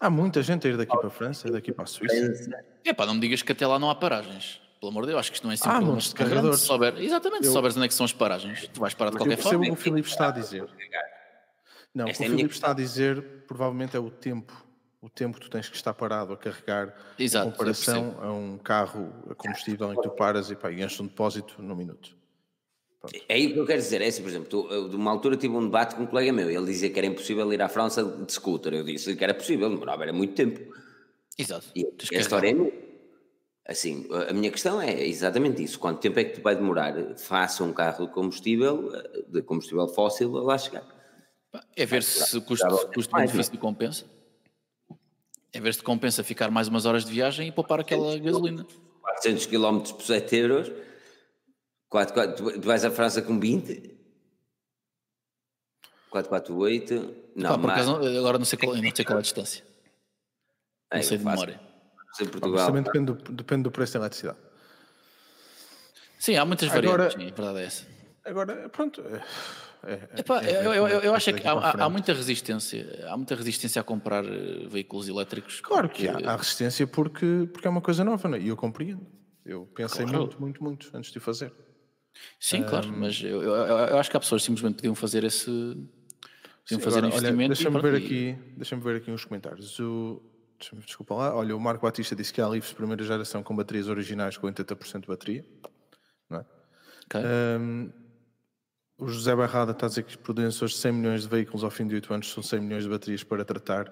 Há 0.00 0.10
muita 0.10 0.42
gente 0.42 0.66
a 0.66 0.70
ir 0.70 0.76
daqui 0.76 0.96
para 0.96 1.06
a 1.06 1.10
França, 1.10 1.50
daqui 1.50 1.72
para 1.72 1.84
a 1.84 1.86
Suíça. 1.86 2.64
É 2.84 2.92
pá, 2.92 3.06
não 3.06 3.14
me 3.14 3.20
digas 3.20 3.42
que 3.42 3.52
até 3.52 3.66
lá 3.66 3.78
não 3.78 3.90
há 3.90 3.94
paragens. 3.94 4.60
Pelo 4.80 4.90
amor 4.90 5.02
de 5.02 5.08
Deus, 5.08 5.20
acho 5.20 5.30
que 5.30 5.36
isto 5.36 5.44
não 5.44 5.50
é 5.50 5.54
assim. 5.54 5.64
Ah, 5.66 5.80
montes 5.80 6.08
de 6.08 6.14
carregadores. 6.14 6.60
Se 6.60 6.66
souber- 6.66 6.98
exatamente, 6.98 7.42
se 7.44 7.48
Eu- 7.48 7.52
souberes 7.52 7.76
onde 7.76 7.86
é 7.86 7.88
que 7.88 7.94
são 7.94 8.04
as 8.04 8.12
paragens, 8.12 8.68
tu 8.68 8.80
vais 8.80 8.92
parar 8.92 9.10
de 9.10 9.16
Eu 9.16 9.20
qualquer 9.20 9.36
percebo 9.36 9.50
forma. 9.64 9.72
o 9.72 9.76
que 9.76 9.80
o 9.80 9.82
Filipe 9.82 10.08
está 10.08 10.28
a 10.28 10.30
dizer. 10.30 10.64
Não, 11.94 12.04
o 12.04 12.06
que 12.06 12.10
Esta 12.12 12.22
o 12.22 12.24
é 12.24 12.26
a 12.26 12.30
minha 12.30 12.38
Filipe 12.38 12.54
está 12.54 12.70
a 12.70 12.74
dizer 12.74 13.22
provavelmente 13.46 13.96
é 13.96 14.00
o 14.00 14.10
tempo. 14.10 14.52
O 15.04 15.10
tempo 15.10 15.38
que 15.38 15.44
tu 15.44 15.50
tens 15.50 15.68
que 15.68 15.76
estar 15.76 15.92
parado 15.92 16.32
a 16.32 16.36
carregar 16.36 16.96
Exato, 17.18 17.46
em 17.46 17.50
comparação 17.50 18.16
a 18.22 18.32
um 18.32 18.56
carro 18.56 19.12
a 19.28 19.34
combustível 19.34 19.92
em 19.92 19.96
que 19.96 20.02
tu 20.02 20.08
paras 20.08 20.50
e, 20.50 20.56
pá, 20.56 20.72
e 20.72 20.82
enches 20.82 20.98
um 20.98 21.06
depósito 21.06 21.60
num 21.60 21.76
minuto. 21.76 22.16
É 23.28 23.34
aí 23.34 23.52
que 23.52 23.58
eu 23.58 23.66
quero 23.66 23.82
dizer, 23.82 24.00
é 24.00 24.06
assim, 24.06 24.22
por 24.22 24.30
exemplo, 24.30 24.48
tu, 24.48 24.66
eu, 24.72 24.88
de 24.88 24.96
uma 24.96 25.10
altura 25.10 25.36
tive 25.36 25.54
um 25.54 25.66
debate 25.66 25.94
com 25.94 26.04
um 26.04 26.06
colega 26.06 26.32
meu, 26.32 26.50
ele 26.50 26.64
dizia 26.64 26.88
que 26.88 26.98
era 26.98 27.06
impossível 27.06 27.52
ir 27.52 27.60
à 27.60 27.68
França 27.68 28.02
de 28.02 28.32
scooter, 28.32 28.72
eu 28.72 28.82
disse 28.82 29.14
que 29.14 29.22
era 29.22 29.34
possível, 29.34 29.68
demorava 29.68 30.04
era 30.04 30.12
muito 30.14 30.32
tempo. 30.34 30.74
Exato. 31.36 31.66
E 31.76 31.84
a 31.84 32.18
história 32.18 32.48
é 32.48 32.54
minha. 32.54 32.72
Assim, 33.66 34.08
a 34.30 34.32
minha 34.32 34.50
questão 34.50 34.80
é 34.80 35.06
exatamente 35.06 35.62
isso, 35.62 35.78
quanto 35.78 36.00
tempo 36.00 36.18
é 36.18 36.24
que 36.24 36.36
tu 36.36 36.42
vai 36.42 36.56
demorar, 36.56 36.94
faça 37.18 37.62
um 37.62 37.74
carro 37.74 38.06
de 38.06 38.12
combustível, 38.12 38.90
eh, 38.94 39.22
de 39.28 39.42
combustível 39.42 39.86
fóssil, 39.86 40.34
a 40.38 40.42
lá 40.42 40.56
chegar. 40.56 40.82
É 41.76 41.84
ver 41.84 42.02
se 42.02 42.38
o 42.38 42.40
custo- 42.40 42.66
Dava 42.66 42.86
custo-benefício 42.86 43.58
compensa. 43.58 44.13
Ver 45.60 45.72
se 45.72 45.78
te 45.80 45.84
compensa 45.84 46.22
ficar 46.24 46.50
mais 46.50 46.68
umas 46.68 46.84
horas 46.84 47.04
de 47.04 47.12
viagem 47.12 47.48
e 47.48 47.52
poupar 47.52 47.80
aquela 47.80 48.18
gasolina. 48.18 48.66
400 49.00 49.46
km 49.46 49.80
por 49.92 50.02
7 50.02 50.36
euros, 50.36 50.72
4, 51.88 52.12
4, 52.14 52.52
tu 52.60 52.66
vais 52.66 52.84
à 52.84 52.90
França 52.90 53.22
com 53.22 53.38
20, 53.38 53.94
448, 56.10 57.14
não, 57.36 57.50
Pá, 57.50 57.58
por 57.58 57.66
mais, 57.66 57.82
acaso, 57.88 57.98
não- 58.00 58.18
agora 58.18 58.38
não 58.38 58.44
sei, 58.44 58.58
qual, 58.58 58.74
não 58.76 58.94
sei 58.94 59.04
qual 59.04 59.16
é 59.16 59.20
a 59.20 59.22
distância. 59.22 59.64
Não 60.92 60.98
É, 60.98 61.02
sei 61.02 61.18
de 61.18 61.24
memória. 61.24 61.60
em 62.20 62.26
Portugal, 62.26 62.66
também 62.66 62.82
depende 62.82 63.12
do, 63.12 63.32
depende 63.32 63.62
do 63.64 63.70
preço 63.70 63.92
da 63.94 64.00
eletricidade. 64.00 64.38
Sim, 66.18 66.36
há 66.36 66.44
muitas 66.44 66.70
Agora- 66.70 66.88
variantes, 67.04 67.16
sim, 67.22 67.30
a 67.32 67.34
verdade 67.34 67.58
é 67.58 67.64
essa. 67.66 67.86
Agora, 68.24 68.68
pronto. 68.70 69.02
É- 69.86 70.08
é- 70.16 70.20
Epá, 70.20 70.42
é 70.42 70.50
ver 70.62 70.66
eu, 70.66 70.74
eu- 70.74 70.88
eu- 70.88 71.12
é 71.12 71.16
acho 71.16 71.30
é 71.30 71.32
que 71.32 71.46
há, 71.46 71.52
há- 71.52 71.88
muita 71.88 72.12
resistência, 72.12 73.06
há 73.08 73.16
muita 73.16 73.34
resistência 73.34 73.80
a 73.80 73.84
comprar 73.84 74.24
eh, 74.24 74.66
veículos 74.68 75.08
elétricos. 75.08 75.60
Claro 75.60 75.88
que 75.88 76.08
há, 76.08 76.12
porque- 76.12 76.26
há 76.28 76.36
resistência 76.36 76.86
porque, 76.86 77.48
porque 77.52 77.66
é 77.66 77.70
uma 77.70 77.80
coisa 77.80 78.04
nova, 78.04 78.28
não 78.28 78.36
é? 78.36 78.40
E 78.40 78.48
eu 78.48 78.56
compreendo. 78.56 79.06
Eu 79.44 79.66
pensei 79.74 80.04
Claro. 80.04 80.18
muito, 80.20 80.40
muito, 80.40 80.64
muito 80.64 80.90
antes 80.94 81.10
de 81.12 81.18
o 81.18 81.20
fazer. 81.20 81.52
Sim, 82.40 82.62
claro, 82.62 82.88
mas 82.96 83.20
eu, 83.22 83.42
eu- 83.42 83.54
eu- 83.54 83.98
acho 83.98 84.10
que 84.10 84.16
há 84.16 84.20
pessoas 84.20 84.42
que 84.42 84.46
simplesmente 84.46 84.76
podiam 84.76 84.94
fazer 84.94 85.24
esse. 85.24 85.44
Podiam 85.46 85.86
Sim, 86.64 86.78
fazer 86.80 86.98
agora, 86.98 87.08
investimento. 87.16 87.44
e 87.44 87.48
Deixa-me 87.56 87.80
ver, 87.82 87.94
e- 87.94 88.04
aqui, 88.06 88.38
deixa 88.56 88.76
ver 88.76 88.96
aqui 88.96 89.10
uns 89.10 89.24
comentários. 89.24 89.78
O, 89.80 90.22
desculpa 90.86 91.14
lá. 91.14 91.34
Olha, 91.34 91.54
o 91.54 91.60
Marco 91.60 91.82
Batista 91.84 92.14
disse 92.16 92.32
que 92.32 92.40
há 92.40 92.48
livros 92.48 92.70
de 92.70 92.76
primeira 92.76 93.02
geração 93.04 93.42
com 93.42 93.54
baterias 93.54 93.88
originais 93.88 94.36
com 94.38 94.46
80% 94.46 95.02
de 95.02 95.08
bateria. 95.08 95.44
Não 96.30 96.38
é? 96.38 96.44
Ok. 97.06 97.20
O 99.04 99.08
José 99.08 99.36
Barrada 99.36 99.72
está 99.72 99.84
a 99.84 99.88
dizer 99.90 100.02
que 100.04 100.16
produzem 100.16 100.64
hoje 100.64 100.76
100 100.78 100.92
milhões 100.92 101.22
de 101.24 101.28
veículos 101.28 101.62
ao 101.62 101.70
fim 101.70 101.86
de 101.86 101.94
8 101.96 102.14
anos, 102.14 102.32
são 102.32 102.42
100 102.42 102.60
milhões 102.60 102.84
de 102.84 102.88
baterias 102.88 103.22
para 103.22 103.44
tratar. 103.44 103.84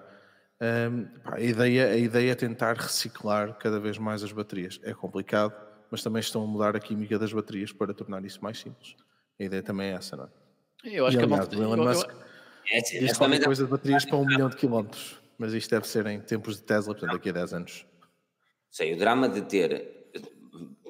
Pá, 1.23 1.35
a, 1.35 1.39
ideia, 1.39 1.87
a 1.89 1.97
ideia 1.97 2.31
é 2.31 2.35
tentar 2.35 2.75
reciclar 2.75 3.53
cada 3.59 3.79
vez 3.79 3.99
mais 3.99 4.23
as 4.23 4.31
baterias. 4.31 4.79
É 4.81 4.91
complicado, 4.91 5.53
mas 5.91 6.01
também 6.01 6.19
estão 6.19 6.43
a 6.43 6.47
mudar 6.47 6.75
a 6.75 6.79
química 6.79 7.19
das 7.19 7.31
baterias 7.31 7.71
para 7.71 7.93
tornar 7.93 8.25
isso 8.25 8.41
mais 8.43 8.57
simples. 8.59 8.95
A 9.39 9.43
ideia 9.43 9.61
também 9.61 9.89
é 9.91 9.93
essa, 9.93 10.15
não 10.15 10.23
é? 10.25 10.27
Eu 10.97 11.05
acho 11.05 11.15
E, 11.15 11.19
que 11.19 11.25
aliás, 11.25 11.47
o 11.47 11.53
Elon 11.61 11.75
eu- 11.77 11.83
eu- 11.83 11.89
Musk 11.89 12.09
é 12.71 12.79
diz 12.81 13.15
qualquer 13.17 13.43
coisa 13.43 13.65
de 13.65 13.69
baterias 13.69 14.05
para 14.05 14.17
um 14.17 14.25
milhão 14.25 14.49
de 14.49 14.55
quilómetros, 14.55 15.21
mas 15.37 15.53
isto 15.53 15.69
deve 15.69 15.87
ser 15.87 16.07
em 16.07 16.19
tempos 16.21 16.55
de 16.57 16.63
Tesla, 16.63 16.93
portanto 16.95 17.11
daqui 17.13 17.29
a 17.29 17.33
10 17.33 17.53
anos. 17.53 17.85
Sei, 18.71 18.93
o 18.93 18.97
drama 18.97 19.29
de 19.29 19.41
ter 19.43 20.02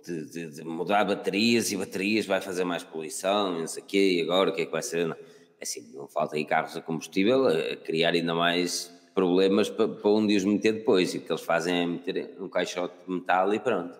de, 0.06 0.26
de- 0.32 0.50
de 0.56 0.64
mudar 0.64 1.04
baterias 1.06 1.72
e 1.72 1.78
baterias 1.78 2.26
vai 2.26 2.42
fazer 2.42 2.64
mais 2.64 2.84
poluição, 2.84 3.60
não 3.60 3.68
sei 3.68 3.84
o 3.84 3.86
quê, 3.86 4.18
e 4.18 4.22
agora 4.22 4.50
o 4.50 4.54
que 4.54 4.62
é 4.62 4.66
que 4.66 4.72
vai 4.72 4.82
ser? 4.82 5.08
Não. 5.08 5.16
É 5.16 5.64
Assim, 5.64 5.94
não 5.94 6.08
falta 6.08 6.36
aí 6.36 6.44
carros 6.46 6.76
a 6.76 6.82
combustível 6.82 7.48
a, 7.48 7.76
criar 7.78 8.10
ainda 8.14 8.36
mais 8.36 8.94
problemas 9.16 9.70
para, 9.70 9.88
para 9.88 10.10
onde 10.12 10.36
os 10.36 10.44
meter 10.44 10.74
depois, 10.74 11.14
e 11.14 11.20
o 11.20 11.22
que 11.22 11.32
eles 11.32 11.42
fazem 11.44 11.76
é 11.82 11.86
meter 11.86 12.36
um 12.40 12.50
caixote 12.50 12.94
de 13.08 13.14
metal 13.14 13.54
e 13.54 13.60
pronto. 13.60 13.98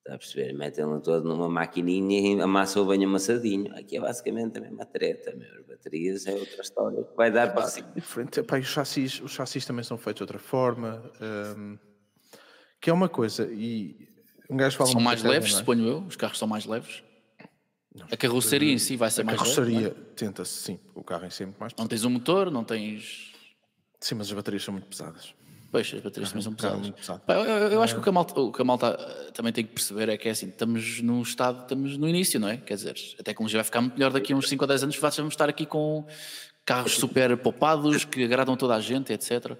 Está 0.00 0.16
a 0.16 0.18
perceber? 0.18 0.52
Metem-lo 0.52 1.00
todo 1.00 1.26
numa 1.26 1.48
maquininha 1.48 2.36
e 2.36 2.40
amassam 2.42 2.82
o 2.82 2.86
banho 2.86 3.08
amassadinho. 3.08 3.74
Aqui 3.74 3.96
é 3.96 4.00
basicamente 4.00 4.58
a 4.58 4.60
mesma 4.60 4.84
treta, 4.84 5.34
meu. 5.34 5.48
As 5.60 5.66
baterias 5.66 6.26
é 6.26 6.34
outra 6.34 6.60
história 6.60 7.02
que 7.02 7.16
vai 7.16 7.30
dar 7.30 7.54
para 7.54 7.62
cima. 7.68 7.90
Diferente. 7.94 8.40
Epá, 8.40 8.58
os, 8.58 8.66
chassis, 8.66 9.18
os 9.22 9.30
chassis 9.32 9.64
também 9.64 9.82
são 9.82 9.96
feitos 9.96 10.18
de 10.18 10.22
outra 10.24 10.38
forma, 10.38 11.10
hum, 11.56 11.78
que 12.82 12.90
é 12.90 12.92
uma 12.92 13.08
coisa. 13.08 13.48
E 13.50 14.06
um 14.50 14.56
gajo 14.56 14.76
fala 14.76 14.90
São 14.90 15.00
mais 15.00 15.22
leves, 15.22 15.50
não 15.52 15.56
é? 15.58 15.60
suponho 15.60 15.86
eu. 15.86 15.98
Os 16.06 16.16
carros 16.16 16.38
são 16.38 16.46
mais 16.48 16.64
leves. 16.66 17.02
A 18.10 18.16
carroceria 18.16 18.72
em 18.72 18.78
si 18.78 18.96
vai 18.96 19.10
ser 19.10 19.20
A 19.22 19.24
mais 19.24 19.38
leve. 19.40 19.50
não 19.60 19.62
é? 19.62 19.82
carroçaria 19.82 19.90
tenta-se, 20.16 20.52
sim. 20.54 20.80
O 20.94 21.02
carro 21.04 21.24
em 21.26 21.30
si 21.30 21.42
é 21.44 21.46
muito 21.46 21.58
mais 21.58 21.72
Não 21.72 21.76
pesado. 21.86 21.88
tens 21.90 22.04
um 22.04 22.10
motor, 22.10 22.50
não 22.50 22.64
tens. 22.64 23.32
Sim, 24.00 24.16
mas 24.16 24.26
as 24.26 24.32
baterias 24.32 24.62
são 24.64 24.72
muito 24.72 24.86
pesadas. 24.88 25.32
Pois, 25.70 25.92
as 25.94 26.00
baterias 26.00 26.28
também 26.30 26.42
são 26.42 26.54
pesadas. 26.54 26.90
Pá, 27.26 27.34
eu, 27.34 27.44
eu- 27.44 27.68
eu 27.72 27.82
acho 27.82 27.94
que 27.94 28.00
o 28.00 28.02
que 28.02 28.08
a 28.08 28.12
malta, 28.12 28.40
o 28.40 28.52
que 28.52 28.62
a 28.62 28.64
malta 28.64 28.96
eh, 28.98 29.30
também 29.32 29.52
tem 29.52 29.64
que 29.64 29.72
perceber 29.72 30.08
é 30.08 30.16
que 30.16 30.28
é 30.28 30.30
assim, 30.32 30.48
estamos 30.48 31.00
num 31.02 31.20
estado, 31.22 31.62
estamos 31.62 31.96
no 31.96 32.08
início, 32.08 32.38
não 32.38 32.48
é? 32.48 32.56
Quer 32.58 32.74
dizer, 32.74 32.94
a 33.18 33.22
tecnologia 33.22 33.58
vai 33.58 33.64
ficar 33.64 33.80
muito 33.80 33.94
melhor 33.94 34.12
daqui 34.12 34.32
a 34.32 34.36
uns 34.36 34.48
5 34.48 34.62
ou 34.62 34.68
10 34.68 34.82
anos, 34.84 34.96
vamos 34.96 35.34
estar 35.34 35.48
aqui 35.48 35.66
com 35.66 36.06
carros 36.64 36.92
super 36.96 37.36
poupados, 37.38 38.04
que 38.04 38.22
agradam 38.24 38.56
toda 38.56 38.74
a 38.76 38.80
gente, 38.80 39.12
etc. 39.12 39.56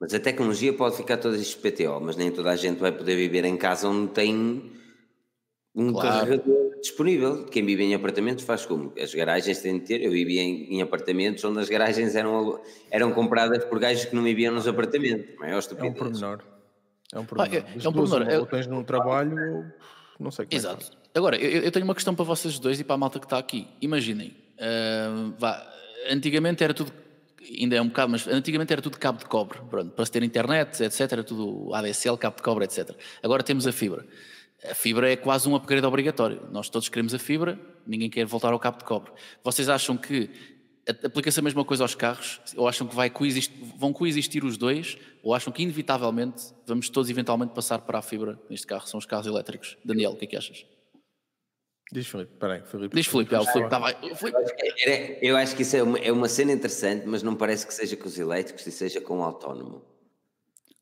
Mas 0.00 0.12
a 0.12 0.20
tecnologia 0.20 0.72
pode 0.72 0.96
ficar 0.96 1.16
toda 1.16 1.38
XPTO, 1.38 2.00
mas 2.02 2.16
nem 2.16 2.30
toda 2.30 2.50
a 2.50 2.56
gente 2.56 2.78
vai 2.78 2.92
poder 2.92 3.16
viver 3.16 3.44
em 3.44 3.56
casa 3.56 3.88
onde 3.88 4.12
tem 4.12 4.72
um 5.74 5.92
Claro. 5.92 6.08
carregador 6.26 6.80
disponível. 6.80 7.44
Quem 7.46 7.64
vive 7.64 7.84
em 7.84 7.94
apartamentos 7.94 8.44
faz 8.44 8.66
como? 8.66 8.92
As 9.00 9.14
garagens 9.14 9.58
têm 9.60 9.78
de 9.78 9.86
ter. 9.86 10.02
Eu 10.02 10.10
vivia 10.10 10.42
em, 10.42 10.74
em 10.74 10.82
apartamentos 10.82 11.42
onde 11.44 11.58
as 11.60 11.68
garagens 11.68 12.14
eram, 12.14 12.60
eram 12.90 13.12
compradas 13.12 13.64
por 13.64 13.78
gajos 13.78 14.04
que 14.04 14.14
não 14.14 14.22
viviam 14.22 14.52
nos 14.54 14.68
apartamentos. 14.68 15.34
Maior 15.38 15.52
É 15.52 15.56
um 15.56 15.58
estupidez. 15.58 15.94
pormenor. 15.98 16.42
É 17.12 17.18
um 17.18 17.22
é- 17.22 17.26
pormenor. 17.26 17.64
é 17.82 17.88
um 17.88 17.92
pormenor. 17.92 18.40
Ou 18.40 18.46
tens 18.46 18.66
num 18.66 18.84
trabalho 18.84 19.36
ou 19.38 19.64
não 20.20 20.30
sei 20.30 20.44
como 20.44 20.46
é 20.46 20.50
que 20.50 20.56
Exato. 20.56 20.84
faz. 20.86 20.98
Agora, 21.14 21.36
eu, 21.36 21.62
eu 21.62 21.70
tenho 21.70 21.84
uma 21.84 21.94
questão 21.94 22.14
para 22.14 22.24
vocês 22.24 22.58
dois 22.58 22.78
e 22.80 22.84
para 22.84 22.94
a 22.94 22.98
malta 22.98 23.18
que 23.20 23.26
está 23.26 23.38
aqui. 23.38 23.68
Imaginem, 23.80 24.36
ah, 24.60 25.32
vá, 25.38 25.72
antigamente 26.10 26.62
era 26.64 26.74
tudo, 26.74 26.92
ainda 27.60 27.76
é 27.76 27.82
um 27.82 27.88
bocado, 27.88 28.10
mas 28.10 28.26
antigamente 28.26 28.72
era 28.72 28.82
tudo 28.82 28.98
cabo 28.98 29.18
de 29.18 29.26
cobre, 29.26 29.58
pronto, 29.70 29.90
para 29.90 30.04
se 30.04 30.12
ter 30.12 30.22
internet, 30.22 30.82
etc. 30.82 31.00
Era 31.12 31.24
tudo 31.24 31.74
ADSL, 31.74 32.16
cabo 32.16 32.36
de 32.36 32.42
cobre, 32.42 32.64
etc. 32.64 32.90
Agora 33.22 33.42
temos 33.42 33.66
a 33.66 33.72
fibra. 33.72 34.06
A 34.68 34.74
fibra 34.74 35.12
é 35.12 35.16
quase 35.16 35.48
um 35.48 35.54
upgrade 35.54 35.86
obrigatório. 35.86 36.48
Nós 36.50 36.68
todos 36.68 36.88
queremos 36.88 37.12
a 37.12 37.18
fibra, 37.18 37.58
ninguém 37.86 38.08
quer 38.08 38.24
voltar 38.24 38.52
ao 38.52 38.58
cabo 38.58 38.78
de 38.78 38.84
cobre. 38.84 39.12
Vocês 39.42 39.68
acham 39.68 39.96
que 39.96 40.30
aplica-se 41.04 41.38
a 41.38 41.42
mesma 41.42 41.64
coisa 41.64 41.84
aos 41.84 41.94
carros? 41.94 42.40
Ou 42.56 42.66
acham 42.66 42.86
que 42.86 42.94
vai 42.94 43.10
coexistir, 43.10 43.56
vão 43.76 43.92
coexistir 43.92 44.44
os 44.44 44.56
dois? 44.56 44.96
Ou 45.22 45.34
acham 45.34 45.52
que 45.52 45.62
inevitavelmente 45.62 46.54
vamos 46.66 46.88
todos 46.88 47.10
eventualmente 47.10 47.52
passar 47.52 47.80
para 47.80 47.98
a 47.98 48.02
fibra? 48.02 48.38
Neste 48.48 48.66
carro 48.66 48.86
são 48.86 48.98
os 48.98 49.06
carros 49.06 49.26
elétricos. 49.26 49.76
Daniel, 49.84 50.12
o 50.12 50.16
que 50.16 50.24
é 50.24 50.28
que 50.28 50.36
achas? 50.36 50.64
Diz 51.92 52.06
Filipe, 52.08 52.32
peraí, 52.38 52.62
Filipe. 52.62 52.96
Diz 52.96 53.06
Filipe, 53.06 53.34
é, 53.34 53.38
o 53.40 53.44
Filipe 53.44 53.64
estava. 53.66 53.90
o 54.10 54.14
Filipe- 54.16 54.38
Era- 54.84 55.18
Eu 55.24 55.36
acho 55.36 55.54
que 55.54 55.62
isso 55.62 55.76
é 55.76 55.82
uma, 55.82 55.98
é 55.98 56.10
uma 56.10 56.28
cena 56.28 56.52
interessante, 56.52 57.06
mas 57.06 57.22
não 57.22 57.36
parece 57.36 57.66
que 57.66 57.74
seja 57.74 57.96
com 57.96 58.06
os 58.08 58.18
elétricos 58.18 58.66
e 58.66 58.72
seja 58.72 59.00
com 59.00 59.18
o 59.18 59.22
autónomo. 59.22 59.82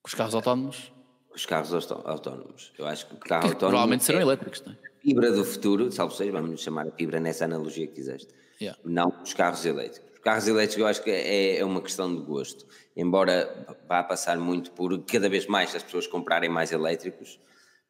Os 0.05 0.15
carros 0.15 0.35
autónomos 0.35 0.93
Os 1.35 1.45
carros 1.47 1.73
autónomos. 2.05 2.73
Eu 2.79 2.87
acho 2.87 3.07
que 3.07 3.15
o 3.15 3.19
carro 3.19 3.45
autónomo. 3.49 3.59
provavelmente 3.59 4.05
serão 4.05 4.21
é 4.21 4.23
elétricos, 4.23 4.63
não 4.65 4.73
é? 4.73 4.77
fibra 5.03 5.33
do 5.33 5.45
futuro, 5.45 5.91
salvo 5.91 6.15
seja, 6.15 6.31
vamos 6.31 6.61
chamar 6.63 6.87
a 6.87 6.91
fibra 6.93 7.19
nessa 7.19 7.45
analogia 7.45 7.87
que 7.89 7.95
fizeste. 7.97 8.33
Yeah. 8.61 8.79
Não 8.85 9.09
os 9.23 9.35
carros 9.35 9.65
elétricos. 9.67 10.09
Os 10.15 10.21
carros 10.21 10.47
elétricos 10.47 10.79
eu 10.79 10.87
acho 10.87 11.03
que 11.03 11.11
é, 11.11 11.59
é 11.59 11.65
uma 11.65 11.83
questão 11.83 12.15
de 12.15 12.23
gosto. 12.23 12.65
Embora 12.97 13.67
vá 13.89 14.03
passar 14.05 14.39
muito 14.39 14.71
por 14.71 14.97
cada 15.05 15.29
vez 15.29 15.47
mais 15.47 15.75
as 15.75 15.83
pessoas 15.83 16.07
comprarem 16.07 16.49
mais 16.49 16.71
elétricos, 16.71 17.41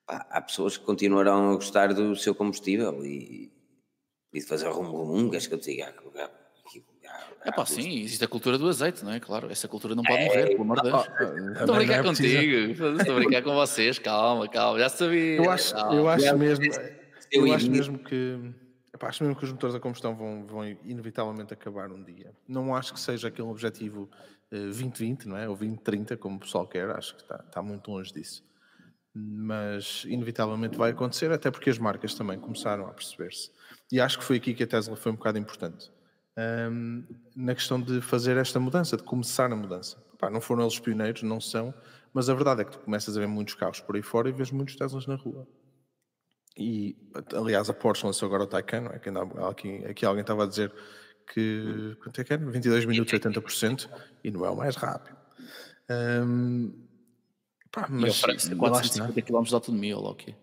pá, 0.06 0.26
há 0.30 0.40
pessoas 0.40 0.76
que 0.76 0.84
continuarão 0.84 1.50
a 1.52 1.54
gostar 1.54 1.92
do 1.94 2.14
seu 2.16 2.34
combustível 2.34 3.04
e, 3.04 3.52
e 4.34 4.40
de 4.40 4.46
fazer 4.46 4.68
rum-rum, 4.70 5.30
queres 5.30 5.46
que 5.48 5.54
eu 5.54 5.60
te 5.60 5.72
diga? 5.72 5.88
Há- 5.88 6.22
há- 6.24 6.30
É 7.44 7.50
pá, 7.52 7.66
sim, 7.66 8.00
existe 8.00 8.24
a 8.24 8.28
cultura 8.28 8.56
do 8.58 8.68
azeite, 8.68 9.04
não 9.04 9.12
é? 9.12 9.20
Claro, 9.20 9.50
essa 9.50 9.68
cultura 9.68 9.94
não 9.94 10.06
pode 10.06 10.22
morrer, 10.22 10.48
pelo 10.50 10.62
amor 10.62 10.76
de 10.78 10.84
Deus. 10.90 11.10
Estou 11.60 11.74
a 11.74 11.78
brincar 11.78 11.98
é 11.98 12.02
contigo, 12.02 12.72
estou 12.98 13.14
a 13.16 13.18
brincar 13.18 13.42
com 13.42 13.52
vocês, 13.54 13.98
calma, 13.98 14.48
calma, 14.48 14.78
já 14.78 14.88
sabia. 14.88 15.36
Eu 15.36 15.50
acho, 15.50 15.74
calma. 15.74 15.94
eu 15.94 16.08
acho 16.08 16.36
mesmo, 16.36 16.64
Eu 17.32 17.46
eu 17.46 17.52
acho 17.52 17.72
mesmo 17.72 17.98
que 17.98 18.38
epá, 18.94 19.08
acho 19.08 19.24
mesmo 19.24 19.36
que 19.38 19.44
os 19.44 19.52
motores 19.52 19.74
a 19.74 19.80
combustão 19.80 20.14
vão, 20.16 20.46
vão 20.46 20.64
inevitavelmente 20.68 21.52
acabar 21.54 21.90
um 21.92 22.02
dia. 22.02 22.34
Não 22.48 22.74
acho 22.74 22.92
que 22.94 23.00
seja 23.00 23.28
aquele 23.28 23.48
objetivo 23.48 24.10
eh, 24.50 24.56
2020, 24.64 25.26
não 25.28 25.36
é? 25.36 25.48
Ou 25.48 25.56
2030, 25.56 26.16
como 26.16 26.36
o 26.36 26.40
pessoal 26.40 26.66
quer, 26.68 26.90
acho 26.90 27.16
que 27.16 27.22
está, 27.22 27.36
está 27.46 27.62
muito 27.62 27.90
longe 27.90 28.12
disso. 28.12 28.44
Mas 29.14 30.04
inevitavelmente 30.06 30.76
vai 30.76 30.90
acontecer, 30.90 31.30
até 31.30 31.50
porque 31.50 31.70
as 31.70 31.78
marcas 31.78 32.14
também 32.14 32.38
começaram 32.38 32.86
a 32.86 32.92
perceber-se. 32.92 33.50
E 33.90 34.00
acho 34.00 34.18
que 34.18 34.24
foi 34.24 34.36
aqui 34.36 34.54
que 34.54 34.62
a 34.62 34.66
Tesla 34.66 34.96
foi 34.96 35.12
um 35.12 35.16
bocado 35.16 35.38
importante. 35.38 35.90
Um, 36.36 37.04
na 37.36 37.54
questão 37.54 37.80
de 37.80 38.00
fazer 38.00 38.36
esta 38.38 38.58
mudança, 38.58 38.96
de 38.96 39.02
começar 39.02 39.52
a 39.52 39.56
mudança. 39.56 40.02
Não 40.30 40.40
foram 40.40 40.62
eles 40.62 40.78
pioneiros, 40.78 41.22
não 41.22 41.40
são, 41.40 41.74
mas 42.14 42.30
a 42.30 42.34
verdade 42.34 42.62
é 42.62 42.64
que 42.64 42.70
tu 42.70 42.78
começas 42.78 43.16
a 43.16 43.20
ver 43.20 43.26
muitos 43.26 43.54
carros 43.54 43.80
por 43.80 43.96
aí 43.96 44.02
fora 44.02 44.28
e 44.28 44.32
vês 44.32 44.50
muitos 44.50 44.76
Teslas 44.76 45.06
na 45.06 45.16
rua. 45.16 45.46
E, 46.56 46.96
aliás, 47.34 47.68
a 47.68 47.74
Porsche 47.74 48.06
lançou 48.06 48.26
agora 48.26 48.44
o 48.44 48.46
Taycan, 48.46 48.82
não 48.82 48.92
é? 48.92 48.98
Que 48.98 49.10
aqui, 49.10 49.84
aqui 49.84 50.06
alguém 50.06 50.20
estava 50.20 50.44
a 50.44 50.46
dizer 50.46 50.72
que, 51.32 51.96
quanto 52.02 52.20
é 52.20 52.24
que 52.24 52.32
era? 52.32 52.44
22 52.44 52.84
minutos, 52.84 53.12
80%, 53.12 53.88
e 54.22 54.30
não 54.30 54.44
é 54.44 54.50
o 54.50 54.56
mais 54.56 54.76
rápido. 54.76 55.16
Um, 55.90 56.72
pá, 57.72 57.86
mas, 57.88 58.14
e 58.14 58.18
oferece 58.18 58.54
450 58.54 59.22
km 59.22 59.42
de 59.42 59.54
autonomia, 59.54 59.96
ou 59.96 60.02
lá 60.04 60.10
o 60.10 60.14
quê? 60.14 60.34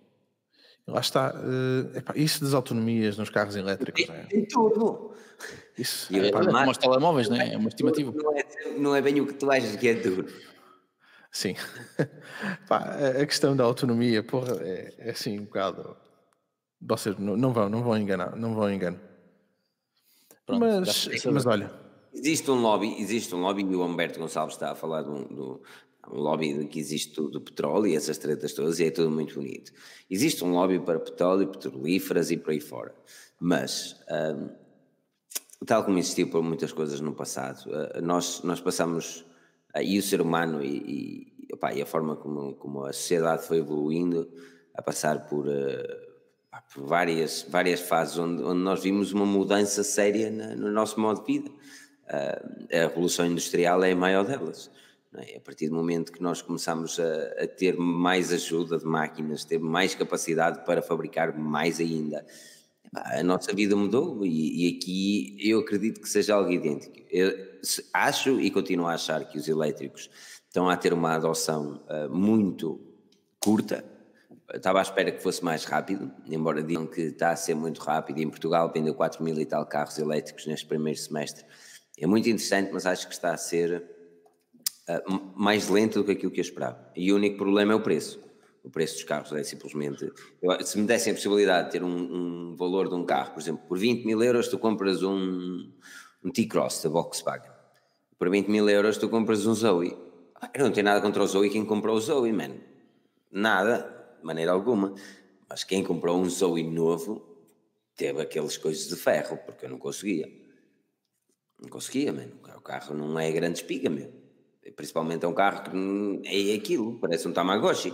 Lá 0.87 0.99
está. 0.99 1.33
Uh, 1.35 1.97
epá, 1.97 2.13
isso 2.15 2.43
das 2.43 2.53
autonomias 2.53 3.17
nos 3.17 3.29
carros 3.29 3.55
elétricos. 3.55 4.05
Tem, 4.05 4.15
é. 4.15 4.23
tem 4.23 4.45
tudo. 4.45 5.13
Isso, 5.77 6.13
é, 6.15 6.27
epá, 6.27 6.43
como 6.43 6.71
os 6.71 6.77
telemóveis, 6.77 7.29
não 7.29 7.37
é? 7.37 7.53
É 7.53 7.57
uma 7.57 7.69
estimativa. 7.69 8.11
Não 8.11 8.37
é, 8.37 8.45
não 8.77 8.95
é 8.95 9.01
bem 9.01 9.21
o 9.21 9.27
que 9.27 9.33
tu 9.33 9.49
achas 9.51 9.75
que 9.75 9.87
é 9.87 9.95
tudo. 9.95 10.27
Sim. 11.31 11.55
Pá, 12.67 12.97
a 13.21 13.25
questão 13.25 13.55
da 13.55 13.63
autonomia, 13.63 14.23
porra, 14.23 14.57
é, 14.61 14.95
é 14.97 15.09
assim 15.11 15.39
um 15.39 15.45
bocado. 15.45 15.95
Vocês 16.81 17.17
não, 17.17 17.37
não, 17.37 17.53
vão, 17.53 17.69
não 17.69 17.83
vão 17.83 17.97
enganar, 17.97 18.35
não 18.35 18.55
vão 18.55 18.71
enganar. 18.71 18.99
Pronto, 20.45 20.59
mas, 20.59 21.07
mas 21.25 21.45
olha. 21.45 21.71
Existe 22.11 22.49
um 22.49 22.59
lobby, 22.59 22.95
existe 22.99 23.35
um 23.35 23.41
lobby, 23.41 23.61
e 23.61 23.75
o 23.75 23.85
Humberto 23.85 24.19
Gonçalves 24.19 24.55
está 24.55 24.71
a 24.71 24.75
falar 24.75 25.03
do, 25.03 25.25
do 25.25 25.61
um 26.11 26.19
lobby 26.19 26.65
que 26.67 26.79
existe 26.79 27.15
do, 27.15 27.41
petróleo 27.41 27.87
e 27.87 27.95
essas 27.95 28.17
tretas 28.17 28.53
todas, 28.53 28.79
e 28.79 28.85
é 28.85 28.91
tudo 28.91 29.11
muito 29.11 29.35
bonito. 29.35 29.71
Existe 30.09 30.43
um 30.43 30.53
lobby 30.53 30.79
para 30.79 30.99
petróleo, 30.99 31.47
petrolíferas 31.47 32.31
e 32.31 32.37
por 32.37 32.51
aí 32.51 32.59
fora. 32.59 32.93
Mas, 33.39 33.95
um, 34.09 34.49
tal 35.65 35.83
como 35.83 35.97
existiu 35.97 36.29
por 36.29 36.43
muitas 36.43 36.73
coisas 36.73 36.99
no 36.99 37.13
passado, 37.13 37.69
uh, 37.69 38.01
nós, 38.01 38.41
nós 38.43 38.59
passamos, 38.59 39.25
uh, 39.75 39.81
e 39.81 39.97
o 39.97 40.03
ser 40.03 40.21
humano 40.21 40.61
e, 40.63 41.31
e, 41.47 41.53
opa, 41.53 41.73
e, 41.73 41.81
a 41.81 41.85
forma 41.85 42.15
como, 42.15 42.55
como 42.55 42.85
a 42.85 42.93
sociedade 42.93 43.45
foi 43.45 43.57
evoluindo, 43.57 44.29
a 44.73 44.81
passar 44.81 45.27
por, 45.27 45.47
uh, 45.47 46.63
por 46.73 46.85
várias, 46.85 47.45
várias 47.49 47.79
fases 47.79 48.17
onde, 48.17 48.43
onde 48.43 48.61
nós 48.61 48.83
vimos 48.83 49.13
uma 49.13 49.25
mudança 49.25 49.83
séria 49.83 50.29
na, 50.29 50.55
no 50.55 50.71
nosso 50.71 50.99
modo 50.99 51.23
de 51.23 51.33
vida. 51.33 51.51
a 52.07 52.87
Revolução 52.87 53.25
Industrial 53.25 53.83
é 53.83 53.91
a 53.91 53.95
maior 53.95 54.25
delas. 54.25 54.69
É? 55.15 55.37
A 55.37 55.41
partir 55.41 55.69
do 55.69 55.75
momento 55.75 56.11
que 56.11 56.21
nós 56.21 56.41
começamos 56.41 56.99
a, 56.99 57.43
a, 57.43 57.47
ter 57.47 57.75
mais 57.75 58.31
ajuda 58.31 58.77
de 58.77 58.85
máquinas, 58.85 59.43
ter 59.43 59.59
mais 59.59 59.95
capacidade 59.95 60.63
para 60.65 60.81
fabricar 60.81 61.35
mais 61.37 61.79
ainda, 61.79 62.23
a 62.93 63.23
nossa 63.23 63.53
vida 63.53 63.75
mudou 63.75 64.23
e, 64.25 64.65
e 64.65 64.77
aqui 64.77 65.37
eu 65.39 65.59
acredito 65.59 66.01
que 66.01 66.09
seja 66.09 66.35
algo 66.35 66.51
idêntico. 66.51 66.95
Eu 67.09 67.33
acho 67.93 68.39
e 68.39 68.51
continuo 68.51 68.87
a 68.87 68.93
achar 68.93 69.27
que 69.27 69.37
os 69.37 69.47
elétricos 69.47 70.09
estão 70.47 70.69
a 70.69 70.77
ter 70.77 70.93
uma 70.93 71.15
adoção 71.15 71.83
uh, 71.89 72.09
muito 72.09 72.79
curta. 73.39 73.83
estava 74.53 74.79
à 74.79 74.81
espera 74.81 75.11
que 75.11 75.21
fosse 75.21 75.43
mais 75.43 75.65
rápido, 75.65 76.11
embora 76.27 76.63
digam 76.63 76.87
que 76.87 77.01
está 77.01 77.31
a 77.31 77.35
ser 77.35 77.55
muito 77.55 77.79
rápido. 77.79 78.19
Em 78.19 78.29
Portugal 78.29 78.71
vendeu 78.71 78.93
4 78.93 79.23
mil 79.23 79.39
e 79.39 79.45
tal 79.45 79.65
carros 79.65 79.97
elétricos 79.97 80.45
neste 80.45 80.67
primeiro 80.67 80.99
semestre. 80.99 81.45
É 81.97 82.07
muito 82.07 82.29
interessante, 82.29 82.71
mas 82.71 82.85
acho 82.85 83.07
que 83.07 83.13
está 83.13 83.33
a 83.33 83.37
ser 83.37 83.98
uh, 84.89 85.31
mais 85.35 85.69
lento 85.69 85.99
do 85.99 86.05
que 86.05 86.11
aquilo 86.11 86.31
que 86.31 86.39
eu 86.39 86.43
esperava. 86.43 86.91
E 86.95 87.11
o 87.11 87.15
único 87.15 87.37
problema 87.37 87.73
é 87.73 87.75
o 87.75 87.81
preço. 87.81 88.19
O 88.63 88.69
preço 88.69 88.95
dos 88.95 89.03
carros 89.03 89.31
é 89.31 89.43
simplesmente. 89.43 90.11
Eu, 90.41 90.65
se 90.65 90.77
me 90.77 90.85
dessem 90.85 91.11
a 91.11 91.15
possibilidade 91.15 91.67
de 91.67 91.71
ter 91.73 91.83
um, 91.83 92.51
um, 92.51 92.55
valor 92.55 92.89
de 92.89 92.95
um 92.95 93.05
carro, 93.05 93.33
por 93.33 93.39
exemplo, 93.39 93.65
por 93.67 93.77
20 93.77 94.05
mil 94.05 94.21
euros, 94.21 94.47
tu 94.47 94.57
compras 94.57 95.01
um, 95.01 95.71
um 96.23 96.31
T-Cross 96.31 96.83
da 96.83 96.89
Volkswagen. 96.89 97.51
Por 98.17 98.29
20 98.29 98.47
mil 98.47 98.69
euros, 98.69 98.97
tu 98.97 99.07
compras 99.07 99.45
um 99.45 99.53
Zoe. 99.53 99.97
Eu 100.53 100.65
não 100.65 100.71
tenho 100.71 100.85
nada 100.85 101.01
contra 101.01 101.23
o 101.23 101.27
Zoe 101.27 101.49
quem 101.49 101.65
comprou 101.65 101.95
o 101.95 102.01
Zoe, 102.01 102.33
man. 102.33 102.55
Nada, 103.31 104.15
de 104.19 104.25
maneira 104.25 104.51
alguma. 104.51 104.93
Mas 105.49 105.63
quem 105.63 105.83
comprou 105.83 106.19
um 106.19 106.29
Zoe 106.29 106.63
novo 106.63 107.25
teve 107.95 108.21
aquelas 108.21 108.57
coisas 108.57 108.87
de 108.87 108.95
ferro, 108.95 109.37
porque 109.45 109.65
eu 109.65 109.69
não 109.69 109.77
conseguia. 109.77 110.29
Não 111.61 111.69
conseguia, 111.69 112.11
mano. 112.11 112.33
O 112.55 112.61
carro 112.61 112.93
não 112.93 113.17
é 113.17 113.31
grande 113.31 113.59
espiga, 113.59 113.89
meu. 113.89 114.18
Principalmente 114.75 115.25
é 115.25 115.27
um 115.27 115.33
carro 115.33 115.63
que 115.63 116.21
é 116.25 116.55
aquilo, 116.55 116.99
parece 116.99 117.27
um 117.27 117.33
Tamagotchi. 117.33 117.93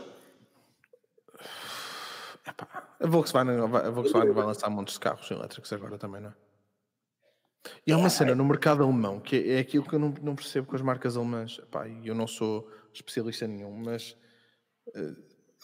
A 2.99 3.07
Volkswagen, 3.07 3.59
a 3.59 3.89
Volkswagen 3.89 4.33
vai 4.33 4.45
lançar 4.45 4.69
montes 4.69 4.93
de 4.95 4.99
carros 4.99 5.29
elétricos 5.29 5.71
agora 5.73 5.97
também, 5.97 6.21
não 6.21 6.29
é? 6.29 6.33
E 7.85 7.91
há 7.91 7.97
uma 7.97 8.09
cena 8.09 8.35
no 8.35 8.45
mercado 8.45 8.83
alemão 8.83 9.19
que 9.19 9.51
é 9.51 9.59
aquilo 9.59 9.83
que 9.83 9.95
eu 9.95 9.99
não, 9.99 10.13
não 10.21 10.35
percebo 10.35 10.67
com 10.67 10.75
as 10.75 10.81
marcas 10.81 11.17
alemãs. 11.17 11.59
Epá, 11.59 11.87
eu 11.87 12.13
não 12.13 12.27
sou 12.27 12.69
especialista 12.93 13.47
nenhum, 13.47 13.71
mas 13.71 14.15
uh, 14.89 15.15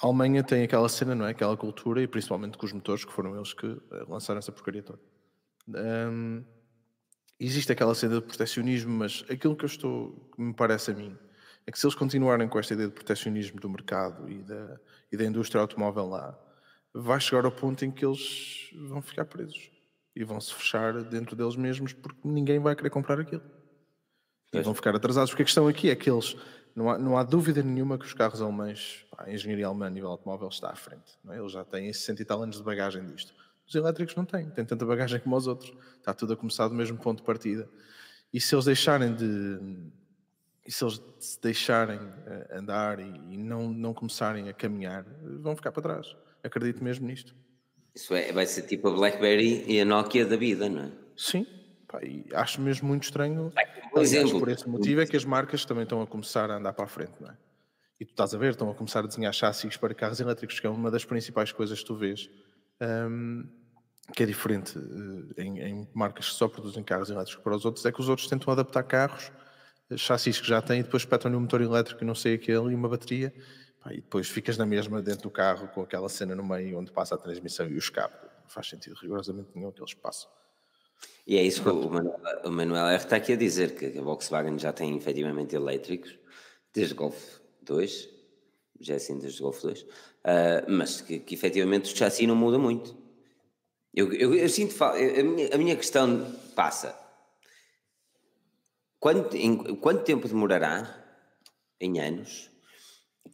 a 0.02 0.08
Alemanha 0.08 0.44
tem 0.44 0.64
aquela 0.64 0.90
cena, 0.90 1.14
não 1.14 1.26
é? 1.26 1.32
Aquela 1.32 1.56
cultura, 1.56 2.02
e 2.02 2.08
principalmente 2.08 2.58
com 2.58 2.66
os 2.66 2.74
motores, 2.74 3.06
que 3.06 3.14
foram 3.14 3.36
eles 3.36 3.54
que 3.54 3.68
uh, 3.68 3.82
lançaram 4.08 4.40
essa 4.40 4.52
porcaria 4.52 4.82
toda. 4.82 5.00
Um, 5.68 6.44
existe 7.46 7.72
aquela 7.72 7.96
cena 7.96 8.16
de 8.16 8.22
protecionismo, 8.22 8.92
mas 8.92 9.26
aquilo 9.30 9.56
que 9.56 9.66
eu 9.66 9.68
estou, 9.68 10.30
que 10.36 10.42
me 10.42 10.54
parece 10.54 10.92
a 10.92 10.94
mim, 10.94 11.18
é 11.66 11.72
que 11.72 11.80
se 11.80 11.86
eles 11.86 11.96
continuarem 11.96 12.48
com 12.48 12.60
esta 12.60 12.74
ideia 12.74 12.88
de 12.88 12.94
protecionismo 12.94 13.60
do 13.60 13.70
mercado 13.70 14.30
e 14.30 14.44
da, 14.44 14.80
e 15.12 15.18
da 15.18 15.26
indústria 15.26 15.62
automóvel 15.62 16.08
lá, 16.08 16.38
vai 16.94 17.20
chegar 17.20 17.46
ao 17.46 17.52
ponto 17.52 17.84
em 17.86 17.92
que 17.92 18.06
eles 18.06 18.70
vão 18.88 19.02
ficar 19.02 19.26
presos 19.26 19.72
e 20.16 20.24
vão 20.24 20.40
se 20.42 20.54
fechar 20.54 21.02
dentro 21.04 21.36
deles 21.36 21.56
mesmos 21.56 21.94
porque 21.94 22.20
ninguém 22.24 22.60
vai 22.60 22.76
querer 22.76 22.90
comprar 22.90 23.20
aquilo. 23.20 23.44
E 24.54 24.60
vão 24.60 24.74
ficar 24.74 24.94
atrasados, 24.96 25.32
porque 25.32 25.44
a 25.44 25.46
questão 25.46 25.68
aqui 25.68 25.90
é 25.90 25.96
que 25.96 26.12
eles, 26.12 26.36
não 26.76 26.90
há, 26.90 26.98
não 26.98 27.18
há 27.18 27.24
dúvida 27.24 27.64
nenhuma 27.64 27.98
que 27.98 28.06
os 28.06 28.14
carros 28.14 28.42
alemães, 28.42 29.06
a 29.18 29.32
engenharia 29.32 29.66
alemã 29.66 29.88
a 29.88 29.90
nível 29.90 30.10
automóvel 30.10 30.50
está 30.50 30.70
à 30.70 30.76
frente. 30.76 31.18
É? 31.30 31.38
Eles 31.38 31.54
já 31.54 31.64
têm 31.64 31.92
60 31.92 32.22
e 32.22 32.26
tal 32.26 32.44
anos 32.44 32.58
de 32.58 32.64
bagagem 32.64 33.06
disto. 33.06 33.34
Os 33.72 33.76
elétricos 33.76 34.14
não 34.16 34.26
têm, 34.26 34.50
têm 34.50 34.66
tanta 34.66 34.86
bagagem 34.86 35.18
como 35.22 35.34
os 35.34 35.48
outros. 35.48 35.74
Está 35.98 36.14
tudo 36.14 36.34
a 36.34 36.36
começar 36.36 36.68
do 36.68 36.76
mesmo 36.76 36.98
ponto 36.98 37.20
de 37.20 37.24
partida. 37.24 37.70
E 38.34 38.42
se 38.42 38.54
eles 38.54 38.66
deixarem 38.66 39.16
de. 39.16 39.60
E 40.68 40.72
se 40.72 40.84
eles 40.84 41.02
se 41.20 41.42
deixarem 41.42 41.98
eh, 42.28 42.58
andar 42.58 43.00
e, 43.00 43.38
não, 43.38 43.72
não 43.72 43.94
começarem 43.94 44.50
a 44.50 44.54
caminhar, 44.54 45.06
vão 45.40 45.56
ficar 45.56 45.72
para 45.72 45.84
trás. 45.84 46.18
Acredito 46.44 46.84
mesmo 46.84 47.08
nisto. 47.08 47.34
Isso 47.96 48.14
é, 48.14 48.34
vai 48.34 48.46
ser 48.46 48.64
tipo 48.64 48.90
a 48.90 48.92
BlackBerry 48.92 49.64
e 49.66 49.80
a 49.80 49.86
Nokia 49.86 50.26
da 50.26 50.36
vida, 50.36 50.68
não 50.68 50.84
é? 50.84 50.92
Sim, 51.16 51.48
pá, 51.88 52.02
acho 52.34 52.60
mesmo 52.60 52.90
muito 52.90 53.04
estranho. 53.04 53.54
Por 53.90 54.02
exemplo, 54.02 54.38
por 54.38 54.50
esse 54.50 54.68
motivo 54.68 55.00
é 55.00 55.06
que 55.06 55.16
as 55.16 55.24
marcas 55.24 55.64
também 55.64 55.84
estão 55.84 56.02
a 56.02 56.08
começar 56.08 56.52
a 56.52 56.58
andar 56.58 56.74
para 56.74 56.86
a 56.86 56.90
frente, 56.90 57.14
não 57.22 57.30
é? 57.30 57.38
E 58.02 58.06
tu 58.06 58.12
estás 58.12 58.36
a 58.36 58.38
ver, 58.38 58.52
estão 58.52 58.70
a 58.70 58.76
começar 58.76 59.00
a 59.00 59.08
desenhar 59.08 59.34
chassis 59.34 59.78
para 59.78 59.94
carros 59.94 60.20
elétricos, 60.20 60.60
que 60.60 60.68
é 60.68 60.70
uma 60.70 60.92
das 60.92 61.06
principais 61.06 61.54
coisas 61.54 61.80
que 61.80 61.86
tu 61.86 61.96
vês. 61.96 62.30
Um, 62.82 63.61
que 64.14 64.24
é 64.24 64.26
diferente 64.26 64.78
eh, 65.38 65.42
em, 65.42 65.60
em, 65.60 65.90
marcas 65.94 66.30
que 66.30 66.36
só 66.36 66.48
produzem 66.48 66.84
carros 66.84 67.10
elétricos 67.10 67.44
para 67.44 67.56
os 67.56 67.66
outros, 67.66 67.86
é 67.86 67.92
que 67.92 68.00
os 68.00 68.10
outros 68.10 68.28
tentam 68.28 68.52
adaptar 68.52 68.84
carros, 68.84 69.32
eh, 69.90 69.98
chassis 69.98 70.40
que 70.40 70.48
já 70.48 70.62
têm, 70.62 70.80
e 70.80 70.84
depois 70.84 71.04
espetam-lhe 71.04 71.36
um 71.36 71.42
motor 71.42 71.62
elétrico 71.62 72.04
e 72.04 72.08
não 72.08 72.16
sei 72.16 72.36
aquele, 72.36 72.72
e 72.72 72.76
uma 72.76 72.90
bateria, 72.90 73.34
pá, 73.82 73.94
e 73.94 73.98
depois 73.98 74.28
ficas 74.28 74.58
na 74.58 74.66
mesma 74.66 75.02
dentro 75.02 75.24
do 75.24 75.30
carro 75.30 75.68
com 75.70 75.82
aquela 75.82 76.10
cena 76.10 76.36
no 76.36 76.44
meio 76.44 76.78
onde 76.78 76.92
passa 76.92 77.16
a 77.16 77.18
transmissão 77.18 77.68
e 77.68 77.76
o 77.76 77.78
escape. 77.78 78.16
Não 78.44 78.50
faz 78.50 78.68
sentido 78.68 78.96
rigorosamente 79.02 79.50
nenhum 79.56 79.72
que 79.72 79.82
eles 79.82 79.94
passam. 79.94 80.30
E 81.26 81.38
é 81.38 81.44
isso 81.44 81.62
que 81.62 81.70
o 81.70 81.90
Manuel, 81.90 82.20
o 82.44 82.52
Manuel 82.52 82.88
R 82.88 82.96
está 82.96 83.16
aqui 83.16 83.34
a 83.34 83.36
dizer, 83.36 83.76
que 83.76 83.98
a 83.98 84.02
Volkswagen 84.02 84.58
já 84.58 84.74
tem 84.74 84.96
efetivamente 84.98 85.56
elétricos, 85.56 86.18
desde 86.74 86.94
Golf 86.94 87.40
2, 87.62 88.10
já 88.80 88.94
é 88.94 88.98
assim 88.98 89.18
desde 89.20 89.42
Golf 89.42 89.62
2, 89.62 89.82
uh, 89.82 89.88
mas 90.68 91.02
que, 91.02 91.20
que 91.20 91.36
efetivamente 91.36 91.94
o 91.94 91.98
chassi 91.98 92.26
não 92.26 92.36
muda 92.36 92.58
muito. 92.58 93.01
Eu, 93.94 94.12
eu, 94.14 94.34
eu 94.34 94.50
sinto 94.50 94.82
a 94.84 94.94
minha, 95.24 95.54
a 95.54 95.58
minha 95.58 95.76
questão 95.76 96.34
passa. 96.56 96.98
Quanto, 99.00 99.36
em, 99.36 99.76
quanto 99.76 100.04
tempo 100.04 100.28
demorará, 100.28 100.98
em 101.80 102.00
anos, 102.00 102.50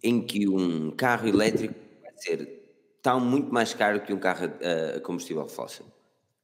em 0.02 0.26
que 0.26 0.48
um 0.48 0.92
carro 0.92 1.28
elétrico 1.28 1.76
vai 2.02 2.14
ser 2.16 2.58
tão 3.02 3.20
muito 3.20 3.54
mais 3.54 3.74
caro 3.74 4.02
que 4.02 4.14
um 4.14 4.20
carro 4.20 4.46
a, 4.46 4.98
a 4.98 5.02
combustível 5.02 5.48
fóssil? 5.48 5.86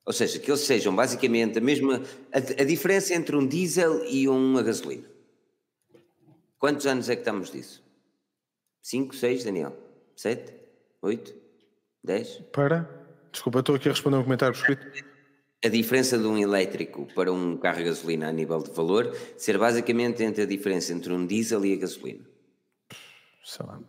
Ou 0.05 0.11
seja, 0.11 0.37
que 0.39 0.51
eles 0.51 0.61
sejam 0.61 0.93
basicamente 0.95 1.57
a 1.57 1.61
mesma. 1.61 2.01
A, 2.31 2.37
a, 2.37 2.65
diferença 2.65 3.13
entre 3.15 3.35
um 3.35 3.47
diesel 3.47 4.03
e 4.05 4.27
uma 4.27 4.61
gasolina. 4.61 5.09
Quantos 6.59 6.85
anos 6.85 7.09
é 7.09 7.15
que 7.15 7.21
estamos 7.21 7.49
disso? 7.49 7.81
5, 8.81 9.15
6, 9.15 9.45
Daniel? 9.45 9.75
7? 10.15 10.53
8? 11.01 11.33
10? 12.03 12.41
Para? 12.51 13.02
Desculpa, 13.33 13.59
estou 13.59 13.75
aqui 13.75 13.89
a 13.89 13.91
responder 13.91 14.17
um 14.17 14.23
comentário 14.23 14.55
escrito. 14.55 15.03
A 15.65 15.67
diferença 15.67 16.19
de 16.19 16.25
um 16.25 16.37
elétrico 16.37 17.07
para 17.15 17.33
um 17.33 17.57
carro 17.57 17.79
a 17.79 17.83
gasolina 17.83 18.29
a 18.29 18.31
nível 18.31 18.61
de 18.61 18.69
valor 18.71 19.11
ser 19.35 19.57
basicamente 19.57 20.21
entre 20.21 20.43
a 20.43 20.45
diferença 20.45 20.93
entre 20.93 21.11
um 21.11 21.25
diesel 21.25 21.65
e 21.65 21.73
a 21.73 21.77
gasolina. 21.77 22.23
Sei 23.43 23.65
lá. 23.65 23.79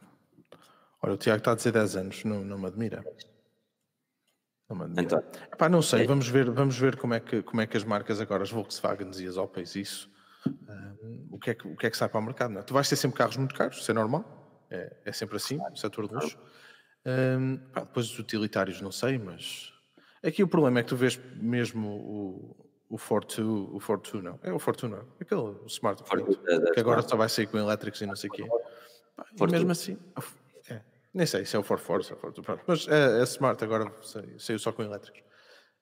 Olha, 1.02 1.12
o 1.12 1.16
Tiago 1.18 1.38
está 1.38 1.52
a 1.52 1.54
dizer 1.54 1.72
10 1.72 1.96
anos, 1.96 2.24
não, 2.24 2.42
não 2.42 2.58
me 2.58 2.66
admira. 2.66 3.04
Não 4.70 4.76
me 4.76 4.84
admira. 4.84 5.02
Então, 5.02 5.22
Epá, 5.52 5.68
não 5.68 5.82
sei, 5.82 6.06
vamos 6.06 6.26
ver, 6.26 6.50
vamos 6.50 6.78
ver 6.78 6.96
como, 6.96 7.12
é 7.12 7.20
que, 7.20 7.42
como 7.42 7.60
é 7.60 7.66
que 7.66 7.76
as 7.76 7.84
marcas 7.84 8.22
agora, 8.22 8.42
as 8.42 8.50
Volkswagens 8.50 9.20
e 9.20 9.26
as 9.26 9.36
Opels, 9.36 9.76
isso, 9.76 10.10
hum, 10.46 11.28
o, 11.32 11.38
que 11.38 11.50
é 11.50 11.54
que, 11.54 11.68
o 11.68 11.76
que 11.76 11.86
é 11.86 11.90
que 11.90 11.96
sai 11.96 12.08
para 12.08 12.18
o 12.18 12.22
mercado. 12.22 12.52
Não 12.52 12.60
é? 12.60 12.62
Tu 12.62 12.72
vais 12.72 12.88
ter 12.88 12.96
sempre 12.96 13.18
carros 13.18 13.36
muito 13.36 13.54
caros, 13.54 13.76
isso 13.76 13.90
é 13.90 13.94
normal, 13.94 14.66
é, 14.70 14.96
é 15.04 15.12
sempre 15.12 15.36
assim, 15.36 15.58
no 15.58 15.76
setor 15.76 16.08
de 16.08 16.14
luxo. 16.14 16.38
Hum, 17.06 17.58
pá, 17.72 17.80
depois 17.80 18.10
os 18.10 18.18
utilitários, 18.18 18.80
não 18.80 18.90
sei, 18.90 19.18
mas 19.18 19.72
aqui 20.22 20.42
o 20.42 20.48
problema 20.48 20.80
é 20.80 20.82
que 20.82 20.88
tu 20.88 20.96
vês 20.96 21.20
mesmo 21.36 21.88
o, 21.88 22.94
o 22.94 22.98
Fortwo, 22.98 23.74
o 23.74 23.78
Fortwo 23.78 24.22
não, 24.22 24.38
é 24.42 24.52
o 24.52 24.58
Fortuna, 24.58 25.04
aquele 25.20 25.40
o 25.40 25.66
Smart 25.66 26.02
Fortwo, 26.02 26.34
que 26.72 26.80
agora 26.80 27.02
só 27.02 27.16
vai 27.16 27.28
sair 27.28 27.46
com 27.46 27.58
elétricos 27.58 28.00
e 28.00 28.06
não 28.06 28.16
sei 28.16 28.30
o 28.30 28.32
quê. 28.32 28.46
Pá, 29.14 29.26
e 29.36 29.46
mesmo 29.46 29.70
assim, 29.70 29.98
é, 30.68 30.80
nem 31.12 31.26
sei 31.26 31.44
se 31.44 31.56
é 31.56 31.58
o 31.58 31.62
Ford 31.62 31.80
Force, 31.80 32.12
é 32.12 32.16
pronto, 32.16 32.42
mas 32.66 32.88
é, 32.88 33.20
é 33.20 33.22
Smart 33.24 33.62
agora 33.62 33.92
saiu, 34.02 34.38
saiu 34.38 34.58
só 34.58 34.72
com 34.72 34.82
elétricos. 34.82 35.22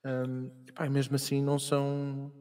Hum, 0.05 0.51
e 0.67 0.73
pá, 0.73 0.89
mesmo 0.89 1.15
assim 1.15 1.41
não 1.41 1.59
são. 1.59 2.33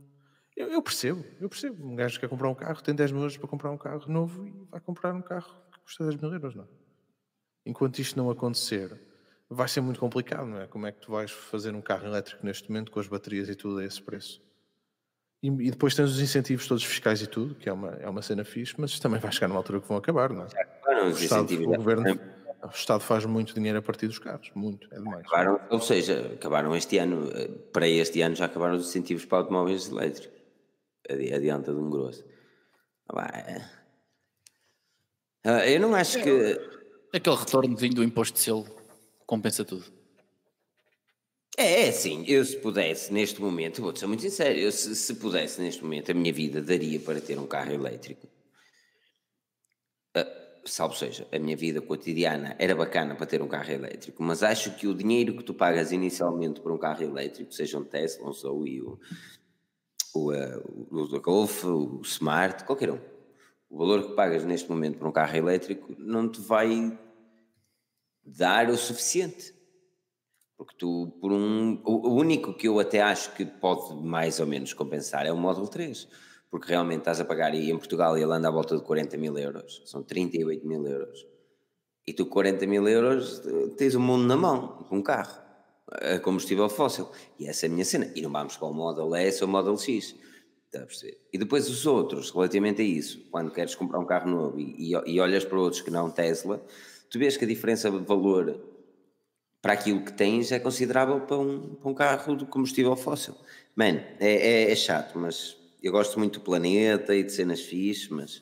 Eu, 0.58 0.68
eu, 0.70 0.82
percebo, 0.82 1.24
eu 1.40 1.48
percebo. 1.48 1.88
Um 1.88 1.96
gajo 1.96 2.20
quer 2.20 2.28
comprar 2.28 2.50
um 2.50 2.56
carro, 2.56 2.82
tem 2.82 2.96
10 2.96 3.12
mil 3.12 3.22
euros 3.22 3.38
para 3.38 3.48
comprar 3.48 3.72
um 3.72 3.78
carro 3.78 4.12
novo 4.12 4.48
e 4.48 4.66
vai 4.70 4.82
comprar 4.82 5.14
um 5.14 5.22
carro 5.22 5.56
que 5.72 5.80
custa 5.82 6.04
10 6.04 6.16
mil 6.16 6.34
euros, 6.34 6.56
não 6.56 6.64
é? 6.64 6.81
Enquanto 7.66 8.00
isto 8.00 8.18
não 8.18 8.30
acontecer, 8.30 8.92
vai 9.50 9.68
ser 9.68 9.82
muito 9.82 10.00
complicado, 10.00 10.46
não 10.48 10.62
é? 10.62 10.68
Como 10.68 10.86
é 10.88 10.92
que 10.92 11.00
tu 11.00 11.12
vais 11.12 11.30
fazer 11.32 11.74
um 11.76 11.82
carro 11.82 12.06
elétrico 12.06 12.46
neste 12.46 12.70
momento 12.70 12.92
com 12.92 13.00
as 13.00 13.08
baterias 13.08 13.50
e 13.50 13.56
tudo 13.56 13.80
a 13.80 13.86
esse 13.86 14.02
preço? 14.02 14.42
E, 15.44 15.48
e 15.48 15.72
depois 15.72 15.96
tens 15.96 16.10
os 16.12 16.20
incentivos 16.20 16.68
todos 16.68 16.84
fiscais 16.84 17.22
e 17.22 17.28
tudo, 17.28 17.56
que 17.56 17.68
é 17.70 17.74
uma, 17.74 17.90
é 17.96 18.08
uma 18.10 18.22
cena 18.22 18.44
fixe, 18.44 18.76
mas 18.78 19.00
também 19.00 19.20
vai 19.20 19.32
chegar 19.32 19.48
numa 19.48 19.60
altura 19.60 19.80
que 19.82 19.88
vão 19.88 19.98
acabar, 19.98 20.32
não 20.32 20.44
é? 20.44 20.48
Acabaram 20.62 21.08
O 21.08 21.10
os 21.12 21.22
Estado, 21.22 21.46
incentivos. 21.46 21.74
o 21.74 21.78
governo, 21.78 22.20
o 22.64 22.68
Estado 22.68 23.02
faz 23.04 23.26
muito 23.26 23.54
dinheiro 23.54 23.78
a 23.80 23.82
partir 23.82 24.08
dos 24.08 24.20
carros, 24.20 24.52
muito, 24.56 24.88
é 24.94 24.98
demais. 24.98 25.26
Acabaram, 25.26 25.60
ou 25.70 25.80
seja, 25.80 26.32
acabaram 26.34 26.76
este 26.76 26.98
ano, 27.00 27.30
eh, 27.36 27.48
para 27.74 27.88
este 27.88 28.22
ano 28.22 28.36
já 28.36 28.46
acabaram 28.46 28.76
os 28.76 28.88
incentivos 28.90 29.26
para 29.26 29.40
automóveis 29.40 29.88
elétricos. 29.90 30.40
Adi- 31.10 31.34
Adianta 31.34 31.72
de 31.74 31.78
um 31.80 31.90
grosso. 31.90 32.24
Ah, 33.10 33.28
é. 33.36 33.62
Ah, 35.44 35.68
Eu 35.68 35.80
não 35.80 35.96
acho 35.96 36.22
que. 36.22 36.71
Aquele 37.14 37.36
retornozinho 37.36 37.94
do 37.94 38.04
imposto 38.04 38.36
de 38.36 38.40
selo 38.40 38.66
compensa 39.26 39.66
tudo. 39.66 39.84
É, 41.58 41.86
é 41.86 41.90
assim, 41.90 42.24
eu 42.26 42.44
se 42.46 42.56
pudesse 42.58 43.12
neste 43.12 43.42
momento, 43.42 43.82
vou-te 43.82 44.00
ser 44.00 44.08
muito 44.08 44.22
sincero, 44.22 44.58
eu 44.58 44.72
se, 44.72 44.96
se 44.96 45.16
pudesse 45.16 45.62
neste 45.62 45.84
momento, 45.84 46.10
a 46.10 46.14
minha 46.14 46.32
vida 46.32 46.62
daria 46.62 47.00
para 47.00 47.20
ter 47.20 47.38
um 47.38 47.46
carro 47.46 47.74
elétrico. 47.74 48.28
Ah, 50.16 50.26
salvo 50.66 50.96
seja, 50.96 51.28
a 51.32 51.38
minha 51.38 51.58
vida 51.58 51.82
cotidiana 51.82 52.56
era 52.58 52.74
bacana 52.74 53.14
para 53.14 53.26
ter 53.26 53.42
um 53.42 53.48
carro 53.48 53.72
elétrico, 53.72 54.24
mas 54.24 54.42
acho 54.44 54.74
que 54.76 54.88
o 54.88 54.96
dinheiro 54.96 55.36
que 55.36 55.44
tu 55.44 55.54
pagas 55.54 55.92
inicialmente 55.92 56.62
por 56.62 56.72
um 56.72 56.78
carro 56.78 57.04
elétrico, 57.04 57.54
seja 57.54 57.78
um 57.78 57.84
Tesla, 57.84 58.30
um 58.30 58.32
Zoe, 58.32 58.82
o, 58.82 58.98
o, 60.16 60.32
ah, 60.32 60.62
o, 60.66 61.16
o 61.16 61.22
Golf, 61.22 61.66
o 61.66 62.02
Smart, 62.06 62.64
qualquer 62.64 62.92
um, 62.92 63.11
o 63.72 63.78
valor 63.78 64.10
que 64.10 64.16
pagas 64.16 64.44
neste 64.44 64.70
momento 64.70 64.98
por 64.98 65.08
um 65.08 65.12
carro 65.14 65.38
elétrico 65.38 65.96
não 65.98 66.30
te 66.30 66.42
vai 66.42 67.00
dar 68.24 68.70
o 68.70 68.78
suficiente. 68.78 69.56
Porque 70.58 70.76
tu, 70.78 71.12
por 71.22 71.32
um. 71.32 71.82
O 71.86 72.14
único 72.14 72.54
que 72.54 72.68
eu 72.68 72.80
até 72.80 73.02
acho 73.02 73.34
que 73.34 73.46
pode 73.46 73.96
mais 73.96 74.42
ou 74.42 74.46
menos 74.46 74.74
compensar 74.74 75.26
é 75.26 75.32
o 75.32 75.38
Model 75.38 75.68
3. 75.68 76.08
Porque 76.52 76.68
realmente 76.68 77.00
estás 77.00 77.22
a 77.22 77.26
pagar 77.26 77.54
aí 77.54 77.72
em 77.72 77.78
Portugal 77.78 78.18
e 78.18 78.22
ele 78.22 78.34
anda 78.34 78.50
à 78.50 78.52
volta 78.52 78.76
de 78.76 78.84
40 78.84 79.18
mil 79.18 79.38
euros. 79.38 79.82
São 79.86 80.04
38 80.04 80.68
mil 80.68 80.86
euros. 80.86 81.26
E 82.06 82.14
tu, 82.14 82.26
40 82.26 82.68
mil 82.68 82.86
euros, 82.90 83.42
tens 83.78 83.96
o 83.96 84.02
mundo 84.02 84.26
na 84.26 84.36
mão, 84.36 84.84
com 84.90 84.98
um 84.98 85.02
carro, 85.02 85.40
a 85.88 86.20
combustível 86.20 86.68
fóssil. 86.68 87.08
E 87.40 87.48
essa 87.48 87.68
é 87.68 87.70
a 87.70 87.72
minha 87.72 87.86
cena. 87.86 88.12
E 88.14 88.22
não 88.22 88.32
vamos 88.32 88.58
para 88.58 88.68
o 88.68 88.74
Model 88.74 89.16
S 89.16 89.42
ou 89.42 89.48
o 89.48 89.52
Model 89.52 89.78
X. 89.78 90.14
Está 90.72 90.84
a 90.84 90.86
perceber? 90.86 91.18
E 91.34 91.38
depois 91.38 91.70
os 91.70 91.86
outros, 91.86 92.32
relativamente 92.32 92.82
a 92.82 92.86
isso, 92.86 93.20
quando 93.30 93.52
queres 93.52 93.76
comprar 93.76 94.00
um 94.00 94.06
carro 94.06 94.30
novo 94.30 94.58
e, 94.58 94.94
e, 94.94 95.12
e 95.16 95.20
olhas 95.20 95.44
para 95.44 95.60
outros 95.60 95.82
que 95.82 95.92
não 95.92 96.10
Tesla, 96.10 96.66
tu 97.10 97.20
vês 97.20 97.36
que 97.36 97.44
a 97.44 97.48
diferença 97.48 97.92
de 97.92 97.98
valor 97.98 98.58
para 99.62 99.74
aquilo 99.74 100.04
que 100.06 100.14
tens 100.14 100.50
é 100.50 100.60
considerável 100.60 101.20
para 101.22 101.38
um, 101.38 101.76
para 101.76 101.90
um 101.90 101.94
carro 101.94 102.38
de 102.38 102.46
combustível 102.46 102.96
fóssil. 102.96 103.36
Mano, 103.76 104.00
é, 104.18 104.32
é, 104.68 104.72
é 104.72 104.76
chato, 104.76 105.20
mas 105.20 105.58
eu 105.84 105.92
gosto 105.92 106.18
muito 106.18 106.40
do 106.40 106.46
planeta 106.46 107.14
e 107.14 107.22
de 107.24 107.34
cenas 107.34 107.60
fixe, 107.60 108.12
mas 108.14 108.42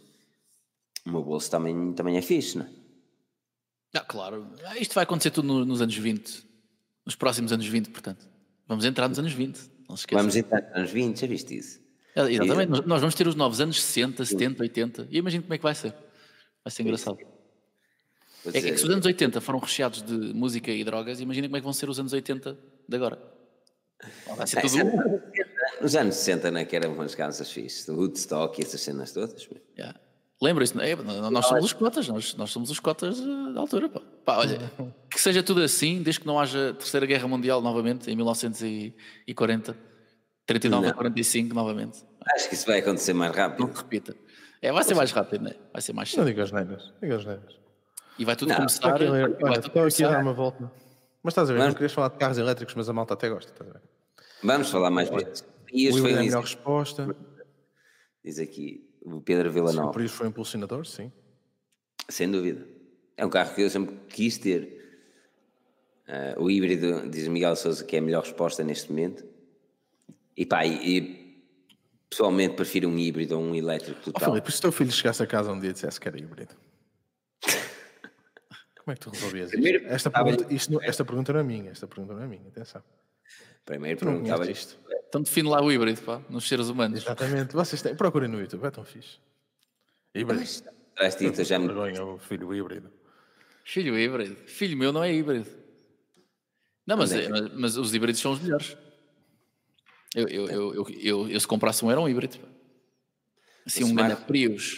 o 1.05 1.09
meu 1.11 1.23
bolso 1.23 1.49
também, 1.49 1.93
também 1.93 2.15
é 2.15 2.21
fixe, 2.21 2.59
não 2.59 2.65
é? 2.65 2.69
Ah, 3.95 4.01
claro. 4.01 4.53
Isto 4.79 4.93
vai 4.93 5.03
acontecer 5.03 5.31
tudo 5.31 5.47
no- 5.47 5.65
nos 5.65 5.81
anos 5.81 5.97
20. 5.97 6.45
Nos 7.03 7.15
próximos 7.15 7.51
anos 7.51 7.65
20, 7.65 7.89
portanto. 7.89 8.29
Vamos 8.67 8.85
entrar 8.85 9.09
nos 9.09 9.17
anos 9.17 9.33
20. 9.33 9.59
Não 9.89 9.97
se 9.97 10.03
esqueça. 10.03 10.19
Vamos 10.21 10.35
entrar 10.35 10.61
nos 10.61 10.75
anos 10.75 10.91
20, 10.91 11.19
já 11.21 11.25
viste 11.25 11.57
isso? 11.57 11.88
É, 12.27 12.33
Exatamente. 12.33 12.69
Nós- 12.69 12.85
Nós 12.85 13.01
vamos 13.01 13.15
ter 13.15 13.27
os 13.27 13.35
novos 13.35 13.61
anos 13.61 13.81
60, 13.81 14.25
70, 14.25 14.63
80. 14.63 15.07
E 15.09 15.17
imagino 15.17 15.43
como 15.43 15.53
é 15.53 15.57
que 15.57 15.63
vai 15.63 15.75
ser. 15.75 15.93
Vai 16.63 16.71
ser 16.71 16.83
engraçado. 16.83 17.17
É 18.53 18.57
é 18.57 18.61
que 18.61 18.77
se 18.77 18.85
os 18.85 18.89
anos 18.89 19.05
80 19.05 19.41
foram 19.41 19.59
recheados 19.59 20.01
de 20.01 20.13
música 20.33 20.71
e 20.71 20.83
drogas, 20.83 21.19
imagina 21.19 21.47
como 21.47 21.57
é 21.57 21.59
que 21.59 21.63
vão 21.65 21.73
ser 21.73 21.89
os 21.89 21.99
anos 21.99 22.13
80 22.13 22.57
de 22.87 22.95
agora. 22.95 23.21
Vai 24.35 24.47
ser 24.47 24.61
tudo. 24.61 25.21
Nos 25.81 25.95
anos 25.95 26.15
60, 26.15 26.51
não 26.51 26.59
é 26.59 26.65
que 26.65 26.75
eram 26.75 26.93
umas 26.93 27.15
casas 27.15 27.51
fixes, 27.51 27.85
de 27.85 27.91
Woodstock 27.91 28.59
e 28.59 28.63
essas 28.63 28.81
cenas 28.81 29.11
todas. 29.11 29.47
Yeah. 29.77 29.99
Lembra-se, 30.41 30.73
é? 30.81 30.95
nós 30.95 31.45
somos 31.47 31.65
os 31.65 31.73
cotas, 31.73 32.07
nós, 32.07 32.33
nós 32.35 32.49
somos 32.49 32.69
os 32.69 32.79
cotas 32.79 33.19
eh, 33.19 33.53
da 33.53 33.59
altura. 33.59 33.89
Pá. 33.89 34.01
Pá, 34.23 34.37
olha, 34.37 34.57
que 35.11 35.19
seja 35.19 35.43
tudo 35.43 35.61
assim, 35.61 36.01
desde 36.01 36.21
que 36.21 36.27
não 36.27 36.39
haja 36.39 36.73
Terceira 36.75 37.05
Guerra 37.05 37.27
Mundial 37.27 37.61
novamente, 37.61 38.09
em 38.09 38.15
1940, 38.15 39.75
39 40.45 40.85
a 40.85 40.89
Não. 40.89 40.95
45 40.97 41.53
novamente. 41.53 42.03
Acho 42.35 42.49
que 42.49 42.55
isso 42.55 42.65
vai 42.65 42.79
acontecer 42.79 43.13
mais 43.13 43.35
rápido. 43.35 43.65
Não 43.67 43.73
repita. 43.73 44.15
É, 44.61 44.71
vai 44.71 44.83
ser 44.83 44.93
mais 44.95 45.11
rápido, 45.11 45.43
não 45.43 45.51
é? 45.51 45.55
Vai 45.71 45.81
ser 45.81 45.93
mais 45.93 46.09
Não 46.15 46.23
cedo. 46.23 46.27
diga 46.33 46.43
as 46.43 46.51
neiras, 46.51 46.93
diga 47.01 47.15
as 47.15 47.25
neiras. 47.25 47.59
E 48.17 48.25
vai 48.25 48.35
tudo 48.35 48.49
Não, 48.49 48.55
começar. 48.57 48.75
Estou 48.75 48.91
aqui 48.91 49.05
a 49.05 49.11
ler- 49.11 49.29
vai 49.39 49.43
Olha, 49.51 49.61
tudo 49.61 49.67
estou 49.67 49.83
aqui 49.85 50.03
a 50.03 50.09
dar 50.09 50.21
uma 50.21 50.33
volta. 50.33 50.71
Mas 51.23 51.31
estás 51.31 51.49
a 51.49 51.53
ver, 51.53 51.59
Mas- 51.59 51.67
não 51.69 51.73
querias 51.75 51.93
falar 51.93 52.09
de 52.09 52.17
carros 52.17 52.37
elétricos, 52.37 52.75
mas 52.75 52.89
a 52.89 52.93
malta 52.93 53.13
até 53.13 53.29
gosta, 53.29 53.51
estás 53.51 53.69
a 53.69 53.73
ver? 53.73 53.81
Vamos 54.43 54.69
falar 54.69 54.89
mais 54.89 55.09
vezes. 55.09 55.45
E 55.71 55.91
foi 55.91 56.11
é 56.11 56.15
a 56.17 56.19
melhor 56.21 56.41
resposta. 56.41 57.15
diz 58.23 58.39
aqui 58.39 58.89
o 59.01 59.21
Pedro 59.21 59.51
Villanova. 59.51 59.91
Prius 59.91 60.11
foi 60.11 60.27
um 60.27 60.29
impulsionador, 60.29 60.85
sim. 60.85 61.11
Sem 62.09 62.29
dúvida. 62.29 62.65
É 63.15 63.25
um 63.25 63.29
carro 63.29 63.53
que 63.55 63.61
eu 63.61 63.69
sempre 63.69 63.95
quis 64.09 64.37
ter. 64.37 64.77
Ah, 66.07 66.35
o 66.37 66.49
híbrido, 66.49 67.07
diz 67.09 67.27
Miguel 67.27 67.55
Souza, 67.55 67.83
que 67.83 67.95
é 67.95 67.99
a 67.99 68.01
melhor 68.01 68.23
resposta 68.23 68.63
neste 68.63 68.89
momento. 68.89 69.23
E 70.35 70.45
pá, 70.45 70.65
e, 70.65 70.97
e 70.97 71.28
pessoalmente 72.09 72.55
prefiro 72.55 72.87
um 72.89 72.97
híbrido 72.97 73.35
a 73.35 73.37
um 73.37 73.53
elétrico 73.55 74.01
total. 74.01 74.29
Filipe, 74.31 74.51
se 74.51 74.57
o 74.59 74.61
teu 74.61 74.71
filho 74.71 74.91
chegasse 74.91 75.21
a 75.21 75.27
casa 75.27 75.51
um 75.51 75.59
dia 75.59 75.69
e 75.69 75.73
dissesse 75.73 75.99
que 75.99 76.07
era 76.07 76.19
híbrido, 76.19 76.55
como 78.79 78.91
é 78.91 78.93
que 78.95 78.99
tu 79.01 79.09
resolvias 79.11 79.47
isto? 79.49 79.61
Primeiro, 79.61 79.85
Esta 79.87 80.09
estava- 80.09 80.25
pergunta, 80.25 80.53
isto 80.53 80.73
não- 80.73 80.81
esta 80.81 81.05
pergunta 81.05 81.33
não 81.33 81.39
é 81.39 81.43
minha, 81.43 81.71
esta 81.71 81.87
pergunta 81.87 82.13
não 82.13 82.21
é 82.23 82.27
minha, 82.27 82.47
atenção. 82.47 82.83
Primeiro 83.65 83.99
perguntava 83.99 84.49
isto. 84.49 84.77
Então 85.07 85.21
define 85.21 85.47
lá 85.49 85.61
o 85.61 85.71
híbrido, 85.71 86.01
pá, 86.01 86.21
nos 86.29 86.47
seres 86.47 86.69
humanos. 86.69 87.01
Exatamente, 87.01 87.53
vocês 87.53 87.81
têm, 87.81 87.95
procurem 87.95 88.29
no 88.29 88.39
YouTube, 88.39 88.65
é 88.65 88.71
tão 88.71 88.83
fixe. 88.83 89.17
Híbrido. 90.15 90.43
Traz 90.95 91.15
dito, 91.15 91.43
já 91.43 91.59
me 91.59 91.67
Vergonha, 91.67 92.03
o 92.03 92.17
filho 92.17 92.53
híbrido. 92.53 92.91
Filho 93.63 93.97
híbrido. 93.97 94.35
Filho 94.47 94.75
meu 94.77 94.91
não 94.91 95.03
é 95.03 95.13
híbrido. 95.13 95.47
Não, 96.85 96.97
mas, 96.97 97.11
é 97.11 97.21
que- 97.21 97.29
mas, 97.29 97.53
mas 97.53 97.77
os 97.77 97.93
híbridos 97.93 98.19
são 98.19 98.31
os 98.31 98.39
melhores. 98.39 98.75
Eu, 100.15 100.27
eu, 100.27 100.47
eu, 100.47 100.73
eu, 100.75 100.87
eu- 101.01 101.29
eu 101.29 101.39
se 101.39 101.47
comprasse 101.47 101.83
um 101.85 101.91
era 101.91 101.99
um 101.99 102.09
híbrido. 102.09 102.37
Assim, 103.65 103.83
O 103.83 103.87
um 103.87 103.89
Smart- 103.89 104.09
grande 104.09 104.25
Prius. 104.27 104.77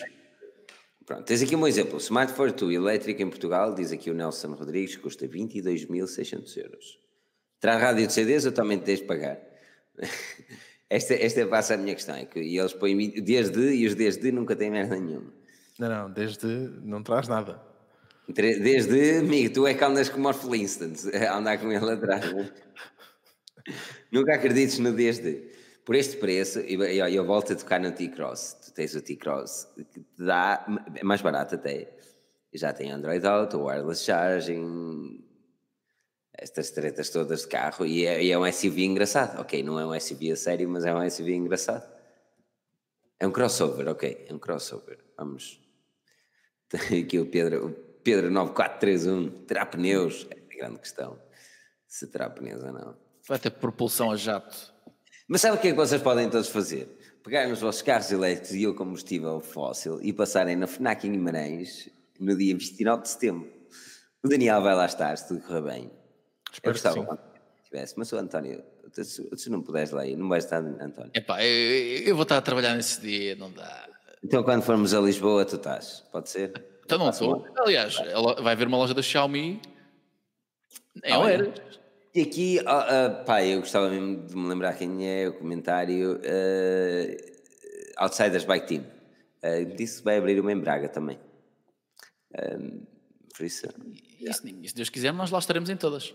Pronto, 1.06 1.24
tens 1.24 1.42
aqui 1.42 1.56
um 1.56 1.66
exemplo. 1.68 1.98
Smart 1.98 2.32
Fortwo 2.34 2.72
elétrico 2.72 3.22
em 3.22 3.30
Portugal, 3.30 3.74
diz 3.74 3.92
aqui 3.92 4.10
o 4.10 4.14
Nelson 4.14 4.54
Rodrigues, 4.54 4.96
custa 4.98 5.28
22.600 5.28 6.58
euros. 6.58 7.00
Traz 7.60 7.82
rádio 7.82 8.08
de 8.08 8.14
CDs, 8.14 8.46
eu 8.46 8.52
também 8.52 8.80
tens 8.80 9.00
de 9.00 9.06
pagar. 9.06 9.38
Esta, 10.90 11.14
esta 11.14 11.48
passa 11.48 11.76
a 11.76 11.78
minha 11.78 11.96
questão, 11.96 12.16
é 12.16 12.26
que 12.26 12.38
eles 12.38 12.74
põem 12.74 13.12
desde 13.24 13.74
e 13.74 13.88
os 13.88 13.96
desde 13.96 14.30
nunca 14.30 14.58
têm 14.58 14.70
merda 14.70 15.00
nenhuma. 15.00 15.32
Não, 15.80 15.88
não, 15.88 16.12
desde 16.12 16.46
não 16.84 17.02
traz 17.02 17.30
nada. 17.30 17.62
Desde, 18.28 19.20
amigo, 19.20 19.54
tu 19.54 19.66
é 19.66 19.74
que 19.74 19.82
andas 19.86 20.10
como 20.10 20.30
os 20.30 20.36
Flintstones, 20.36 21.08
a 21.08 21.38
andar 21.38 21.58
com 21.60 21.72
ele 21.72 21.92
atrás. 21.92 22.26
Nunca 24.12 24.36
acredites 24.36 24.80
no 24.80 24.94
desde. 24.94 25.50
Por 25.84 25.96
este 25.96 26.18
preço, 26.18 26.60
e 26.60 26.76
eu, 26.76 27.08
eu 27.08 27.26
volto 27.26 27.54
a 27.54 27.56
tocar 27.56 27.80
no 27.80 27.92
T-Cross. 27.92 28.54
Tu 28.66 28.74
tens 28.74 28.94
o 28.94 29.02
T-Cross, 29.02 29.68
que 29.76 30.00
te 30.00 30.06
dá, 30.20 30.64
é 30.96 31.04
mais 31.04 31.22
barato 31.22 31.56
até. 31.56 31.98
Já 32.54 32.72
tem 32.72 32.92
Android 32.92 33.26
Auto, 33.26 33.64
wireless 33.64 34.04
charging, 34.04 35.26
estas 36.34 36.70
tretas 36.70 37.10
todas 37.10 37.42
de 37.42 37.48
carro, 37.48 37.86
e 37.86 38.06
é, 38.06 38.24
e 38.24 38.32
é 38.32 38.38
um 38.38 38.50
SUV 38.52 38.86
engraçado. 38.86 39.42
Ok, 39.42 39.64
não 39.64 39.80
é 39.80 39.86
um 39.86 40.00
SUV 40.00 40.32
a 40.32 40.36
sério, 40.36 40.70
mas 40.70 40.86
é 40.86 40.94
um 40.94 41.10
SUV 41.10 41.34
engraçado. 41.34 41.92
É 43.20 43.26
um 43.26 43.32
crossover, 43.32 43.88
ok, 43.88 44.26
é 44.30 44.34
um 44.34 44.40
crossover. 44.40 45.00
Vamos. 45.18 45.60
Tem 46.70 47.02
aqui 47.04 47.20
o 47.20 47.26
Pedro, 47.26 47.72
Pedro 48.04 48.30
9431 48.32 49.46
terá 49.46 49.66
pneus? 49.66 50.28
É 50.30 50.56
grande 50.58 50.80
questão. 50.80 51.20
Se 51.88 52.08
terá 52.08 52.30
pneus 52.30 52.64
ou 52.64 52.72
não. 52.72 53.01
Vai 53.28 53.40
ter 53.40 53.52
propulsão 53.52 54.12
a 54.12 54.16
jato. 54.16 54.72
Mas 55.28 55.42
sabe 55.42 55.58
o 55.58 55.60
que 55.60 55.70
é 55.70 55.72
que 55.72 55.78
vocês 55.78 56.02
podem 56.02 56.30
todos 56.30 56.50
fazer? 56.50 56.98
Pegar 57.24 57.48
nos 57.48 57.62
vossos 57.62 57.82
carros 57.82 58.12
elétricos 58.12 58.54
e 58.56 58.66
o 58.68 58.74
combustível 58.74 59.40
fóssil 59.40 60.00
e 60.02 60.12
passarem 60.12 60.56
na 60.56 60.68
FNAC 60.68 61.06
em 61.08 61.12
Guimarães 61.12 61.90
no 62.20 62.36
dia 62.36 62.56
29 62.58 63.04
de 63.04 63.10
setembro. 63.10 63.52
O 64.24 64.28
Daniel 64.28 64.62
vai 64.62 64.76
lá 64.76 64.86
estar, 64.86 65.16
se 65.18 65.28
tudo 65.28 65.42
correr 65.42 65.62
bem. 65.62 65.92
Espero 66.52 66.74
que 66.76 66.82
sim. 66.82 67.08
tivesse, 67.64 67.94
mas 67.98 68.12
o 68.12 68.18
António, 68.18 68.64
se, 68.92 69.50
não 69.50 69.62
puderes 69.62 69.92
lá 69.92 70.06
ir, 70.06 70.16
não 70.18 70.28
vais 70.28 70.44
estar, 70.44 70.58
António. 70.58 71.12
Epá, 71.14 71.44
eu, 71.44 72.04
eu 72.08 72.16
vou 72.16 72.24
estar 72.24 72.38
a 72.38 72.42
trabalhar 72.42 72.76
nesse 72.76 73.00
dia, 73.02 73.36
não 73.36 73.52
dá. 73.52 73.88
Então 74.24 74.44
quando 74.44 74.62
formos 74.64 74.94
a 74.94 75.00
Lisboa, 75.00 75.46
tu 75.46 75.56
estás, 75.56 76.04
pode 76.12 76.30
ser? 76.30 76.52
Então 76.84 77.00
não 77.00 77.10
estou. 77.10 77.48
Aliás, 77.58 77.98
ela- 78.00 78.42
vai 78.42 78.54
haver 78.54 78.68
uma 78.68 78.78
loja 78.78 78.94
da 78.94 79.02
Xiaomi 79.02 79.62
em 81.04 81.12
Ah, 81.12 81.20
Oeiras. 81.20 81.81
E 82.14 82.22
aqui, 82.24 82.60
ah, 82.66 83.06
ah, 83.06 83.10
pá, 83.24 83.42
eu 83.44 83.62
gostava 83.62 83.90
mesmo 83.90 84.28
de 84.28 84.36
me 84.36 84.50
lembrar 84.50 84.74
quem 84.74 85.08
é 85.08 85.30
o 85.30 85.34
comentário 85.34 86.20
ah, 87.98 88.04
Outsiders 88.04 88.44
Bike 88.44 88.68
Team. 88.68 88.86
Ah, 89.42 89.64
disse 89.76 90.00
que 90.00 90.06
vai 90.06 90.18
abrir 90.18 90.40
uma 90.40 90.52
em 90.52 90.60
Braga 90.60 90.90
também. 90.90 91.18
Ah, 92.36 92.58
por 93.36 93.46
isso. 93.46 93.66
Se, 94.34 94.56
e 94.62 94.68
se 94.70 94.76
Deus 94.76 94.90
quiser, 94.90 95.14
nós 95.14 95.32
lá 95.32 95.40
estaremos 95.40 95.70
em 95.70 95.78
todas. 95.78 96.14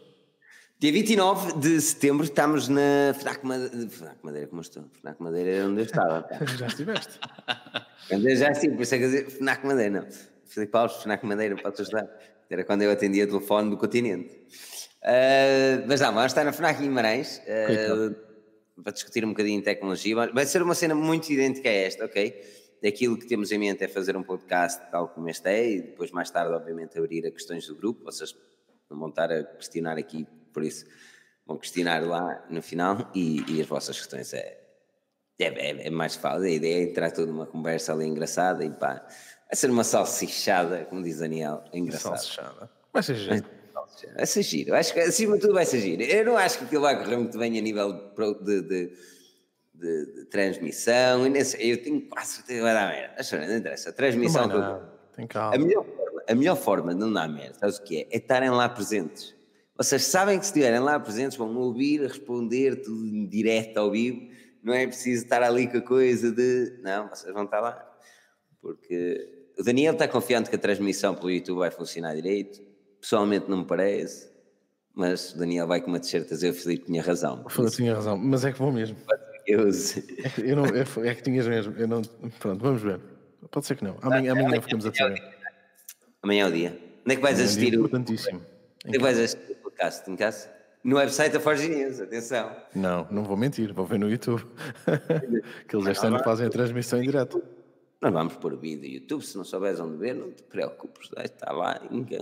Dia 0.79 0.93
29 0.93 1.59
de 1.59 1.81
setembro 1.81 2.25
estamos 2.25 2.69
na 2.69 3.15
FNAC 3.19 3.47
Madeira. 3.47 3.89
FNAC 3.89 4.19
Madeira, 4.23 4.47
como 4.49 4.61
estou? 4.61 4.85
FNAC 5.01 5.23
Madeira 5.23 5.51
era 5.51 5.67
onde 5.67 5.81
eu 5.81 5.87
estava. 5.87 6.29
Já 6.59 6.67
estiveste. 6.67 7.19
Quando 8.09 8.29
eu 8.29 8.37
já 8.37 8.51
assim, 8.51 8.71
por 8.71 8.83
isso 8.83 8.95
é 8.95 8.99
que 8.99 9.05
eu 9.05 9.11
dizia 9.11 9.31
FNAC 9.31 9.67
Madeira, 9.67 10.03
não. 10.03 10.09
Filipe 10.45 10.77
Alves, 10.77 10.99
FNAC 10.99 11.25
Madeira, 11.25 11.57
pode-te 11.57 11.83
ajudar. 11.83 12.07
Era 12.49 12.63
quando 12.63 12.83
eu 12.83 12.91
atendia 12.93 13.25
o 13.25 13.27
telefone 13.27 13.71
do 13.71 13.77
continente. 13.77 14.31
Ah, 15.07 15.85
mas 15.87 16.01
não, 16.01 16.13
vamos 16.13 16.33
estar 16.33 16.43
na 16.43 16.53
FNAC 16.53 16.81
Guimarães 16.81 17.41
Coitado. 17.67 18.17
para 18.83 18.93
discutir 18.93 19.25
um 19.25 19.29
bocadinho 19.29 19.61
de 19.61 19.65
tecnologia. 19.65 20.17
Vai 20.33 20.45
ser 20.45 20.63
uma 20.63 20.75
cena 20.75 20.97
muito 20.97 21.31
idêntica 21.31 21.69
a 21.69 21.73
esta, 21.73 22.05
ok? 22.05 22.67
Aquilo 22.85 23.17
que 23.17 23.27
temos 23.27 23.53
em 23.53 23.59
mente 23.59 23.85
é 23.85 23.89
fazer 23.89 24.17
um 24.17 24.23
podcast 24.23 24.83
tal 24.91 25.09
como 25.09 25.29
este 25.31 25.49
é 25.49 25.71
e 25.71 25.83
depois 25.83 26.11
mais 26.11 26.31
tarde, 26.31 26.53
obviamente, 26.53 26.99
abrir 26.99 27.25
a 27.25 27.31
questões 27.31 27.67
do 27.69 27.77
grupo. 27.77 28.05
Vocês 28.05 28.35
não 28.91 28.99
vão 28.99 29.09
estar 29.09 29.31
a 29.31 29.45
questionar 29.45 29.97
aqui, 29.97 30.27
por 30.53 30.63
isso 30.65 30.85
vão 31.47 31.57
questionar 31.57 32.05
lá 32.05 32.45
no 32.51 32.61
final 32.61 33.11
e, 33.15 33.45
e 33.49 33.61
as 33.61 33.67
vossas 33.67 33.97
questões 33.97 34.35
é, 34.35 34.61
é, 35.39 35.47
é, 35.47 35.87
é 35.87 35.91
mais 35.91 36.17
fácil. 36.17 36.43
A 36.43 36.51
ideia 36.51 36.81
é 36.81 36.83
entrar 36.83 37.13
toda 37.13 37.31
uma 37.31 37.47
conversa 37.47 37.93
ali 37.93 38.07
engraçada 38.07 38.65
e 38.65 38.71
pá, 38.71 39.07
vai 39.47 39.55
ser 39.55 39.71
uma 39.71 39.85
salsichada, 39.85 40.85
como 40.87 41.03
diz 41.03 41.19
Daniel, 41.19 41.65
engraçado. 41.73 42.17
Salsichada. 42.17 42.71
Vai 42.93 43.03
ser 43.03 43.15
giro. 43.15 43.56
Vai 44.15 44.27
ser 44.27 44.43
giro. 44.43 44.75
Acho 44.75 44.93
que 44.95 45.01
acima 45.01 45.35
de 45.37 45.41
tudo 45.43 45.55
vai 45.55 45.65
ser 45.67 45.81
giro. 45.81 46.03
Eu 46.03 46.25
não 46.25 46.37
acho 46.37 46.59
que 46.59 46.65
aquilo 46.65 46.83
vai 46.83 46.97
correr 47.03 47.17
muito 47.17 47.39
bem 47.39 47.59
a 47.59 47.63
nível 47.63 47.93
de, 47.93 48.63
de, 48.63 48.63
de- 48.63 48.93
de- 49.75 50.25
transmissão. 50.27 51.27
Eu 51.59 51.83
tenho 51.83 52.01
quase 52.09 52.37
certeza 52.37 52.59
que 52.59 52.63
vai 52.65 52.75
dar 52.75 52.89
merda. 52.89 53.15
Acho 53.19 53.39
que 53.39 53.47
não 53.47 53.57
interessa. 53.57 53.91
A 53.91 53.93
transmissão. 53.93 54.47
Não 54.49 54.59
nada. 54.59 54.93
Tem 55.15 55.25
a, 55.25 55.29
calma. 55.29 55.59
melhor 55.59 55.85
forma, 55.85 56.23
a 56.29 56.35
melhor 56.35 56.57
forma 56.57 56.95
de 56.95 57.01
não 57.01 57.13
dar 57.13 57.29
merda, 57.29 57.55
sabes 57.59 57.77
o 57.79 57.83
que 57.83 57.99
é? 57.99 58.07
É 58.11 58.17
estarem 58.19 58.51
lá 58.51 58.69
presentes. 58.69 59.35
Vocês 59.77 60.05
sabem 60.05 60.39
que 60.39 60.45
se 60.47 60.51
estiverem 60.53 60.81
lá 60.81 60.99
presentes 60.99 61.37
vão 61.37 61.55
ouvir, 61.57 62.01
responder 62.03 62.77
tudo 62.83 63.07
em 63.07 63.27
direto 63.27 63.77
ao 63.79 63.91
vivo. 63.91 64.29
Não 64.63 64.73
é 64.75 64.87
preciso 64.87 65.23
estar 65.25 65.43
ali 65.43 65.67
com 65.69 65.77
a 65.79 65.83
coisa 65.83 66.33
de. 66.33 66.79
Não, 66.83 67.09
vocês 67.09 67.33
vão 67.33 67.45
estar 67.45 67.61
lá. 67.61 67.87
Porque 68.61 69.53
o 69.59 69.63
Daniel 69.63 69.93
está 69.93 70.09
confiante 70.09 70.51
que 70.51 70.57
a 70.57 70.59
transmissão 70.59 71.15
pelo 71.15 71.31
YouTube 71.31 71.59
vai 71.59 71.71
funcionar 71.71 72.15
direito. 72.15 72.61
Pessoalmente 73.01 73.49
não 73.49 73.59
me 73.59 73.65
parece. 73.65 74.29
Mas 74.95 75.35
o 75.35 75.39
Daniel 75.39 75.67
vai 75.67 75.81
com 75.81 75.89
uma 75.89 76.03
certeza. 76.03 76.47
Eu, 76.47 76.55
Filipe, 76.55 76.87
tinha 76.87 77.03
razão. 77.03 77.45
Eu 77.59 77.71
tinha 77.71 77.95
razão, 77.95 78.17
mas 78.17 78.45
é 78.45 78.53
que 78.53 78.59
vou 78.59 78.73
mesmo. 78.73 78.97
Eu, 79.47 79.69
É 79.69 80.29
que, 80.31 80.41
eu 80.41 80.57
não, 80.57 80.65
é, 80.65 81.09
é 81.11 81.15
que 81.15 81.23
tinhas 81.23 81.47
mesmo. 81.47 81.75
Eu 81.77 81.87
não, 81.87 82.03
pronto, 82.41 82.61
vamos 82.63 82.83
ver. 82.83 82.99
Pode 83.51 83.67
ser 83.67 83.77
que 83.77 83.85
não. 83.85 83.97
Amanhã, 84.03 84.33
amanhã 84.33 84.61
ficamos 84.61 84.87
a 84.87 84.93
saber. 84.93 85.23
amanhã 86.23 86.45
é 86.45 86.49
o 86.49 86.53
dia. 86.53 86.79
Onde 87.05 87.13
é 87.13 87.17
que 87.17 87.23
vais 87.23 87.39
É 87.39 87.45
assistir 87.45 87.75
o. 87.75 87.81
importantíssimo. 87.81 88.41
Onde 88.87 88.97
é 88.97 88.99
que 88.99 89.05
vais 89.05 89.19
assistir 89.19 89.53
o 89.53 89.57
podcast? 89.57 90.11
Em 90.11 90.17
casa? 90.17 90.51
No 90.83 90.97
website 90.97 91.33
da 91.33 91.41
Forge 91.41 91.69
News, 91.69 92.01
atenção. 92.01 92.57
Não, 92.75 93.07
não 93.11 93.23
vou 93.25 93.37
mentir, 93.37 93.73
vou 93.73 93.85
ver 93.85 93.99
no 93.99 94.09
YouTube. 94.09 94.45
que 95.69 95.77
eles 95.77 95.87
este 95.89 96.07
ano 96.07 96.19
fazem 96.25 96.47
a 96.47 96.51
transmissão 96.51 97.01
em 97.01 97.03
direto. 97.03 97.43
Nós 98.01 98.13
vamos 98.13 98.37
pôr 98.37 98.53
o 98.53 98.59
vídeo 98.59 98.81
no 98.89 98.95
YouTube, 98.95 99.23
se 99.25 99.37
não 99.39 99.45
souberes 99.45 99.81
onde 99.81 99.97
ver, 99.97 100.15
não 100.15 100.31
te 100.31 100.43
preocupes, 100.43 101.09
vai 101.15 101.25
estar 101.25 101.51
lá. 101.53 101.81
Onde 101.91 102.15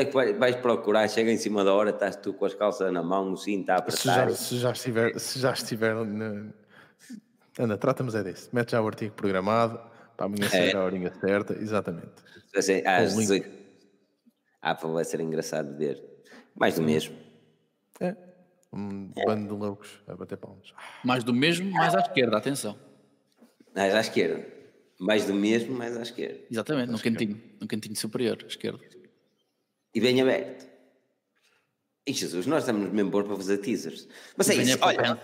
é 0.00 0.04
que 0.04 0.12
vai- 0.12 0.34
vais 0.34 0.56
procurar? 0.56 1.08
Chega 1.08 1.30
em 1.32 1.38
cima 1.38 1.64
da 1.64 1.72
hora, 1.72 1.88
estás 1.90 2.16
tu 2.16 2.34
com 2.34 2.44
as 2.44 2.54
calças 2.54 2.92
na 2.92 3.02
mão, 3.02 3.32
o 3.32 3.36
cinto 3.36 3.70
a 3.70 3.76
Se 3.90 4.04
já, 4.06 4.12
apertar. 4.14 4.30
se 4.36 4.56
já 4.58 4.70
estiver, 4.72 5.18
se 5.18 5.38
já 5.38 5.52
estiver 5.52 5.94
na... 6.04 6.52
Anda, 7.58 7.78
trata-nos 7.78 8.14
é 8.14 8.22
disso. 8.22 8.50
Mete 8.52 8.72
já 8.72 8.82
o 8.82 8.86
artigo 8.86 9.14
programado, 9.14 9.80
para 10.16 10.26
amanhã 10.26 10.48
ser 10.48 10.76
a 10.76 10.84
horinha 10.84 11.12
certa, 11.18 11.54
exatamente. 11.54 12.12
Ser 12.60 12.86
às 12.86 13.12
Com 13.12 13.16
o 13.18 13.20
link. 13.20 13.28
18. 13.40 13.62
Ah, 14.60 14.74
pá, 14.74 14.86
vai 14.88 15.04
ser 15.04 15.20
engraçado 15.20 15.76
ver. 15.76 16.02
Mais 16.54 16.74
do 16.74 16.82
mesmo. 16.82 17.16
É. 18.00 18.14
Um 18.72 19.10
bando 19.26 19.54
de 19.54 19.60
loucos 19.60 19.90
a 20.06 20.14
bater 20.14 20.36
palmas. 20.36 20.72
Mais 21.04 21.24
do 21.24 21.32
mesmo, 21.32 21.70
mais 21.70 21.94
à 21.94 22.00
esquerda, 22.00 22.36
atenção. 22.36 22.76
Mais 23.74 23.94
à 23.94 24.00
esquerda. 24.00 24.46
Mais 25.04 25.24
do 25.26 25.34
mesmo, 25.34 25.74
mais 25.76 25.96
à 25.96 26.02
esquerda. 26.02 26.38
Exatamente, 26.50 26.90
no 26.92 26.98
cantinho, 27.00 27.40
no 27.60 27.66
cantinho 27.66 27.96
superior, 27.96 28.38
à 28.42 28.46
esquerda. 28.46 28.78
E 29.94 30.00
bem 30.00 30.20
aberto. 30.20 30.66
E 32.06 32.12
Jesus, 32.12 32.46
nós 32.46 32.62
estamos 32.62 32.90
mesmo 32.92 33.10
bons 33.10 33.24
para 33.26 33.36
fazer 33.36 33.58
teasers. 33.58 34.08
Mas 34.36 34.48
é 34.48 34.54
isso. 34.56 34.78
Olha, 34.80 35.20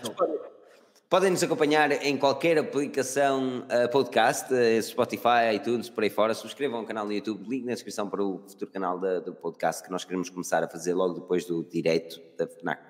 podem- 1.09 1.31
nos 1.31 1.41
acompanhar 1.43 1.91
em 2.05 2.17
qualquer 2.17 2.57
aplicação 2.57 3.65
eh, 3.69 3.87
podcast, 3.87 4.53
eh, 4.53 4.81
Spotify, 4.81 5.55
iTunes, 5.55 5.89
por 5.89 6.03
aí 6.03 6.09
fora. 6.09 6.33
Subscrevam 6.33 6.81
o 6.81 6.85
canal 6.85 7.05
no 7.05 7.11
YouTube, 7.11 7.49
link 7.49 7.65
na 7.65 7.73
descrição 7.73 8.09
para 8.09 8.23
o 8.23 8.39
futuro 8.47 8.71
canal 8.71 8.99
da- 8.99 9.19
do 9.19 9.33
podcast 9.33 9.83
que 9.83 9.91
nós 9.91 10.03
queremos 10.05 10.29
começar 10.29 10.63
a 10.63 10.67
fazer 10.69 10.93
logo 10.93 11.15
depois 11.19 11.45
do 11.45 11.63
direito 11.63 12.21
da 12.37 12.45
FNAC 12.47 12.81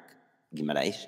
Guimarães. 0.54 1.08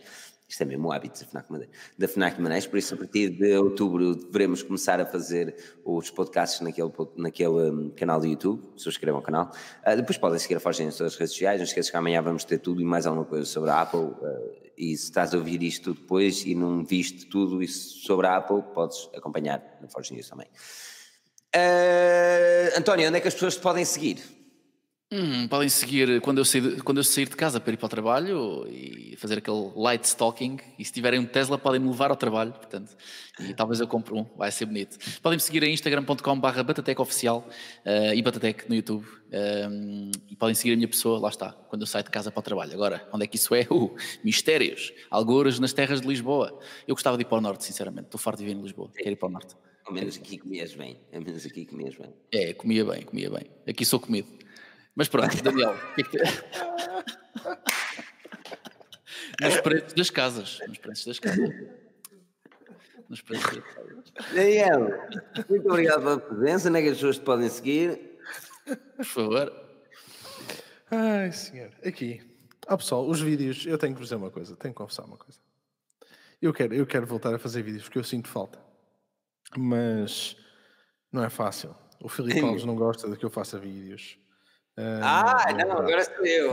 Isto 0.51 0.63
é 0.63 0.65
mesmo 0.65 0.89
o 0.89 0.91
hábito 0.91 1.17
da 1.21 1.25
FNAC, 1.25 1.49
Madeira, 1.49 1.71
da 1.97 2.07
FNAC 2.09 2.35
Guimarães, 2.35 2.67
por 2.67 2.77
isso 2.77 2.93
a 2.93 2.97
partir 2.97 3.29
de 3.29 3.55
outubro 3.55 4.13
devemos 4.13 4.61
começar 4.61 4.99
a 4.99 5.05
fazer 5.05 5.55
os 5.85 6.11
podcasts 6.11 6.59
naquele, 6.59 6.91
naquele 7.15 7.71
hum, 7.71 7.89
canal 7.95 8.19
do 8.19 8.27
YouTube, 8.27 8.61
subscrevam 8.75 9.21
o 9.21 9.23
canal. 9.23 9.49
Ah, 9.81 9.95
depois 9.95 10.17
podem 10.17 10.37
seguir 10.37 10.55
a 10.55 10.59
Forgem 10.59 10.87
nas 10.87 10.97
todas 10.97 11.13
as 11.13 11.17
redes 11.17 11.31
sociais, 11.31 11.57
não 11.57 11.63
esqueças 11.63 11.89
que 11.89 11.95
amanhã 11.95 12.21
vamos 12.21 12.43
ter 12.43 12.57
tudo 12.57 12.81
e 12.81 12.83
mais 12.83 13.07
alguma 13.07 13.23
coisa 13.23 13.45
sobre 13.45 13.69
a 13.69 13.79
Apple, 13.79 14.09
ah, 14.21 14.39
e 14.77 14.97
se 14.97 15.05
estás 15.05 15.33
a 15.33 15.37
ouvir 15.37 15.63
isto 15.63 15.93
depois 15.93 16.45
e 16.45 16.53
não 16.53 16.83
viste 16.83 17.27
tudo 17.27 17.63
isso 17.63 17.99
sobre 18.05 18.27
a 18.27 18.35
Apple, 18.35 18.61
podes 18.73 19.09
acompanhar 19.15 19.63
na 19.81 19.87
Forgem 19.87 20.17
News 20.17 20.27
também. 20.27 20.47
Ah, 21.55 22.77
António, 22.77 23.07
onde 23.07 23.19
é 23.19 23.21
que 23.21 23.27
as 23.29 23.33
pessoas 23.35 23.55
te 23.55 23.61
podem 23.61 23.85
seguir? 23.85 24.40
Hum, 25.13 25.45
podem 25.49 25.67
seguir 25.67 26.21
quando 26.21 26.37
eu, 26.37 26.45
sair, 26.45 26.61
de- 26.61 26.81
quando 26.83 26.99
eu 26.99 27.03
sair 27.03 27.27
de 27.27 27.35
casa 27.35 27.59
para 27.59 27.73
ir 27.73 27.75
para 27.77 27.85
o 27.85 27.89
trabalho 27.89 28.65
e 28.69 29.13
fazer 29.17 29.39
aquele 29.39 29.69
light 29.75 30.05
stalking. 30.05 30.57
E 30.79 30.85
se 30.85 30.93
tiverem 30.93 31.19
um 31.19 31.25
Tesla, 31.25 31.57
podem 31.57 31.81
me 31.81 31.89
levar 31.89 32.11
ao 32.11 32.15
trabalho. 32.15 32.53
Portanto, 32.53 32.95
e 33.41 33.53
talvez 33.53 33.81
eu 33.81 33.87
compre 33.89 34.13
um, 34.13 34.23
vai 34.37 34.49
ser 34.53 34.65
bonito. 34.67 34.97
Podem 35.21 35.35
me 35.35 35.41
seguir 35.41 35.63
em 35.63 35.73
instagram.com/barra 35.73 36.63
batatecoficial 36.63 37.45
eh, 37.83 38.15
e 38.15 38.21
batatec 38.21 38.69
no 38.69 38.75
YouTube. 38.75 39.05
Um, 39.33 40.11
e 40.29 40.35
podem 40.37 40.55
seguir 40.55 40.73
a 40.73 40.75
minha 40.77 40.87
pessoa, 40.87 41.19
lá 41.19 41.27
está, 41.29 41.51
quando 41.51 41.81
eu 41.81 41.87
saio 41.87 42.05
de 42.05 42.09
casa 42.09 42.31
para 42.31 42.39
o 42.39 42.43
trabalho. 42.43 42.73
Agora, 42.73 43.05
onde 43.13 43.25
é 43.25 43.27
que 43.27 43.35
isso 43.35 43.53
é? 43.53 43.67
Uh, 43.69 43.93
mistérios, 44.23 44.93
algures 45.09 45.59
nas 45.59 45.73
terras 45.73 45.99
de 45.99 46.07
Lisboa. 46.07 46.57
Eu 46.87 46.95
gostava 46.95 47.17
de 47.17 47.23
ir 47.23 47.25
para 47.25 47.37
o 47.37 47.41
norte, 47.41 47.65
sinceramente. 47.65 48.05
Estou 48.05 48.19
farto 48.19 48.39
de 48.39 48.45
vir 48.45 48.55
em 48.55 48.61
Lisboa, 48.61 48.89
quero 48.95 49.11
ir 49.11 49.15
para 49.17 49.27
o 49.27 49.31
norte. 49.31 49.55
Ao 49.85 49.93
menos 49.93 50.15
aqui 50.15 50.37
comias 50.37 50.73
bem, 50.73 50.97
ao 51.11 51.21
menos 51.21 51.45
aqui 51.45 51.65
comias 51.65 51.95
bem. 51.95 52.13
É, 52.33 52.53
comia 52.53 52.85
bem, 52.85 53.01
comia 53.03 53.29
bem. 53.29 53.43
Aqui 53.67 53.83
sou 53.83 53.99
comido. 53.99 54.40
Mas 54.95 55.07
pronto, 55.07 55.41
Daniel, 55.41 55.75
é 55.97 56.01
nos 59.45 59.61
preços 59.61 59.93
das 59.93 60.09
casas. 60.09 60.59
Nos 60.67 60.77
preços 60.77 61.05
das 61.05 61.19
casas. 61.19 61.49
Nos 63.09 63.21
preços 63.21 63.55
das 63.55 63.63
casas. 63.63 64.13
Daniel, 64.33 64.79
muito 65.49 65.69
obrigado 65.69 66.01
pela 66.01 66.19
presença. 66.19 66.69
Onde 66.69 66.79
é 66.79 66.81
que 66.81 66.89
as 66.89 66.95
pessoas 66.95 67.17
te 67.17 67.23
podem 67.23 67.49
seguir? 67.49 68.19
Por 68.97 69.05
favor. 69.05 69.53
Ai, 70.91 71.31
senhor. 71.31 71.71
Aqui. 71.85 72.21
Ah, 72.67 72.77
pessoal, 72.77 73.07
os 73.07 73.21
vídeos, 73.21 73.65
eu 73.65 73.77
tenho 73.77 73.93
que 73.93 73.99
vos 73.99 74.07
dizer 74.07 74.17
uma 74.17 74.29
coisa, 74.29 74.55
tenho 74.55 74.73
que 74.73 74.77
confessar 74.77 75.05
uma 75.05 75.17
coisa. 75.17 75.39
Eu 76.41 76.53
quero, 76.53 76.73
eu 76.73 76.85
quero 76.85 77.05
voltar 77.05 77.33
a 77.33 77.39
fazer 77.39 77.61
vídeos 77.61 77.83
porque 77.83 77.97
eu 77.97 78.03
sinto 78.03 78.27
falta. 78.27 78.59
Mas 79.57 80.35
não 81.11 81.23
é 81.23 81.29
fácil. 81.29 81.75
O 81.99 82.09
Filipe 82.09 82.39
Alves 82.41 82.65
não 82.65 82.75
gosta 82.75 83.09
de 83.09 83.17
que 83.17 83.25
eu 83.25 83.29
faça 83.29 83.59
vídeos. 83.59 84.17
Ah, 84.77 85.45
é 85.49 85.53
não, 85.65 85.77
agora 85.77 86.03
sou 86.03 86.25
eu. 86.25 86.51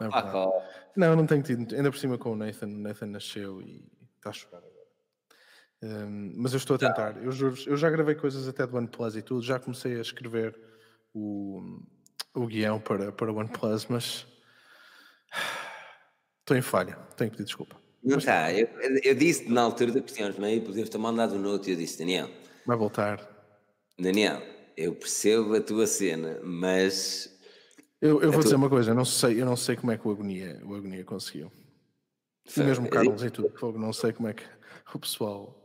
É. 0.00 0.08
Não, 0.96 1.16
não 1.16 1.26
tenho 1.26 1.42
tido. 1.42 1.74
Ainda 1.74 1.90
por 1.90 1.98
cima 1.98 2.18
com 2.18 2.32
o 2.32 2.36
Nathan. 2.36 2.66
O 2.66 2.78
Nathan 2.78 3.06
nasceu 3.06 3.60
e 3.60 3.84
está 4.16 4.30
a 4.30 4.32
chorar 4.32 4.58
agora. 4.58 4.74
Hum, 5.82 6.32
mas 6.36 6.52
eu 6.52 6.56
estou 6.56 6.76
a 6.76 6.78
tentar. 6.78 7.22
Eu 7.22 7.30
juro 7.30 7.56
eu 7.66 7.76
já 7.76 7.90
gravei 7.90 8.14
coisas 8.14 8.48
até 8.48 8.66
do 8.66 8.76
OnePlus 8.76 9.16
e 9.16 9.22
tudo. 9.22 9.42
Já 9.42 9.58
comecei 9.58 9.98
a 9.98 10.00
escrever 10.00 10.58
o, 11.12 11.80
o 12.34 12.46
guião 12.46 12.80
para, 12.80 13.12
para 13.12 13.30
o 13.30 13.36
OnePlus, 13.36 13.86
mas 13.86 14.26
estou 16.40 16.56
em 16.56 16.62
falha, 16.62 16.96
tenho 17.16 17.30
que 17.30 17.36
pedir 17.36 17.46
desculpa. 17.46 17.76
Não 18.02 18.18
está, 18.18 18.52
eu, 18.52 18.68
eu 19.02 19.14
disse 19.14 19.48
na 19.48 19.62
altura 19.62 19.92
da 19.92 20.00
questão, 20.00 20.30
mas 20.38 20.62
podias 20.62 20.90
ter 20.90 20.98
mandado 20.98 21.36
um 21.36 21.38
note 21.38 21.70
e 21.70 21.72
eu 21.72 21.78
disse, 21.78 21.98
Daniel. 21.98 22.28
Vai 22.66 22.76
voltar. 22.76 23.26
Daniel, 23.98 24.42
eu 24.76 24.94
percebo 24.94 25.54
a 25.54 25.60
tua 25.60 25.86
cena, 25.86 26.38
mas. 26.42 27.33
Eu, 28.04 28.20
eu 28.20 28.30
vou 28.30 28.32
tua... 28.32 28.42
dizer 28.42 28.56
uma 28.56 28.68
coisa, 28.68 28.90
eu 28.90 28.94
não 28.94 29.04
sei, 29.06 29.40
eu 29.40 29.46
não 29.46 29.56
sei 29.56 29.76
como 29.76 29.90
é 29.90 29.96
que 29.96 30.06
o 30.06 30.10
Agonia, 30.10 30.60
o 30.62 30.74
Agonia 30.74 31.02
conseguiu. 31.04 31.50
E 32.54 32.60
mesmo 32.60 32.86
Carlos 32.86 33.24
e 33.24 33.30
tudo, 33.30 33.50
fogo, 33.58 33.78
não 33.78 33.94
sei 33.94 34.12
como 34.12 34.28
é 34.28 34.34
que 34.34 34.44
o 34.92 34.98
pessoal. 34.98 35.58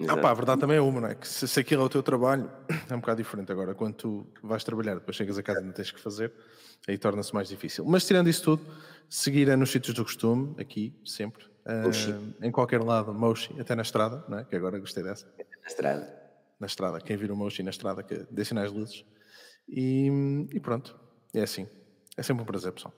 Exato. 0.00 0.18
Ah 0.18 0.20
pá, 0.20 0.30
a 0.32 0.34
verdade 0.34 0.60
também 0.60 0.76
é 0.76 0.80
uma, 0.80 1.00
não 1.00 1.08
é? 1.08 1.14
Que 1.14 1.28
se, 1.28 1.46
se 1.46 1.60
aquilo 1.60 1.82
é 1.82 1.86
o 1.86 1.88
teu 1.88 2.02
trabalho, 2.02 2.50
é 2.90 2.92
um 2.92 2.98
bocado 2.98 3.22
diferente 3.22 3.52
agora. 3.52 3.72
Quando 3.72 3.94
tu 3.94 4.26
vais 4.42 4.64
trabalhar, 4.64 4.94
depois 4.94 5.16
chegas 5.16 5.38
a 5.38 5.44
casa 5.44 5.60
e 5.60 5.64
não 5.64 5.72
tens 5.72 5.92
que 5.92 6.00
fazer, 6.00 6.32
aí 6.88 6.98
torna-se 6.98 7.32
mais 7.32 7.48
difícil. 7.48 7.84
Mas 7.84 8.04
tirando 8.04 8.28
isso 8.28 8.42
tudo, 8.42 8.66
seguir 9.08 9.48
é 9.48 9.54
nos 9.54 9.70
sítios 9.70 9.94
do 9.94 10.02
costume, 10.02 10.56
aqui, 10.58 10.92
sempre. 11.04 11.44
Uh, 11.64 12.34
em 12.42 12.50
qualquer 12.50 12.82
lado, 12.82 13.14
Moshi, 13.14 13.54
até 13.60 13.76
na 13.76 13.82
estrada, 13.82 14.24
não 14.28 14.40
é? 14.40 14.44
Que 14.44 14.56
agora 14.56 14.76
gostei 14.80 15.04
dessa. 15.04 15.24
Na 15.62 15.68
estrada. 15.68 16.22
Na 16.58 16.66
estrada, 16.66 17.00
quem 17.00 17.16
vira 17.16 17.32
o 17.32 17.36
Moshi 17.36 17.62
na 17.62 17.70
estrada, 17.70 18.02
que 18.02 18.26
dê 18.28 18.44
sinais 18.44 18.72
de 18.72 18.78
luzes. 18.78 19.04
E, 19.68 20.08
e, 20.52 20.60
pronto, 20.60 20.96
é 21.34 21.42
assim. 21.42 21.66
É 22.16 22.22
sempre 22.22 22.42
um 22.42 22.46
prazer, 22.46 22.72
pessoal. 22.72 22.94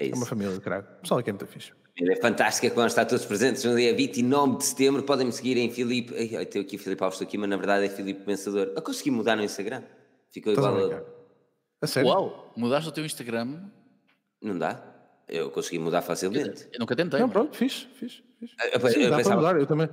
É, 0.00 0.06
isso. 0.06 0.14
é 0.14 0.16
uma 0.16 0.26
família 0.26 0.52
de 0.52 0.60
caralho. 0.60 0.86
O 0.98 1.02
pessoal 1.02 1.20
aqui 1.20 1.30
é 1.30 1.32
muito 1.32 1.46
fixe. 1.46 1.72
É 2.00 2.16
fantástica 2.16 2.70
quando 2.72 2.88
está 2.88 3.04
todos 3.04 3.26
presentes 3.26 3.64
no 3.64 3.74
dia 3.74 3.94
29 3.94 4.58
de 4.58 4.64
setembro. 4.64 5.02
Podem 5.02 5.26
me 5.26 5.32
seguir 5.32 5.56
em 5.56 5.70
Filipe. 5.70 6.14
Eu 6.14 6.46
tenho 6.46 6.64
aqui 6.64 6.78
Filipe 6.78 7.02
Alves 7.02 7.20
aqui, 7.20 7.36
mas 7.36 7.48
na 7.48 7.56
verdade 7.56 7.86
é 7.86 7.88
Filipe 7.88 8.24
Pensador. 8.24 8.72
Eu 8.74 8.82
consegui 8.82 9.10
mudar 9.10 9.34
no 9.34 9.42
Instagram. 9.42 9.82
Ficou 10.30 10.52
igual 10.52 10.92
a. 10.92 11.02
A 11.80 11.86
sério? 11.86 12.10
Uau! 12.10 12.52
Mudaste 12.56 12.88
o 12.88 12.92
teu 12.92 13.04
Instagram? 13.04 13.68
Não 14.40 14.56
dá. 14.56 14.80
Eu 15.28 15.50
consegui 15.50 15.78
mudar 15.78 16.02
facilmente. 16.02 16.64
Eu, 16.64 16.70
eu 16.74 16.80
nunca 16.80 16.94
tentei. 16.94 17.20
Não, 17.20 17.28
pronto, 17.28 17.56
fiz, 17.56 17.88
fiz. 17.94 18.22
fiz. 18.38 18.52
Eu, 18.72 18.80
eu, 18.80 18.90
Sim, 18.90 19.00
eu 19.00 19.10
dá 19.10 19.16
pensava... 19.16 19.40
para 19.40 19.48
mudar. 19.48 19.60
Eu 19.60 19.66
também, 19.66 19.88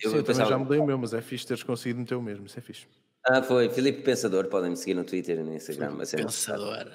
eu, 0.00 0.10
Sim, 0.10 0.16
eu 0.16 0.22
também 0.24 0.46
já 0.46 0.58
mudei 0.58 0.78
o 0.78 0.86
meu, 0.86 0.98
mas 0.98 1.14
é 1.14 1.20
fixe 1.20 1.46
teres 1.46 1.62
conseguido 1.62 2.00
meter 2.00 2.14
o 2.14 2.22
mesmo. 2.22 2.46
Isso 2.46 2.58
é 2.58 2.62
fixe. 2.62 2.86
Ah, 3.24 3.42
foi. 3.42 3.68
Filipe 3.70 4.02
Pensador. 4.02 4.48
Podem 4.48 4.70
me 4.70 4.76
seguir 4.76 4.94
no 4.94 5.04
Twitter 5.04 5.38
e 5.38 5.42
no 5.42 5.54
Instagram. 5.54 5.92
Mas 5.96 6.12
é 6.14 6.18
Pensador. 6.18 6.88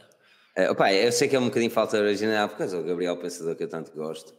Uh, 0.57 0.71
opa, 0.71 0.91
eu 0.93 1.11
sei 1.11 1.27
que 1.27 1.35
é 1.35 1.39
um 1.39 1.45
bocadinho 1.45 1.71
falta 1.71 1.97
original, 1.97 2.49
porque 2.49 2.63
é 2.63 2.65
o 2.65 2.83
Gabriel 2.83 3.17
Pensador 3.17 3.55
que 3.55 3.63
eu 3.63 3.69
tanto 3.69 3.91
gosto 3.91 4.33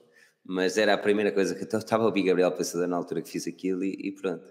mas 0.49 0.79
era 0.79 0.95
a 0.95 0.99
primeira 0.99 1.31
coisa 1.31 1.55
que 1.55 1.63
eu 1.63 1.79
estava 1.79 2.05
a 2.05 2.07
ouvir 2.07 2.23
Gabriel 2.23 2.51
Pensador 2.51 2.89
na 2.89 2.97
altura 2.97 3.21
que 3.21 3.29
fiz 3.29 3.47
aquilo 3.47 3.85
e, 3.85 4.09
e, 4.09 4.13
pronto, 4.13 4.51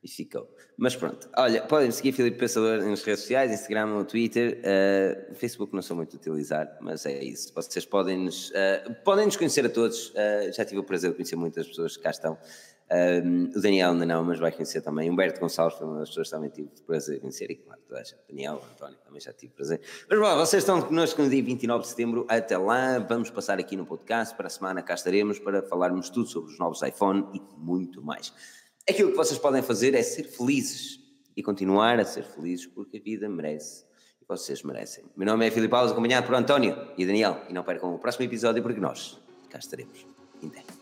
e 0.00 0.08
ficou. 0.08 0.48
Mas 0.78 0.94
pronto, 0.94 1.28
olha, 1.36 1.62
podem 1.62 1.90
seguir 1.90 2.12
Filipe 2.12 2.38
Pensador 2.38 2.80
nas 2.80 3.02
redes 3.02 3.22
sociais, 3.22 3.50
Instagram, 3.50 4.04
Twitter, 4.04 4.60
uh, 4.60 5.34
Facebook 5.34 5.74
não 5.74 5.82
sou 5.82 5.96
muito 5.96 6.16
a 6.16 6.20
utilizar, 6.20 6.78
mas 6.80 7.04
é 7.06 7.22
isso. 7.24 7.52
Vocês 7.54 7.84
podem 7.84 8.18
nos, 8.24 8.50
uh, 8.50 8.94
podem 9.04 9.26
nos 9.26 9.36
conhecer 9.36 9.66
a 9.66 9.68
todos, 9.68 10.10
uh, 10.10 10.52
já 10.52 10.64
tive 10.64 10.78
o 10.78 10.84
prazer 10.84 11.10
de 11.10 11.16
conhecer 11.16 11.34
muitas 11.34 11.66
pessoas 11.66 11.96
que 11.96 12.04
cá 12.04 12.10
estão. 12.10 12.38
Um, 12.92 13.44
o 13.56 13.60
Daniel 13.60 13.92
ainda 13.92 14.04
não, 14.04 14.22
mas 14.22 14.38
vai 14.38 14.52
conhecer 14.52 14.82
também. 14.82 15.10
Humberto 15.10 15.40
Gonçalves 15.40 15.80
uma 15.80 16.00
das 16.00 16.10
pessoas 16.10 16.28
que 16.28 16.34
também 16.34 16.50
tive 16.50 16.68
prazer 16.86 17.14
de 17.14 17.20
conhecer. 17.22 17.50
E 17.50 17.56
claro, 17.56 17.80
toda 17.88 18.00
a 18.00 18.04
gente. 18.04 18.18
Daniel, 18.28 18.62
António, 18.70 18.98
também 19.02 19.18
já 19.18 19.32
tive 19.32 19.54
prazer. 19.54 19.80
Mas 20.10 20.18
bom, 20.18 20.36
vocês 20.36 20.62
estão 20.62 20.82
connosco 20.82 21.22
no 21.22 21.30
dia 21.30 21.42
29 21.42 21.82
de 21.84 21.88
setembro. 21.88 22.26
Até 22.28 22.58
lá, 22.58 22.98
vamos 22.98 23.30
passar 23.30 23.58
aqui 23.58 23.76
no 23.76 23.86
podcast. 23.86 24.34
Para 24.36 24.46
a 24.46 24.50
semana 24.50 24.82
cá 24.82 24.92
estaremos 24.92 25.38
para 25.38 25.62
falarmos 25.62 26.10
tudo 26.10 26.28
sobre 26.28 26.52
os 26.52 26.58
novos 26.58 26.82
iPhone 26.82 27.26
e 27.32 27.40
muito 27.56 28.02
mais. 28.02 28.32
Aquilo 28.88 29.10
que 29.12 29.16
vocês 29.16 29.38
podem 29.38 29.62
fazer 29.62 29.94
é 29.94 30.02
ser 30.02 30.24
felizes 30.24 31.00
e 31.34 31.42
continuar 31.42 31.98
a 31.98 32.04
ser 32.04 32.24
felizes 32.24 32.66
porque 32.66 32.98
a 32.98 33.00
vida 33.00 33.26
merece 33.26 33.86
e 34.20 34.24
vocês 34.28 34.62
merecem. 34.62 35.04
Meu 35.16 35.26
nome 35.26 35.46
é 35.46 35.50
Filipe 35.50 35.74
Alves, 35.74 35.92
acompanhado 35.92 36.26
por 36.26 36.34
António 36.34 36.76
e 36.98 37.06
Daniel. 37.06 37.40
E 37.48 37.54
não 37.54 37.64
percam 37.64 37.94
o 37.94 37.98
próximo 37.98 38.26
episódio 38.26 38.62
porque 38.62 38.80
nós 38.80 39.18
cá 39.48 39.58
estaremos. 39.58 40.06
Até. 40.44 40.81